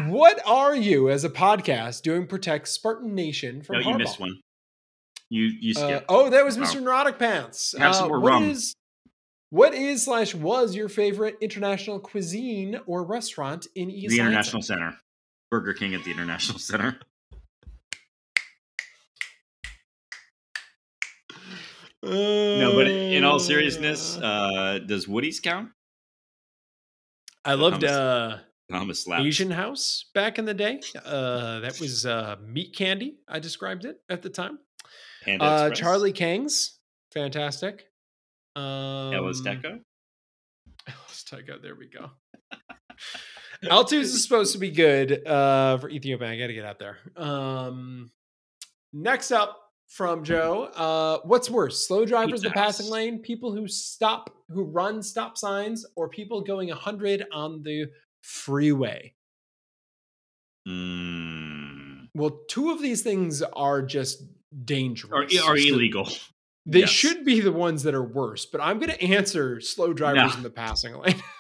what 0.07 0.39
are 0.45 0.75
you 0.75 1.09
as 1.09 1.23
a 1.23 1.29
podcast 1.29 2.01
doing? 2.03 2.27
Protect 2.27 2.67
Spartan 2.67 3.13
Nation 3.15 3.61
from 3.61 3.75
no, 3.75 3.79
you 3.81 3.85
Harbaugh? 3.87 3.97
missed 3.99 4.19
one. 4.19 4.39
You 5.29 5.43
you 5.43 5.73
Uh, 5.77 5.79
skipped. 5.87 6.05
oh, 6.09 6.29
that 6.29 6.43
was 6.45 6.57
Wow. 6.57 6.63
Mr. 6.65 6.81
Neurotic 6.81 7.19
Pants. 7.19 7.75
Have 7.77 7.95
some 7.95 8.05
Uh, 8.05 8.07
more 8.09 8.19
what 8.19 8.29
rum. 8.31 8.49
is- 8.49 8.75
what 9.51 9.73
is 9.73 10.03
slash 10.05 10.35
was 10.35 10.75
your 10.75 10.89
favorite 10.89 11.37
international 11.41 11.99
cuisine 11.99 12.79
or 12.85 13.03
restaurant 13.03 13.67
in 13.75 13.89
East 13.89 14.09
the 14.11 14.17
Lansing? 14.17 14.25
International 14.27 14.61
Center. 14.61 14.97
Burger 15.51 15.73
King 15.73 15.95
at 15.95 16.03
the 16.03 16.11
International 16.11 16.59
Center. 16.59 16.99
No, 22.01 22.73
but 22.75 22.87
in 22.87 23.23
all 23.23 23.39
seriousness, 23.39 24.17
uh, 24.17 24.79
does 24.85 25.07
Woody's 25.07 25.39
count? 25.39 25.69
I 27.43 27.53
loved 27.53 27.83
uh, 27.83 28.37
Thomas 28.71 29.03
slaps. 29.03 29.25
Asian 29.25 29.51
House 29.51 30.05
back 30.13 30.37
in 30.37 30.45
the 30.45 30.53
day. 30.53 30.79
Uh, 31.03 31.59
that 31.59 31.79
was 31.79 32.05
uh, 32.05 32.35
meat 32.45 32.75
candy. 32.75 33.17
I 33.27 33.39
described 33.39 33.85
it 33.85 33.97
at 34.09 34.21
the 34.21 34.29
time. 34.29 34.59
Uh, 35.39 35.69
Charlie 35.71 36.13
Kang's 36.13 36.79
fantastic. 37.11 37.85
Um, 38.55 39.13
El 39.13 39.23
Azteco. 39.23 39.79
Ella's 40.87 41.23
Teco, 41.29 41.59
There 41.61 41.75
we 41.75 41.87
go. 41.87 42.09
Altus 43.65 44.01
is 44.01 44.23
supposed 44.23 44.53
to 44.53 44.57
be 44.57 44.71
good 44.71 45.25
uh, 45.27 45.77
for 45.77 45.89
Ethiopia. 45.89 46.29
I 46.29 46.37
got 46.37 46.47
to 46.47 46.53
get 46.53 46.65
out 46.65 46.79
there. 46.79 46.97
Um, 47.17 48.11
next 48.93 49.31
up 49.31 49.57
from 49.87 50.23
Joe, 50.23 50.69
uh, 50.75 51.17
what's 51.25 51.49
worse, 51.49 51.85
slow 51.85 52.05
drivers 52.05 52.43
in 52.43 52.49
the 52.49 52.53
passing 52.53 52.89
lane, 52.89 53.19
people 53.19 53.53
who 53.53 53.67
stop, 53.67 54.29
who 54.49 54.63
run 54.63 55.03
stop 55.03 55.37
signs, 55.37 55.85
or 55.95 56.07
people 56.07 56.41
going 56.41 56.69
100 56.69 57.25
on 57.33 57.61
the 57.63 57.87
freeway? 58.21 59.13
Mm. 60.67 62.09
Well, 62.13 62.39
two 62.47 62.71
of 62.71 62.81
these 62.81 63.01
things 63.01 63.41
are 63.41 63.81
just 63.81 64.23
dangerous. 64.65 65.11
are 65.13 65.57
So 65.57 65.73
illegal. 65.73 66.07
They 66.65 66.81
Yes. 66.81 66.89
should 66.89 67.25
be 67.25 67.39
the 67.39 67.51
ones 67.51 67.83
that 67.83 67.95
are 67.95 68.03
worse, 68.03 68.45
but 68.45 68.61
I'm 68.61 68.77
going 68.79 68.91
to 68.91 69.01
answer 69.03 69.59
slow 69.61 69.93
drivers 69.93 70.33
No. 70.33 70.37
in 70.37 70.43
the 70.43 70.49
passing 70.49 70.95
lane. 70.95 71.21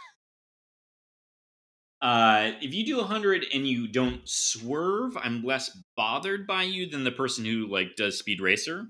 Uh, 2.01 2.53
if 2.61 2.73
you 2.73 2.85
do 2.85 2.97
100 2.97 3.45
and 3.53 3.67
you 3.67 3.85
don't 3.85 4.21
swerve, 4.27 5.17
I'm 5.17 5.43
less 5.43 5.77
bothered 5.97 6.47
by 6.47 6.63
you 6.63 6.89
than 6.89 7.03
the 7.03 7.11
person 7.11 7.43
who 7.43 7.67
like 7.67 7.97
does 7.97 8.17
Speed 8.17 8.39
Racer. 8.39 8.87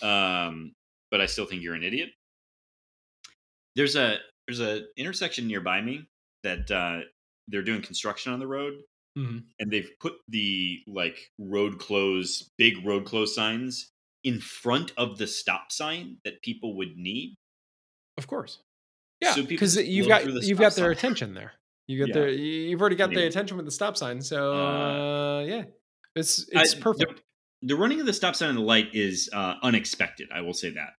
Um, 0.00 0.72
but 1.10 1.20
I 1.20 1.26
still 1.26 1.44
think 1.44 1.62
you're 1.62 1.74
an 1.74 1.82
idiot. 1.82 2.08
There's 3.76 3.94
a 3.94 4.16
there's 4.46 4.60
a 4.60 4.84
intersection 4.96 5.46
nearby 5.48 5.82
me 5.82 6.08
that 6.42 6.70
uh, 6.70 7.00
they're 7.48 7.62
doing 7.62 7.82
construction 7.82 8.32
on 8.32 8.38
the 8.38 8.46
road, 8.46 8.74
Mhm. 9.18 9.44
and 9.58 9.70
they've 9.70 9.90
put 10.00 10.14
the 10.28 10.80
like 10.86 11.30
road 11.38 11.78
close, 11.78 12.50
big 12.58 12.84
road 12.86 13.04
close 13.04 13.34
signs 13.34 13.90
in 14.24 14.40
front 14.40 14.92
of 14.96 15.18
the 15.18 15.26
stop 15.26 15.72
sign 15.72 16.18
that 16.24 16.42
people 16.42 16.76
would 16.76 16.96
need. 16.96 17.34
Of 18.18 18.26
course. 18.26 18.62
Yeah, 19.20 19.34
So 19.34 19.42
because 19.42 19.76
you've 19.76 20.08
got 20.08 20.24
you've 20.44 20.58
got 20.58 20.74
their 20.74 20.86
sign. 20.86 20.96
attention 20.96 21.34
there. 21.34 21.52
You 21.88 21.98
got 21.98 22.08
Yeah. 22.08 22.14
their 22.14 22.28
you've 22.30 22.80
already 22.80 22.96
got 22.96 23.08
their 23.10 23.18
Anyway. 23.18 23.28
attention 23.28 23.56
with 23.56 23.66
the 23.66 23.72
stop 23.72 23.96
sign. 23.96 24.20
So 24.22 24.52
Uh, 24.54 24.56
uh, 25.40 25.44
yeah, 25.46 25.64
it's 26.14 26.48
I- 26.54 26.62
it's 26.62 26.74
the- 26.74 26.80
perfect. 26.80 27.22
the 27.62 27.74
running 27.76 28.00
of 28.00 28.06
the 28.06 28.12
stop 28.12 28.36
sign 28.36 28.50
and 28.50 28.58
the 28.58 28.62
light 28.62 28.94
is 28.94 29.28
uh, 29.32 29.56
unexpected. 29.62 30.28
I 30.32 30.40
will 30.42 30.54
say 30.54 30.70
that. 30.70 30.94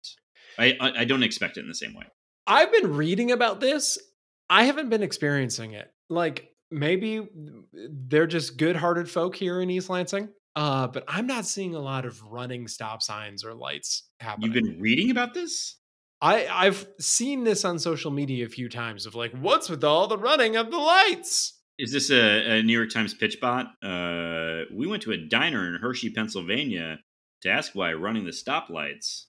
I, 0.59 0.77
I 0.79 1.01
I 1.01 1.05
don't 1.05 1.23
expect 1.23 1.57
it 1.57 1.61
in 1.61 1.67
the 1.67 1.73
same 1.75 1.93
way. 1.93 2.05
I've 2.45 2.71
been 2.71 2.93
reading 2.93 3.31
about 3.31 3.59
this. 3.61 3.97
I 4.51 4.63
haven't 4.65 4.89
been 4.89 5.01
experiencing 5.01 5.71
it. 5.71 5.91
Like 6.09 6.49
maybe 6.69 7.27
they're 7.73 8.27
just 8.27 8.57
good-hearted 8.57 9.09
folk 9.09 9.35
here 9.35 9.61
in 9.61 9.69
East 9.69 9.89
Lansing. 9.89 10.29
Uh, 10.55 10.87
but 10.87 11.05
I'm 11.07 11.27
not 11.27 11.45
seeing 11.45 11.75
a 11.75 11.79
lot 11.79 12.05
of 12.05 12.21
running 12.23 12.67
stop 12.67 13.01
signs 13.01 13.45
or 13.45 13.53
lights 13.53 14.03
happening. 14.19 14.51
You've 14.51 14.63
been 14.63 14.81
reading 14.81 15.09
about 15.09 15.33
this? 15.33 15.77
I 16.21 16.45
I've 16.47 16.85
seen 16.99 17.45
this 17.45 17.63
on 17.63 17.79
social 17.79 18.11
media 18.11 18.45
a 18.45 18.49
few 18.49 18.67
times 18.67 19.05
of 19.05 19.15
like, 19.15 19.31
what's 19.31 19.69
with 19.69 19.83
all 19.83 20.07
the 20.07 20.17
running 20.17 20.57
of 20.57 20.69
the 20.69 20.77
lights? 20.77 21.57
Is 21.79 21.93
this 21.93 22.11
a, 22.11 22.57
a 22.57 22.63
New 22.63 22.77
York 22.77 22.91
Times 22.91 23.13
pitch 23.13 23.39
bot? 23.39 23.67
Uh, 23.81 24.65
we 24.71 24.85
went 24.85 25.01
to 25.03 25.13
a 25.13 25.17
diner 25.17 25.67
in 25.67 25.81
Hershey, 25.81 26.11
Pennsylvania, 26.11 26.99
to 27.41 27.49
ask 27.49 27.73
why 27.73 27.93
running 27.93 28.25
the 28.25 28.31
stoplights. 28.31 29.25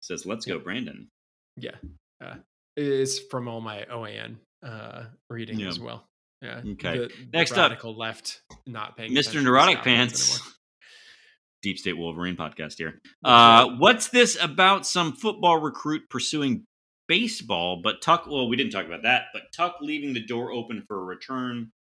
says, 0.00 0.26
"Let's 0.26 0.46
go, 0.46 0.58
Brandon." 0.58 1.10
Yeah, 1.56 1.76
uh, 2.24 2.36
it's 2.76 3.18
from 3.18 3.46
all 3.46 3.60
my 3.60 3.84
OAN 3.92 4.38
uh, 4.64 5.04
reading 5.28 5.60
yeah. 5.60 5.68
as 5.68 5.78
well. 5.78 6.08
Yeah. 6.42 6.60
Okay. 6.72 6.98
The, 6.98 7.10
Next 7.32 7.52
the 7.52 7.60
radical 7.60 7.92
up, 7.92 7.98
left 7.98 8.42
not 8.66 8.96
paying. 8.96 9.12
Mr. 9.12 9.42
Neurotic 9.42 9.82
Pants. 9.82 10.40
Deep 11.62 11.78
State 11.78 11.96
Wolverine 11.96 12.36
podcast 12.36 12.74
here. 12.76 13.00
Uh, 13.24 13.70
what's 13.78 14.08
this 14.08 14.36
about 14.40 14.86
some 14.86 15.14
football 15.14 15.58
recruit 15.58 16.02
pursuing 16.10 16.66
baseball? 17.08 17.80
But 17.82 18.02
Tuck, 18.02 18.26
well, 18.26 18.48
we 18.48 18.56
didn't 18.56 18.72
talk 18.72 18.84
about 18.84 19.04
that, 19.04 19.24
but 19.32 19.44
Tuck 19.56 19.76
leaving 19.80 20.12
the 20.12 20.24
door 20.24 20.52
open 20.52 20.84
for 20.86 21.00
a 21.00 21.04
return. 21.04 21.72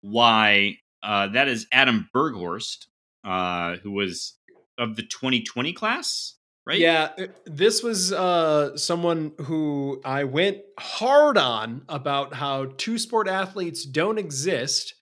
Why? 0.00 0.76
Uh, 1.02 1.26
that 1.28 1.48
is 1.48 1.66
Adam 1.72 2.08
Berghorst, 2.14 2.86
uh, 3.24 3.78
who 3.82 3.90
was 3.90 4.38
of 4.78 4.94
the 4.94 5.02
2020 5.02 5.72
class 5.72 6.36
right? 6.66 6.78
Yeah, 6.78 7.10
uh, 7.18 7.26
this 7.46 7.82
was 7.82 8.12
uh, 8.12 8.76
someone 8.76 9.32
who 9.42 10.00
I 10.04 10.24
went 10.24 10.58
hard 10.78 11.36
on 11.38 11.82
about 11.88 12.34
how 12.34 12.66
two 12.76 12.98
sport 12.98 13.28
athletes 13.28 13.84
don't 13.84 14.18
exist, 14.18 14.94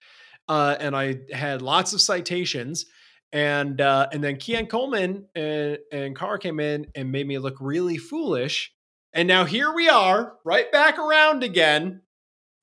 uh, 0.47 0.75
and 0.79 0.95
I 0.95 1.19
had 1.31 1.61
lots 1.61 1.93
of 1.93 2.01
citations. 2.01 2.85
And 3.33 3.79
uh, 3.79 4.09
and 4.11 4.21
then 4.21 4.35
Keon 4.35 4.65
Coleman 4.65 5.25
and, 5.35 5.77
and 5.89 6.15
Carr 6.15 6.37
came 6.37 6.59
in 6.59 6.87
and 6.95 7.13
made 7.13 7.25
me 7.25 7.37
look 7.37 7.55
really 7.61 7.97
foolish. 7.97 8.73
And 9.13 9.27
now 9.27 9.45
here 9.45 9.73
we 9.73 9.87
are, 9.87 10.33
right 10.43 10.69
back 10.71 10.97
around 10.97 11.43
again. 11.43 12.01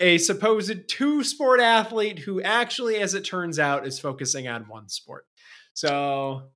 A 0.00 0.18
supposed 0.18 0.88
two 0.88 1.24
sport 1.24 1.60
athlete 1.60 2.20
who 2.20 2.40
actually, 2.42 2.96
as 2.96 3.14
it 3.14 3.22
turns 3.24 3.58
out, 3.58 3.86
is 3.86 3.98
focusing 3.98 4.46
on 4.46 4.68
one 4.68 4.88
sport. 4.88 5.26
So 5.72 6.50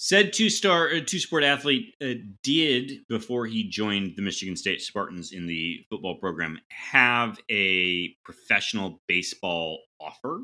Said 0.00 0.32
two 0.32 0.48
star 0.48 0.88
uh, 0.88 1.00
two 1.04 1.18
sport 1.18 1.42
athlete 1.42 1.92
uh, 2.00 2.14
did 2.44 3.00
before 3.08 3.46
he 3.46 3.68
joined 3.68 4.14
the 4.14 4.22
Michigan 4.22 4.54
State 4.54 4.80
Spartans 4.80 5.32
in 5.32 5.46
the 5.46 5.84
football 5.90 6.16
program 6.20 6.60
have 6.70 7.40
a 7.50 8.14
professional 8.24 9.00
baseball 9.08 9.80
offer 10.00 10.40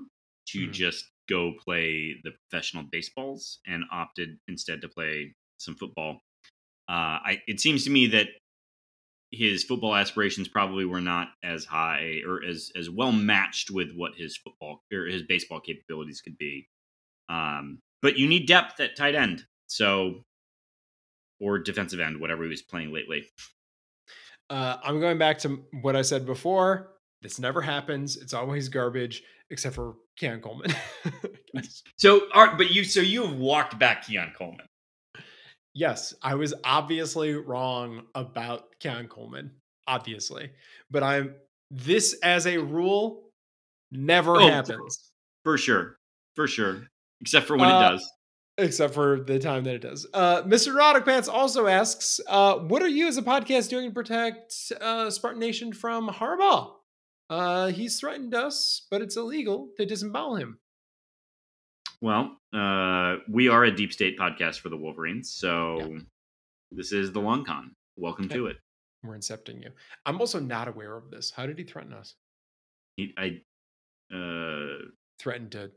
to 0.48 0.58
mm-hmm. 0.58 0.72
just 0.72 1.04
go 1.28 1.52
play 1.64 2.16
the 2.24 2.32
professional 2.50 2.82
baseballs 2.90 3.60
and 3.64 3.84
opted 3.92 4.38
instead 4.48 4.80
to 4.80 4.88
play 4.88 5.32
some 5.58 5.76
football. 5.76 6.20
Uh, 6.88 7.22
I, 7.22 7.42
it 7.46 7.60
seems 7.60 7.84
to 7.84 7.90
me 7.90 8.08
that 8.08 8.26
his 9.30 9.62
football 9.62 9.94
aspirations 9.94 10.48
probably 10.48 10.84
were 10.84 11.00
not 11.00 11.28
as 11.44 11.64
high 11.64 12.22
or 12.26 12.42
as 12.44 12.72
as 12.76 12.90
well 12.90 13.12
matched 13.12 13.70
with 13.70 13.92
what 13.94 14.16
his 14.16 14.36
football 14.36 14.82
or 14.92 15.06
his 15.06 15.22
baseball 15.22 15.60
capabilities 15.60 16.20
could 16.20 16.36
be. 16.38 16.66
Um, 17.28 17.78
but 18.04 18.18
you 18.18 18.28
need 18.28 18.46
depth 18.46 18.78
at 18.80 18.96
tight 18.96 19.14
end. 19.14 19.46
So, 19.66 20.24
or 21.40 21.58
defensive 21.58 22.00
end, 22.00 22.20
whatever 22.20 22.42
he 22.42 22.50
was 22.50 22.60
playing 22.60 22.92
lately. 22.92 23.24
Uh, 24.50 24.76
I'm 24.84 25.00
going 25.00 25.16
back 25.16 25.38
to 25.38 25.64
what 25.80 25.96
I 25.96 26.02
said 26.02 26.26
before. 26.26 26.90
This 27.22 27.38
never 27.38 27.62
happens. 27.62 28.18
It's 28.18 28.34
always 28.34 28.68
garbage, 28.68 29.22
except 29.48 29.74
for 29.74 29.94
Keon 30.18 30.42
Coleman. 30.42 30.70
so, 31.96 32.26
Art, 32.34 32.58
but 32.58 32.70
you, 32.70 32.84
so 32.84 33.00
you 33.00 33.24
have 33.24 33.36
walked 33.36 33.78
back 33.78 34.06
Keon 34.06 34.34
Coleman. 34.36 34.66
Yes, 35.72 36.12
I 36.22 36.34
was 36.34 36.52
obviously 36.62 37.32
wrong 37.32 38.02
about 38.14 38.66
Keon 38.80 39.08
Coleman, 39.08 39.50
obviously, 39.86 40.50
but 40.90 41.02
I'm 41.02 41.36
this 41.70 42.14
as 42.22 42.46
a 42.46 42.58
rule 42.58 43.30
never 43.90 44.36
oh, 44.36 44.46
happens 44.46 45.10
for 45.42 45.56
sure, 45.56 45.96
for 46.36 46.46
sure 46.46 46.86
except 47.24 47.46
for 47.46 47.56
when 47.56 47.70
uh, 47.70 47.78
it 47.78 47.82
does. 47.92 48.12
Except 48.58 48.92
for 48.92 49.20
the 49.20 49.38
time 49.38 49.64
that 49.64 49.74
it 49.74 49.80
does. 49.80 50.06
Uh, 50.12 50.42
Mr. 50.42 50.68
Erotic 50.68 51.06
Pants 51.06 51.26
also 51.26 51.66
asks, 51.66 52.20
uh, 52.28 52.56
"What 52.56 52.82
are 52.82 52.88
you 52.88 53.08
as 53.08 53.16
a 53.16 53.22
podcast 53.22 53.70
doing 53.70 53.88
to 53.88 53.94
protect 53.94 54.54
uh, 54.78 55.10
Spartan 55.10 55.40
Nation 55.40 55.72
from 55.72 56.08
Harbaugh? 56.08 56.72
Uh, 57.30 57.68
he's 57.68 57.98
threatened 57.98 58.34
us, 58.34 58.86
but 58.90 59.00
it's 59.00 59.16
illegal 59.16 59.70
to 59.78 59.86
disembowel 59.86 60.36
him." 60.36 60.58
Well, 62.02 62.36
uh, 62.52 63.16
we 63.30 63.48
are 63.48 63.64
a 63.64 63.74
deep 63.74 63.92
state 63.92 64.18
podcast 64.18 64.60
for 64.60 64.68
the 64.68 64.76
Wolverines, 64.76 65.32
so 65.32 65.78
yeah. 65.80 65.98
this 66.70 66.92
is 66.92 67.10
the 67.12 67.20
long 67.20 67.44
con. 67.46 67.74
Welcome 67.96 68.26
okay. 68.26 68.34
to 68.34 68.46
it. 68.48 68.56
We're 69.02 69.16
incepting 69.16 69.62
you. 69.62 69.70
I'm 70.04 70.20
also 70.20 70.38
not 70.38 70.68
aware 70.68 70.96
of 70.96 71.10
this. 71.10 71.32
How 71.34 71.46
did 71.46 71.58
he 71.58 71.64
threaten 71.64 71.94
us? 71.94 72.14
He, 72.96 73.14
I 73.16 73.40
uh, 74.14 74.90
threatened 75.18 75.52
to 75.52 75.72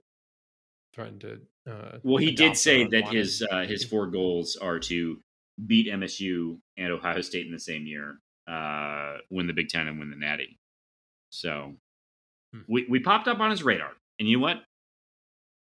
trying 0.98 1.20
to. 1.20 1.40
Uh, 1.70 2.00
well, 2.04 2.18
he 2.18 2.32
did 2.32 2.58
say 2.58 2.86
that 2.88 3.08
his 3.10 3.46
uh, 3.52 3.62
his 3.62 3.84
four 3.84 4.08
goals 4.08 4.56
are 4.56 4.80
to 4.80 5.20
beat 5.66 5.88
MSU 5.88 6.58
and 6.78 6.92
Ohio 6.92 7.22
State 7.22 7.46
in 7.46 7.52
the 7.52 7.60
same 7.60 7.86
year, 7.86 8.18
uh, 8.48 9.18
win 9.30 9.48
the 9.48 9.54
Big 9.54 9.70
Ten 9.70 9.88
and 9.88 10.00
win 10.00 10.10
the 10.10 10.16
Natty. 10.16 10.58
So 11.30 11.76
hmm. 12.54 12.62
we 12.68 12.88
we 12.90 13.00
popped 13.00 13.28
up 13.28 13.40
on 13.40 13.52
his 13.52 13.64
radar, 13.64 13.92
and 14.20 14.28
you 14.28 14.38
know 14.38 14.44
what, 14.44 14.64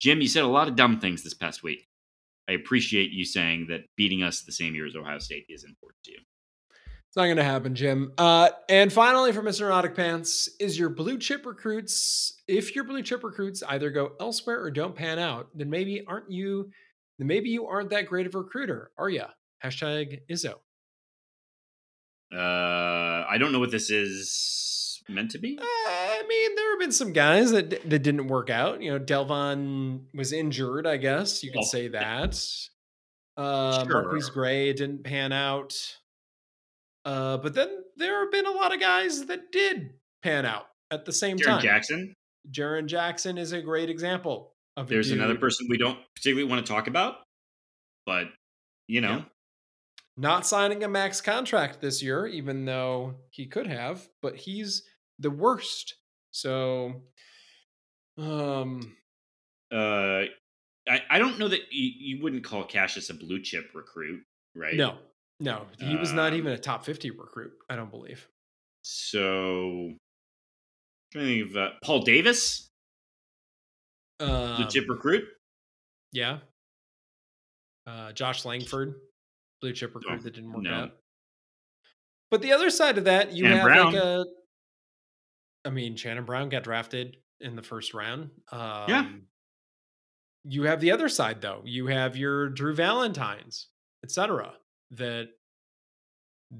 Jim? 0.00 0.20
You 0.20 0.28
said 0.28 0.44
a 0.44 0.48
lot 0.48 0.68
of 0.68 0.76
dumb 0.76 1.00
things 1.00 1.24
this 1.24 1.34
past 1.34 1.62
week. 1.62 1.88
I 2.48 2.52
appreciate 2.52 3.10
you 3.10 3.24
saying 3.24 3.66
that 3.70 3.86
beating 3.96 4.22
us 4.22 4.42
the 4.42 4.52
same 4.52 4.74
year 4.74 4.86
as 4.86 4.94
Ohio 4.94 5.18
State 5.18 5.46
is 5.48 5.64
important 5.64 6.02
to 6.04 6.12
you. 6.12 6.18
It's 7.14 7.18
not 7.20 7.26
going 7.26 7.36
to 7.36 7.44
happen, 7.44 7.76
Jim. 7.76 8.12
Uh, 8.18 8.48
and 8.68 8.92
finally, 8.92 9.30
for 9.30 9.40
Mr. 9.40 9.66
Erotic 9.66 9.94
Pants, 9.94 10.48
is 10.58 10.76
your 10.76 10.88
blue 10.88 11.16
chip 11.16 11.46
recruits, 11.46 12.42
if 12.48 12.74
your 12.74 12.82
blue 12.82 13.04
chip 13.04 13.22
recruits 13.22 13.62
either 13.68 13.90
go 13.90 14.14
elsewhere 14.18 14.60
or 14.60 14.68
don't 14.72 14.96
pan 14.96 15.20
out, 15.20 15.46
then 15.54 15.70
maybe 15.70 16.02
aren't 16.08 16.28
you, 16.28 16.72
then 17.20 17.28
maybe 17.28 17.50
you 17.50 17.66
aren't 17.66 17.90
that 17.90 18.08
great 18.08 18.26
of 18.26 18.34
a 18.34 18.38
recruiter, 18.38 18.90
are 18.98 19.08
you? 19.08 19.22
Hashtag 19.64 20.22
Izzo. 20.28 20.54
Uh, 22.34 23.24
I 23.30 23.36
don't 23.38 23.52
know 23.52 23.60
what 23.60 23.70
this 23.70 23.90
is 23.90 25.00
meant 25.08 25.30
to 25.30 25.38
be. 25.38 25.56
Uh, 25.56 25.64
I 25.64 26.24
mean, 26.28 26.56
there 26.56 26.72
have 26.72 26.80
been 26.80 26.90
some 26.90 27.12
guys 27.12 27.52
that 27.52 27.88
that 27.88 28.00
didn't 28.00 28.26
work 28.26 28.50
out. 28.50 28.82
You 28.82 28.90
know, 28.90 28.98
Delvon 28.98 30.06
was 30.14 30.32
injured. 30.32 30.84
I 30.84 30.96
guess 30.96 31.44
you 31.44 31.52
could 31.52 31.60
oh, 31.60 31.70
say 31.70 31.86
that. 31.86 32.44
Uh, 33.36 33.84
sure. 33.84 34.02
Marquise 34.02 34.30
Gray 34.30 34.72
didn't 34.72 35.04
pan 35.04 35.32
out. 35.32 35.76
Uh, 37.04 37.36
but 37.38 37.54
then 37.54 37.68
there 37.96 38.20
have 38.20 38.32
been 38.32 38.46
a 38.46 38.50
lot 38.50 38.74
of 38.74 38.80
guys 38.80 39.26
that 39.26 39.52
did 39.52 39.90
pan 40.22 40.46
out 40.46 40.66
at 40.90 41.04
the 41.04 41.12
same 41.12 41.36
Jaren 41.36 41.44
time. 41.44 41.62
Jackson. 41.62 42.14
Jaren 42.50 42.86
Jackson 42.86 43.38
is 43.38 43.52
a 43.52 43.60
great 43.60 43.90
example 43.90 44.54
of. 44.76 44.88
There's 44.88 45.10
another 45.10 45.36
person 45.36 45.66
we 45.68 45.78
don't 45.78 45.98
particularly 46.14 46.48
want 46.50 46.64
to 46.64 46.72
talk 46.72 46.86
about, 46.86 47.16
but 48.06 48.28
you 48.86 49.00
know, 49.00 49.16
yeah. 49.16 49.24
not 50.16 50.46
signing 50.46 50.84
a 50.84 50.88
max 50.88 51.20
contract 51.20 51.80
this 51.80 52.02
year, 52.02 52.26
even 52.26 52.64
though 52.64 53.14
he 53.30 53.46
could 53.46 53.66
have, 53.66 54.06
but 54.22 54.36
he's 54.36 54.82
the 55.18 55.30
worst. 55.30 55.94
So, 56.32 57.02
um, 58.18 58.96
uh, 59.72 60.24
I, 60.88 61.00
I 61.08 61.18
don't 61.18 61.38
know 61.38 61.48
that 61.48 61.60
you, 61.70 62.16
you 62.16 62.22
wouldn't 62.22 62.44
call 62.44 62.64
Cassius 62.64 63.10
a 63.10 63.14
blue 63.14 63.40
chip 63.40 63.70
recruit, 63.74 64.22
right? 64.54 64.74
No, 64.74 64.98
no, 65.40 65.66
he 65.78 65.96
was 65.96 66.12
not 66.12 66.34
even 66.34 66.52
um 66.52 66.54
a 66.54 66.58
top 66.58 66.84
50 66.84 67.10
recruit, 67.10 67.52
I 67.68 67.76
don't 67.76 67.90
believe. 67.90 68.28
So, 68.82 69.92
trying 71.12 71.24
to 71.24 71.44
think 71.44 71.50
of 71.50 71.56
uh, 71.56 71.70
Paul 71.82 72.02
Davis, 72.02 72.68
um, 74.20 74.56
blue 74.56 74.68
chip 74.68 74.88
recruit. 74.88 75.24
Yeah. 76.12 76.38
Uh, 77.86 78.12
Josh 78.12 78.44
Langford, 78.44 78.94
blue 79.60 79.72
chip 79.72 79.94
recruit 79.94 80.18
oh, 80.20 80.22
that 80.22 80.34
didn't 80.34 80.52
work 80.52 80.62
no. 80.62 80.72
out. 80.72 80.90
But 82.30 82.42
the 82.42 82.52
other 82.52 82.70
side 82.70 82.98
of 82.98 83.04
that, 83.04 83.32
you 83.32 83.44
Shannon 83.44 83.58
have 83.58 83.66
Brown. 83.66 83.86
like 83.86 83.94
a. 83.94 84.24
I 85.66 85.70
mean, 85.70 85.96
Shannon 85.96 86.24
Brown 86.24 86.48
got 86.48 86.62
drafted 86.62 87.16
in 87.40 87.56
the 87.56 87.62
first 87.62 87.94
round. 87.94 88.30
Um, 88.52 88.84
yeah. 88.88 89.08
You 90.44 90.64
have 90.64 90.80
the 90.80 90.92
other 90.92 91.08
side, 91.08 91.40
though. 91.40 91.62
You 91.64 91.86
have 91.86 92.16
your 92.16 92.50
Drew 92.50 92.74
Valentines, 92.74 93.68
etc 94.04 94.54
that 94.96 95.28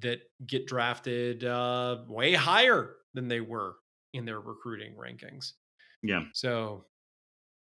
that 0.00 0.20
get 0.44 0.66
drafted 0.66 1.44
uh, 1.44 1.98
way 2.08 2.34
higher 2.34 2.96
than 3.14 3.28
they 3.28 3.40
were 3.40 3.76
in 4.12 4.24
their 4.24 4.40
recruiting 4.40 4.94
rankings. 4.94 5.52
Yeah. 6.02 6.24
So 6.32 6.86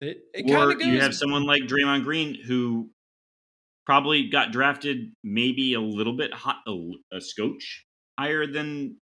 it, 0.01 0.17
it 0.33 0.49
or 0.51 0.73
goes... 0.73 0.85
you 0.85 1.01
have 1.01 1.15
someone 1.15 1.43
like 1.43 1.63
Draymond 1.63 2.03
Green 2.03 2.35
who 2.45 2.89
probably 3.85 4.29
got 4.29 4.51
drafted 4.51 5.13
maybe 5.23 5.73
a 5.73 5.81
little 5.81 6.15
bit 6.17 6.33
hot, 6.33 6.57
a, 6.67 6.91
a 7.13 7.21
scotch 7.21 7.85
higher 8.17 8.47
than 8.47 8.97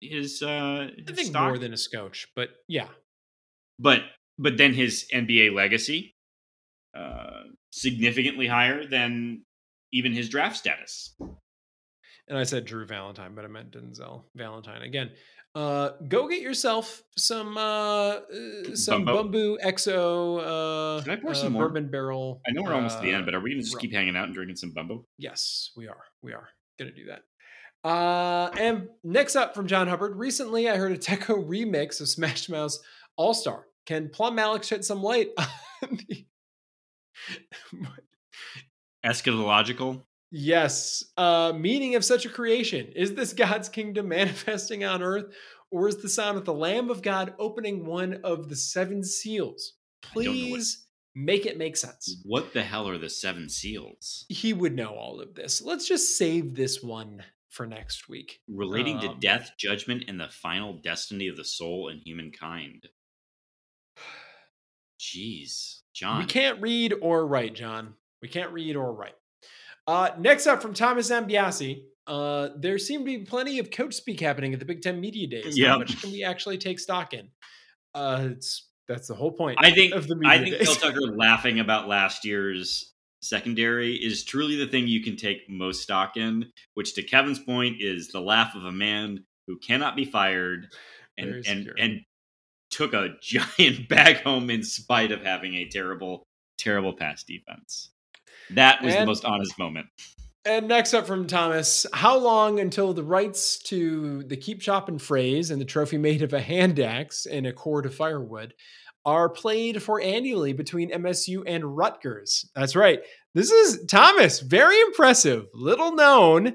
his. 0.00 0.42
Uh, 0.42 0.88
his 0.96 1.06
I 1.08 1.12
think 1.14 1.28
stock. 1.28 1.48
more 1.48 1.58
than 1.58 1.72
a 1.72 1.76
scotch, 1.76 2.28
but 2.34 2.50
yeah. 2.68 2.88
But 3.78 4.02
but 4.38 4.56
then 4.56 4.74
his 4.74 5.06
NBA 5.12 5.54
legacy, 5.54 6.14
uh, 6.96 7.42
significantly 7.70 8.46
higher 8.46 8.86
than 8.86 9.44
even 9.92 10.12
his 10.12 10.28
draft 10.28 10.56
status. 10.56 11.14
And 12.28 12.38
I 12.38 12.44
said 12.44 12.64
Drew 12.64 12.86
Valentine, 12.86 13.34
but 13.34 13.44
I 13.44 13.48
meant 13.48 13.72
Denzel 13.72 14.24
Valentine 14.34 14.82
again. 14.82 15.10
Uh, 15.54 15.90
go 16.08 16.28
get 16.28 16.40
yourself 16.40 17.02
some 17.18 17.58
uh, 17.58 18.20
some 18.74 19.04
Bumbu, 19.04 19.58
XO 19.62 20.38
uh, 20.40 21.02
Can 21.02 21.12
I 21.12 21.16
pour 21.16 21.32
uh, 21.32 21.34
some 21.34 21.52
more? 21.52 21.68
bourbon 21.68 21.90
barrel. 21.90 22.40
I 22.48 22.52
know 22.52 22.62
we're 22.62 22.72
almost 22.72 22.96
at 22.96 23.02
the 23.02 23.10
end, 23.12 23.26
but 23.26 23.34
are 23.34 23.40
we 23.40 23.50
gonna 23.50 23.60
just 23.62 23.74
rum. 23.74 23.80
keep 23.82 23.92
hanging 23.92 24.16
out 24.16 24.24
and 24.24 24.34
drinking 24.34 24.56
some 24.56 24.72
Bumbu? 24.72 25.04
Yes, 25.18 25.70
we 25.76 25.88
are. 25.88 26.04
We 26.22 26.32
are 26.32 26.48
gonna 26.78 26.92
do 26.92 27.06
that. 27.06 27.22
Uh, 27.86 28.50
and 28.58 28.88
next 29.04 29.36
up 29.36 29.54
from 29.54 29.66
John 29.66 29.88
Hubbard. 29.88 30.16
Recently, 30.16 30.70
I 30.70 30.76
heard 30.76 30.92
a 30.92 30.96
Techo 30.98 31.46
remix 31.46 32.00
of 32.00 32.08
Smash 32.08 32.48
Mouth 32.48 32.76
All 33.16 33.34
Star. 33.34 33.66
Can 33.84 34.08
Plum 34.08 34.38
Alex 34.38 34.68
shed 34.68 34.86
some 34.86 35.02
light 35.02 35.28
on 35.38 35.98
the 36.08 36.24
eschatological 39.04 40.02
Yes. 40.32 41.04
Uh, 41.18 41.52
meaning 41.54 41.94
of 41.94 42.04
such 42.04 42.24
a 42.24 42.30
creation. 42.30 42.88
Is 42.96 43.14
this 43.14 43.32
God's 43.34 43.68
kingdom 43.68 44.08
manifesting 44.08 44.82
on 44.82 45.02
earth, 45.02 45.26
or 45.70 45.86
is 45.86 45.98
the 45.98 46.08
sound 46.08 46.38
of 46.38 46.44
the 46.44 46.54
Lamb 46.54 46.90
of 46.90 47.02
God 47.02 47.34
opening 47.38 47.84
one 47.84 48.20
of 48.24 48.48
the 48.48 48.56
seven 48.56 49.04
seals? 49.04 49.74
Please 50.02 50.86
make 51.14 51.46
it 51.46 51.58
make 51.58 51.76
sense. 51.76 52.22
What 52.24 52.54
the 52.54 52.62
hell 52.62 52.88
are 52.88 52.98
the 52.98 53.10
seven 53.10 53.48
seals? 53.48 54.24
He 54.28 54.52
would 54.52 54.74
know 54.74 54.94
all 54.94 55.20
of 55.20 55.34
this. 55.34 55.62
Let's 55.62 55.86
just 55.86 56.16
save 56.16 56.56
this 56.56 56.82
one 56.82 57.22
for 57.50 57.66
next 57.66 58.08
week. 58.08 58.40
Relating 58.48 58.96
um, 58.96 59.02
to 59.02 59.14
death, 59.20 59.52
judgment, 59.58 60.04
and 60.08 60.18
the 60.18 60.28
final 60.28 60.72
destiny 60.72 61.28
of 61.28 61.36
the 61.36 61.44
soul 61.44 61.88
and 61.88 62.00
humankind. 62.02 62.88
Jeez, 64.98 65.80
John. 65.92 66.20
We 66.20 66.24
can't 66.24 66.60
read 66.62 66.94
or 67.02 67.26
write, 67.26 67.54
John. 67.54 67.94
We 68.22 68.28
can't 68.28 68.52
read 68.52 68.76
or 68.76 68.92
write. 68.92 69.14
Uh, 69.86 70.10
next 70.18 70.46
up 70.46 70.62
from 70.62 70.74
Thomas 70.74 71.10
Ambiasi, 71.10 71.82
uh, 72.06 72.50
there 72.56 72.78
seem 72.78 73.00
to 73.00 73.04
be 73.04 73.18
plenty 73.18 73.58
of 73.58 73.70
coach 73.70 73.94
speak 73.94 74.20
happening 74.20 74.52
at 74.52 74.60
the 74.60 74.64
Big 74.64 74.80
Ten 74.80 75.00
Media 75.00 75.26
Days. 75.26 75.58
Yep. 75.58 75.68
How 75.68 75.78
much 75.78 76.00
can 76.00 76.12
we 76.12 76.24
actually 76.24 76.58
take 76.58 76.78
stock 76.78 77.14
in? 77.14 77.28
Uh, 77.94 78.28
it's 78.32 78.68
that's 78.88 79.08
the 79.08 79.14
whole 79.14 79.32
point. 79.32 79.58
I 79.60 79.72
think 79.72 79.94
of 79.94 80.08
the 80.08 80.16
media 80.16 80.32
I 80.32 80.44
think 80.44 80.56
Phil 80.56 80.74
Tucker 80.92 81.16
laughing 81.16 81.60
about 81.60 81.88
last 81.88 82.24
year's 82.24 82.92
secondary 83.20 83.94
is 83.94 84.24
truly 84.24 84.56
the 84.56 84.66
thing 84.66 84.86
you 84.86 85.02
can 85.02 85.16
take 85.16 85.48
most 85.48 85.82
stock 85.82 86.16
in. 86.16 86.50
Which, 86.74 86.94
to 86.94 87.02
Kevin's 87.02 87.38
point, 87.38 87.76
is 87.80 88.08
the 88.08 88.20
laugh 88.20 88.54
of 88.54 88.64
a 88.64 88.72
man 88.72 89.24
who 89.46 89.58
cannot 89.58 89.96
be 89.96 90.04
fired 90.04 90.68
and 91.18 91.44
and 91.46 91.70
and 91.78 92.00
took 92.70 92.94
a 92.94 93.14
giant 93.22 93.88
bag 93.88 94.22
home 94.22 94.50
in 94.50 94.62
spite 94.62 95.12
of 95.12 95.22
having 95.22 95.54
a 95.54 95.68
terrible 95.68 96.26
terrible 96.58 96.94
pass 96.94 97.22
defense. 97.22 97.90
That 98.50 98.82
was 98.82 98.94
and, 98.94 99.02
the 99.02 99.06
most 99.06 99.24
honest 99.24 99.58
moment. 99.58 99.86
And 100.44 100.66
next 100.66 100.92
up 100.92 101.06
from 101.06 101.26
Thomas, 101.26 101.86
how 101.92 102.18
long 102.18 102.58
until 102.58 102.92
the 102.92 103.04
rights 103.04 103.58
to 103.64 104.24
the 104.24 104.36
keep 104.36 104.60
chopping 104.60 104.98
phrase 104.98 105.50
and 105.50 105.60
the 105.60 105.64
trophy 105.64 105.98
made 105.98 106.22
of 106.22 106.32
a 106.32 106.40
hand 106.40 106.80
axe 106.80 107.26
and 107.26 107.46
a 107.46 107.52
cord 107.52 107.86
of 107.86 107.94
firewood 107.94 108.54
are 109.04 109.28
played 109.28 109.82
for 109.82 110.00
annually 110.00 110.52
between 110.52 110.90
MSU 110.90 111.44
and 111.46 111.76
Rutgers? 111.76 112.50
That's 112.56 112.74
right. 112.74 113.00
This 113.34 113.52
is 113.52 113.84
Thomas, 113.86 114.40
very 114.40 114.80
impressive, 114.80 115.46
little 115.54 115.94
known 115.94 116.54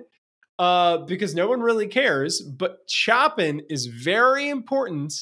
uh, 0.60 1.00
because 1.00 1.34
no 1.34 1.48
one 1.48 1.62
really 1.62 1.88
cares, 1.88 2.42
but 2.42 2.88
chopping 2.88 3.62
is 3.70 3.86
very 3.86 4.50
important 4.50 5.14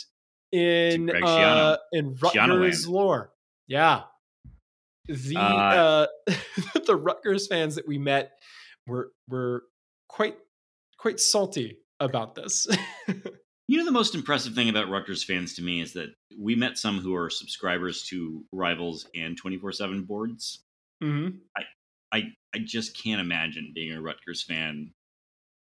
in 0.52 1.12
uh, 1.12 1.78
in 1.92 2.16
Rutgers 2.16 2.88
lore. 2.88 3.32
Yeah, 3.68 4.04
the 5.08 5.38
uh, 5.38 6.08
uh 6.28 6.34
the 6.86 6.96
Rutgers 6.96 7.48
fans 7.48 7.76
that 7.76 7.88
we 7.88 7.98
met 7.98 8.32
were 8.88 9.12
were 9.28 9.64
quite 10.08 10.38
quite 10.98 11.20
salty 11.20 11.78
about 12.00 12.36
this. 12.36 12.68
you 13.68 13.78
know 13.78 13.86
the 13.86 13.92
most 13.92 14.16
impressive 14.16 14.54
thing 14.54 14.70
about 14.70 14.90
Rutgers 14.90 15.24
fans 15.24 15.56
to 15.56 15.62
me 15.62 15.82
is 15.82 15.94
that 15.94 16.10
we 16.38 16.56
met 16.56 16.78
some 16.78 17.00
who 17.00 17.16
are 17.16 17.30
subscribers 17.30 18.04
to 18.04 18.44
Rivals 18.52 19.08
and 19.16 19.40
24/7 19.42 20.06
boards. 20.08 20.64
Mm-hmm. 21.04 21.38
I 21.58 21.62
I 22.12 22.24
I 22.54 22.60
just 22.60 23.02
can't 23.02 23.22
imagine 23.22 23.72
being 23.74 23.92
a 23.94 24.02
Rutgers 24.02 24.44
fan 24.44 24.92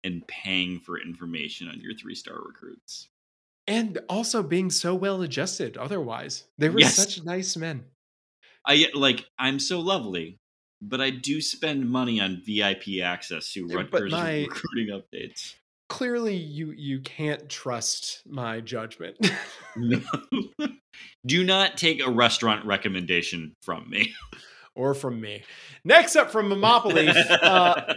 and 0.03 0.25
paying 0.27 0.79
for 0.79 1.01
information 1.01 1.67
on 1.67 1.81
your 1.81 1.93
three-star 1.93 2.35
recruits. 2.35 3.09
And 3.67 3.99
also 4.07 4.41
being 4.41 4.69
so 4.69 4.95
well 4.95 5.21
adjusted 5.21 5.75
otherwise. 5.75 6.45
They 6.57 6.69
were 6.69 6.79
yes. 6.79 6.95
such 6.95 7.25
nice 7.25 7.57
men. 7.57 7.83
I 8.67 8.87
like 8.93 9.25
I'm 9.39 9.59
so 9.59 9.79
lovely, 9.79 10.39
but 10.81 11.01
I 11.01 11.09
do 11.09 11.41
spend 11.41 11.89
money 11.89 12.19
on 12.19 12.41
VIP 12.45 13.01
access 13.01 13.53
to 13.53 13.65
Rutgers 13.67 14.11
my, 14.11 14.41
recruiting 14.49 14.93
updates. 14.93 15.55
Clearly, 15.89 16.35
you 16.35 16.73
you 16.75 16.99
can't 16.99 17.47
trust 17.47 18.21
my 18.27 18.59
judgment. 18.59 19.17
no. 19.75 20.01
do 21.25 21.43
not 21.43 21.77
take 21.77 22.05
a 22.05 22.09
restaurant 22.09 22.65
recommendation 22.65 23.55
from 23.61 23.89
me 23.89 24.13
or 24.75 24.93
from 24.93 25.19
me. 25.19 25.43
Next 25.83 26.15
up 26.15 26.31
from 26.31 26.49
Momopoly, 26.49 27.09
uh, 27.41 27.93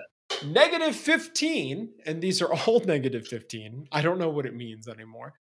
negative 0.46 0.96
15, 0.96 1.90
and 2.06 2.22
these 2.22 2.40
are 2.42 2.52
all 2.52 2.80
negative 2.80 3.26
15. 3.26 3.88
I 3.92 4.02
don't 4.02 4.18
know 4.18 4.30
what 4.30 4.46
it 4.46 4.54
means 4.54 4.88
anymore. 4.88 5.34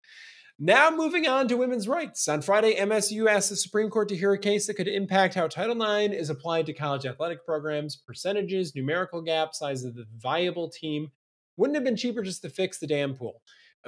Now, 0.60 0.90
moving 0.90 1.28
on 1.28 1.46
to 1.48 1.56
women's 1.56 1.86
rights. 1.86 2.26
On 2.26 2.42
Friday, 2.42 2.74
MSU 2.74 3.30
asked 3.30 3.48
the 3.48 3.54
Supreme 3.54 3.90
Court 3.90 4.08
to 4.08 4.16
hear 4.16 4.32
a 4.32 4.38
case 4.38 4.66
that 4.66 4.74
could 4.74 4.88
impact 4.88 5.34
how 5.34 5.46
Title 5.46 5.80
IX 5.80 6.12
is 6.12 6.30
applied 6.30 6.66
to 6.66 6.72
college 6.72 7.06
athletic 7.06 7.44
programs, 7.44 7.94
percentages, 7.94 8.74
numerical 8.74 9.22
gap, 9.22 9.54
size 9.54 9.84
of 9.84 9.94
the 9.94 10.04
viable 10.16 10.68
team. 10.68 11.12
Wouldn't 11.56 11.76
have 11.76 11.84
been 11.84 11.96
cheaper 11.96 12.22
just 12.22 12.42
to 12.42 12.50
fix 12.50 12.78
the 12.78 12.88
damn 12.88 13.14
pool. 13.14 13.40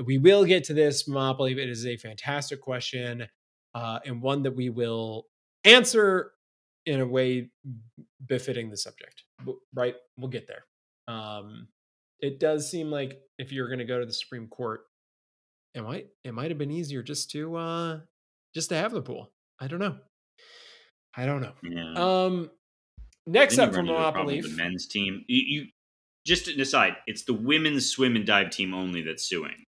We 0.05 0.19
will 0.19 0.45
get 0.45 0.63
to 0.65 0.75
this, 0.75 1.09
Monopoly. 1.09 1.61
It 1.61 1.69
is 1.69 1.87
a 1.87 1.97
fantastic 1.97 2.61
question 2.61 3.27
uh, 3.75 3.99
and 4.07 4.23
one 4.23 4.45
that 4.45 4.55
we 4.55 4.71
will 4.71 5.27
answer 5.65 6.31
in 6.87 7.01
a 7.01 7.07
way 7.07 7.51
befitting 8.25 8.71
the 8.71 8.77
subject. 8.77 9.25
Right? 9.75 9.97
We'll 10.17 10.31
get 10.31 10.47
there. 10.47 10.65
Um, 11.09 11.67
it 12.21 12.39
does 12.39 12.71
seem 12.71 12.93
like 12.93 13.21
if 13.39 13.51
you're 13.51 13.67
going 13.67 13.81
to 13.81 13.85
go 13.85 13.99
to 13.99 14.07
the 14.07 14.13
Supreme 14.13 14.47
Court, 14.47 14.83
it 15.75 15.83
might 15.83 16.09
it 16.25 16.35
might 16.35 16.51
have 16.51 16.59
been 16.59 16.71
easier 16.71 17.03
just 17.03 17.31
to 17.33 17.57
uh 17.57 18.01
just 18.55 18.69
to 18.71 18.77
have 18.77 18.93
the 18.93 19.03
pool. 19.03 19.31
I 19.61 19.67
don't 19.67 19.81
know. 19.81 19.97
I 21.17 21.27
don't 21.27 21.41
know. 21.41 21.53
Yeah. 21.63 21.93
Um 21.97 22.51
next 23.27 23.59
up 23.59 23.75
from 23.75 23.87
Monopoly. 23.87 24.41
The 24.41 24.49
men's 24.51 24.87
team. 24.87 25.25
You, 25.29 25.43
you 25.47 25.67
just 26.27 26.49
an 26.49 26.61
aside, 26.61 26.97
it's 27.07 27.25
the 27.25 27.35
women's 27.35 27.87
swim 27.87 28.17
and 28.17 28.27
dive 28.27 28.51
team 28.51 28.75
only 28.75 29.03
that's 29.03 29.29
suing. 29.29 29.65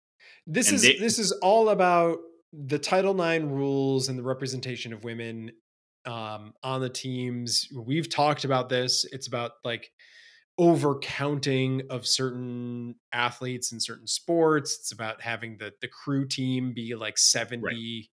This 0.45 0.69
and 0.69 0.76
is 0.76 0.82
they, 0.82 0.98
this 0.98 1.19
is 1.19 1.32
all 1.34 1.69
about 1.69 2.19
the 2.53 2.80
Title 2.80 3.19
IX 3.22 3.45
rules 3.45 4.07
and 4.07 4.18
the 4.18 4.24
representation 4.24 4.94
of 4.94 5.03
women 5.03 5.52
um, 6.06 6.53
on 6.64 6.80
the 6.80 6.90
teams. 6.90 7.68
We've 7.76 8.10
talked 8.10 8.45
about 8.45 8.69
this. 8.69 9.06
It's 9.11 9.28
about 9.28 9.52
like 9.65 9.91
overcounting 10.59 11.88
of 11.89 12.07
certain 12.07 12.95
athletes 13.13 13.71
in 13.71 13.79
certain 13.79 14.07
sports. 14.07 14.77
It's 14.79 14.91
about 14.91 15.21
having 15.21 15.57
the 15.57 15.73
the 15.81 15.88
crew 15.88 16.27
team 16.27 16.73
be 16.73 16.95
like 16.95 17.17
70 17.17 17.63
right. 17.63 18.09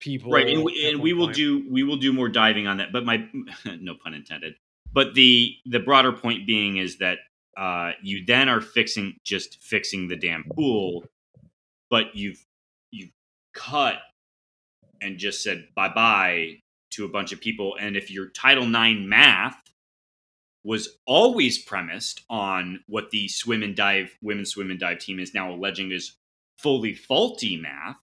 people. 0.00 0.32
Right. 0.32 0.48
And, 0.48 0.64
we, 0.64 0.88
and 0.88 1.00
we 1.00 1.12
will 1.12 1.28
do 1.28 1.66
we 1.70 1.82
will 1.82 1.96
do 1.96 2.12
more 2.12 2.28
diving 2.28 2.66
on 2.66 2.78
that. 2.78 2.92
But 2.92 3.04
my 3.04 3.28
no 3.80 3.94
pun 4.02 4.14
intended. 4.14 4.54
But 4.92 5.14
the 5.14 5.54
the 5.66 5.80
broader 5.80 6.12
point 6.12 6.46
being 6.46 6.76
is 6.76 6.98
that 6.98 7.18
uh, 7.56 7.92
you 8.02 8.24
then 8.26 8.48
are 8.48 8.60
fixing 8.60 9.16
just 9.24 9.62
fixing 9.62 10.08
the 10.08 10.16
damn 10.16 10.44
pool, 10.54 11.04
but 11.90 12.14
you've 12.14 12.44
you've 12.90 13.12
cut 13.54 13.96
and 15.00 15.18
just 15.18 15.42
said 15.42 15.68
bye 15.74 15.88
bye 15.88 16.56
to 16.92 17.04
a 17.04 17.08
bunch 17.08 17.32
of 17.32 17.40
people. 17.40 17.76
And 17.78 17.96
if 17.96 18.10
your 18.10 18.28
Title 18.30 18.64
IX 18.64 19.00
math 19.00 19.56
was 20.66 20.98
always 21.06 21.58
premised 21.58 22.22
on 22.28 22.80
what 22.88 23.10
the 23.10 23.28
swim 23.28 23.62
and 23.62 23.76
dive 23.76 24.10
women's 24.20 24.50
swim 24.50 24.70
and 24.70 24.80
dive 24.80 24.98
team 24.98 25.20
is 25.20 25.32
now 25.32 25.52
alleging 25.52 25.92
is 25.92 26.16
fully 26.58 26.94
faulty 26.94 27.56
math 27.56 27.96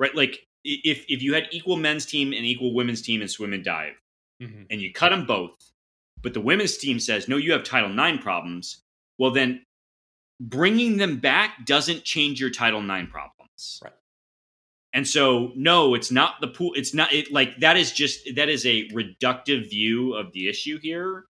right? 0.00 0.16
Like 0.16 0.48
if 0.64 1.04
if 1.08 1.22
you 1.22 1.34
had 1.34 1.46
equal 1.52 1.76
men's 1.76 2.04
team 2.04 2.32
and 2.32 2.44
equal 2.44 2.74
women's 2.74 3.02
team 3.02 3.22
in 3.22 3.28
swim 3.28 3.52
and 3.52 3.64
dive 3.64 3.94
mm-hmm. 4.42 4.62
and 4.68 4.80
you 4.80 4.92
cut 4.92 5.10
them 5.10 5.26
both 5.26 5.70
but 6.22 6.34
the 6.34 6.40
women's 6.40 6.76
team 6.76 6.98
says 6.98 7.28
no 7.28 7.36
you 7.36 7.52
have 7.52 7.62
title 7.62 7.98
ix 7.98 8.22
problems 8.22 8.82
well 9.18 9.30
then 9.30 9.64
bringing 10.40 10.96
them 10.96 11.18
back 11.18 11.64
doesn't 11.64 12.02
change 12.02 12.40
your 12.40 12.50
title 12.50 12.82
ix 12.82 13.10
problems. 13.10 13.80
Right. 13.84 13.92
And 14.92 15.06
so 15.06 15.52
no 15.54 15.94
it's 15.94 16.10
not 16.10 16.40
the 16.40 16.48
pool 16.48 16.72
it's 16.74 16.92
not 16.92 17.12
it 17.12 17.32
like 17.32 17.60
that 17.60 17.76
is 17.76 17.92
just 17.92 18.28
that 18.34 18.48
is 18.48 18.66
a 18.66 18.88
reductive 18.88 19.70
view 19.70 20.14
of 20.14 20.32
the 20.32 20.48
issue 20.48 20.78
here 20.80 21.24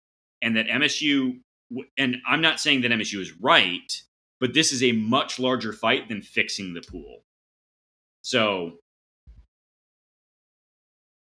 and 0.47 0.55
that 0.55 0.67
MSU 0.67 1.39
and 1.97 2.17
I'm 2.25 2.39
not 2.41 2.59
saying 2.61 2.81
that 2.81 2.91
MSU 2.91 3.19
is 3.19 3.33
right, 3.41 4.01
but 4.39 4.53
this 4.53 4.71
is 4.71 4.81
a 4.81 4.93
much 4.93 5.39
larger 5.39 5.73
fight 5.73 6.07
than 6.07 6.21
fixing 6.21 6.73
the 6.73 6.81
pool. 6.81 7.23
So, 8.21 8.77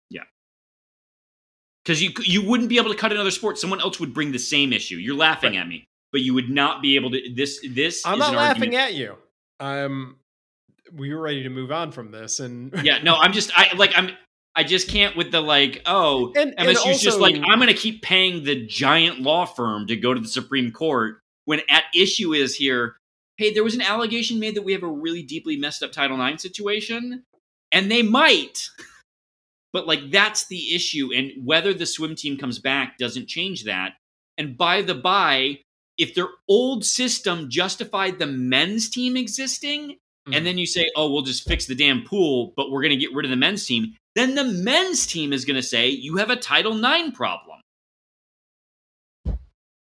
yeah, 0.10 0.22
because 1.84 2.02
you 2.02 2.12
you 2.24 2.48
wouldn't 2.48 2.70
be 2.70 2.78
able 2.78 2.92
to 2.92 2.98
cut 2.98 3.12
another 3.12 3.32
sport. 3.32 3.58
Someone 3.58 3.82
else 3.82 4.00
would 4.00 4.14
bring 4.14 4.32
the 4.32 4.40
same 4.40 4.72
issue. 4.72 4.96
You're 4.96 5.18
laughing 5.18 5.54
right. 5.54 5.60
at 5.60 5.68
me, 5.68 5.86
but 6.14 6.22
you 6.22 6.34
would 6.34 6.50
not 6.50 6.82
be 6.82 6.96
able 6.96 7.12
to. 7.12 7.34
This 7.36 7.60
this. 7.70 8.06
I'm 8.06 8.20
not 8.20 8.34
laughing 8.34 8.76
argument. 8.76 8.84
at 8.84 8.94
you. 8.94 9.18
I'm. 9.60 10.16
We 10.94 11.14
were 11.14 11.22
ready 11.22 11.44
to 11.44 11.50
move 11.50 11.72
on 11.72 11.92
from 11.92 12.12
this, 12.12 12.40
and 12.40 12.74
yeah, 12.84 13.04
no, 13.04 13.16
I'm 13.16 13.34
just 13.34 13.52
I 13.58 13.74
like 13.76 13.92
I'm 13.96 14.12
I 14.60 14.64
just 14.64 14.90
can't 14.90 15.16
with 15.16 15.32
the 15.32 15.40
like, 15.40 15.82
oh, 15.86 16.34
and, 16.36 16.52
MSU's 16.52 16.68
and 16.68 16.78
also, 16.78 16.94
just 17.00 17.18
like, 17.18 17.36
I'm 17.36 17.60
going 17.60 17.68
to 17.68 17.74
keep 17.74 18.02
paying 18.02 18.44
the 18.44 18.66
giant 18.66 19.22
law 19.22 19.46
firm 19.46 19.88
to 19.88 19.96
go 19.96 20.14
to 20.14 20.20
the 20.20 20.28
Supreme 20.28 20.74
Court 20.74 21.22
when 21.46 21.62
at 21.70 21.86
issue 21.96 22.34
is 22.34 22.56
here, 22.56 22.98
hey, 23.38 23.54
there 23.54 23.64
was 23.64 23.74
an 23.74 23.82
allegation 23.82 24.38
made 24.38 24.56
that 24.56 24.64
we 24.64 24.74
have 24.74 24.84
a 24.84 24.88
really 24.88 25.24
deeply 25.24 25.56
messed 25.56 25.82
up 25.82 25.94
Title 25.94 26.22
IX 26.22 26.42
situation, 26.42 27.24
and 27.72 27.90
they 27.90 28.04
might. 28.04 28.68
But 29.72 29.86
like, 29.86 30.10
that's 30.10 30.48
the 30.48 30.74
issue. 30.74 31.12
And 31.16 31.32
whether 31.46 31.76
the 31.76 31.86
swim 31.86 32.16
team 32.16 32.40
comes 32.40 32.58
back 32.58 32.98
doesn't 32.98 33.28
change 33.28 33.66
that. 33.66 33.92
And 34.36 34.58
by 34.58 34.82
the 34.82 34.96
by, 34.96 35.60
if 35.96 36.16
their 36.16 36.30
old 36.48 36.84
system 36.84 37.52
justified 37.52 38.18
the 38.18 38.26
men's 38.26 38.90
team 38.90 39.16
existing, 39.16 39.98
and 40.26 40.36
hmm. 40.38 40.44
then 40.44 40.58
you 40.58 40.66
say, 40.66 40.90
oh, 40.96 41.12
we'll 41.12 41.22
just 41.22 41.48
fix 41.48 41.68
the 41.68 41.76
damn 41.76 42.02
pool, 42.02 42.52
but 42.58 42.72
we're 42.72 42.82
going 42.82 42.98
to 42.98 43.06
get 43.06 43.14
rid 43.14 43.28
of 43.28 43.30
the 43.30 43.38
men's 43.38 43.64
team, 43.64 43.94
then 44.20 44.36
the 44.36 44.44
men's 44.44 45.08
team 45.08 45.32
is 45.32 45.46
going 45.46 45.56
to 45.56 45.64
say 45.64 45.90
you 45.90 46.18
have 46.18 46.30
a 46.30 46.36
Title 46.36 46.78
IX 46.78 47.16
problem. 47.16 47.62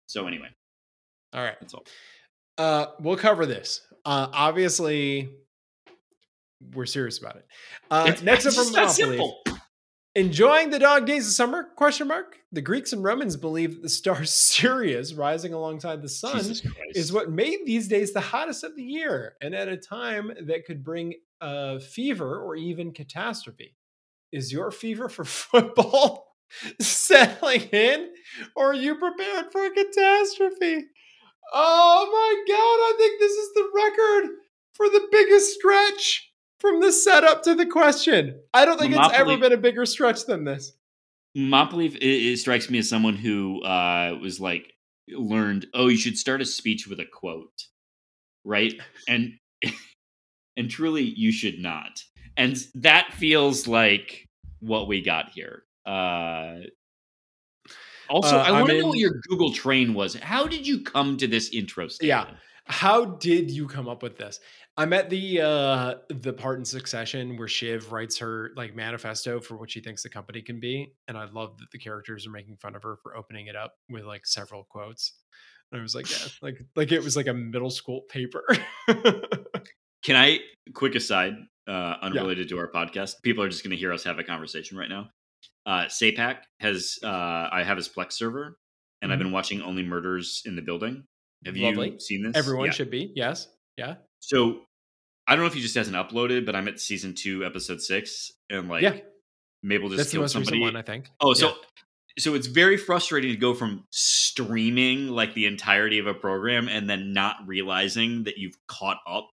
So 0.06 0.26
anyway, 0.26 0.48
all 1.32 1.42
right, 1.42 1.56
that's 1.60 1.72
all. 1.72 1.84
Uh, 2.58 2.86
we'll 3.00 3.16
cover 3.16 3.46
this. 3.46 3.80
Uh, 4.04 4.28
obviously, 4.32 5.30
we're 6.74 6.86
serious 6.86 7.18
about 7.18 7.36
it. 7.36 7.46
Uh, 7.90 8.12
next 8.22 8.46
up 8.46 8.52
from 8.54 8.72
Monopoly. 8.72 9.32
Enjoying 10.16 10.70
the 10.70 10.80
dog 10.80 11.06
days 11.06 11.28
of 11.28 11.32
summer? 11.32 11.68
Question 11.76 12.08
mark. 12.08 12.38
The 12.50 12.60
Greeks 12.60 12.92
and 12.92 13.04
Romans 13.04 13.36
believed 13.36 13.76
that 13.76 13.82
the 13.82 13.88
star 13.88 14.24
Sirius 14.24 15.14
rising 15.14 15.54
alongside 15.54 16.02
the 16.02 16.08
sun 16.08 16.52
is 16.94 17.12
what 17.12 17.30
made 17.30 17.60
these 17.64 17.86
days 17.86 18.12
the 18.12 18.20
hottest 18.20 18.64
of 18.64 18.74
the 18.74 18.82
year, 18.82 19.36
and 19.40 19.54
at 19.54 19.68
a 19.68 19.76
time 19.76 20.32
that 20.46 20.66
could 20.66 20.82
bring 20.82 21.14
a 21.40 21.78
fever 21.78 22.40
or 22.40 22.56
even 22.56 22.92
catastrophe 22.92 23.76
is 24.32 24.52
your 24.52 24.70
fever 24.70 25.08
for 25.08 25.24
football 25.26 26.36
settling 26.80 27.62
in 27.72 28.10
or 28.56 28.70
are 28.70 28.74
you 28.74 28.96
prepared 28.96 29.52
for 29.52 29.64
a 29.64 29.70
catastrophe? 29.70 30.86
Oh 31.52 32.08
my 32.12 32.44
God, 32.48 32.56
I 32.56 32.94
think 32.96 33.20
this 33.20 33.32
is 33.32 33.54
the 33.54 33.70
record 33.74 34.36
for 34.74 34.88
the 34.88 35.08
biggest 35.10 35.54
stretch 35.54 36.32
from 36.58 36.80
the 36.80 36.92
setup 36.92 37.42
to 37.44 37.54
the 37.54 37.66
question. 37.66 38.40
I 38.54 38.64
don't 38.64 38.78
think 38.78 38.94
it's 38.94 39.14
ever 39.14 39.36
been 39.36 39.52
a 39.52 39.56
bigger 39.56 39.86
stretch 39.86 40.26
than 40.26 40.44
this. 40.44 40.72
Monopoly, 41.34 41.86
it, 41.86 42.02
it 42.02 42.38
strikes 42.38 42.68
me 42.70 42.78
as 42.78 42.88
someone 42.88 43.14
who 43.14 43.62
uh, 43.62 44.18
was 44.20 44.40
like, 44.40 44.72
learned, 45.08 45.66
oh, 45.74 45.88
you 45.88 45.96
should 45.96 46.18
start 46.18 46.40
a 46.40 46.44
speech 46.44 46.86
with 46.86 47.00
a 47.00 47.04
quote, 47.04 47.66
right? 48.44 48.74
And 49.08 49.34
and 50.56 50.70
truly, 50.70 51.02
you 51.02 51.32
should 51.32 51.58
not 51.58 52.02
and 52.36 52.56
that 52.74 53.12
feels 53.12 53.66
like 53.66 54.28
what 54.60 54.88
we 54.88 55.02
got 55.02 55.30
here. 55.30 55.64
Uh, 55.86 56.60
also, 58.08 58.36
uh, 58.36 58.42
I 58.42 58.52
want 58.52 58.68
to 58.70 58.80
know 58.80 58.88
what 58.88 58.98
your 58.98 59.20
Google 59.28 59.52
train 59.52 59.94
was. 59.94 60.14
How 60.14 60.46
did 60.46 60.66
you 60.66 60.82
come 60.82 61.16
to 61.18 61.26
this 61.26 61.50
intro 61.50 61.88
statement? 61.88 62.30
Yeah. 62.30 62.36
How 62.66 63.04
did 63.04 63.50
you 63.50 63.66
come 63.66 63.88
up 63.88 64.02
with 64.02 64.16
this? 64.16 64.40
I'm 64.76 64.92
at 64.92 65.10
the 65.10 65.40
uh 65.40 65.94
the 66.08 66.32
part 66.32 66.58
in 66.58 66.64
succession 66.64 67.36
where 67.36 67.48
Shiv 67.48 67.92
writes 67.92 68.16
her 68.18 68.50
like 68.56 68.74
manifesto 68.74 69.40
for 69.40 69.56
what 69.56 69.70
she 69.70 69.80
thinks 69.80 70.02
the 70.02 70.08
company 70.08 70.40
can 70.40 70.60
be. 70.60 70.94
And 71.08 71.18
I 71.18 71.24
love 71.24 71.58
that 71.58 71.70
the 71.72 71.78
characters 71.78 72.26
are 72.26 72.30
making 72.30 72.56
fun 72.56 72.74
of 72.74 72.82
her 72.82 72.96
for 73.02 73.16
opening 73.16 73.48
it 73.48 73.56
up 73.56 73.74
with 73.88 74.04
like 74.04 74.26
several 74.26 74.64
quotes. 74.64 75.12
And 75.70 75.80
I 75.80 75.82
was 75.82 75.94
like, 75.94 76.10
yeah, 76.10 76.28
like 76.42 76.60
like 76.76 76.92
it 76.92 77.02
was 77.02 77.16
like 77.16 77.26
a 77.26 77.34
middle 77.34 77.70
school 77.70 78.02
paper. 78.08 78.44
Can 80.02 80.16
I 80.16 80.40
quick 80.72 80.94
aside? 80.94 81.34
Uh, 81.68 81.96
unrelated 82.02 82.50
yeah. 82.50 82.56
to 82.56 82.58
our 82.60 82.70
podcast. 82.70 83.22
People 83.22 83.42
are 83.44 83.48
just 83.48 83.62
going 83.62 83.72
to 83.72 83.76
hear 83.76 83.92
us 83.92 84.04
have 84.04 84.18
a 84.18 84.24
conversation 84.24 84.76
right 84.76 84.88
now. 84.88 85.10
Uh, 85.66 85.84
SAPAC 85.86 86.38
has, 86.60 86.98
uh, 87.02 87.06
I 87.52 87.62
have 87.64 87.76
his 87.76 87.88
Plex 87.88 88.12
server, 88.12 88.58
and 89.02 89.08
mm-hmm. 89.08 89.12
I've 89.12 89.18
been 89.18 89.32
watching 89.32 89.62
Only 89.62 89.82
Murders 89.82 90.42
in 90.44 90.56
the 90.56 90.62
Building. 90.62 91.04
Have 91.44 91.56
Lovely. 91.56 91.92
you 91.92 92.00
seen 92.00 92.22
this? 92.22 92.36
Everyone 92.36 92.66
yeah. 92.66 92.72
should 92.72 92.90
be. 92.90 93.12
Yes. 93.14 93.48
Yeah. 93.76 93.96
So 94.20 94.60
I 95.26 95.34
don't 95.34 95.44
know 95.44 95.46
if 95.46 95.54
he 95.54 95.60
just 95.60 95.74
hasn't 95.74 95.96
uploaded, 95.96 96.44
but 96.44 96.54
I'm 96.54 96.68
at 96.68 96.80
season 96.80 97.14
two, 97.14 97.44
episode 97.44 97.80
six, 97.80 98.32
and 98.50 98.68
like 98.68 98.82
yeah. 98.82 98.96
Mabel 99.62 99.88
just 99.88 99.98
That's 99.98 100.10
killed 100.10 100.30
somebody. 100.30 100.60
One, 100.60 100.76
I 100.76 100.82
think. 100.82 101.08
Oh, 101.20 101.34
so 101.34 101.48
yeah. 101.48 101.54
so 102.18 102.34
it's 102.34 102.46
very 102.46 102.76
frustrating 102.76 103.30
to 103.30 103.36
go 103.36 103.54
from 103.54 103.84
streaming 103.90 105.08
like 105.08 105.34
the 105.34 105.46
entirety 105.46 105.98
of 105.98 106.06
a 106.06 106.14
program 106.14 106.68
and 106.68 106.90
then 106.90 107.12
not 107.12 107.36
realizing 107.46 108.24
that 108.24 108.38
you've 108.38 108.56
caught 108.66 108.98
up 109.06 109.30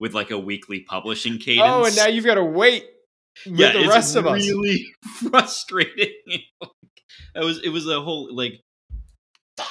with 0.00 0.14
like 0.14 0.30
a 0.30 0.38
weekly 0.38 0.80
publishing 0.80 1.38
cadence. 1.38 1.66
Oh, 1.66 1.84
and 1.84 1.96
now 1.96 2.06
you've 2.06 2.24
got 2.24 2.34
to 2.34 2.44
wait 2.44 2.84
with 3.46 3.58
yeah, 3.58 3.72
the 3.72 3.88
rest 3.88 4.16
of 4.16 4.26
us. 4.26 4.46
Really 4.46 4.86
frustrating. 5.30 6.14
it 7.34 7.44
was 7.44 7.60
it 7.62 7.70
was 7.70 7.86
a 7.88 8.00
whole 8.00 8.34
like 8.34 8.60
fuck. 9.56 9.68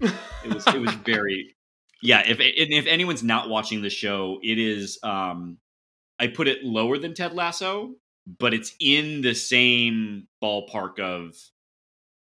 it 0.00 0.54
was 0.54 0.66
it 0.66 0.80
was 0.80 0.94
very 1.06 1.54
yeah. 2.02 2.22
If 2.26 2.38
if 2.40 2.86
anyone's 2.86 3.22
not 3.22 3.48
watching 3.48 3.82
the 3.82 3.90
show, 3.90 4.38
it 4.42 4.58
is. 4.58 4.98
um 5.02 5.58
I 6.20 6.26
put 6.26 6.48
it 6.48 6.64
lower 6.64 6.98
than 6.98 7.14
Ted 7.14 7.32
Lasso, 7.32 7.94
but 8.26 8.52
it's 8.52 8.74
in 8.80 9.20
the 9.22 9.34
same 9.34 10.26
ballpark 10.42 10.98
of 10.98 11.36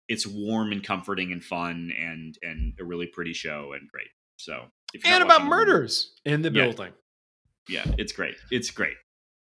it's 0.08 0.26
warm 0.26 0.72
and 0.72 0.84
comforting 0.84 1.32
and 1.32 1.44
fun 1.44 1.92
and 1.98 2.38
and 2.42 2.74
a 2.80 2.84
really 2.86 3.08
pretty 3.08 3.34
show 3.34 3.74
and 3.74 3.90
great. 3.90 4.08
So 4.38 4.68
and 5.06 5.24
about 5.24 5.46
murders 5.46 6.14
in 6.26 6.42
the 6.42 6.52
yeah. 6.52 6.66
building. 6.66 6.94
Yeah, 7.68 7.86
it's 7.98 8.12
great. 8.12 8.36
It's 8.52 8.70
great. 8.72 8.96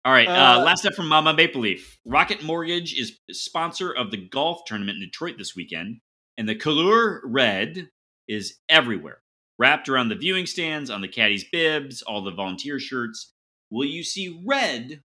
All 0.06 0.14
right, 0.14 0.28
uh, 0.28 0.60
uh, 0.60 0.64
last 0.64 0.86
up 0.86 0.94
from 0.94 1.08
Mama 1.08 1.34
Maple 1.34 1.62
Leaf. 1.62 2.00
Rocket 2.06 2.42
Mortgage 2.42 2.98
is 2.98 3.20
sponsor 3.32 3.92
of 3.92 4.10
the 4.10 4.18
golf 4.30 4.62
tournament 4.66 4.98
in 4.98 5.02
Detroit 5.02 5.36
this 5.38 5.56
weekend, 5.56 5.98
and 6.38 6.48
the 6.48 6.56
Couleur 6.56 7.22
Red 7.26 7.90
is 8.28 8.56
everywhere, 8.70 9.20
wrapped 9.60 9.90
around 9.90 10.10
the 10.10 10.16
viewing 10.16 10.46
stands, 10.46 10.90
on 10.90 11.02
the 11.02 11.08
caddies' 11.10 11.46
bibs, 11.52 12.02
all 12.02 12.24
the 12.24 12.32
volunteer 12.32 12.80
shirts. 12.80 13.34
Will 13.70 13.86
you 13.86 14.04
see 14.04 14.42
red 14.46 15.02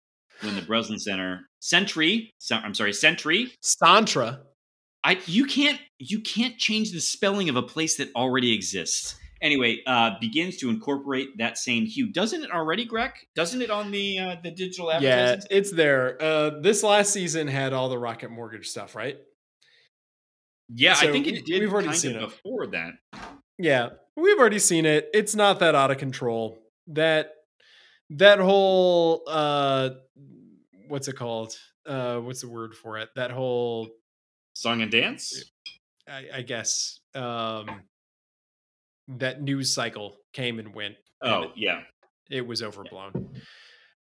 when 0.42 0.56
the 0.56 0.64
Breslin 0.64 1.00
Center 1.00 1.42
Sentry? 1.60 2.32
I'm 2.50 2.74
sorry, 2.74 2.94
Sentry 2.94 3.52
Santra. 3.64 4.40
I 5.04 5.20
you 5.28 5.46
can't 5.46 5.80
you 6.00 6.22
can't 6.22 6.58
change 6.58 6.92
the 6.92 7.02
spelling 7.02 7.50
of 7.50 7.56
a 7.56 7.62
place 7.62 7.98
that 7.98 8.10
already 8.16 8.52
exists 8.52 9.16
anyway, 9.42 9.82
uh, 9.86 10.12
begins 10.20 10.58
to 10.58 10.70
incorporate 10.70 11.38
that 11.38 11.58
same 11.58 11.86
hue. 11.86 12.12
Doesn't 12.12 12.44
it 12.44 12.52
already, 12.52 12.86
Greg? 12.86 13.12
Doesn't 13.36 13.62
it 13.62 13.70
on 13.70 13.92
the 13.92 14.20
uh, 14.20 14.36
the 14.44 14.52
digital 14.52 14.92
Yeah, 15.00 15.38
it's 15.50 15.72
there. 15.72 16.18
Uh, 16.22 16.52
this 16.62 16.84
last 16.84 17.14
season 17.14 17.48
had 17.48 17.74
all 17.74 17.90
the 17.90 17.98
Rocket 17.98 18.30
Mortgage 18.30 18.68
stuff, 18.68 18.96
right? 18.96 19.18
Yeah, 20.70 20.96
so 20.96 21.08
I 21.08 21.12
think 21.12 21.28
it 21.28 21.46
did. 21.46 21.62
We've 21.62 21.72
already 21.72 21.94
seen 21.94 22.16
it 22.16 22.22
before 22.22 22.68
that. 22.68 22.94
Yeah, 23.58 23.90
we've 24.16 24.38
already 24.38 24.60
seen 24.60 24.86
it. 24.86 25.10
It's 25.14 25.36
not 25.36 25.60
that 25.60 25.76
out 25.76 25.92
of 25.92 25.98
control. 25.98 26.58
That 26.88 27.32
that 28.10 28.40
whole 28.40 29.24
uh, 29.28 29.92
what's 30.88 31.08
it 31.08 31.16
called? 31.16 31.56
Uh, 31.86 32.20
what's 32.20 32.42
the 32.42 32.50
word 32.50 32.76
for 32.76 32.98
it? 32.98 33.10
That 33.16 33.32
whole 33.32 33.90
song 34.54 34.82
and 34.82 34.92
dance. 34.92 35.52
I, 36.08 36.26
I 36.36 36.42
guess. 36.42 37.00
Um, 37.16 37.82
that 39.08 39.42
news 39.42 39.74
cycle 39.74 40.18
came 40.34 40.60
and 40.60 40.74
went. 40.74 40.96
Oh, 41.22 41.44
and 41.44 41.52
yeah. 41.56 41.82
It 42.30 42.46
was 42.46 42.62
overblown. 42.62 43.30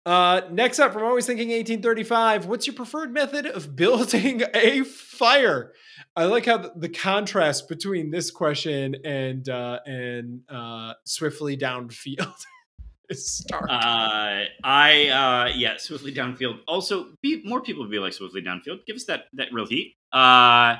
Uh, 0.05 0.41
next 0.51 0.79
up, 0.79 0.93
from 0.93 1.03
always 1.03 1.25
thinking 1.25 1.49
1835, 1.49 2.45
what's 2.45 2.65
your 2.65 2.75
preferred 2.75 3.13
method 3.13 3.45
of 3.45 3.75
building 3.75 4.41
a 4.53 4.83
fire? 4.83 5.73
I 6.15 6.25
like 6.25 6.45
how 6.45 6.71
the, 6.75 6.89
contrast 6.89 7.67
between 7.69 8.09
this 8.09 8.31
question 8.31 8.95
and 9.05 9.47
uh, 9.47 9.79
and 9.85 10.41
uh, 10.49 10.93
swiftly 11.05 11.57
downfield 11.57 12.33
is 13.09 13.29
stark. 13.29 13.69
Uh, 13.69 14.45
I 14.63 15.09
uh, 15.09 15.55
yeah, 15.55 15.77
swiftly 15.77 16.13
downfield. 16.13 16.59
Also, 16.67 17.13
be, 17.21 17.41
more 17.45 17.61
people 17.61 17.87
be 17.87 17.99
like 17.99 18.13
swiftly 18.13 18.41
downfield. 18.41 18.85
Give 18.87 18.95
us 18.95 19.05
that 19.05 19.25
that 19.33 19.49
real 19.53 19.67
heat. 19.67 19.95
Uh, 20.11 20.77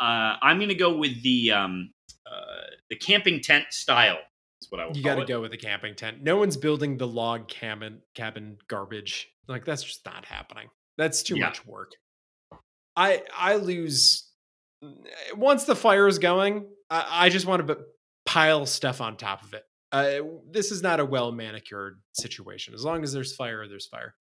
uh, 0.00 0.36
I'm 0.42 0.58
gonna 0.58 0.74
go 0.74 0.96
with 0.96 1.22
the 1.22 1.52
um, 1.52 1.92
the 2.92 2.96
camping 2.96 3.40
tent 3.40 3.64
style. 3.70 4.18
Is 4.60 4.70
what 4.70 4.78
I 4.78 4.86
will. 4.86 4.94
You 4.94 5.02
got 5.02 5.14
to 5.14 5.24
go 5.24 5.40
with 5.40 5.50
the 5.50 5.56
camping 5.56 5.94
tent. 5.94 6.22
No 6.22 6.36
one's 6.36 6.58
building 6.58 6.98
the 6.98 7.08
log 7.08 7.48
cabin 7.48 8.02
cabin 8.14 8.58
garbage. 8.68 9.28
Like 9.48 9.64
that's 9.64 9.82
just 9.82 10.04
not 10.04 10.26
happening. 10.26 10.68
That's 10.98 11.22
too 11.22 11.36
yeah. 11.36 11.46
much 11.46 11.66
work. 11.66 11.92
I 12.94 13.22
I 13.34 13.56
lose 13.56 14.30
once 15.34 15.64
the 15.64 15.74
fire 15.74 16.06
is 16.06 16.18
going, 16.18 16.66
I, 16.90 17.06
I 17.10 17.28
just 17.30 17.46
want 17.46 17.66
to 17.66 17.78
pile 18.26 18.66
stuff 18.66 19.00
on 19.00 19.16
top 19.16 19.42
of 19.42 19.54
it. 19.54 19.62
Uh, 19.90 20.26
this 20.50 20.70
is 20.70 20.82
not 20.82 21.00
a 21.00 21.04
well 21.04 21.32
manicured 21.32 22.02
situation. 22.12 22.74
As 22.74 22.84
long 22.84 23.02
as 23.02 23.12
there's 23.14 23.34
fire, 23.34 23.66
there's 23.66 23.86
fire. 23.86 24.14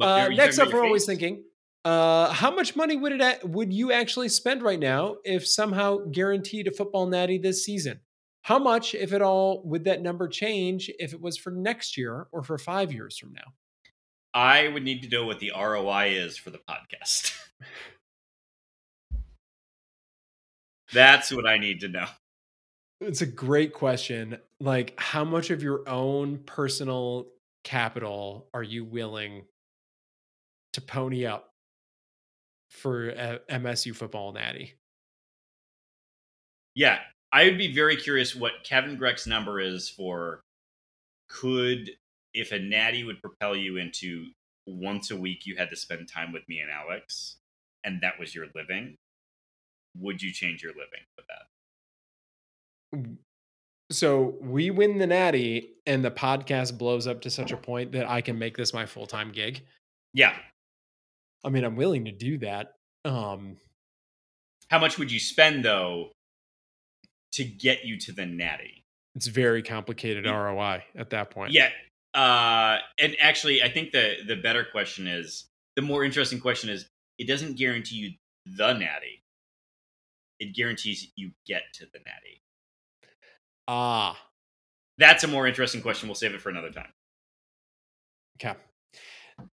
Uh, 0.00 0.28
next 0.28 0.58
up, 0.58 0.72
we're 0.72 0.84
always 0.84 1.04
thinking, 1.04 1.44
uh, 1.84 2.32
how 2.32 2.50
much 2.50 2.74
money 2.76 2.96
would 2.96 3.12
it 3.12 3.48
would 3.48 3.72
you 3.72 3.92
actually 3.92 4.28
spend 4.28 4.62
right 4.62 4.80
now 4.80 5.16
if 5.22 5.46
somehow 5.46 5.98
guaranteed 6.10 6.66
a 6.66 6.72
football 6.72 7.06
natty 7.06 7.38
this 7.38 7.62
season? 7.62 8.00
How 8.46 8.60
much, 8.60 8.94
if 8.94 9.12
at 9.12 9.22
all, 9.22 9.60
would 9.64 9.82
that 9.86 10.02
number 10.02 10.28
change 10.28 10.88
if 11.00 11.12
it 11.12 11.20
was 11.20 11.36
for 11.36 11.50
next 11.50 11.96
year 11.96 12.28
or 12.30 12.44
for 12.44 12.56
five 12.58 12.92
years 12.92 13.18
from 13.18 13.32
now? 13.32 13.54
I 14.32 14.68
would 14.68 14.84
need 14.84 15.02
to 15.02 15.08
know 15.08 15.26
what 15.26 15.40
the 15.40 15.50
ROI 15.52 16.10
is 16.10 16.38
for 16.38 16.50
the 16.50 16.60
podcast. 16.60 17.36
That's 20.92 21.32
what 21.32 21.44
I 21.44 21.58
need 21.58 21.80
to 21.80 21.88
know. 21.88 22.06
It's 23.00 23.20
a 23.20 23.26
great 23.26 23.72
question. 23.72 24.38
Like, 24.60 24.94
how 24.96 25.24
much 25.24 25.50
of 25.50 25.60
your 25.60 25.82
own 25.88 26.38
personal 26.46 27.26
capital 27.64 28.46
are 28.54 28.62
you 28.62 28.84
willing 28.84 29.42
to 30.74 30.80
pony 30.80 31.26
up 31.26 31.50
for 32.70 33.10
uh, 33.10 33.38
a 33.48 33.58
MSU 33.58 33.92
football 33.92 34.30
natty? 34.30 34.74
Yeah, 36.76 37.00
I 37.32 37.44
would 37.44 37.58
be 37.58 37.74
very 37.74 37.96
curious 37.96 38.34
what 38.34 38.64
Kevin 38.64 38.96
Greck's 38.96 39.26
number 39.26 39.60
is 39.60 39.88
for 39.88 40.40
could 41.28 41.90
if 42.34 42.52
a 42.52 42.58
natty 42.58 43.02
would 43.04 43.20
propel 43.20 43.56
you 43.56 43.78
into 43.78 44.26
once 44.66 45.10
a 45.10 45.16
week 45.16 45.46
you 45.46 45.56
had 45.56 45.70
to 45.70 45.76
spend 45.76 46.08
time 46.08 46.32
with 46.32 46.48
me 46.48 46.60
and 46.60 46.70
Alex 46.70 47.36
and 47.84 48.00
that 48.02 48.18
was 48.18 48.34
your 48.34 48.46
living 48.54 48.96
would 49.98 50.22
you 50.22 50.32
change 50.32 50.62
your 50.62 50.72
living 50.72 51.04
for 51.14 51.24
that? 52.98 53.16
So 53.90 54.36
we 54.40 54.70
win 54.70 54.98
the 54.98 55.06
natty 55.06 55.70
and 55.86 56.04
the 56.04 56.10
podcast 56.10 56.76
blows 56.76 57.06
up 57.06 57.22
to 57.22 57.30
such 57.30 57.52
a 57.52 57.56
point 57.56 57.92
that 57.92 58.08
I 58.08 58.20
can 58.20 58.38
make 58.38 58.56
this 58.56 58.74
my 58.74 58.84
full-time 58.86 59.32
gig. 59.32 59.62
Yeah. 60.12 60.34
I 61.44 61.50
mean, 61.50 61.64
I'm 61.64 61.76
willing 61.76 62.04
to 62.06 62.12
do 62.12 62.38
that. 62.38 62.74
Um 63.04 63.56
how 64.68 64.80
much 64.80 64.98
would 64.98 65.12
you 65.12 65.20
spend 65.20 65.64
though 65.64 66.10
to 67.36 67.44
get 67.44 67.84
you 67.84 67.98
to 68.00 68.12
the 68.12 68.26
natty? 68.26 68.84
It's 69.14 69.26
very 69.26 69.62
complicated 69.62 70.24
yeah. 70.26 70.36
ROI 70.36 70.84
at 70.94 71.10
that 71.10 71.30
point. 71.30 71.52
Yeah. 71.52 71.70
Uh 72.14 72.78
and 72.98 73.16
actually 73.20 73.62
I 73.62 73.70
think 73.70 73.92
the 73.92 74.16
the 74.26 74.36
better 74.36 74.64
question 74.64 75.06
is 75.06 75.46
the 75.74 75.82
more 75.82 76.04
interesting 76.04 76.40
question 76.40 76.70
is 76.70 76.86
it 77.18 77.26
doesn't 77.28 77.56
guarantee 77.56 77.96
you 77.96 78.10
the 78.46 78.72
natty 78.72 79.22
it 80.38 80.54
guarantees 80.54 81.08
you 81.16 81.30
get 81.46 81.62
to 81.74 81.86
the 81.92 81.98
natty. 81.98 82.42
Ah. 83.68 84.18
That's 84.98 85.24
a 85.24 85.28
more 85.28 85.46
interesting 85.46 85.82
question. 85.82 86.08
We'll 86.08 86.14
save 86.14 86.34
it 86.34 86.40
for 86.40 86.50
another 86.50 86.70
time. 86.70 86.92
Okay. 88.40 88.54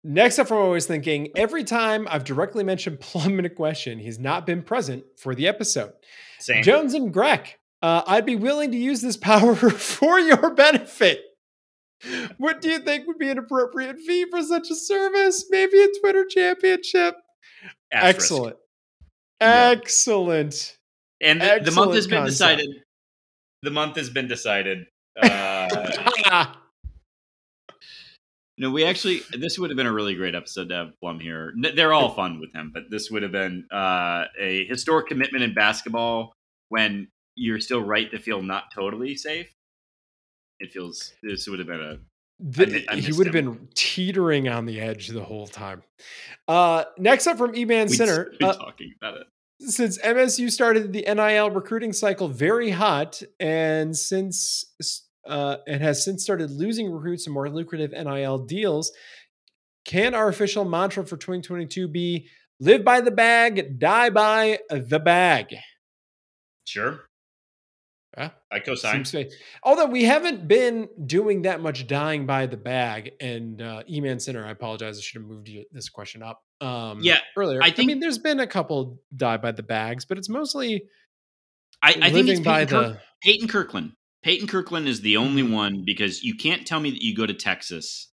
Next 0.05 0.39
up, 0.39 0.51
I'm 0.51 0.59
always 0.59 0.86
thinking 0.86 1.28
every 1.36 1.65
time 1.65 2.07
I've 2.11 2.24
directly 2.24 2.65
mentioned 2.65 3.01
Plum 3.01 3.39
in 3.39 3.44
a 3.44 3.51
question, 3.51 3.98
he's 3.98 4.19
not 4.19 4.47
been 4.47 4.62
present 4.62 5.05
for 5.16 5.35
the 5.35 5.48
episode. 5.48 5.93
Same. 6.39 6.62
Jones 6.62 6.94
and 6.94 7.12
Greg, 7.12 7.57
uh, 7.82 8.02
I'd 8.07 8.27
be 8.27 8.36
willing 8.36 8.70
to 8.73 8.77
use 8.77 9.01
this 9.01 9.16
power 9.19 9.55
for 9.55 10.20
your 10.20 10.55
benefit. 10.55 11.23
What 12.39 12.62
do 12.62 12.70
you 12.70 12.78
think 12.78 13.07
would 13.07 13.19
be 13.19 13.28
an 13.28 13.39
appropriate 13.39 13.98
fee 13.98 14.24
for 14.31 14.43
such 14.43 14.70
a 14.70 14.74
service? 14.74 15.44
Maybe 15.51 15.82
a 15.82 15.89
Twitter 16.01 16.24
championship. 16.24 17.16
Asterisk. 17.93 18.16
Excellent. 18.16 18.57
Excellent. 19.40 20.77
And 21.20 21.40
the, 21.43 21.61
the, 21.62 21.73
month 21.73 21.94
has 21.94 22.07
been 22.07 22.20
concept. 22.20 22.31
decided. 22.31 22.82
The 23.62 23.70
month 23.70 23.97
has 23.97 24.11
been 24.11 24.28
decided. 24.28 24.86
Uh, 25.23 26.47
know, 28.61 28.70
we 28.70 28.85
actually 28.85 29.23
this 29.32 29.59
would 29.59 29.70
have 29.70 29.77
been 29.77 29.86
a 29.86 29.93
really 29.93 30.15
great 30.15 30.35
episode 30.35 30.69
to 30.69 30.74
have 30.74 31.01
Plum 31.01 31.19
here. 31.19 31.55
They're 31.74 31.93
all 31.93 32.15
fun 32.15 32.40
with 32.40 32.52
him, 32.52 32.70
but 32.73 32.85
this 32.90 33.11
would 33.11 33.23
have 33.23 33.32
been 33.32 33.66
uh, 33.73 34.24
a 34.39 34.66
historic 34.66 35.09
commitment 35.09 35.43
in 35.43 35.55
basketball 35.55 36.35
when 36.69 37.09
you're 37.40 37.58
still 37.58 37.82
right 37.82 38.10
to 38.10 38.18
feel 38.18 38.42
not 38.42 38.64
totally 38.72 39.16
safe. 39.16 39.48
It 40.58 40.70
feels 40.72 41.14
this 41.22 41.48
would 41.48 41.58
have 41.58 41.68
been 41.68 41.80
a 41.80 41.98
the, 42.38 42.84
he 42.94 43.12
would 43.12 43.26
have 43.26 43.32
been 43.32 43.68
teetering 43.74 44.48
on 44.48 44.66
the 44.66 44.80
edge 44.80 45.08
the 45.08 45.24
whole 45.24 45.46
time. 45.46 45.82
Uh, 46.48 46.84
next 46.96 47.26
up 47.26 47.36
from 47.38 47.54
E-Man 47.54 47.88
Center. 47.88 48.32
Uh, 48.42 48.52
talking 48.54 48.94
about 49.00 49.18
it. 49.18 49.26
Since 49.60 49.98
MSU 49.98 50.50
started 50.50 50.92
the 50.92 51.02
NIL 51.02 51.50
recruiting 51.50 51.92
cycle 51.92 52.28
very 52.28 52.70
hot, 52.70 53.22
and 53.38 53.94
since 53.94 54.64
uh, 55.26 55.56
it 55.66 55.82
has 55.82 56.02
since 56.02 56.22
started 56.22 56.50
losing 56.50 56.90
recruits 56.90 57.26
and 57.26 57.34
more 57.34 57.50
lucrative 57.50 57.92
NIL 57.92 58.38
deals, 58.38 58.92
can 59.84 60.14
our 60.14 60.28
official 60.28 60.64
mantra 60.64 61.04
for 61.04 61.18
2022 61.18 61.88
be 61.88 62.28
live 62.58 62.84
by 62.84 63.02
the 63.02 63.10
bag, 63.10 63.78
die 63.78 64.08
by 64.08 64.60
the 64.70 64.98
bag? 64.98 65.56
Sure. 66.64 67.09
Yeah, 68.16 68.30
I 68.50 68.58
co-sign. 68.58 69.04
Although 69.62 69.86
we 69.86 70.02
haven't 70.02 70.48
been 70.48 70.88
doing 71.06 71.42
that 71.42 71.60
much 71.60 71.86
dying 71.86 72.26
by 72.26 72.46
the 72.46 72.56
bag, 72.56 73.12
and 73.20 73.62
uh, 73.62 73.84
E-Man 73.88 74.18
Center, 74.18 74.44
I 74.44 74.50
apologize. 74.50 74.98
I 74.98 75.00
should 75.00 75.22
have 75.22 75.30
moved 75.30 75.48
you 75.48 75.64
this 75.70 75.88
question 75.88 76.22
up. 76.22 76.42
Um, 76.60 77.00
yeah, 77.02 77.18
earlier. 77.36 77.62
I 77.62 77.70
think. 77.70 77.86
I 77.88 77.94
mean, 77.94 78.00
there's 78.00 78.18
been 78.18 78.40
a 78.40 78.48
couple 78.48 78.98
die 79.14 79.36
by 79.36 79.52
the 79.52 79.62
bags, 79.62 80.04
but 80.04 80.18
it's 80.18 80.28
mostly. 80.28 80.82
I, 81.82 81.94
I 82.02 82.10
think 82.10 82.28
it's 82.28 82.40
by 82.40 82.64
Peyton 82.64 82.82
the 82.82 83.00
Peyton 83.22 83.48
Kirkland. 83.48 83.92
Peyton 84.24 84.48
Kirkland 84.48 84.88
is 84.88 85.00
the 85.02 85.16
only 85.16 85.42
mm-hmm. 85.42 85.54
one 85.54 85.82
because 85.86 86.22
you 86.22 86.34
can't 86.34 86.66
tell 86.66 86.80
me 86.80 86.90
that 86.90 87.02
you 87.02 87.14
go 87.14 87.26
to 87.26 87.34
Texas, 87.34 88.10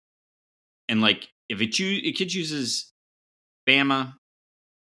and 0.90 1.01
like 1.01 1.28
if 1.48 1.62
it 1.62 1.73
choo- 1.73 2.02
a 2.05 2.12
kid 2.12 2.28
chooses 2.28 2.93
Bama, 3.66 4.12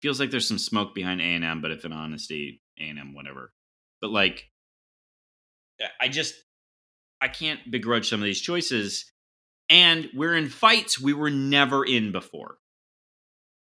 feels 0.01 0.18
like 0.18 0.31
there's 0.31 0.48
some 0.48 0.59
smoke 0.59 0.94
behind 0.94 1.20
A 1.20 1.24
and 1.24 1.44
M. 1.44 1.60
But 1.60 1.72
if 1.72 1.85
in 1.85 1.93
honesty, 1.93 2.62
A 2.81 2.85
and 2.85 2.98
M, 2.98 3.14
whatever. 3.14 3.52
But 4.01 4.10
like 4.10 4.48
Uh, 5.83 5.89
I 6.01 6.09
just 6.09 6.35
I 7.21 7.29
can't 7.29 7.71
begrudge 7.71 8.09
some 8.09 8.21
of 8.21 8.25
these 8.25 8.41
choices. 8.41 9.11
And 9.71 10.11
we're 10.15 10.37
in 10.37 10.49
fights 10.51 11.01
we 11.01 11.15
were 11.15 11.31
never 11.31 11.85
in 11.85 12.13
before. 12.13 12.59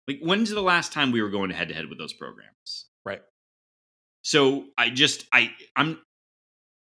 Like 0.09 0.21
when's 0.21 0.51
the 0.51 0.63
last 0.63 0.93
time 0.93 1.13
we 1.13 1.23
were 1.23 1.29
going 1.29 1.51
head 1.51 1.69
to 1.69 1.75
head 1.75 1.89
with 1.89 1.99
those 1.99 2.13
programs? 2.13 2.87
Right. 3.05 3.21
So 4.23 4.65
I 4.79 4.91
just 4.91 5.27
I 5.33 5.51
I'm 5.77 6.01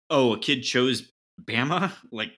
oh, 0.09 0.33
a 0.33 0.39
kid 0.39 0.61
chose 0.61 1.09
Bama? 1.43 1.91
Like 2.11 2.33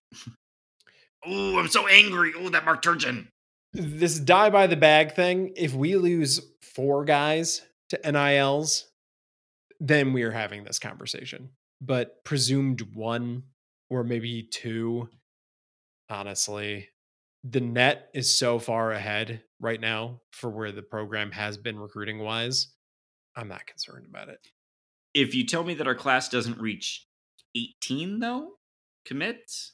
Oh, 1.25 1.57
I'm 1.57 1.69
so 1.69 1.87
angry. 1.87 2.33
Oh, 2.37 2.49
that 2.49 2.65
Mark 2.65 2.81
Turgeon. 2.81 3.27
This 3.71 4.19
die 4.19 4.49
by 4.49 4.67
the 4.67 4.75
bag 4.75 5.13
thing, 5.13 5.53
if 5.55 5.73
we 5.73 5.95
lose 5.95 6.41
four 6.61 7.05
guys 7.05 7.61
to 7.89 8.11
NILs, 8.11 8.85
then 9.79 10.13
we 10.13 10.23
are 10.23 10.31
having 10.31 10.63
this 10.63 10.79
conversation 10.79 11.49
but 11.85 12.23
presumed 12.23 12.81
one 12.93 13.43
or 13.89 14.03
maybe 14.03 14.43
two. 14.43 15.09
Honestly, 16.09 16.89
the 17.43 17.59
net 17.59 18.09
is 18.13 18.35
so 18.35 18.59
far 18.59 18.91
ahead 18.91 19.43
right 19.59 19.81
now 19.81 20.21
for 20.31 20.49
where 20.49 20.71
the 20.71 20.81
program 20.81 21.31
has 21.31 21.57
been 21.57 21.79
recruiting 21.79 22.19
wise. 22.19 22.67
I'm 23.35 23.47
not 23.47 23.65
concerned 23.65 24.05
about 24.09 24.29
it. 24.29 24.39
If 25.13 25.35
you 25.35 25.45
tell 25.45 25.63
me 25.63 25.73
that 25.75 25.87
our 25.87 25.95
class 25.95 26.29
doesn't 26.29 26.59
reach 26.59 27.05
18, 27.55 28.19
though, 28.19 28.53
commits, 29.05 29.73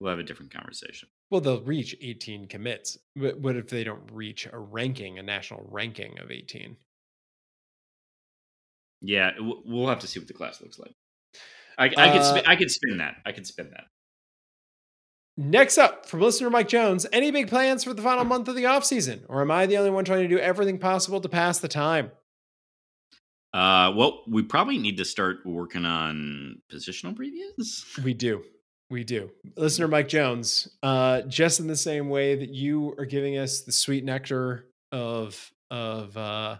we'll 0.00 0.10
have 0.10 0.18
a 0.18 0.24
different 0.24 0.52
conversation. 0.52 1.08
Well, 1.30 1.40
they'll 1.40 1.62
reach 1.62 1.96
18 2.00 2.48
commits. 2.48 2.98
But 3.14 3.38
what 3.40 3.56
if 3.56 3.68
they 3.68 3.84
don't 3.84 4.10
reach 4.12 4.48
a 4.50 4.58
ranking, 4.58 5.18
a 5.18 5.22
national 5.22 5.66
ranking 5.70 6.18
of 6.18 6.30
18? 6.30 6.76
Yeah, 9.00 9.32
we'll 9.38 9.88
have 9.88 10.00
to 10.00 10.06
see 10.06 10.18
what 10.18 10.28
the 10.28 10.34
class 10.34 10.60
looks 10.60 10.78
like. 10.78 10.92
I, 11.78 11.86
I 11.86 12.10
could 12.12 12.24
spin, 12.24 12.44
uh 12.46 12.50
I 12.50 12.56
could 12.56 12.70
spin 12.70 12.98
that. 12.98 13.16
I 13.26 13.32
could 13.32 13.46
spin 13.46 13.70
that. 13.70 13.84
Next 15.36 15.76
up, 15.76 16.06
from 16.06 16.22
listener 16.22 16.48
Mike 16.48 16.68
Jones, 16.68 17.04
any 17.12 17.30
big 17.30 17.48
plans 17.48 17.84
for 17.84 17.92
the 17.92 18.00
final 18.00 18.24
month 18.24 18.48
of 18.48 18.56
the 18.56 18.64
off 18.64 18.84
season, 18.84 19.24
or 19.28 19.42
am 19.42 19.50
I 19.50 19.66
the 19.66 19.76
only 19.76 19.90
one 19.90 20.06
trying 20.06 20.22
to 20.22 20.34
do 20.34 20.38
everything 20.38 20.78
possible 20.78 21.20
to 21.20 21.28
pass 21.28 21.58
the 21.58 21.68
time? 21.68 22.10
Uh, 23.52 23.92
well, 23.94 24.22
we 24.26 24.42
probably 24.42 24.78
need 24.78 24.96
to 24.96 25.04
start 25.04 25.38
working 25.44 25.84
on 25.84 26.60
positional 26.72 27.14
previews. 27.14 28.02
We 28.02 28.14
do. 28.14 28.42
We 28.88 29.04
do. 29.04 29.30
Listener 29.56 29.88
Mike 29.88 30.08
Jones, 30.08 30.68
uh, 30.82 31.22
just 31.22 31.60
in 31.60 31.66
the 31.66 31.76
same 31.76 32.08
way 32.08 32.36
that 32.36 32.50
you 32.50 32.94
are 32.98 33.04
giving 33.04 33.36
us 33.36 33.62
the 33.62 33.72
sweet 33.72 34.04
nectar 34.04 34.66
of 34.92 35.50
of 35.70 36.16
uh, 36.16 36.58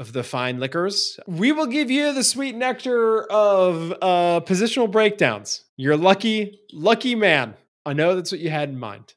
of 0.00 0.14
the 0.14 0.24
fine 0.24 0.58
liquors. 0.58 1.20
We 1.26 1.52
will 1.52 1.66
give 1.66 1.90
you 1.90 2.14
the 2.14 2.24
sweet 2.24 2.56
nectar 2.56 3.24
of 3.30 3.92
uh, 4.00 4.40
positional 4.40 4.90
breakdowns. 4.90 5.64
You're 5.76 5.98
lucky, 5.98 6.58
lucky 6.72 7.14
man. 7.14 7.54
I 7.84 7.92
know 7.92 8.16
that's 8.16 8.32
what 8.32 8.40
you 8.40 8.48
had 8.48 8.70
in 8.70 8.78
mind. 8.78 9.14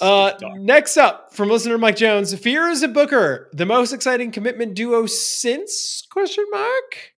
Uh, 0.00 0.32
next 0.56 0.96
up 0.96 1.34
from 1.34 1.50
listener 1.50 1.78
Mike 1.78 1.96
Jones, 1.96 2.34
Fears 2.34 2.82
and 2.82 2.94
Booker, 2.94 3.50
the 3.52 3.66
most 3.66 3.92
exciting 3.92 4.32
commitment 4.32 4.74
duo 4.74 5.04
since 5.06 6.06
question 6.10 6.44
mark. 6.50 7.12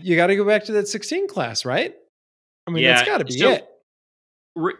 You 0.00 0.16
got 0.16 0.28
to 0.28 0.36
go 0.36 0.44
back 0.44 0.64
to 0.64 0.72
that 0.72 0.88
16 0.88 1.28
class, 1.28 1.64
right? 1.64 1.94
I 2.66 2.70
mean, 2.70 2.84
yeah, 2.84 2.94
that's 2.94 3.08
got 3.08 3.18
to 3.18 3.24
be 3.24 3.36
so, 3.36 3.50
it. 3.50 4.76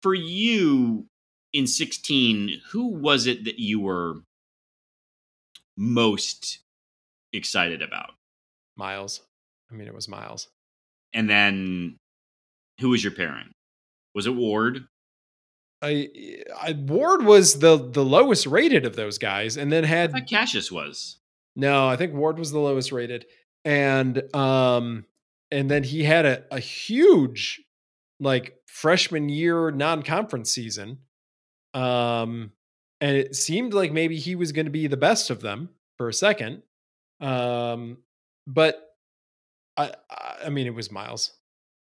For 0.00 0.14
you 0.14 1.06
in 1.52 1.66
16, 1.66 2.60
who 2.70 2.86
was 2.86 3.26
it 3.26 3.44
that 3.44 3.58
you 3.58 3.80
were 3.80 4.20
most 5.76 6.60
excited 7.32 7.82
about? 7.82 8.12
Miles. 8.76 9.20
I 9.70 9.74
mean, 9.74 9.88
it 9.88 9.94
was 9.94 10.08
Miles. 10.08 10.48
And 11.12 11.28
then 11.28 11.98
who 12.80 12.90
was 12.90 13.02
your 13.02 13.12
parent? 13.12 13.52
Was 14.14 14.26
it 14.26 14.34
Ward? 14.34 14.86
I, 15.82 16.08
I 16.60 16.72
Ward 16.72 17.24
was 17.24 17.58
the 17.58 17.76
the 17.76 18.04
lowest 18.04 18.46
rated 18.46 18.86
of 18.86 18.96
those 18.96 19.18
guys, 19.18 19.56
and 19.56 19.70
then 19.70 19.84
had 19.84 20.26
Cassius 20.28 20.72
was. 20.72 21.18
No, 21.54 21.86
I 21.86 21.96
think 21.96 22.14
Ward 22.14 22.38
was 22.38 22.50
the 22.50 22.58
lowest 22.58 22.92
rated, 22.92 23.26
and 23.64 24.22
um, 24.34 25.04
and 25.50 25.70
then 25.70 25.82
he 25.82 26.02
had 26.04 26.24
a 26.24 26.44
a 26.50 26.58
huge 26.58 27.62
like 28.18 28.56
freshman 28.66 29.28
year 29.28 29.70
non 29.70 30.02
conference 30.02 30.50
season, 30.50 30.98
um, 31.74 32.52
and 33.00 33.16
it 33.16 33.36
seemed 33.36 33.74
like 33.74 33.92
maybe 33.92 34.16
he 34.18 34.34
was 34.34 34.52
going 34.52 34.66
to 34.66 34.70
be 34.70 34.86
the 34.86 34.96
best 34.96 35.30
of 35.30 35.40
them 35.40 35.70
for 35.98 36.08
a 36.08 36.12
second, 36.12 36.62
um, 37.20 37.98
but 38.46 38.96
I 39.76 39.92
I 40.44 40.48
mean 40.50 40.66
it 40.66 40.74
was 40.74 40.90
Miles. 40.90 41.32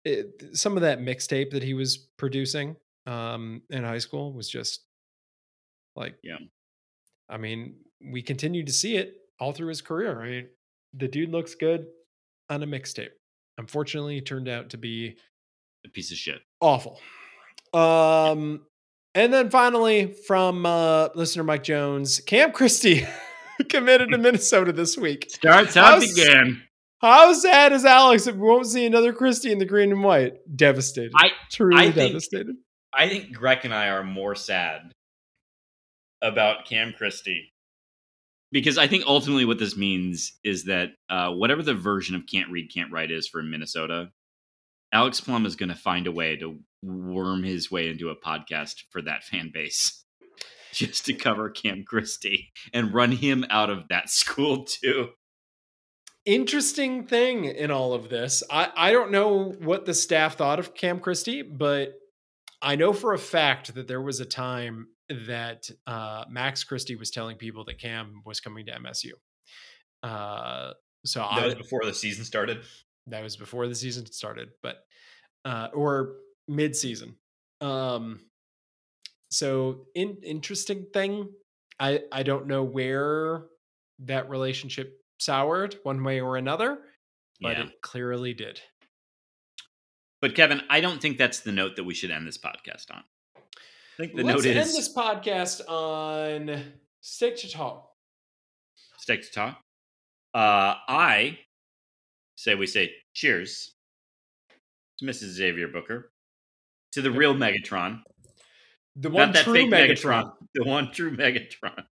It, 0.04 0.56
some 0.56 0.76
of 0.76 0.82
that 0.82 1.00
mixtape 1.00 1.50
that 1.50 1.62
he 1.62 1.74
was 1.74 1.96
producing 2.16 2.76
um, 3.06 3.62
in 3.70 3.84
high 3.84 3.98
school 3.98 4.32
was 4.32 4.48
just 4.48 4.82
like, 5.96 6.14
yeah. 6.22 6.38
I 7.28 7.36
mean, 7.36 7.74
we 8.00 8.22
continue 8.22 8.64
to 8.64 8.72
see 8.72 8.96
it 8.96 9.16
all 9.40 9.52
through 9.52 9.68
his 9.68 9.82
career. 9.82 10.22
I 10.22 10.30
mean, 10.30 10.46
the 10.94 11.08
dude 11.08 11.30
looks 11.30 11.54
good 11.54 11.86
on 12.48 12.62
a 12.62 12.66
mixtape. 12.66 13.10
Unfortunately, 13.58 14.14
he 14.14 14.20
turned 14.20 14.48
out 14.48 14.70
to 14.70 14.78
be 14.78 15.16
a 15.84 15.88
piece 15.88 16.10
of 16.10 16.16
shit. 16.16 16.40
Awful. 16.60 17.00
Um, 17.74 18.62
and 19.18 19.32
then 19.32 19.50
finally, 19.50 20.12
from 20.12 20.64
uh, 20.64 21.08
listener 21.16 21.42
Mike 21.42 21.64
Jones, 21.64 22.20
Cam 22.20 22.52
Christie 22.52 23.04
committed 23.68 24.10
to 24.10 24.18
Minnesota 24.18 24.72
this 24.72 24.96
week. 24.96 25.26
Starts 25.28 25.76
out 25.76 26.04
again. 26.04 26.62
How 27.00 27.32
sad 27.32 27.72
is 27.72 27.84
Alex 27.84 28.28
if 28.28 28.36
we 28.36 28.42
won't 28.42 28.66
see 28.66 28.86
another 28.86 29.12
Christie 29.12 29.50
in 29.50 29.58
the 29.58 29.64
green 29.64 29.90
and 29.90 30.04
white? 30.04 30.34
Devastated. 30.54 31.10
I 31.16 31.30
truly 31.50 31.80
I 31.80 31.90
think, 31.90 32.12
devastated. 32.12 32.56
I 32.94 33.08
think 33.08 33.32
Greg 33.32 33.64
and 33.64 33.74
I 33.74 33.88
are 33.88 34.04
more 34.04 34.36
sad 34.36 34.92
about 36.22 36.66
Cam 36.66 36.92
Christie 36.96 37.52
because 38.52 38.78
I 38.78 38.86
think 38.86 39.02
ultimately 39.04 39.44
what 39.44 39.58
this 39.58 39.76
means 39.76 40.38
is 40.44 40.64
that 40.66 40.90
uh, 41.10 41.32
whatever 41.32 41.64
the 41.64 41.74
version 41.74 42.14
of 42.14 42.22
can't 42.30 42.52
read, 42.52 42.72
can't 42.72 42.92
write 42.92 43.10
is 43.10 43.26
for 43.26 43.42
Minnesota, 43.42 44.10
Alex 44.92 45.20
Plum 45.20 45.44
is 45.44 45.56
going 45.56 45.70
to 45.70 45.74
find 45.74 46.06
a 46.06 46.12
way 46.12 46.36
to 46.36 46.60
worm 46.82 47.42
his 47.42 47.70
way 47.70 47.88
into 47.88 48.10
a 48.10 48.16
podcast 48.16 48.82
for 48.90 49.02
that 49.02 49.24
fan 49.24 49.50
base 49.52 50.04
just 50.72 51.06
to 51.06 51.12
cover 51.14 51.50
Cam 51.50 51.84
Christie 51.84 52.50
and 52.72 52.94
run 52.94 53.12
him 53.12 53.44
out 53.50 53.70
of 53.70 53.88
that 53.88 54.10
school 54.10 54.64
too. 54.64 55.10
Interesting 56.24 57.06
thing 57.06 57.46
in 57.46 57.70
all 57.70 57.94
of 57.94 58.10
this. 58.10 58.42
I, 58.50 58.70
I 58.76 58.92
don't 58.92 59.10
know 59.10 59.54
what 59.60 59.86
the 59.86 59.94
staff 59.94 60.36
thought 60.36 60.58
of 60.58 60.74
Cam 60.74 61.00
Christie, 61.00 61.40
but 61.42 61.94
I 62.60 62.76
know 62.76 62.92
for 62.92 63.14
a 63.14 63.18
fact 63.18 63.74
that 63.74 63.88
there 63.88 64.02
was 64.02 64.20
a 64.20 64.26
time 64.26 64.88
that 65.26 65.70
uh, 65.86 66.24
Max 66.28 66.64
Christie 66.64 66.96
was 66.96 67.10
telling 67.10 67.36
people 67.36 67.64
that 67.64 67.78
Cam 67.78 68.22
was 68.26 68.40
coming 68.40 68.66
to 68.66 68.72
MSU. 68.72 69.12
Uh, 70.02 70.72
so 71.04 71.20
that 71.20 71.30
I, 71.30 71.46
was 71.46 71.54
before 71.54 71.84
the 71.84 71.94
season 71.94 72.24
started. 72.24 72.60
That 73.06 73.22
was 73.22 73.36
before 73.36 73.66
the 73.68 73.74
season 73.74 74.04
started, 74.06 74.50
but 74.62 74.76
uh, 75.44 75.68
or 75.72 76.16
mid 76.48 76.74
season. 76.74 77.16
Um, 77.60 78.20
so 79.30 79.86
in 79.94 80.18
interesting 80.22 80.86
thing, 80.92 81.28
I 81.78 82.00
I 82.10 82.22
don't 82.22 82.46
know 82.46 82.62
where 82.64 83.44
that 84.00 84.30
relationship 84.30 85.00
soured 85.18 85.76
one 85.82 86.02
way 86.02 86.20
or 86.20 86.36
another, 86.36 86.78
but 87.40 87.56
yeah. 87.56 87.64
it 87.64 87.82
clearly 87.82 88.34
did. 88.34 88.60
But 90.20 90.34
Kevin, 90.34 90.62
I 90.68 90.80
don't 90.80 91.00
think 91.00 91.18
that's 91.18 91.40
the 91.40 91.52
note 91.52 91.76
that 91.76 91.84
we 91.84 91.94
should 91.94 92.10
end 92.10 92.26
this 92.26 92.38
podcast 92.38 92.90
on. 92.90 93.04
I 93.36 94.02
think 94.02 94.14
the 94.16 94.24
Let's 94.24 94.44
note 94.44 94.50
is 94.50 94.56
end 94.56 94.76
this 94.76 94.92
podcast 94.92 95.68
on 95.68 96.62
steak 97.00 97.36
to 97.38 97.50
talk. 97.50 97.90
Steak 98.98 99.22
to 99.22 99.30
talk. 99.32 99.58
Uh, 100.34 100.74
I 100.88 101.38
say 102.36 102.54
we 102.54 102.66
say 102.66 102.92
cheers 103.14 103.74
to 104.98 105.04
Mrs. 105.04 105.30
Xavier 105.30 105.68
Booker, 105.68 106.12
to 106.92 107.02
the 107.02 107.10
real 107.10 107.34
Megatron, 107.34 108.00
the 108.96 109.10
one 109.10 109.32
Not 109.32 109.44
true 109.44 109.66
Megatron. 109.66 110.24
Megatron, 110.24 110.32
the 110.54 110.64
one 110.64 110.92
true 110.92 111.16
Megatron. 111.16 111.84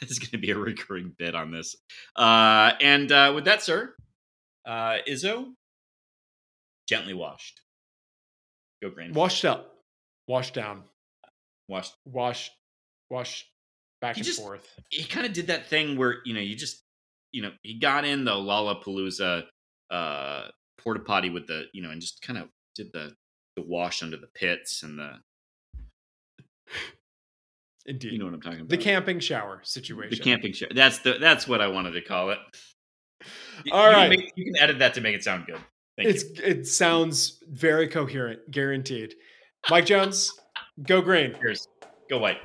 This 0.00 0.10
is 0.10 0.18
going 0.18 0.32
to 0.32 0.38
be 0.38 0.50
a 0.50 0.58
recurring 0.58 1.14
bit 1.16 1.34
on 1.34 1.50
this. 1.50 1.76
Uh, 2.14 2.72
and 2.82 3.10
uh, 3.10 3.32
with 3.34 3.44
that, 3.46 3.62
sir, 3.62 3.94
uh, 4.66 4.96
Izzo, 5.08 5.46
gently 6.86 7.14
washed. 7.14 7.62
Go 8.82 8.90
green. 8.90 9.14
Washed 9.14 9.44
up. 9.44 9.72
Washed 10.28 10.54
down. 10.54 10.82
Washed. 11.68 11.94
Wash. 12.04 12.50
Wash 13.08 13.46
back 14.00 14.16
he 14.16 14.20
and 14.20 14.26
just, 14.26 14.40
forth. 14.40 14.68
He 14.90 15.04
kind 15.04 15.26
of 15.26 15.32
did 15.32 15.46
that 15.46 15.68
thing 15.68 15.96
where, 15.96 16.16
you 16.24 16.34
know, 16.34 16.40
you 16.40 16.56
just, 16.56 16.82
you 17.32 17.42
know, 17.42 17.52
he 17.62 17.78
got 17.78 18.04
in 18.04 18.24
the 18.24 18.32
Lollapalooza 18.32 19.44
uh, 19.90 20.48
porta 20.78 21.00
potty 21.00 21.30
with 21.30 21.46
the, 21.46 21.64
you 21.72 21.82
know, 21.82 21.90
and 21.90 22.00
just 22.00 22.20
kind 22.22 22.38
of 22.38 22.48
did 22.74 22.92
the, 22.92 23.14
the 23.56 23.62
wash 23.62 24.02
under 24.02 24.16
the 24.16 24.28
pits 24.28 24.82
and 24.82 24.98
the. 24.98 25.12
Indeed. 27.86 28.12
You 28.12 28.18
know 28.18 28.24
what 28.26 28.34
I'm 28.34 28.40
talking 28.40 28.60
about. 28.60 28.68
The 28.68 28.78
camping 28.78 29.20
shower 29.20 29.60
situation. 29.62 30.18
The 30.18 30.24
camping 30.24 30.52
shower. 30.52 30.70
That's 30.74 30.98
the 31.00 31.18
that's 31.20 31.46
what 31.48 31.60
I 31.60 31.68
wanted 31.68 31.92
to 31.92 32.02
call 32.02 32.30
it. 32.30 32.38
All 33.72 33.88
you 33.88 33.96
right. 33.96 34.10
Can 34.10 34.20
make, 34.20 34.32
you 34.36 34.44
can 34.44 34.56
edit 34.56 34.78
that 34.80 34.94
to 34.94 35.00
make 35.00 35.14
it 35.14 35.24
sound 35.24 35.46
good. 35.46 35.60
Thank 35.96 36.10
it's 36.10 36.24
you. 36.24 36.44
it 36.44 36.66
sounds 36.66 37.42
very 37.48 37.88
coherent, 37.88 38.50
guaranteed. 38.50 39.14
Mike 39.70 39.86
Jones, 39.86 40.32
go 40.82 41.00
green. 41.00 41.34
Cheers. 41.40 41.68
Go 42.10 42.18
white. 42.18 42.38